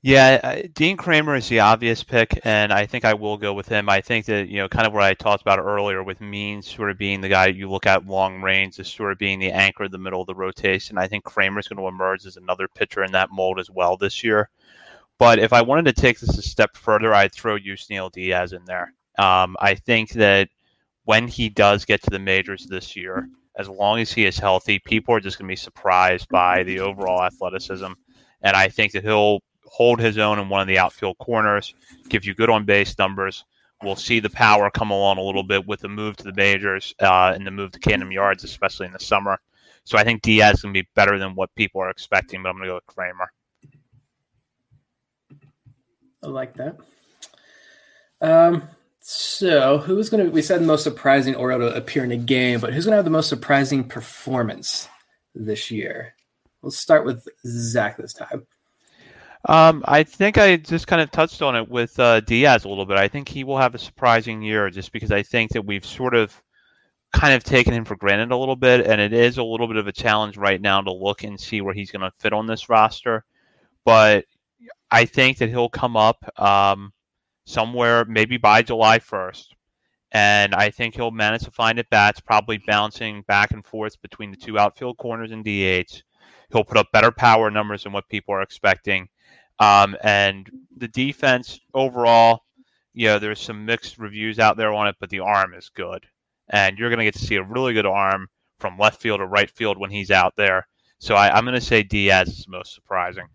Yeah, 0.00 0.62
Dean 0.74 0.96
Kremer 0.96 1.34
is 1.34 1.48
the 1.48 1.58
obvious 1.58 2.04
pick, 2.04 2.40
and 2.44 2.72
I 2.72 2.86
think 2.86 3.04
I 3.04 3.14
will 3.14 3.36
go 3.36 3.52
with 3.52 3.66
him. 3.66 3.88
I 3.88 4.00
think 4.00 4.26
that, 4.26 4.48
you 4.48 4.58
know, 4.58 4.68
kind 4.68 4.86
of 4.86 4.92
what 4.92 5.02
I 5.02 5.14
talked 5.14 5.42
about 5.42 5.58
earlier 5.58 6.04
with 6.04 6.20
Means 6.20 6.72
sort 6.72 6.90
of 6.90 6.98
being 6.98 7.20
the 7.20 7.28
guy 7.28 7.46
you 7.46 7.68
look 7.68 7.84
at 7.84 8.06
long 8.06 8.40
range, 8.40 8.78
is 8.78 8.86
sort 8.86 9.10
of 9.10 9.18
being 9.18 9.40
the 9.40 9.50
anchor 9.50 9.84
in 9.84 9.90
the 9.90 9.98
middle 9.98 10.20
of 10.20 10.28
the 10.28 10.36
rotation. 10.36 10.98
I 10.98 11.08
think 11.08 11.24
Kremer 11.24 11.58
is 11.58 11.66
going 11.66 11.82
to 11.82 11.88
emerge 11.88 12.26
as 12.26 12.36
another 12.36 12.68
pitcher 12.68 13.02
in 13.02 13.10
that 13.12 13.32
mold 13.32 13.58
as 13.58 13.70
well 13.70 13.96
this 13.96 14.22
year. 14.22 14.50
But 15.18 15.40
if 15.40 15.52
I 15.52 15.62
wanted 15.62 15.86
to 15.86 16.00
take 16.00 16.20
this 16.20 16.38
a 16.38 16.42
step 16.42 16.76
further, 16.76 17.12
I'd 17.12 17.34
throw 17.34 17.58
Yusniel 17.58 18.12
Diaz 18.12 18.52
in 18.52 18.64
there. 18.66 18.92
Um, 19.18 19.56
I 19.58 19.74
think 19.74 20.10
that 20.12 20.48
when 21.06 21.26
he 21.26 21.48
does 21.48 21.84
get 21.84 22.02
to 22.02 22.10
the 22.10 22.20
majors 22.20 22.66
this 22.66 22.94
year, 22.94 23.28
as 23.56 23.68
long 23.68 23.98
as 23.98 24.12
he 24.12 24.26
is 24.26 24.38
healthy, 24.38 24.78
people 24.78 25.12
are 25.12 25.20
just 25.20 25.38
going 25.38 25.48
to 25.48 25.52
be 25.52 25.56
surprised 25.56 26.28
by 26.28 26.62
the 26.62 26.78
overall 26.78 27.24
athleticism. 27.24 27.92
And 28.42 28.56
I 28.56 28.68
think 28.68 28.92
that 28.92 29.02
he'll 29.02 29.40
hold 29.70 30.00
his 30.00 30.18
own 30.18 30.38
in 30.38 30.48
one 30.48 30.60
of 30.60 30.66
the 30.66 30.78
outfield 30.78 31.18
corners, 31.18 31.74
give 32.08 32.24
you 32.24 32.34
good 32.34 32.50
on 32.50 32.64
base 32.64 32.96
numbers. 32.98 33.44
We'll 33.82 33.96
see 33.96 34.18
the 34.18 34.30
power 34.30 34.70
come 34.70 34.90
along 34.90 35.18
a 35.18 35.22
little 35.22 35.44
bit 35.44 35.66
with 35.66 35.80
the 35.80 35.88
move 35.88 36.16
to 36.16 36.24
the 36.24 36.32
majors 36.32 36.94
uh, 37.00 37.32
and 37.34 37.46
the 37.46 37.50
move 37.50 37.70
to 37.72 37.78
Camden 37.78 38.10
Yards, 38.10 38.42
especially 38.42 38.86
in 38.86 38.92
the 38.92 38.98
summer. 38.98 39.38
So 39.84 39.96
I 39.96 40.04
think 40.04 40.22
Diaz 40.22 40.56
is 40.56 40.62
going 40.62 40.74
to 40.74 40.82
be 40.82 40.88
better 40.94 41.18
than 41.18 41.34
what 41.34 41.54
people 41.54 41.80
are 41.80 41.90
expecting, 41.90 42.42
but 42.42 42.48
I'm 42.48 42.56
going 42.56 42.64
to 42.64 42.70
go 42.70 42.74
with 42.74 42.86
Kremer. 42.86 43.30
I 46.22 46.26
like 46.26 46.54
that. 46.54 46.76
Um, 48.20 48.68
so 49.00 49.78
who's 49.78 50.10
going 50.10 50.26
to? 50.26 50.30
We 50.30 50.42
said 50.42 50.60
the 50.60 50.66
most 50.66 50.82
surprising 50.82 51.34
Oriole 51.36 51.60
to 51.60 51.74
appear 51.74 52.04
in 52.04 52.12
a 52.12 52.16
game, 52.16 52.60
but 52.60 52.72
who's 52.72 52.84
going 52.84 52.92
to 52.92 52.96
have 52.96 53.04
the 53.04 53.10
most 53.10 53.28
surprising 53.28 53.84
performance 53.84 54.88
this 55.34 55.70
year? 55.70 56.14
We'll 56.60 56.72
start 56.72 57.04
with 57.04 57.26
Zach 57.46 57.96
this 57.96 58.12
time. 58.12 58.46
Um, 59.48 59.82
I 59.88 60.02
think 60.02 60.36
I 60.36 60.56
just 60.56 60.86
kind 60.86 61.00
of 61.00 61.10
touched 61.10 61.40
on 61.40 61.56
it 61.56 61.70
with 61.70 61.98
uh, 61.98 62.20
Diaz 62.20 62.66
a 62.66 62.68
little 62.68 62.84
bit. 62.84 62.98
I 62.98 63.08
think 63.08 63.28
he 63.28 63.44
will 63.44 63.56
have 63.56 63.74
a 63.74 63.78
surprising 63.78 64.42
year 64.42 64.68
just 64.68 64.92
because 64.92 65.10
I 65.10 65.22
think 65.22 65.52
that 65.52 65.64
we've 65.64 65.86
sort 65.86 66.14
of 66.14 66.42
kind 67.14 67.32
of 67.32 67.42
taken 67.44 67.72
him 67.72 67.86
for 67.86 67.96
granted 67.96 68.30
a 68.30 68.36
little 68.36 68.56
bit, 68.56 68.86
and 68.86 69.00
it 69.00 69.14
is 69.14 69.38
a 69.38 69.42
little 69.42 69.66
bit 69.66 69.78
of 69.78 69.86
a 69.86 69.92
challenge 69.92 70.36
right 70.36 70.60
now 70.60 70.82
to 70.82 70.92
look 70.92 71.24
and 71.24 71.40
see 71.40 71.62
where 71.62 71.72
he's 71.72 71.90
going 71.90 72.02
to 72.02 72.12
fit 72.18 72.34
on 72.34 72.46
this 72.46 72.68
roster. 72.68 73.24
But 73.86 74.26
I 74.90 75.06
think 75.06 75.38
that 75.38 75.48
he'll 75.48 75.70
come 75.70 75.96
up 75.96 76.22
um, 76.38 76.92
somewhere 77.46 78.04
maybe 78.04 78.36
by 78.36 78.60
July 78.60 78.98
1st. 78.98 79.46
And 80.12 80.54
I 80.54 80.68
think 80.70 80.94
he'll 80.94 81.10
manage 81.10 81.44
to 81.44 81.50
find 81.50 81.78
at 81.78 81.88
bats, 81.88 82.20
probably 82.20 82.62
bouncing 82.66 83.22
back 83.22 83.52
and 83.52 83.64
forth 83.64 84.00
between 84.02 84.30
the 84.30 84.36
two 84.36 84.58
outfield 84.58 84.98
corners 84.98 85.32
and 85.32 85.42
DH. 85.42 86.02
He'll 86.50 86.64
put 86.64 86.78
up 86.78 86.92
better 86.92 87.10
power 87.10 87.50
numbers 87.50 87.84
than 87.84 87.92
what 87.92 88.08
people 88.08 88.34
are 88.34 88.42
expecting. 88.42 89.08
Um, 89.58 89.96
and 90.02 90.48
the 90.76 90.88
defense 90.88 91.60
overall, 91.74 92.44
you 92.94 93.06
know, 93.06 93.18
there's 93.18 93.40
some 93.40 93.64
mixed 93.64 93.98
reviews 93.98 94.38
out 94.38 94.56
there 94.56 94.72
on 94.72 94.88
it, 94.88 94.96
but 95.00 95.10
the 95.10 95.20
arm 95.20 95.54
is 95.54 95.68
good. 95.68 96.06
And 96.50 96.78
you're 96.78 96.88
going 96.88 96.98
to 96.98 97.04
get 97.04 97.14
to 97.14 97.24
see 97.24 97.36
a 97.36 97.42
really 97.42 97.74
good 97.74 97.86
arm 97.86 98.28
from 98.58 98.78
left 98.78 99.00
field 99.00 99.20
or 99.20 99.26
right 99.26 99.50
field 99.50 99.78
when 99.78 99.90
he's 99.90 100.10
out 100.10 100.34
there. 100.36 100.66
So 100.98 101.14
I, 101.14 101.30
I'm 101.30 101.44
going 101.44 101.54
to 101.54 101.60
say 101.60 101.82
Diaz 101.82 102.28
is 102.28 102.48
most 102.48 102.74
surprising. 102.74 103.26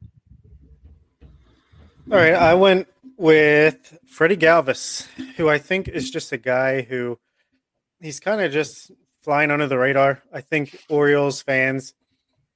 All 2.12 2.18
right, 2.18 2.34
I 2.34 2.54
went 2.54 2.88
with 3.16 3.98
Freddy 4.06 4.36
Galvis, 4.36 5.08
who 5.38 5.48
I 5.48 5.58
think 5.58 5.88
is 5.88 6.12
just 6.12 6.34
a 6.34 6.38
guy 6.38 6.82
who 6.82 7.18
he's 8.02 8.20
kind 8.20 8.42
of 8.42 8.52
just 8.52 8.92
flying 9.22 9.52
under 9.52 9.68
the 9.68 9.78
radar. 9.78 10.22
I 10.34 10.42
think 10.42 10.84
Orioles 10.90 11.42
fans, 11.42 11.94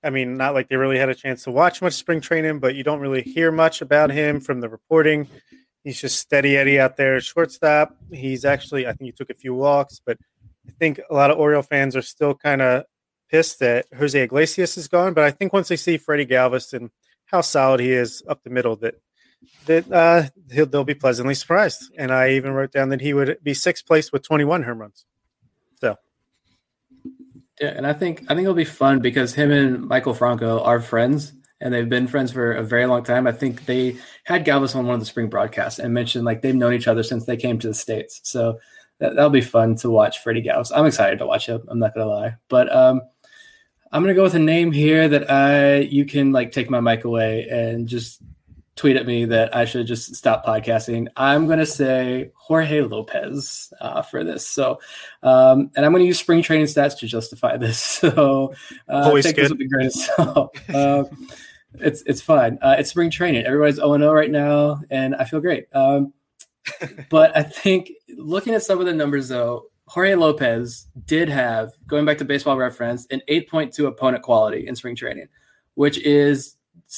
I 0.04 0.10
mean, 0.10 0.38
not 0.38 0.54
like 0.54 0.70
they 0.70 0.76
really 0.76 1.00
had 1.00 1.10
a 1.10 1.16
chance 1.16 1.44
to 1.44 1.52
watch 1.52 1.82
much 1.82 1.94
spring 1.94 2.22
training, 2.22 2.60
but 2.60 2.76
you 2.76 2.84
don't 2.84 3.00
really 3.00 3.22
hear 3.22 3.52
much 3.52 3.82
about 3.82 4.12
him 4.12 4.40
from 4.40 4.62
the 4.62 4.70
reporting. 4.70 5.28
He's 5.84 6.00
just 6.00 6.20
steady 6.20 6.58
Eddie 6.58 6.80
out 6.80 6.98
there, 6.98 7.20
shortstop. 7.22 7.96
He's 8.12 8.46
actually, 8.46 8.86
I 8.86 8.94
think 8.94 9.08
he 9.08 9.12
took 9.12 9.30
a 9.30 9.34
few 9.34 9.54
walks, 9.54 10.02
but 10.06 10.18
I 10.68 10.72
think 10.80 11.00
a 11.10 11.14
lot 11.14 11.32
of 11.32 11.40
Oriole 11.40 11.62
fans 11.62 11.96
are 11.96 12.02
still 12.02 12.36
kind 12.36 12.62
of 12.62 12.84
pissed 13.30 13.60
that 13.60 13.86
Jose 13.98 14.22
Iglesias 14.22 14.78
is 14.78 14.88
gone. 14.88 15.14
But 15.14 15.24
I 15.24 15.32
think 15.32 15.54
once 15.54 15.70
they 15.70 15.78
see 15.78 15.98
Freddy 15.98 16.26
Galvis 16.26 16.74
and 16.74 16.92
how 17.26 17.42
solid 17.42 17.80
he 17.80 17.92
is 17.92 18.24
up 18.28 18.44
the 18.44 18.50
middle, 18.50 18.76
that 18.78 18.96
that 19.66 19.92
uh, 19.92 20.24
they'll 20.48 20.84
be 20.84 20.94
pleasantly 20.94 21.36
surprised. 21.36 21.92
And 21.98 22.12
I 22.12 22.32
even 22.32 22.54
wrote 22.54 22.72
down 22.72 22.90
that 22.90 23.02
he 23.02 23.14
would 23.14 23.38
be 23.44 23.54
sixth 23.54 23.86
place 23.86 24.12
with 24.12 24.24
21 24.24 24.64
home 24.64 24.80
runs. 24.80 25.06
Yeah, 27.60 27.70
and 27.70 27.88
I 27.88 27.94
think 27.94 28.24
I 28.30 28.36
think 28.36 28.42
it'll 28.42 28.54
be 28.54 28.66
fun 28.66 29.00
because 29.00 29.34
him 29.34 29.52
and 29.52 29.90
Maikel 29.90 30.16
Franco 30.16 30.62
are 30.62 30.80
friends, 30.80 31.34
and 31.60 31.74
they've 31.74 31.90
been 31.90 32.08
friends 32.08 32.32
for 32.32 32.54
a 32.54 32.64
very 32.64 32.86
long 32.86 33.04
time. 33.04 33.26
I 33.26 33.32
think 33.32 33.66
they 33.66 33.98
had 34.26 34.46
Galvis 34.46 34.76
on 34.76 34.86
one 34.86 34.94
of 34.94 35.00
the 35.00 35.06
spring 35.08 35.28
broadcasts 35.28 35.80
and 35.80 35.94
mentioned 35.94 36.26
like 36.26 36.42
they've 36.42 36.54
known 36.54 36.74
each 36.74 36.88
other 36.88 37.04
since 37.04 37.26
they 37.26 37.38
came 37.38 37.58
to 37.60 37.68
the 37.68 37.74
states. 37.74 38.22
So 38.24 38.60
that, 39.00 39.16
will 39.16 39.30
be 39.30 39.42
fun 39.42 39.76
to 39.78 39.90
watch 39.90 40.20
Freddy 40.20 40.42
Galvis. 40.42 40.72
I'm 40.76 40.86
excited 40.86 41.20
to 41.20 41.26
watch 41.26 41.48
him. 41.48 41.64
I'm 41.68 41.80
not 41.80 41.96
gonna 41.96 42.10
lie, 42.10 42.36
but 42.48 42.74
um, 42.76 43.02
I'm 43.92 44.04
gonna 44.04 44.14
go 44.14 44.24
with 44.24 44.36
a 44.36 44.40
name 44.40 44.72
here 44.72 45.08
that 45.08 45.32
I 45.32 45.80
you 45.80 46.06
can 46.06 46.32
like 46.32 46.52
take 46.52 46.70
my 46.70 46.80
mic 46.80 47.06
away 47.06 47.48
and 47.50 47.88
just 47.88 48.22
tweet 48.78 48.96
at 48.96 49.06
me 49.06 49.26
that 49.26 49.54
I 49.56 49.66
should 49.66 49.88
just 49.88 50.16
stop 50.16 50.46
podcasting. 50.46 51.08
I'm 51.18 51.48
going 51.48 51.60
to 51.60 51.66
say 51.66 52.32
Jorge 52.36 52.82
Lopez 52.82 53.74
uh, 53.82 54.02
for 54.04 54.24
this. 54.24 54.48
So, 54.48 54.80
um, 55.24 55.72
and 55.76 55.86
I'm 55.86 55.92
going 55.92 56.04
to 56.04 56.08
use 56.08 56.20
spring 56.20 56.42
training 56.42 56.68
stats 56.68 56.98
to 57.00 57.08
justify 57.08 57.58
this. 57.58 57.80
So, 57.80 58.54
uh, 58.88 59.02
Always 59.06 59.26
take 59.26 59.36
good. 59.36 59.46
this 59.46 59.52
with 59.52 59.62
a 59.62 59.66
grain 59.66 59.88
of 59.88 59.94
salt. 59.94 60.70
uh, 60.70 61.04
it's 61.80 62.04
it's 62.06 62.22
fine. 62.22 62.58
Uh, 62.62 62.76
it's 62.78 62.92
spring 62.92 63.10
training. 63.10 63.46
Everybody's 63.46 63.76
0 63.76 63.98
0 63.98 64.14
right 64.14 64.32
now, 64.32 64.80
and 64.90 65.16
I 65.16 65.26
feel 65.26 65.42
great. 65.42 65.68
Um, 65.74 66.14
but 67.10 67.36
I 67.36 67.44
think 67.44 67.92
looking 68.18 68.54
at 68.54 68.64
some 68.64 68.80
of 68.80 68.86
the 68.86 68.94
numbers, 68.94 69.28
though, 69.28 69.66
Jorge 69.88 70.16
Lopez 70.16 70.88
did 71.06 71.30
have, 71.30 71.72
going 71.88 72.06
back 72.06 72.18
to 72.20 72.26
baseball 72.26 72.58
reference, 72.58 73.06
an 73.08 73.22
8.2 73.30 73.88
opponent 73.88 74.22
quality 74.24 74.68
in 74.68 74.76
spring 74.76 74.96
training, 74.96 75.28
which 75.76 75.98
is 76.00 76.57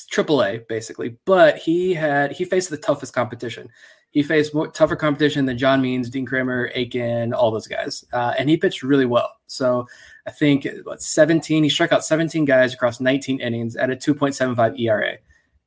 triple 0.10 0.44
A 0.44 0.60
basically, 0.70 1.18
but 1.26 1.58
he 1.58 1.94
had 1.94 2.32
he 2.32 2.46
faced 2.46 2.70
the 2.70 2.78
toughest 2.78 3.14
competition. 3.14 3.70
He 4.12 4.24
faced 4.24 4.56
more 4.56 4.68
tougher 4.68 4.96
competition 4.96 5.46
than 5.46 5.58
John 5.58 5.82
Means, 5.82 6.10
Dean 6.10 6.26
Kremer, 6.26 6.72
Akin, 6.76 7.32
all 7.32 7.52
those 7.52 7.68
guys, 7.68 8.04
uh, 8.12 8.34
and 8.40 8.50
he 8.50 8.58
pitched 8.58 8.82
really 8.82 9.06
well. 9.06 9.38
So 9.46 9.88
I 10.26 10.32
think 10.32 10.68
what 10.84 11.02
17, 11.02 11.64
he 11.64 11.70
struck 11.70 11.92
out 11.92 12.04
17 12.04 12.46
guys 12.46 12.74
across 12.74 13.00
19 13.00 13.40
innings 13.40 13.76
at 13.76 13.92
a 13.92 13.96
2.75 13.96 14.80
ERA. 14.80 15.18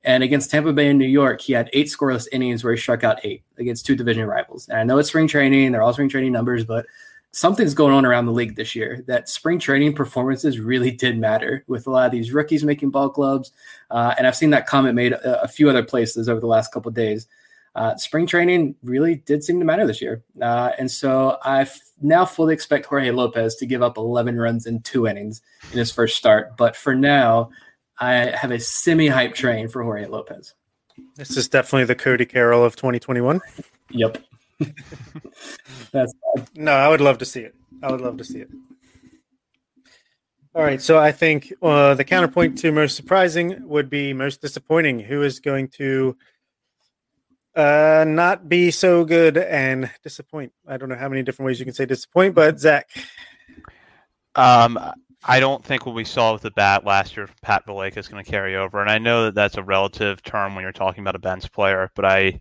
And 0.05 0.25
against 0.25 0.51
Tampa 0.51 0.73
Bay 0.73 0.89
and 0.89 0.99
New 0.99 1.07
York, 1.07 1.41
he 1.41 1.53
had 1.53 1.71
eight 1.73 1.87
scoreless 1.87 2.27
innings 2.33 2.65
where 2.65 2.73
he 2.75 2.81
struck 2.81 3.05
out 3.05 3.25
eight 3.25 3.45
against 3.59 3.87
two 3.87 3.95
division 3.95 4.27
rivals. 4.27 4.69
And 4.69 4.79
I 4.79 4.83
know 4.83 4.99
it's 4.99 5.09
spring 5.09 5.29
training; 5.29 5.71
they're 5.71 5.83
all 5.83 5.93
spring 5.93 6.09
training 6.09 6.33
numbers, 6.33 6.65
but 6.65 6.87
something's 7.33 7.75
going 7.75 7.95
on 7.95 8.05
around 8.05 8.27
the 8.27 8.33
league 8.33 8.57
this 8.57 8.75
year 8.75 9.03
that 9.07 9.29
spring 9.29 9.59
training 9.59 9.95
performances 9.95 10.61
really 10.61 10.91
did 10.91 11.19
matter 11.19 11.65
with 11.67 11.87
a 11.87 11.91
lot 11.91 12.07
of 12.07 12.13
these 12.13 12.33
rookies 12.33 12.63
making 12.63 12.91
ball 12.91 13.09
clubs. 13.09 13.53
Uh, 13.91 14.15
and 14.19 14.27
I've 14.27 14.37
seen 14.37 14.51
that 14.51 14.67
comment 14.67 14.95
made 14.95 15.13
a, 15.13 15.43
a 15.43 15.49
few 15.49 15.69
other 15.69 15.83
places 15.83 16.29
over 16.29 16.41
the 16.41 16.47
last 16.47 16.73
couple 16.73 16.91
days. 16.91 17.27
Uh, 17.75 17.97
spring 17.97 18.27
training 18.27 18.75
really 18.83 19.17
did 19.17 19.43
seem 19.43 19.59
to 19.59 19.65
matter 19.65 19.87
this 19.87 20.03
year. 20.03 20.23
Uh, 20.43 20.73
and 20.79 20.91
so 20.91 21.39
I 21.43 21.67
now 22.03 22.27
fully 22.27 22.53
expect 22.53 22.85
Jorge 22.85 23.11
Lopez 23.11 23.57
to 23.57 23.67
give 23.67 23.83
up 23.83 23.97
11 23.97 24.39
runs 24.39 24.67
in 24.67 24.83
two 24.83 25.07
innings 25.07 25.41
in 25.73 25.79
his 25.79 25.91
first 25.91 26.19
start. 26.19 26.59
But 26.59 26.77
for 26.77 26.95
now, 26.95 27.51
I 27.99 28.13
have 28.13 28.51
a 28.51 28.61
semi 28.61 29.09
hype 29.09 29.35
train 29.35 29.69
for 29.69 29.83
Jorge 29.83 30.07
Lopez. 30.07 30.55
This 31.17 31.39
is 31.39 31.49
definitely 31.49 31.87
the 31.87 31.95
Cody 31.95 32.27
Carroll 32.27 32.63
of 32.63 32.77
2021. 32.77 33.41
Yep. 33.91 34.19
That's 35.93 36.15
bad. 36.35 36.49
No, 36.55 36.73
I 36.73 36.89
would 36.89 37.01
love 37.01 37.19
to 37.19 37.25
see 37.25 37.41
it. 37.41 37.55
I 37.83 37.91
would 37.91 38.01
love 38.01 38.17
to 38.19 38.25
see 38.25 38.39
it. 38.39 38.51
All 40.55 40.63
right, 40.63 40.83
so 40.83 40.99
I 40.99 41.13
think 41.13 41.51
uh, 41.63 41.95
the 41.95 42.05
counterpoint 42.05 42.59
to 42.59 42.73
most 42.73 42.95
surprising 42.95 43.67
would 43.67 43.89
be 43.89 44.13
most 44.13 44.43
disappointing. 44.43 44.99
Who 44.99 45.23
is 45.23 45.41
going 45.41 45.69
to 45.79 46.15
uh, 47.57 48.05
not 48.07 48.51
be 48.51 48.71
so 48.71 49.07
good 49.07 49.39
and 49.39 49.91
disappoint? 50.03 50.53
I 50.69 50.77
don't 50.77 50.91
know 50.91 50.97
how 50.97 51.09
many 51.09 51.23
different 51.23 51.47
ways 51.47 51.59
you 51.59 51.65
can 51.65 51.73
say 51.73 51.87
disappoint, 51.87 52.35
but 52.35 52.61
Zach. 52.61 52.91
Um, 54.35 54.79
I 55.25 55.41
don't 55.41 55.65
think 55.65 55.87
what 55.87 55.95
we 55.95 56.05
saw 56.05 56.35
with 56.35 56.43
the 56.43 56.51
bat 56.51 56.85
last 56.85 57.17
year, 57.17 57.31
Pat 57.41 57.65
Valaika 57.67 57.97
is 57.97 58.09
going 58.09 58.23
to 58.23 58.31
carry 58.31 58.55
over, 58.57 58.83
and 58.83 58.91
I 58.91 58.99
know 58.99 59.25
that 59.25 59.35
that's 59.35 59.57
a 59.57 59.63
relative 59.63 60.23
term 60.23 60.55
when 60.55 60.63
you're 60.63 60.73
talking 60.73 61.03
about 61.03 61.17
a 61.17 61.21
bench 61.21 61.51
player, 61.53 61.91
but 61.95 62.05
I 62.05 62.41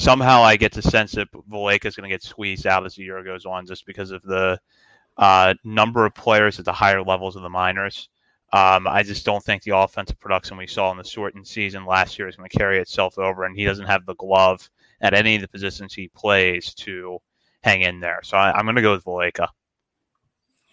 somehow 0.00 0.42
I 0.42 0.56
get 0.56 0.72
the 0.72 0.82
sense 0.82 1.12
that 1.12 1.30
Valaika 1.30 1.84
is 1.86 1.94
going 1.94 2.08
to 2.08 2.14
get 2.14 2.22
squeezed 2.22 2.66
out 2.66 2.86
as 2.86 2.94
the 2.94 3.04
year 3.04 3.22
goes 3.22 3.44
on, 3.44 3.66
just 3.66 3.84
because 3.86 4.10
of 4.10 4.22
the 4.22 4.58
uh, 5.18 5.54
number 5.62 6.06
of 6.06 6.14
players 6.14 6.58
at 6.58 6.64
the 6.64 6.72
higher 6.72 7.02
levels 7.02 7.36
of 7.36 7.42
the 7.42 7.50
minors. 7.50 8.08
Um, 8.52 8.88
I 8.88 9.02
just 9.02 9.24
don't 9.24 9.44
think 9.44 9.62
the 9.62 9.76
offensive 9.76 10.18
production 10.18 10.56
we 10.56 10.66
saw 10.66 10.90
in 10.90 10.96
the 10.96 11.04
shortened 11.04 11.46
season 11.46 11.84
last 11.84 12.18
year 12.18 12.26
is 12.26 12.34
going 12.34 12.48
to 12.48 12.58
carry 12.58 12.78
itself 12.78 13.18
over, 13.18 13.44
and 13.44 13.56
he 13.56 13.64
doesn't 13.64 13.86
have 13.86 14.06
the 14.06 14.14
glove 14.14 14.68
at 15.00 15.14
any 15.14 15.36
of 15.36 15.42
the 15.42 15.48
positions 15.48 15.94
he 15.94 16.08
plays 16.08 16.74
to 16.74 17.18
hang 17.62 17.82
in 17.82 18.00
there. 18.00 18.20
So 18.24 18.36
I, 18.36 18.58
am 18.58 18.64
going 18.64 18.76
to 18.76 18.82
go 18.82 18.92
with 18.92 19.04
Valaika. 19.04 19.48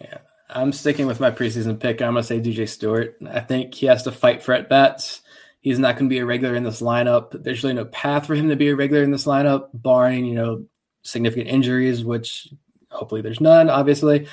Yeah, 0.01 0.19
I'm 0.49 0.71
sticking 0.71 1.05
with 1.05 1.19
my 1.19 1.31
preseason 1.31 1.79
pick. 1.79 2.01
I'm 2.01 2.13
going 2.13 2.23
to 2.23 2.27
say 2.27 2.39
DJ 2.39 2.67
Stewart. 2.67 3.17
I 3.29 3.41
think 3.41 3.75
he 3.75 3.87
has 3.87 4.03
to 4.03 4.11
fight 4.11 4.41
for 4.41 4.53
at 4.53 4.69
bats. 4.69 5.21
He's 5.67 5.79
not 5.79 5.97
going 5.97 6.05
to 6.05 6.13
be 6.13 6.19
a 6.19 6.25
regular 6.25 6.55
in 6.55 6.63
this 6.63 6.81
lineup. 6.81 7.43
There's 7.43 7.61
really 7.61 7.75
no 7.75 7.83
path 7.83 8.25
for 8.25 8.35
him 8.35 8.47
to 8.47 8.55
be 8.55 8.69
a 8.69 8.75
regular 8.75 9.03
in 9.03 9.11
this 9.11 9.25
lineup, 9.25 9.67
barring 9.73 10.23
you 10.23 10.35
know 10.35 10.65
significant 11.01 11.49
injuries, 11.49 12.05
which 12.05 12.47
hopefully 12.89 13.19
there's 13.19 13.41
none, 13.41 13.69
obviously. 13.69 14.29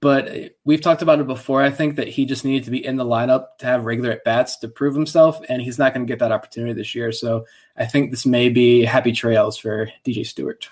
But 0.00 0.28
eh, 0.28 0.48
we've 0.64 0.80
talked 0.80 1.02
about 1.02 1.20
it 1.20 1.26
before. 1.26 1.62
I 1.62 1.68
think 1.68 1.96
that 1.96 2.08
he 2.08 2.24
just 2.24 2.42
needed 2.42 2.64
to 2.64 2.70
be 2.70 2.82
in 2.82 2.96
the 2.96 3.04
lineup 3.04 3.58
to 3.58 3.66
have 3.66 3.84
regular 3.84 4.12
at 4.12 4.24
bats 4.24 4.56
to 4.60 4.68
prove 4.68 4.94
himself, 4.94 5.38
and 5.50 5.60
he's 5.60 5.78
not 5.78 5.92
going 5.92 6.06
to 6.06 6.10
get 6.10 6.20
that 6.20 6.32
opportunity 6.32 6.72
this 6.72 6.94
year. 6.94 7.12
So 7.12 7.44
I 7.76 7.84
think 7.84 8.10
this 8.10 8.24
may 8.24 8.48
be 8.48 8.82
happy 8.82 9.12
trails 9.12 9.58
for 9.58 9.90
DJ 10.06 10.26
Stewart. 10.26 10.70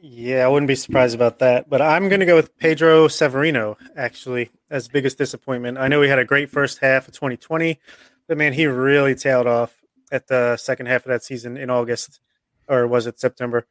Yeah, 0.00 0.44
I 0.44 0.48
wouldn't 0.48 0.68
be 0.68 0.74
surprised 0.74 1.14
about 1.14 1.40
that. 1.40 1.68
But 1.68 1.82
I'm 1.82 2.08
going 2.08 2.20
to 2.20 2.26
go 2.26 2.36
with 2.36 2.56
Pedro 2.58 3.08
Severino, 3.08 3.76
actually, 3.96 4.50
as 4.70 4.88
biggest 4.88 5.18
disappointment. 5.18 5.78
I 5.78 5.88
know 5.88 6.02
he 6.02 6.08
had 6.08 6.18
a 6.18 6.24
great 6.24 6.50
first 6.50 6.78
half 6.78 7.08
of 7.08 7.14
2020, 7.14 7.80
but 8.26 8.38
man, 8.38 8.52
he 8.52 8.66
really 8.66 9.14
tailed 9.14 9.46
off 9.46 9.82
at 10.12 10.28
the 10.28 10.56
second 10.56 10.86
half 10.86 11.04
of 11.04 11.10
that 11.10 11.24
season 11.24 11.56
in 11.56 11.68
August, 11.68 12.20
or 12.68 12.86
was 12.86 13.06
it 13.06 13.18
September? 13.18 13.66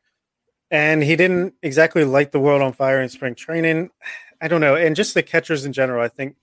and 0.69 1.03
he 1.03 1.15
didn't 1.15 1.53
exactly 1.61 2.03
light 2.03 2.32
the 2.32 2.39
world 2.39 2.61
on 2.61 2.73
fire 2.73 3.01
in 3.01 3.09
spring 3.09 3.36
training. 3.36 3.89
I 4.39 4.47
don't 4.47 4.61
know, 4.61 4.75
and 4.75 4.95
just 4.95 5.15
the 5.15 5.23
catchers 5.23 5.65
in 5.65 5.73
general. 5.73 6.03
I 6.03 6.09
think, 6.09 6.36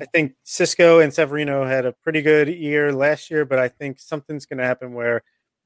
I 0.00 0.06
think 0.06 0.32
Sisco 0.46 1.04
and 1.04 1.12
Severino 1.12 1.66
had 1.66 1.84
a 1.84 1.92
pretty 1.92 2.22
good 2.22 2.48
year 2.48 2.90
last 2.90 3.30
year, 3.30 3.44
but 3.44 3.58
I 3.58 3.68
think 3.68 4.00
something's 4.00 4.46
going 4.46 4.56
to 4.56 4.64
happen 4.64 4.94
where 4.94 5.22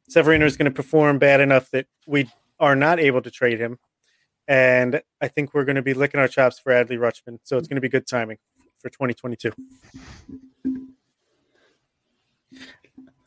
Severino 0.09 0.45
is 0.45 0.57
going 0.57 0.64
to 0.64 0.74
perform 0.74 1.20
bad 1.20 1.41
enough 1.41 1.70
that 1.70 1.87
we 2.05 2.28
are 2.59 2.76
not 2.76 2.98
able 2.98 3.22
to 3.22 3.30
trade 3.30 3.61
him, 3.61 3.78
and 4.48 5.00
I 5.20 5.28
think 5.28 5.54
we're 5.54 5.64
going 5.64 5.76
to 5.76 5.82
be 5.82 5.94
licking 5.94 6.20
our 6.20 6.28
chops 6.28 6.59
for 6.59 6.72
Adley 6.72 6.98
Rutschman. 6.98 7.38
So 7.42 7.59
it's 7.59 7.68
going 7.68 7.76
to 7.76 7.80
be 7.80 7.88
good 7.88 8.07
timing 8.07 8.38
for 8.78 8.90
2022. 8.90 9.52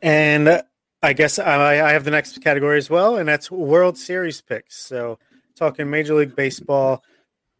And 0.01 0.63
I 1.01 1.13
guess 1.13 1.39
I, 1.39 1.85
I 1.85 1.91
have 1.93 2.03
the 2.03 2.11
next 2.11 2.41
category 2.41 2.77
as 2.77 2.89
well, 2.89 3.17
and 3.17 3.27
that's 3.27 3.49
World 3.51 3.97
Series 3.97 4.41
picks. 4.41 4.77
So, 4.77 5.19
talking 5.55 5.89
Major 5.89 6.13
League 6.13 6.35
Baseball, 6.35 7.03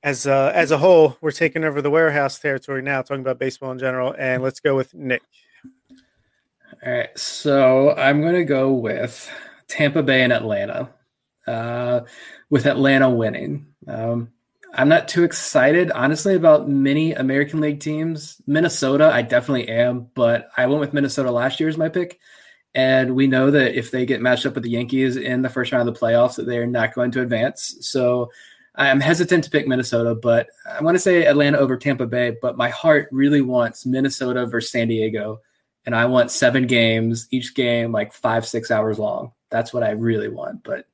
as 0.03 0.25
uh, 0.27 0.51
as 0.53 0.71
a 0.71 0.77
whole, 0.77 1.17
we're 1.21 1.31
taking 1.31 1.63
over 1.63 1.81
the 1.81 1.89
warehouse 1.89 2.39
territory 2.39 2.81
now, 2.81 3.01
talking 3.01 3.21
about 3.21 3.39
baseball 3.39 3.71
in 3.71 3.79
general. 3.79 4.15
And 4.17 4.41
let's 4.41 4.59
go 4.59 4.75
with 4.75 4.93
Nick. 4.93 5.21
All 6.85 6.93
right, 6.93 7.17
so 7.17 7.93
I'm 7.95 8.21
going 8.21 8.35
to 8.35 8.45
go 8.45 8.71
with 8.71 9.29
Tampa 9.67 10.01
Bay 10.01 10.23
and 10.23 10.31
Atlanta, 10.31 10.89
uh, 11.49 12.05
with 12.49 12.65
Atlanta 12.65 13.09
winning. 13.09 13.67
Um, 13.87 14.29
I'm 14.73 14.87
not 14.87 15.07
too 15.07 15.23
excited, 15.23 15.89
honestly, 15.91 16.35
about 16.35 16.69
many 16.69 17.13
American 17.13 17.59
League 17.59 17.79
teams. 17.79 18.39
Minnesota, 18.45 19.09
I 19.11 19.23
definitely 19.23 19.67
am, 19.67 20.09
but 20.13 20.49
I 20.55 20.67
went 20.67 20.79
with 20.79 20.93
Minnesota 20.93 21.31
last 21.31 21.59
year 21.59 21.69
as 21.69 21.77
my 21.77 21.89
pick. 21.89 22.19
And 22.75 23.15
we 23.15 23.25
know 23.25 23.49
that 23.49 23.75
if 23.75 23.89
they 23.89 24.05
get 24.05 24.21
matched 24.21 24.45
up 24.45 24.53
with 24.53 24.63
the 24.63 24.69
Yankees 24.69 25.17
in 25.17 25.41
the 25.41 25.49
first 25.49 25.71
round 25.71 25.89
of 25.89 25.95
the 25.95 25.99
playoffs, 25.99 26.35
that 26.35 26.45
they're 26.45 26.67
not 26.67 26.93
going 26.93 27.09
to 27.11 27.21
advance. 27.21 27.77
So 27.81 28.29
I'm 28.75 28.99
hesitant 28.99 29.43
to 29.45 29.49
pick 29.49 29.67
Minnesota, 29.67 30.13
but 30.13 30.47
I 30.69 30.83
want 30.83 30.93
to 30.93 30.99
say 30.99 31.25
Atlanta 31.25 31.57
over 31.57 31.75
Tampa 31.75 32.05
Bay. 32.05 32.37
But 32.39 32.57
my 32.57 32.69
heart 32.69 33.09
really 33.11 33.41
wants 33.41 33.87
Minnesota 33.87 34.45
versus 34.45 34.71
San 34.71 34.87
Diego, 34.87 35.41
and 35.87 35.95
I 35.95 36.05
want 36.05 36.29
seven 36.29 36.67
games, 36.67 37.27
each 37.31 37.55
game 37.55 37.91
like 37.91 38.13
five, 38.13 38.45
six 38.45 38.69
hours 38.69 38.99
long. 38.99 39.31
That's 39.49 39.73
what 39.73 39.81
I 39.81 39.91
really 39.91 40.29
want, 40.29 40.63
but 40.63 40.85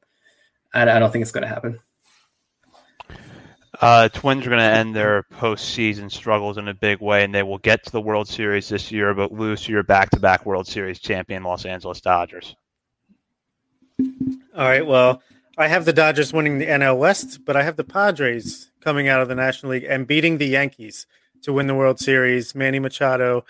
I, 0.75 0.83
I 0.83 0.99
don't 0.99 1.11
think 1.11 1.23
it's 1.23 1.31
going 1.31 1.43
to 1.43 1.47
happen. 1.47 1.79
Uh, 3.81 4.07
Twins 4.09 4.45
are 4.45 4.49
going 4.49 4.59
to 4.59 4.65
end 4.65 4.95
their 4.95 5.23
postseason 5.33 6.11
struggles 6.11 6.57
in 6.57 6.67
a 6.67 6.73
big 6.73 7.01
way, 7.01 7.23
and 7.23 7.33
they 7.33 7.43
will 7.43 7.57
get 7.57 7.83
to 7.85 7.91
the 7.91 7.99
World 7.99 8.27
Series 8.27 8.69
this 8.69 8.91
year, 8.91 9.13
but 9.13 9.33
lose 9.33 9.63
to 9.63 9.71
your 9.71 9.83
back-to-back 9.83 10.45
World 10.45 10.67
Series 10.67 10.99
champion 10.99 11.43
Los 11.43 11.65
Angeles 11.65 11.99
Dodgers. 11.99 12.55
All 13.99 14.07
right. 14.55 14.85
Well, 14.85 15.21
I 15.57 15.67
have 15.67 15.85
the 15.85 15.93
Dodgers 15.93 16.31
winning 16.31 16.59
the 16.59 16.67
NL 16.67 16.97
West, 16.97 17.45
but 17.45 17.55
I 17.55 17.63
have 17.63 17.75
the 17.75 17.83
Padres 17.83 18.71
coming 18.81 19.07
out 19.07 19.21
of 19.21 19.27
the 19.27 19.35
National 19.35 19.73
League 19.73 19.85
and 19.87 20.07
beating 20.07 20.37
the 20.37 20.47
Yankees 20.47 21.05
to 21.43 21.53
win 21.53 21.67
the 21.67 21.75
World 21.75 21.99
Series. 21.99 22.55
Manny 22.55 22.79
Machado 22.79 23.45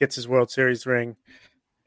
gets 0.00 0.16
his 0.16 0.28
World 0.28 0.50
Series 0.50 0.86
ring. 0.86 1.16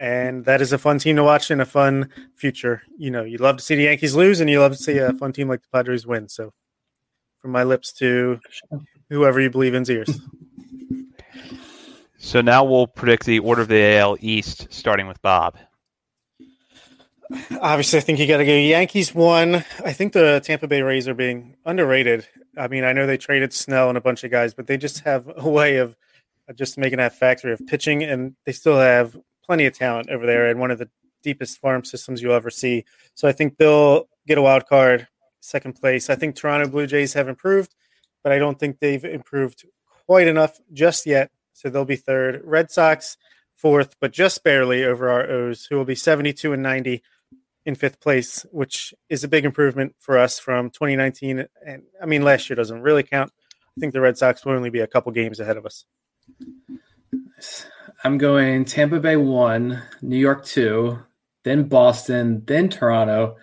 And 0.02 0.46
that 0.46 0.62
is 0.62 0.74
a 0.74 0.80
fun 0.80 0.98
team 0.98 1.18
to 1.18 1.24
watch 1.24 1.52
and 1.52 1.62
a 1.62 1.66
fun 1.66 2.10
future. 2.34 2.82
You 2.98 3.12
know, 3.12 3.24
you 3.24 3.38
love 3.38 3.58
to 3.58 3.64
see 3.64 3.76
the 3.76 3.84
Yankees 3.84 4.16
lose 4.16 4.42
and 4.42 4.50
you 4.50 4.60
love 4.60 4.72
to 4.72 4.78
see 4.78 4.98
a 4.98 5.14
fun 5.14 5.32
team 5.32 5.48
like 5.48 5.62
the 5.62 5.68
Padres 5.72 6.08
win. 6.08 6.28
So 6.28 6.54
from 7.38 7.52
my 7.52 7.62
lips 7.62 7.94
to 7.94 8.40
whoever 9.10 9.40
you 9.40 9.52
believe 9.52 9.76
in's 9.76 9.92
ears. 9.92 10.20
So 12.18 12.42
now 12.42 12.64
we'll 12.64 12.88
predict 12.88 13.28
the 13.28 13.38
order 13.40 13.62
of 13.62 13.68
the 13.68 13.98
AL 13.98 14.18
East, 14.22 14.74
starting 14.74 15.08
with 15.08 15.22
Bob. 15.22 15.58
Obviously, 17.62 17.98
I 17.98 18.02
think 18.02 18.18
you 18.18 18.28
got 18.28 18.38
to 18.38 18.46
go 18.46 18.54
Yankees 18.54 19.14
one. 19.14 19.64
I 19.86 19.94
think 19.94 20.14
the 20.14 20.42
Tampa 20.44 20.68
Bay 20.68 20.82
Rays 20.82 21.08
are 21.08 21.14
being 21.14 21.58
underrated. 21.64 22.28
I 22.58 22.68
mean, 22.68 22.84
I 22.84 22.94
know 22.94 23.06
they 23.06 23.18
traded 23.18 23.54
Snell 23.54 23.90
and 23.90 24.00
a 24.00 24.02
bunch 24.02 24.24
of 24.24 24.32
guys, 24.32 24.56
but 24.56 24.66
they 24.66 24.78
just 24.78 25.02
have 25.02 25.32
a 25.38 25.48
way 25.48 25.78
of 25.78 25.96
just 26.56 26.78
making 26.78 26.98
that 26.98 27.14
factory 27.14 27.54
of 27.54 27.66
pitching, 27.68 28.04
and 28.04 28.36
they 28.46 28.52
still 28.52 28.78
have 28.78 29.16
plenty 29.52 29.66
of 29.66 29.78
talent 29.78 30.10
over 30.10 30.26
there 30.26 30.48
and 30.48 30.62
one 30.62 30.72
of 30.72 30.80
the 30.80 30.90
deepest 31.24 31.60
farm 31.60 31.84
systems 31.84 32.22
you'll 32.22 32.32
ever 32.32 32.50
see. 32.50 32.86
So 33.16 33.28
I 33.28 33.34
think 33.34 33.58
they'll 33.58 34.08
get 34.26 34.38
a 34.38 34.42
wild 34.42 34.66
card, 34.66 35.10
second 35.42 35.74
place. 35.74 36.10
I 36.10 36.16
think 36.16 36.38
Toronto 36.38 36.70
Blue 36.70 36.88
Jays 36.88 37.16
have 37.16 37.28
improved, 37.28 37.76
but 38.24 38.32
I 38.32 38.40
don't 38.40 38.58
think 38.58 38.80
they've 38.80 39.04
improved 39.04 39.66
quite 40.06 40.30
enough 40.30 40.58
just 40.72 41.06
yet. 41.06 41.32
So 41.52 41.70
they'll 41.70 41.84
be 41.84 41.98
third. 41.98 42.40
Red 42.46 42.72
Sox 42.72 43.18
fourth, 43.54 43.98
but 44.00 44.14
just 44.14 44.42
barely 44.42 44.86
over 44.86 45.10
our 45.10 45.30
O's, 45.30 45.66
who 45.66 45.76
will 45.76 45.84
be 45.84 45.96
72 45.96 46.54
and 46.54 46.64
90 46.64 47.04
in 47.66 47.76
fifth 47.76 48.00
place, 48.00 48.46
which 48.52 48.94
is 49.10 49.26
a 49.26 49.28
big 49.28 49.44
improvement 49.44 49.96
for 50.00 50.18
us 50.18 50.40
from 50.40 50.70
2019. 50.70 51.46
And 51.68 51.84
I 52.02 52.06
mean, 52.06 52.22
last 52.22 52.50
year 52.50 52.56
doesn't 52.56 52.84
really 52.84 53.04
count. 53.04 53.34
I 53.78 53.82
think 53.82 53.92
the 53.92 54.00
Red 54.00 54.18
Sox 54.18 54.46
will 54.46 54.54
only 54.54 54.70
be 54.70 54.80
a 54.80 54.88
couple 54.88 55.12
games 55.12 55.42
ahead 55.42 55.58
of 55.58 55.66
us. 55.66 55.84
I'm 58.04 58.18
going 58.18 58.66
Tampa 58.66 59.00
Bay 59.00 59.16
one, 59.16 59.82
New 60.02 60.18
York 60.18 60.46
two, 60.46 61.00
then 61.44 61.68
Boston, 61.68 62.44
then 62.46 62.70
Toronto, 62.70 63.36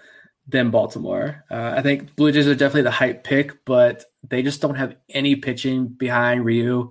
then 0.48 0.70
Baltimore. 0.70 1.44
Uh, 1.50 1.74
I 1.76 1.82
think 1.82 2.16
Blue 2.16 2.32
Jays 2.32 2.48
are 2.48 2.54
definitely 2.54 2.82
the 2.82 2.90
hype 2.90 3.22
pick, 3.22 3.64
but 3.64 4.04
they 4.28 4.42
just 4.42 4.60
don't 4.60 4.74
have 4.74 4.96
any 5.10 5.36
pitching 5.36 5.86
behind 5.86 6.44
Ryu. 6.44 6.90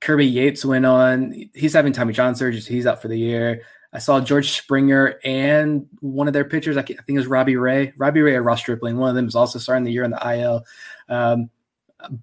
Kirby 0.00 0.26
Yates 0.26 0.64
went 0.64 0.86
on. 0.86 1.50
He's 1.54 1.72
having 1.72 1.92
Tommy 1.92 2.12
John 2.12 2.34
surgery. 2.34 2.60
He's 2.60 2.86
out 2.86 3.00
for 3.00 3.08
the 3.08 3.18
year. 3.18 3.62
I 3.92 3.98
saw 3.98 4.20
George 4.20 4.50
Springer 4.50 5.20
and 5.24 5.86
one 6.00 6.26
of 6.26 6.32
their 6.34 6.44
pitchers, 6.44 6.76
I, 6.76 6.82
think 6.82 7.00
it 7.06 7.12
was 7.12 7.28
Robbie 7.28 7.56
Ray. 7.56 7.92
Robbie 7.96 8.22
Ray 8.22 8.34
or 8.34 8.42
Ross 8.42 8.58
Stripling. 8.58 8.96
One 8.96 9.08
of 9.08 9.14
them 9.14 9.28
is 9.28 9.36
also 9.36 9.60
starting 9.60 9.84
the 9.84 9.92
year 9.92 10.02
in 10.02 10.10
the 10.10 10.36
IL. 10.36 10.64
Um, 11.08 11.48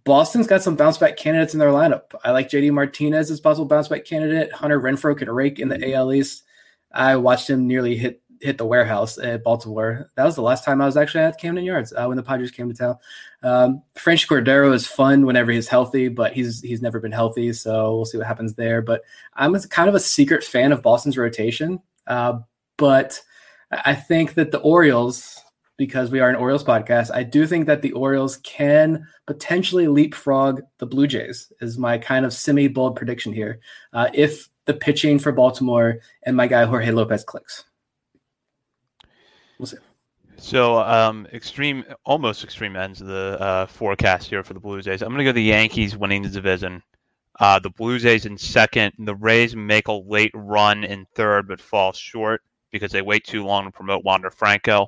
Boston's 0.04 0.48
got 0.48 0.62
some 0.62 0.76
bounce 0.76 0.98
back 0.98 1.18
candidates 1.18 1.54
in 1.54 1.60
their 1.60 1.72
lineup. 1.72 2.14
I 2.24 2.32
like 2.32 2.50
JD 2.50 2.72
Martinez 2.72 3.32
as 3.32 3.40
possible 3.40 3.66
bounce 3.66 3.88
back 3.88 4.06
candidate. 4.06 4.52
Hunter 4.54 4.80
Renfroe 4.80 5.18
can 5.18 5.30
rake 5.30 5.60
in 5.60 5.70
the 5.70 5.94
AL 5.94 6.14
East. 6.14 6.44
I 6.92 7.16
watched 7.16 7.50
him 7.50 7.68
nearly 7.68 7.96
hit 7.96 8.22
hit 8.42 8.58
the 8.58 8.66
warehouse 8.66 9.18
at 9.20 9.44
Baltimore. 9.44 10.10
That 10.16 10.26
was 10.26 10.36
the 10.36 10.42
last 10.42 10.66
time 10.66 10.82
I 10.82 10.88
was 10.88 10.98
actually 10.98 11.24
at 11.24 11.40
Camden 11.40 11.64
Yards 11.64 11.94
uh, 11.94 12.06
when 12.08 12.18
the 12.18 12.24
Padres 12.24 12.52
came 12.52 12.68
to 12.70 12.76
town. 12.76 12.98
Um, 13.44 13.84
Franchy 13.96 14.28
Cordero 14.28 14.74
is 14.74 14.88
fun 14.88 15.26
whenever 15.26 15.52
he's 15.52 15.68
healthy, 15.68 16.08
but 16.08 16.34
he's 16.34 16.60
he's 16.62 16.82
never 16.82 17.00
been 17.00 17.12
healthy, 17.12 17.54
so 17.54 17.96
we'll 17.96 18.06
see 18.06 18.18
what 18.18 18.28
happens 18.28 18.56
there. 18.56 18.82
But 18.82 19.04
I'm 19.36 19.56
a, 19.56 19.62
kind 19.68 19.90
of 19.90 19.96
a 19.96 20.00
secret 20.00 20.44
fan 20.44 20.72
of 20.72 20.82
Boston's 20.82 21.18
rotation, 21.18 21.80
uh, 22.08 22.40
but 22.78 23.22
I 23.72 23.96
think 23.96 24.34
that 24.34 24.52
the 24.52 24.60
Orioles, 24.60 25.40
because 25.78 26.12
we 26.12 26.20
are 26.20 26.30
an 26.30 26.36
Orioles 26.36 26.64
podcast, 26.64 27.12
I 27.14 27.24
do 27.24 27.48
think 27.48 27.66
that 27.66 27.82
the 27.82 27.92
Orioles 27.94 28.38
can 28.38 29.08
potentially 29.26 29.88
leapfrog 29.88 30.62
the 30.78 30.86
Blue 30.86 31.08
Jays. 31.08 31.52
Is 31.62 31.78
my 31.78 31.98
kind 31.98 32.26
of 32.26 32.34
semi 32.34 32.68
bold 32.68 32.96
prediction 32.96 33.34
here. 33.34 33.60
Uh, 33.94 34.10
if 34.14 34.50
the 34.66 34.74
pitching 34.74 35.20
for 35.20 35.32
Baltimore 35.32 36.00
and 36.24 36.36
my 36.36 36.48
guy 36.48 36.66
Jorge 36.66 36.92
Lopez 36.92 37.24
clicks. 37.24 37.66
We'll 39.58 39.68
see. 39.68 39.78
So, 40.38 40.80
um, 40.80 41.28
extreme, 41.34 41.84
almost 42.04 42.44
extreme 42.44 42.76
ends 42.76 43.00
of 43.00 43.08
the 43.08 43.38
uh, 43.40 43.66
forecast 43.68 44.28
here 44.28 44.44
for 44.44 44.56
the 44.56 44.60
Blue 44.60 44.82
Jays. 44.82 45.04
I'm 45.04 45.10
going 45.10 45.20
to 45.20 45.24
go 45.24 45.32
the 45.32 45.44
Yankees 45.44 45.96
winning 45.96 46.24
the 46.24 46.30
division. 46.30 46.82
Uh, 47.40 47.60
the 47.60 47.70
Blue 47.70 48.00
Jays 48.00 48.26
in 48.26 48.38
second. 48.38 48.94
The 48.98 49.16
Rays 49.16 49.56
make 49.56 49.88
a 49.88 49.94
late 49.94 50.32
run 50.34 50.84
in 50.84 51.06
third, 51.16 51.48
but 51.48 51.62
fall 51.62 51.94
short 51.94 52.42
because 52.72 52.92
they 52.92 53.02
wait 53.02 53.24
too 53.24 53.44
long 53.46 53.66
to 53.66 53.72
promote 53.72 54.04
Wander 54.04 54.32
Franco. 54.32 54.88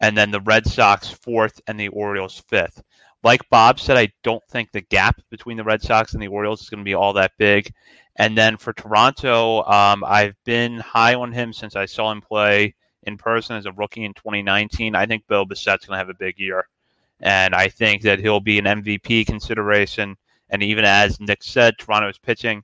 And 0.00 0.16
then 0.16 0.30
the 0.30 0.40
Red 0.40 0.66
Sox 0.66 1.08
fourth 1.08 1.60
and 1.66 1.78
the 1.78 1.88
Orioles 1.88 2.42
fifth. 2.48 2.82
Like 3.22 3.48
Bob 3.50 3.78
said, 3.78 3.98
I 3.98 4.08
don't 4.22 4.42
think 4.48 4.72
the 4.72 4.80
gap 4.80 5.20
between 5.30 5.58
the 5.58 5.64
Red 5.64 5.82
Sox 5.82 6.14
and 6.14 6.22
the 6.22 6.28
Orioles 6.28 6.62
is 6.62 6.70
going 6.70 6.80
to 6.80 6.88
be 6.88 6.94
all 6.94 7.12
that 7.14 7.32
big. 7.36 7.72
And 8.16 8.36
then 8.36 8.56
for 8.56 8.72
Toronto, 8.72 9.62
um, 9.64 10.04
I've 10.04 10.36
been 10.44 10.78
high 10.78 11.14
on 11.14 11.32
him 11.32 11.52
since 11.52 11.76
I 11.76 11.86
saw 11.86 12.10
him 12.10 12.20
play 12.20 12.74
in 13.04 13.16
person 13.16 13.56
as 13.56 13.66
a 13.66 13.72
rookie 13.72 14.04
in 14.04 14.14
2019. 14.14 14.94
I 14.94 15.06
think 15.06 15.26
Bill 15.26 15.46
Bichette's 15.46 15.86
going 15.86 15.94
to 15.94 15.98
have 15.98 16.08
a 16.08 16.14
big 16.14 16.38
year, 16.38 16.66
and 17.20 17.54
I 17.54 17.68
think 17.68 18.02
that 18.02 18.18
he'll 18.18 18.40
be 18.40 18.58
an 18.58 18.64
MVP 18.64 19.26
consideration. 19.26 20.16
And 20.50 20.62
even 20.62 20.84
as 20.84 21.20
Nick 21.20 21.42
said, 21.42 21.78
Toronto's 21.78 22.18
pitching. 22.18 22.62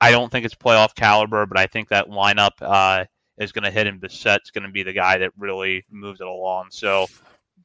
I 0.00 0.10
don't 0.10 0.32
think 0.32 0.44
it's 0.46 0.54
playoff 0.54 0.94
caliber, 0.94 1.46
but 1.46 1.58
I 1.58 1.66
think 1.66 1.88
that 1.88 2.08
lineup 2.08 2.52
uh, 2.60 3.04
is 3.40 3.52
going 3.52 3.64
to 3.64 3.70
hit, 3.70 3.86
and 3.86 4.00
Bichette's 4.00 4.50
going 4.50 4.64
to 4.64 4.70
be 4.70 4.82
the 4.82 4.92
guy 4.92 5.18
that 5.18 5.32
really 5.36 5.84
moves 5.90 6.20
it 6.20 6.26
along. 6.26 6.68
So 6.70 7.06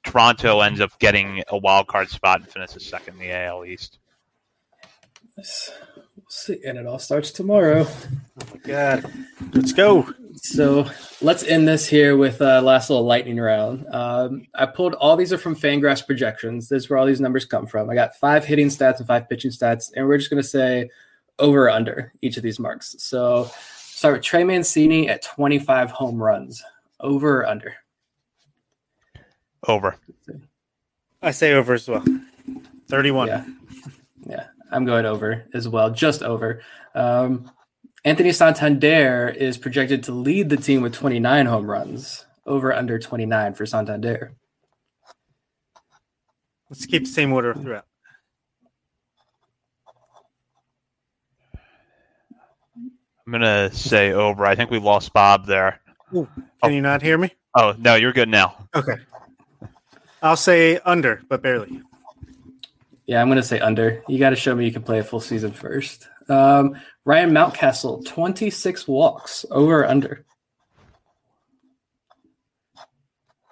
Toronto 0.04 0.62
ends 0.62 0.80
up 0.80 0.98
getting 1.00 1.44
a 1.50 1.58
wild 1.58 1.88
card 1.88 2.10
spot 2.10 2.40
and 2.40 2.50
finishes 2.50 2.86
second 2.86 3.16
in 3.16 3.20
the 3.20 3.32
AL 3.32 3.66
East. 3.66 4.00
We'll 5.36 5.46
see, 6.30 6.60
and 6.66 6.78
it 6.78 6.86
all 6.86 6.98
starts 6.98 7.32
tomorrow. 7.32 7.86
Oh 7.86 8.46
my 8.54 8.60
god, 8.64 9.14
let's 9.54 9.74
go! 9.74 10.08
So 10.36 10.90
let's 11.22 11.44
end 11.44 11.68
this 11.68 11.88
here 11.88 12.16
with 12.16 12.40
a 12.40 12.62
last 12.62 12.90
little 12.90 13.06
lightning 13.06 13.38
round. 13.38 13.86
Um, 13.94 14.48
I 14.56 14.66
pulled 14.66 14.94
all 14.96 15.18
these 15.18 15.34
are 15.34 15.38
from 15.38 15.56
Fangraphs 15.56 16.06
projections. 16.06 16.70
This 16.70 16.84
is 16.84 16.90
where 16.90 16.98
all 16.98 17.06
these 17.06 17.20
numbers 17.20 17.46
come 17.46 17.68
from. 17.68 17.90
I 17.90 17.96
got 17.96 18.16
five 18.16 18.46
hitting 18.46 18.68
stats 18.68 19.00
and 19.00 19.08
five 19.08 19.28
pitching 19.28 19.52
stats, 19.52 19.92
and 19.94 20.08
we're 20.08 20.18
just 20.18 20.30
going 20.30 20.42
to 20.42 20.48
say 20.48 20.90
over 21.38 21.66
or 21.66 21.70
under 21.70 22.14
each 22.22 22.38
of 22.38 22.44
these 22.44 22.60
marks. 22.60 22.96
So 23.00 23.50
start 23.96 24.16
with 24.16 24.24
Trey 24.24 24.44
Mancini 24.44 25.08
at 25.08 25.24
25 25.24 25.92
home 25.92 26.22
runs. 26.22 26.62
Over 27.00 27.42
or 27.42 27.46
under? 27.48 27.76
Over. 29.66 29.98
I 31.22 31.32
say 31.32 31.54
over 31.54 31.74
as 31.74 31.88
well. 31.88 32.04
31. 32.90 33.28
Yeah. 33.28 33.46
Yeah. 34.28 34.48
I'm 34.70 34.84
going 34.84 35.06
over 35.06 35.46
as 35.54 35.70
well, 35.70 35.92
just 35.92 36.24
over. 36.24 36.62
Um, 36.94 37.50
Anthony 38.04 38.34
Santander 38.34 39.30
is 39.30 39.58
projected 39.58 40.04
to 40.04 40.12
lead 40.12 40.50
the 40.50 40.58
team 40.58 40.82
with 40.82 40.94
29 40.94 41.46
home 41.46 41.72
runs, 41.72 42.26
over 42.46 42.74
under 42.74 43.00
29 43.00 43.54
for 43.54 43.66
Santander. 43.66 44.34
Let's 46.70 46.86
keep 46.86 47.06
the 47.06 47.10
same 47.10 47.32
order 47.32 47.54
throughout. 47.54 47.86
I'm 53.26 53.32
gonna 53.32 53.72
say 53.74 54.12
over. 54.12 54.46
I 54.46 54.56
think 54.56 54.70
we 54.70 54.80
lost 54.80 55.14
Bob 55.14 55.46
there. 55.46 55.80
Ooh, 56.14 56.28
can 56.36 56.46
oh. 56.64 56.68
you 56.68 56.82
not 56.82 57.02
hear 57.02 57.18
me? 57.18 57.32
Oh 57.56 57.76
no, 57.78 57.96
you're 57.96 58.14
good 58.14 58.30
now. 58.30 58.68
Okay. 58.76 58.96
I'll 60.22 60.36
say 60.36 60.80
under, 60.80 61.22
but 61.30 61.42
barely. 61.42 61.82
Yeah, 63.06 63.22
I'm 63.22 63.28
going 63.28 63.38
to 63.38 63.44
say 63.44 63.60
under. 63.60 64.04
You 64.08 64.18
got 64.18 64.32
to 64.32 64.36
show 64.36 64.56
me 64.56 64.66
you 64.66 64.72
can 64.72 64.82
play 64.82 64.98
a 65.00 65.04
full 65.04 65.20
season 65.20 65.52
first. 65.52 66.08
Um, 66.28 66.76
Ryan 67.06 67.30
Mountcastle, 67.32 68.06
26 68.06 68.88
walks, 68.88 69.46
over 69.52 69.82
or 69.82 69.86
under? 69.86 70.26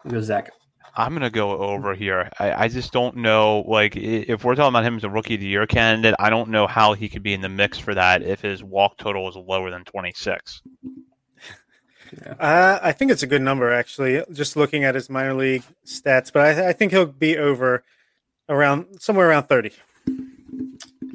Go 0.07 0.19
Zach. 0.21 0.51
I'm 0.95 1.13
gonna 1.13 1.29
go 1.29 1.57
over 1.57 1.95
here. 1.95 2.29
I, 2.39 2.65
I 2.65 2.67
just 2.67 2.91
don't 2.91 3.17
know. 3.17 3.63
Like, 3.67 3.95
if 3.95 4.43
we're 4.43 4.55
talking 4.55 4.69
about 4.69 4.85
him 4.85 4.97
as 4.97 5.03
a 5.03 5.09
rookie 5.09 5.35
of 5.35 5.41
the 5.41 5.47
year 5.47 5.65
candidate, 5.65 6.15
I 6.19 6.29
don't 6.29 6.49
know 6.49 6.67
how 6.67 6.93
he 6.93 7.09
could 7.09 7.23
be 7.23 7.33
in 7.33 7.41
the 7.41 7.49
mix 7.49 7.79
for 7.79 7.95
that 7.95 8.21
if 8.21 8.41
his 8.41 8.63
walk 8.63 8.97
total 8.97 9.27
is 9.27 9.35
lower 9.35 9.71
than 9.71 9.85
26. 9.85 10.61
Yeah. 12.21 12.33
Uh, 12.33 12.79
I 12.81 12.91
think 12.91 13.11
it's 13.11 13.23
a 13.23 13.27
good 13.27 13.41
number, 13.41 13.71
actually. 13.71 14.23
Just 14.31 14.55
looking 14.55 14.83
at 14.83 14.93
his 14.95 15.09
minor 15.09 15.33
league 15.33 15.63
stats, 15.85 16.31
but 16.31 16.59
I, 16.59 16.69
I 16.69 16.73
think 16.73 16.91
he'll 16.91 17.05
be 17.05 17.37
over 17.37 17.83
around 18.49 19.01
somewhere 19.01 19.29
around 19.29 19.43
30. 19.43 19.71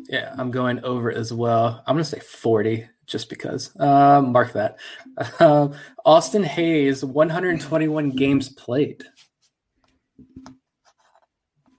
Yeah, 0.09 0.34
I'm 0.36 0.50
going 0.50 0.82
over 0.84 1.12
as 1.12 1.32
well. 1.32 1.82
I'm 1.86 1.94
going 1.94 2.05
to 2.05 2.10
say 2.10 2.20
40 2.20 2.88
just 3.06 3.28
because. 3.28 3.74
Uh, 3.78 4.22
mark 4.22 4.52
that. 4.55 4.78
Uh, 5.40 5.68
Austin 6.05 6.44
Hays, 6.44 7.05
121 7.05 8.10
games 8.10 8.50
played. 8.50 9.02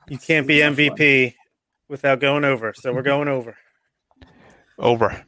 You 0.10 0.18
can't 0.18 0.48
be 0.48 0.57
MVP 0.57 1.36
without 1.88 2.19
going 2.19 2.44
over. 2.44 2.73
So 2.76 2.94
we're 2.94 3.02
going 3.02 3.27
over. 3.27 3.57
Over. 4.77 5.26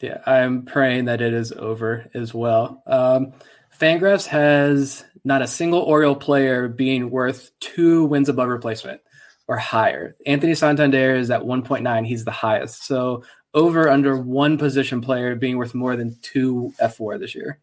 Yeah, 0.00 0.22
I'm 0.24 0.64
praying 0.64 1.04
that 1.04 1.20
it 1.20 1.34
is 1.34 1.52
over 1.52 2.10
as 2.14 2.32
well. 2.32 2.82
Um, 2.86 3.34
Fangraphs 3.78 4.26
has 4.28 5.04
not 5.22 5.42
a 5.42 5.46
single 5.46 5.80
Oriole 5.80 6.16
player 6.16 6.66
being 6.66 7.10
worth 7.10 7.50
two 7.60 8.06
wins 8.06 8.30
above 8.30 8.48
replacement 8.48 9.02
or 9.48 9.58
higher. 9.58 10.16
Anthony 10.26 10.54
Santander 10.54 11.14
is 11.14 11.30
at 11.30 11.42
1.9. 11.42 12.06
He's 12.06 12.24
the 12.24 12.30
highest. 12.30 12.86
So 12.86 13.22
over 13.54 13.88
under 13.88 14.16
one 14.16 14.58
position 14.58 15.00
player 15.00 15.34
being 15.34 15.56
worth 15.56 15.74
more 15.74 15.96
than 15.96 16.18
two 16.22 16.72
fWAR 16.80 17.18
this 17.18 17.34
year. 17.34 17.58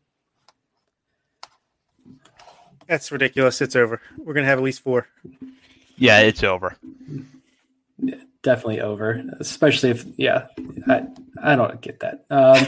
That's 2.87 3.11
ridiculous. 3.11 3.61
It's 3.61 3.75
over. 3.75 4.01
We're 4.17 4.33
going 4.33 4.43
to 4.43 4.49
have 4.49 4.59
at 4.59 4.63
least 4.63 4.81
four. 4.81 5.07
Yeah, 6.03 6.19
it's 6.19 6.43
over. 6.43 6.75
Definitely 8.41 8.81
over, 8.81 9.23
especially 9.39 9.91
if, 9.91 10.03
yeah, 10.17 10.47
I, 10.85 11.07
I 11.41 11.55
don't 11.55 11.79
get 11.79 12.01
that. 12.01 12.25
Um, 12.29 12.67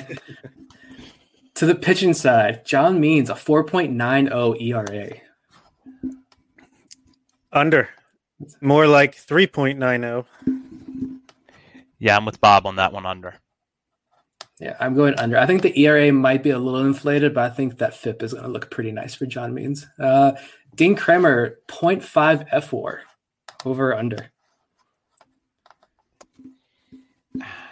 to 1.56 1.66
the 1.66 1.76
pitching 1.76 2.14
side, 2.14 2.66
John 2.66 3.02
Means 3.02 3.30
a 3.30 3.34
4.90 3.34 4.62
ERA. 4.62 5.18
Under. 7.52 7.90
More 8.62 8.88
like 8.88 9.18
3.90. 9.18 10.26
Yeah, 12.00 12.16
I'm 12.16 12.24
with 12.24 12.40
Bob 12.40 12.66
on 12.66 12.78
that 12.78 12.94
one 12.94 13.06
under. 13.06 13.36
Yeah, 14.62 14.78
I'm 14.80 14.96
going 14.96 15.16
under. 15.16 15.38
I 15.38 15.46
think 15.46 15.62
the 15.62 15.78
ERA 15.78 16.14
might 16.14 16.42
be 16.42 16.52
a 16.52 16.58
little 16.58 16.86
inflated, 16.86 17.34
but 17.34 17.52
I 17.52 17.54
think 17.54 17.80
that 17.80 17.98
FIP 17.98 18.24
is 18.24 18.32
going 18.32 18.46
to 18.46 18.50
look 18.50 18.72
pretty 18.72 18.94
nice 18.94 19.14
for 19.14 19.26
John 19.26 19.54
Means. 19.54 19.86
Uh, 20.00 20.32
Dean 20.74 20.96
Kremer, 20.96 21.58
0.5 21.68 22.50
fWAR, 22.50 23.00
over 23.66 23.92
or 23.92 23.96
under? 23.96 24.30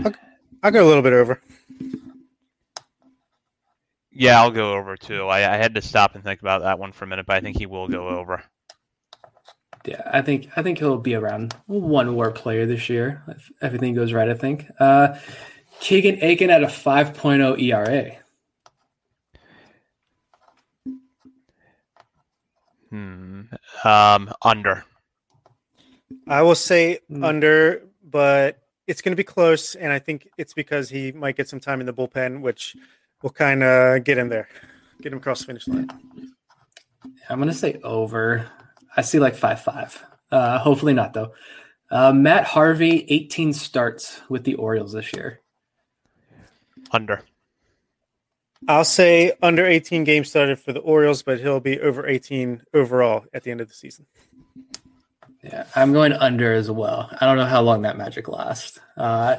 I'll, 0.03 0.14
I'll, 0.64 0.72
go 0.72 0.86
a 0.86 0.88
little 0.88 1.03
bit 1.03 1.14
over. 1.14 1.41
Yeah, 4.11 4.41
I'll 4.41 4.52
go 4.52 4.74
over 4.74 4.95
too. 4.98 5.28
I, 5.28 5.53
I 5.53 5.57
had 5.57 5.76
to 5.76 5.82
stop 5.82 6.15
and 6.15 6.24
think 6.24 6.41
about 6.41 6.61
that 6.61 6.80
one 6.80 6.91
for 6.91 7.06
a 7.06 7.07
minute, 7.07 7.26
but 7.26 7.38
I 7.38 7.40
think 7.40 7.57
he 7.57 7.65
will 7.65 7.88
go 7.88 8.10
over. 8.10 8.44
Yeah, 9.86 10.02
I 10.06 10.22
think 10.22 10.49
I 10.56 10.64
think 10.64 10.80
he'll 10.80 10.98
be 10.98 11.15
around 11.15 11.53
one 11.65 12.15
WAR 12.15 12.32
player 12.32 12.65
this 12.65 12.90
year 12.90 13.24
if 13.28 13.52
everything 13.61 13.94
goes 13.94 14.14
right. 14.14 14.30
I 14.30 14.34
think. 14.34 14.65
Uh, 14.80 15.18
Keegan 15.80 16.24
Akin 16.24 16.49
at 16.49 16.64
a 16.64 16.68
5.0 16.68 17.61
ERA. 17.61 18.18
Hmm. 22.90 23.41
Um, 23.84 24.34
under. 24.41 24.86
I 26.28 26.41
will 26.41 26.56
say 26.56 27.00
mm. 27.12 27.26
under, 27.26 27.84
but 28.04 28.60
it's 28.88 29.02
going 29.02 29.12
to 29.12 29.18
be 29.18 29.24
close, 29.24 29.76
and 29.76 29.91
I 29.91 30.00
think 30.00 30.28
it's 30.38 30.54
because 30.54 30.90
he 30.90 31.12
might 31.12 31.36
get 31.36 31.50
some 31.50 31.60
time 31.60 31.80
in 31.80 31.86
the 31.86 31.94
bullpen, 31.94 32.41
which 32.41 32.76
will 33.22 33.30
kind 33.30 33.64
of 33.64 34.04
get 34.04 34.18
him 34.18 34.30
there, 34.30 34.48
get 35.02 35.12
him 35.12 35.20
across 35.20 35.40
the 35.41 35.48
finish 35.48 35.68
line. 35.68 35.90
I'm 37.30 37.40
going 37.40 37.50
to 37.50 37.56
say 37.56 37.80
over. 37.84 38.50
I 38.95 39.02
see 39.02 39.20
like 39.20 39.36
five 39.36 39.62
five. 39.62 40.04
Uh, 40.32 40.60
hopefully 40.60 40.94
not 40.94 41.14
though. 41.14 41.34
Uh, 41.91 42.12
Matt 42.12 42.45
Harvey, 42.45 43.06
18 43.08 43.54
starts 43.54 44.22
with 44.28 44.44
the 44.44 44.56
Orioles 44.56 44.94
this 44.94 45.14
year. 45.14 45.41
Under. 46.91 47.24
I'll 48.68 48.86
say 48.86 49.34
under 49.41 49.66
18 49.66 50.04
games 50.04 50.30
started 50.30 50.60
for 50.60 50.74
the 50.74 50.80
Orioles, 50.80 51.22
but 51.22 51.40
he'll 51.40 51.60
be 51.60 51.80
over 51.80 52.08
18 52.08 52.64
overall 52.74 53.26
at 53.34 53.44
the 53.44 53.52
end 53.52 53.62
of 53.62 53.68
the 53.68 53.74
season. 53.74 54.06
Yeah, 55.44 55.65
I'm 55.76 55.91
going 55.91 56.14
under 56.14 56.53
as 56.53 56.72
well. 56.72 57.10
I 57.20 57.26
don't 57.26 57.38
know 57.38 57.45
how 57.45 57.61
long 57.61 57.82
that 57.82 57.98
magic 57.98 58.30
lasts. 58.30 58.80
Uh, 58.95 59.36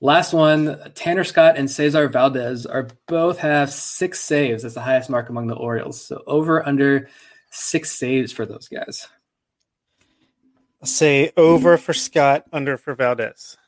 last 0.00 0.32
one, 0.32 0.78
Tanner 0.94 1.24
Scott 1.24 1.58
and 1.58 1.70
Cesar 1.70 2.08
Valdez 2.08 2.64
are 2.64 2.88
both 3.06 3.38
have 3.38 3.70
six 3.70 4.20
saves. 4.20 4.62
That's 4.62 4.74
the 4.74 4.80
highest 4.80 5.10
mark 5.10 5.28
among 5.28 5.48
the 5.48 5.54
Orioles. 5.54 6.00
So 6.00 6.22
over 6.26 6.66
under 6.66 7.10
six 7.50 7.92
saves 7.92 8.32
for 8.32 8.46
those 8.46 8.68
guys. 8.68 9.08
I'll 10.80 10.88
say 10.88 11.32
over 11.36 11.76
for 11.76 11.92
Scott, 11.92 12.44
under 12.52 12.78
for 12.78 12.94
Valdez. 12.94 13.58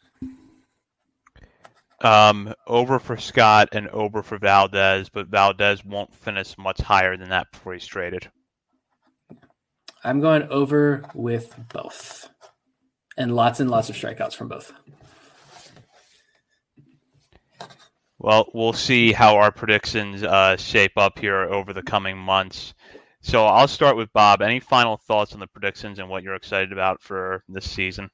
Um, 2.01 2.53
over 2.67 2.99
for 2.99 3.17
Scott 3.17 3.69
and 3.73 3.89
over 3.89 4.23
for 4.23 4.39
Valdez, 4.39 5.11
but 5.11 5.29
Valdez 5.29 5.85
won't 5.85 6.15
finish 6.15 6.57
much 6.59 6.81
higher 6.81 7.17
than 7.17 7.29
that 7.29 7.53
before 7.53 7.75
he's 7.75 7.87
traded. 7.87 8.31
I'm 10.05 10.21
going 10.21 10.43
over 10.45 11.03
with 11.15 11.59
both, 11.73 12.29
and 13.17 13.35
lots 13.35 13.59
and 13.59 13.71
lots 13.71 13.89
of 13.89 13.97
strikeouts 13.97 14.35
from 14.35 14.49
both. 14.49 14.73
Well, 18.19 18.49
we'll 18.55 18.73
see 18.75 19.13
how 19.13 19.37
our 19.37 19.51
predictions 19.51 20.23
uh, 20.23 20.57
shape 20.57 20.97
up 20.97 21.19
here 21.19 21.43
over 21.43 21.73
the 21.73 21.83
coming 21.83 22.17
months. 22.17 22.75
So 23.23 23.47
I'll 23.47 23.69
start 23.69 23.97
with 23.97 24.13
Bob. 24.13 24.43
Any 24.43 24.61
final 24.61 24.99
thoughts 24.99 25.33
on 25.33 25.41
the 25.41 25.47
predictions 25.47 25.99
and 25.99 26.09
what 26.09 26.23
you're 26.23 26.35
excited 26.35 26.73
about 26.73 27.03
for 27.03 27.43
this 27.49 27.71
season? 27.71 28.11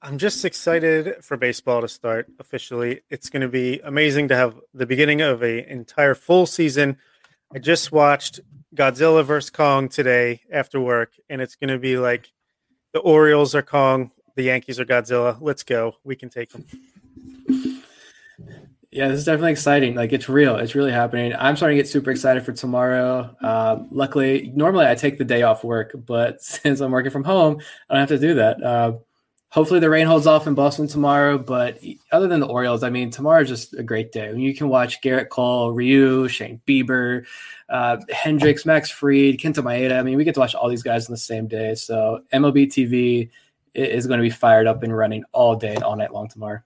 I'm 0.00 0.18
just 0.18 0.44
excited 0.44 1.24
for 1.24 1.36
baseball 1.36 1.80
to 1.80 1.88
start 1.88 2.28
officially. 2.38 3.00
It's 3.10 3.28
going 3.28 3.42
to 3.42 3.48
be 3.48 3.80
amazing 3.82 4.28
to 4.28 4.36
have 4.36 4.56
the 4.72 4.86
beginning 4.86 5.20
of 5.20 5.42
a 5.42 5.68
entire 5.70 6.14
full 6.14 6.46
season. 6.46 6.98
I 7.54 7.58
just 7.58 7.92
watched 7.92 8.40
Godzilla 8.74 9.24
vs 9.24 9.48
Kong 9.50 9.88
today 9.88 10.42
after 10.52 10.80
work, 10.80 11.14
and 11.30 11.40
it's 11.40 11.56
going 11.56 11.70
to 11.70 11.78
be 11.78 11.96
like 11.96 12.30
the 12.92 13.00
Orioles 13.00 13.54
are 13.54 13.62
Kong, 13.62 14.10
the 14.36 14.42
Yankees 14.42 14.78
are 14.78 14.84
Godzilla. 14.84 15.38
Let's 15.40 15.62
go. 15.62 15.94
We 16.04 16.14
can 16.14 16.28
take 16.28 16.50
them. 16.50 16.66
Yeah, 18.90 19.08
this 19.08 19.20
is 19.20 19.24
definitely 19.24 19.52
exciting. 19.52 19.94
Like 19.94 20.12
it's 20.12 20.28
real. 20.28 20.56
It's 20.56 20.74
really 20.74 20.92
happening. 20.92 21.34
I'm 21.38 21.56
starting 21.56 21.78
to 21.78 21.82
get 21.82 21.88
super 21.88 22.10
excited 22.10 22.44
for 22.44 22.52
tomorrow. 22.52 23.34
Uh, 23.42 23.84
luckily, 23.90 24.52
normally 24.54 24.86
I 24.86 24.94
take 24.94 25.16
the 25.16 25.24
day 25.24 25.42
off 25.42 25.64
work, 25.64 25.92
but 25.94 26.42
since 26.42 26.80
I'm 26.80 26.90
working 26.90 27.10
from 27.10 27.24
home, 27.24 27.60
I 27.88 27.94
don't 27.94 28.00
have 28.00 28.08
to 28.10 28.18
do 28.18 28.34
that. 28.34 28.62
Uh, 28.62 28.92
hopefully 29.50 29.80
the 29.80 29.90
rain 29.90 30.06
holds 30.06 30.26
off 30.26 30.46
in 30.46 30.54
Boston 30.54 30.86
tomorrow. 30.86 31.38
But 31.38 31.78
other 32.12 32.28
than 32.28 32.40
the 32.40 32.46
Orioles, 32.46 32.82
I 32.82 32.90
mean, 32.90 33.10
tomorrow 33.10 33.42
is 33.42 33.48
just 33.48 33.74
a 33.74 33.82
great 33.82 34.12
day. 34.12 34.34
You 34.34 34.54
can 34.54 34.68
watch 34.68 35.00
Gerrit 35.00 35.28
Cole, 35.28 35.72
Ryu, 35.72 36.28
Shane 36.28 36.60
Bieber, 36.66 37.26
uh, 37.68 37.98
Hendricks, 38.10 38.66
Max 38.66 38.90
Fried, 38.90 39.38
Kenta 39.38 39.62
Maeda. 39.62 39.98
I 39.98 40.02
mean, 40.02 40.16
we 40.16 40.24
get 40.24 40.34
to 40.34 40.40
watch 40.40 40.54
all 40.54 40.68
these 40.68 40.82
guys 40.82 41.06
on 41.06 41.12
the 41.12 41.18
same 41.18 41.46
day. 41.46 41.74
So 41.74 42.22
MLB 42.32 42.66
TV 42.66 43.30
is 43.74 44.06
going 44.06 44.18
to 44.18 44.22
be 44.22 44.30
fired 44.30 44.66
up 44.66 44.82
and 44.82 44.96
running 44.96 45.24
all 45.32 45.54
day 45.54 45.74
and 45.74 45.84
all 45.84 45.96
night 45.96 46.12
long 46.12 46.28
tomorrow. 46.28 46.60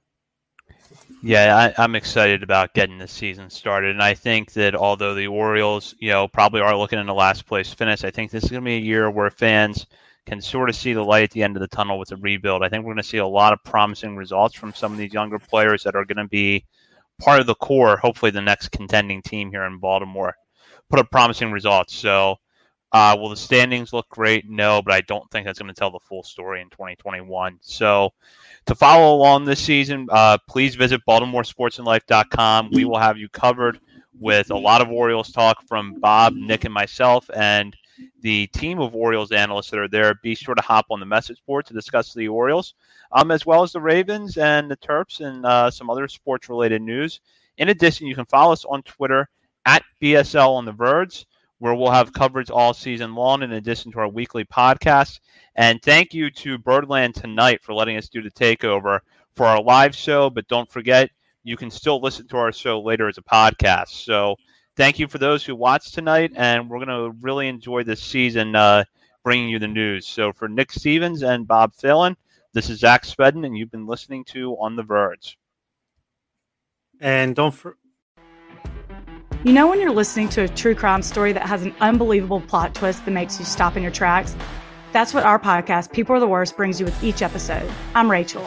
Yeah, 1.24 1.72
I, 1.76 1.84
am 1.84 1.94
excited 1.94 2.42
about 2.42 2.74
getting 2.74 2.98
the 2.98 3.06
season 3.06 3.48
started, 3.48 3.92
and 3.92 4.02
I 4.02 4.12
think 4.12 4.54
that 4.54 4.74
although 4.74 5.14
the 5.14 5.28
Orioles, 5.28 5.94
you 6.00 6.10
know, 6.10 6.26
probably 6.26 6.60
are 6.60 6.76
looking 6.76 6.98
in 6.98 7.06
the 7.06 7.14
last 7.14 7.46
place 7.46 7.72
finish, 7.72 8.02
I 8.02 8.10
think 8.10 8.32
this 8.32 8.42
is 8.42 8.50
going 8.50 8.62
to 8.62 8.68
be 8.68 8.74
a 8.74 8.80
year 8.80 9.08
where 9.08 9.30
fans 9.30 9.86
can 10.26 10.40
sort 10.40 10.68
of 10.68 10.76
see 10.76 10.92
the 10.92 11.02
light 11.02 11.24
at 11.24 11.30
the 11.30 11.42
end 11.42 11.56
of 11.56 11.60
the 11.60 11.68
tunnel 11.68 11.98
with 11.98 12.10
the 12.10 12.16
rebuild. 12.16 12.62
I 12.62 12.68
think 12.68 12.84
we're 12.84 12.92
going 12.92 13.02
to 13.02 13.08
see 13.08 13.18
a 13.18 13.26
lot 13.26 13.52
of 13.52 13.62
promising 13.64 14.16
results 14.16 14.54
from 14.54 14.72
some 14.72 14.92
of 14.92 14.98
these 14.98 15.12
younger 15.12 15.38
players 15.38 15.82
that 15.84 15.96
are 15.96 16.04
going 16.04 16.18
to 16.18 16.28
be 16.28 16.64
part 17.20 17.40
of 17.40 17.46
the 17.46 17.54
core. 17.56 17.96
Hopefully, 17.96 18.30
the 18.30 18.40
next 18.40 18.68
contending 18.68 19.22
team 19.22 19.50
here 19.50 19.64
in 19.64 19.78
Baltimore 19.78 20.36
put 20.88 21.00
up 21.00 21.10
promising 21.10 21.50
results. 21.50 21.94
So, 21.94 22.36
uh, 22.92 23.16
will 23.18 23.30
the 23.30 23.36
standings 23.36 23.92
look 23.92 24.08
great? 24.10 24.48
No, 24.48 24.82
but 24.82 24.92
I 24.92 25.00
don't 25.00 25.28
think 25.30 25.46
that's 25.46 25.58
going 25.58 25.72
to 25.72 25.78
tell 25.78 25.90
the 25.90 25.98
full 25.98 26.22
story 26.22 26.60
in 26.60 26.68
2021. 26.70 27.58
So 27.62 28.12
to 28.66 28.74
follow 28.74 29.16
along 29.16 29.46
this 29.46 29.60
season, 29.60 30.06
uh, 30.10 30.36
please 30.46 30.74
visit 30.74 31.00
BaltimoreSportsAndLife.com. 31.08 32.70
We 32.70 32.84
will 32.84 32.98
have 32.98 33.16
you 33.16 33.30
covered 33.30 33.80
with 34.20 34.50
a 34.50 34.56
lot 34.56 34.82
of 34.82 34.90
Orioles 34.90 35.32
talk 35.32 35.66
from 35.66 36.00
Bob, 36.00 36.34
Nick, 36.34 36.64
and 36.64 36.74
myself. 36.74 37.28
And 37.34 37.74
the 38.20 38.46
team 38.48 38.78
of 38.78 38.94
Orioles 38.94 39.32
analysts 39.32 39.70
that 39.70 39.80
are 39.80 39.88
there. 39.88 40.14
Be 40.22 40.34
sure 40.34 40.54
to 40.54 40.62
hop 40.62 40.86
on 40.90 41.00
the 41.00 41.06
message 41.06 41.42
board 41.46 41.66
to 41.66 41.74
discuss 41.74 42.12
the 42.12 42.28
Orioles, 42.28 42.74
um, 43.12 43.30
as 43.30 43.44
well 43.46 43.62
as 43.62 43.72
the 43.72 43.80
Ravens 43.80 44.36
and 44.36 44.70
the 44.70 44.76
Terps 44.76 45.20
and 45.20 45.44
uh, 45.44 45.70
some 45.70 45.90
other 45.90 46.08
sports 46.08 46.48
related 46.48 46.82
news. 46.82 47.20
In 47.58 47.68
addition, 47.68 48.06
you 48.06 48.14
can 48.14 48.24
follow 48.26 48.52
us 48.52 48.64
on 48.64 48.82
Twitter 48.82 49.28
at 49.66 49.82
BSL 50.00 50.48
on 50.50 50.64
the 50.64 50.72
Verge, 50.72 51.26
where 51.58 51.74
we'll 51.74 51.90
have 51.90 52.12
coverage 52.12 52.50
all 52.50 52.74
season 52.74 53.14
long 53.14 53.42
in 53.42 53.52
addition 53.52 53.92
to 53.92 54.00
our 54.00 54.08
weekly 54.08 54.44
podcast. 54.44 55.20
And 55.54 55.80
thank 55.82 56.14
you 56.14 56.30
to 56.30 56.58
Birdland 56.58 57.14
Tonight 57.14 57.62
for 57.62 57.74
letting 57.74 57.96
us 57.96 58.08
do 58.08 58.22
the 58.22 58.30
takeover 58.30 59.00
for 59.36 59.46
our 59.46 59.62
live 59.62 59.94
show. 59.94 60.30
But 60.30 60.48
don't 60.48 60.70
forget, 60.70 61.10
you 61.44 61.56
can 61.56 61.70
still 61.70 62.00
listen 62.00 62.26
to 62.28 62.36
our 62.36 62.52
show 62.52 62.80
later 62.80 63.08
as 63.08 63.18
a 63.18 63.22
podcast. 63.22 63.88
So 63.88 64.36
thank 64.76 64.98
you 64.98 65.08
for 65.08 65.18
those 65.18 65.44
who 65.44 65.54
watched 65.54 65.94
tonight, 65.94 66.32
and 66.36 66.68
we're 66.68 66.84
going 66.84 66.88
to 66.88 67.16
really 67.20 67.48
enjoy 67.48 67.82
this 67.82 68.02
season 68.02 68.54
uh, 68.56 68.84
bringing 69.24 69.48
you 69.48 69.58
the 69.58 69.68
news. 69.68 70.06
So 70.06 70.32
for 70.32 70.48
Nick 70.48 70.72
Stevens 70.72 71.22
and 71.22 71.46
Bob 71.46 71.74
Phelan, 71.74 72.16
this 72.52 72.68
is 72.70 72.80
Zach 72.80 73.04
Spedden, 73.04 73.46
and 73.46 73.56
you've 73.56 73.70
been 73.70 73.86
listening 73.86 74.24
to 74.26 74.56
On 74.58 74.76
the 74.76 74.82
Verge. 74.82 75.38
And 77.00 77.34
don't 77.34 77.52
for- 77.52 77.76
you 79.44 79.52
know 79.52 79.66
when 79.66 79.80
you're 79.80 79.90
listening 79.90 80.28
to 80.30 80.42
a 80.42 80.48
true 80.48 80.74
crime 80.74 81.02
story 81.02 81.32
that 81.32 81.42
has 81.42 81.62
an 81.64 81.74
unbelievable 81.80 82.40
plot 82.40 82.76
twist 82.76 83.04
that 83.04 83.10
makes 83.10 83.40
you 83.40 83.44
stop 83.44 83.76
in 83.76 83.82
your 83.82 83.90
tracks? 83.90 84.36
That's 84.92 85.12
what 85.12 85.24
our 85.24 85.38
podcast, 85.38 85.92
People 85.92 86.14
Are 86.14 86.20
the 86.20 86.28
Worst, 86.28 86.56
brings 86.56 86.78
you 86.78 86.86
with 86.86 87.02
each 87.02 87.22
episode. 87.22 87.68
I'm 87.94 88.10
Rachel. 88.10 88.46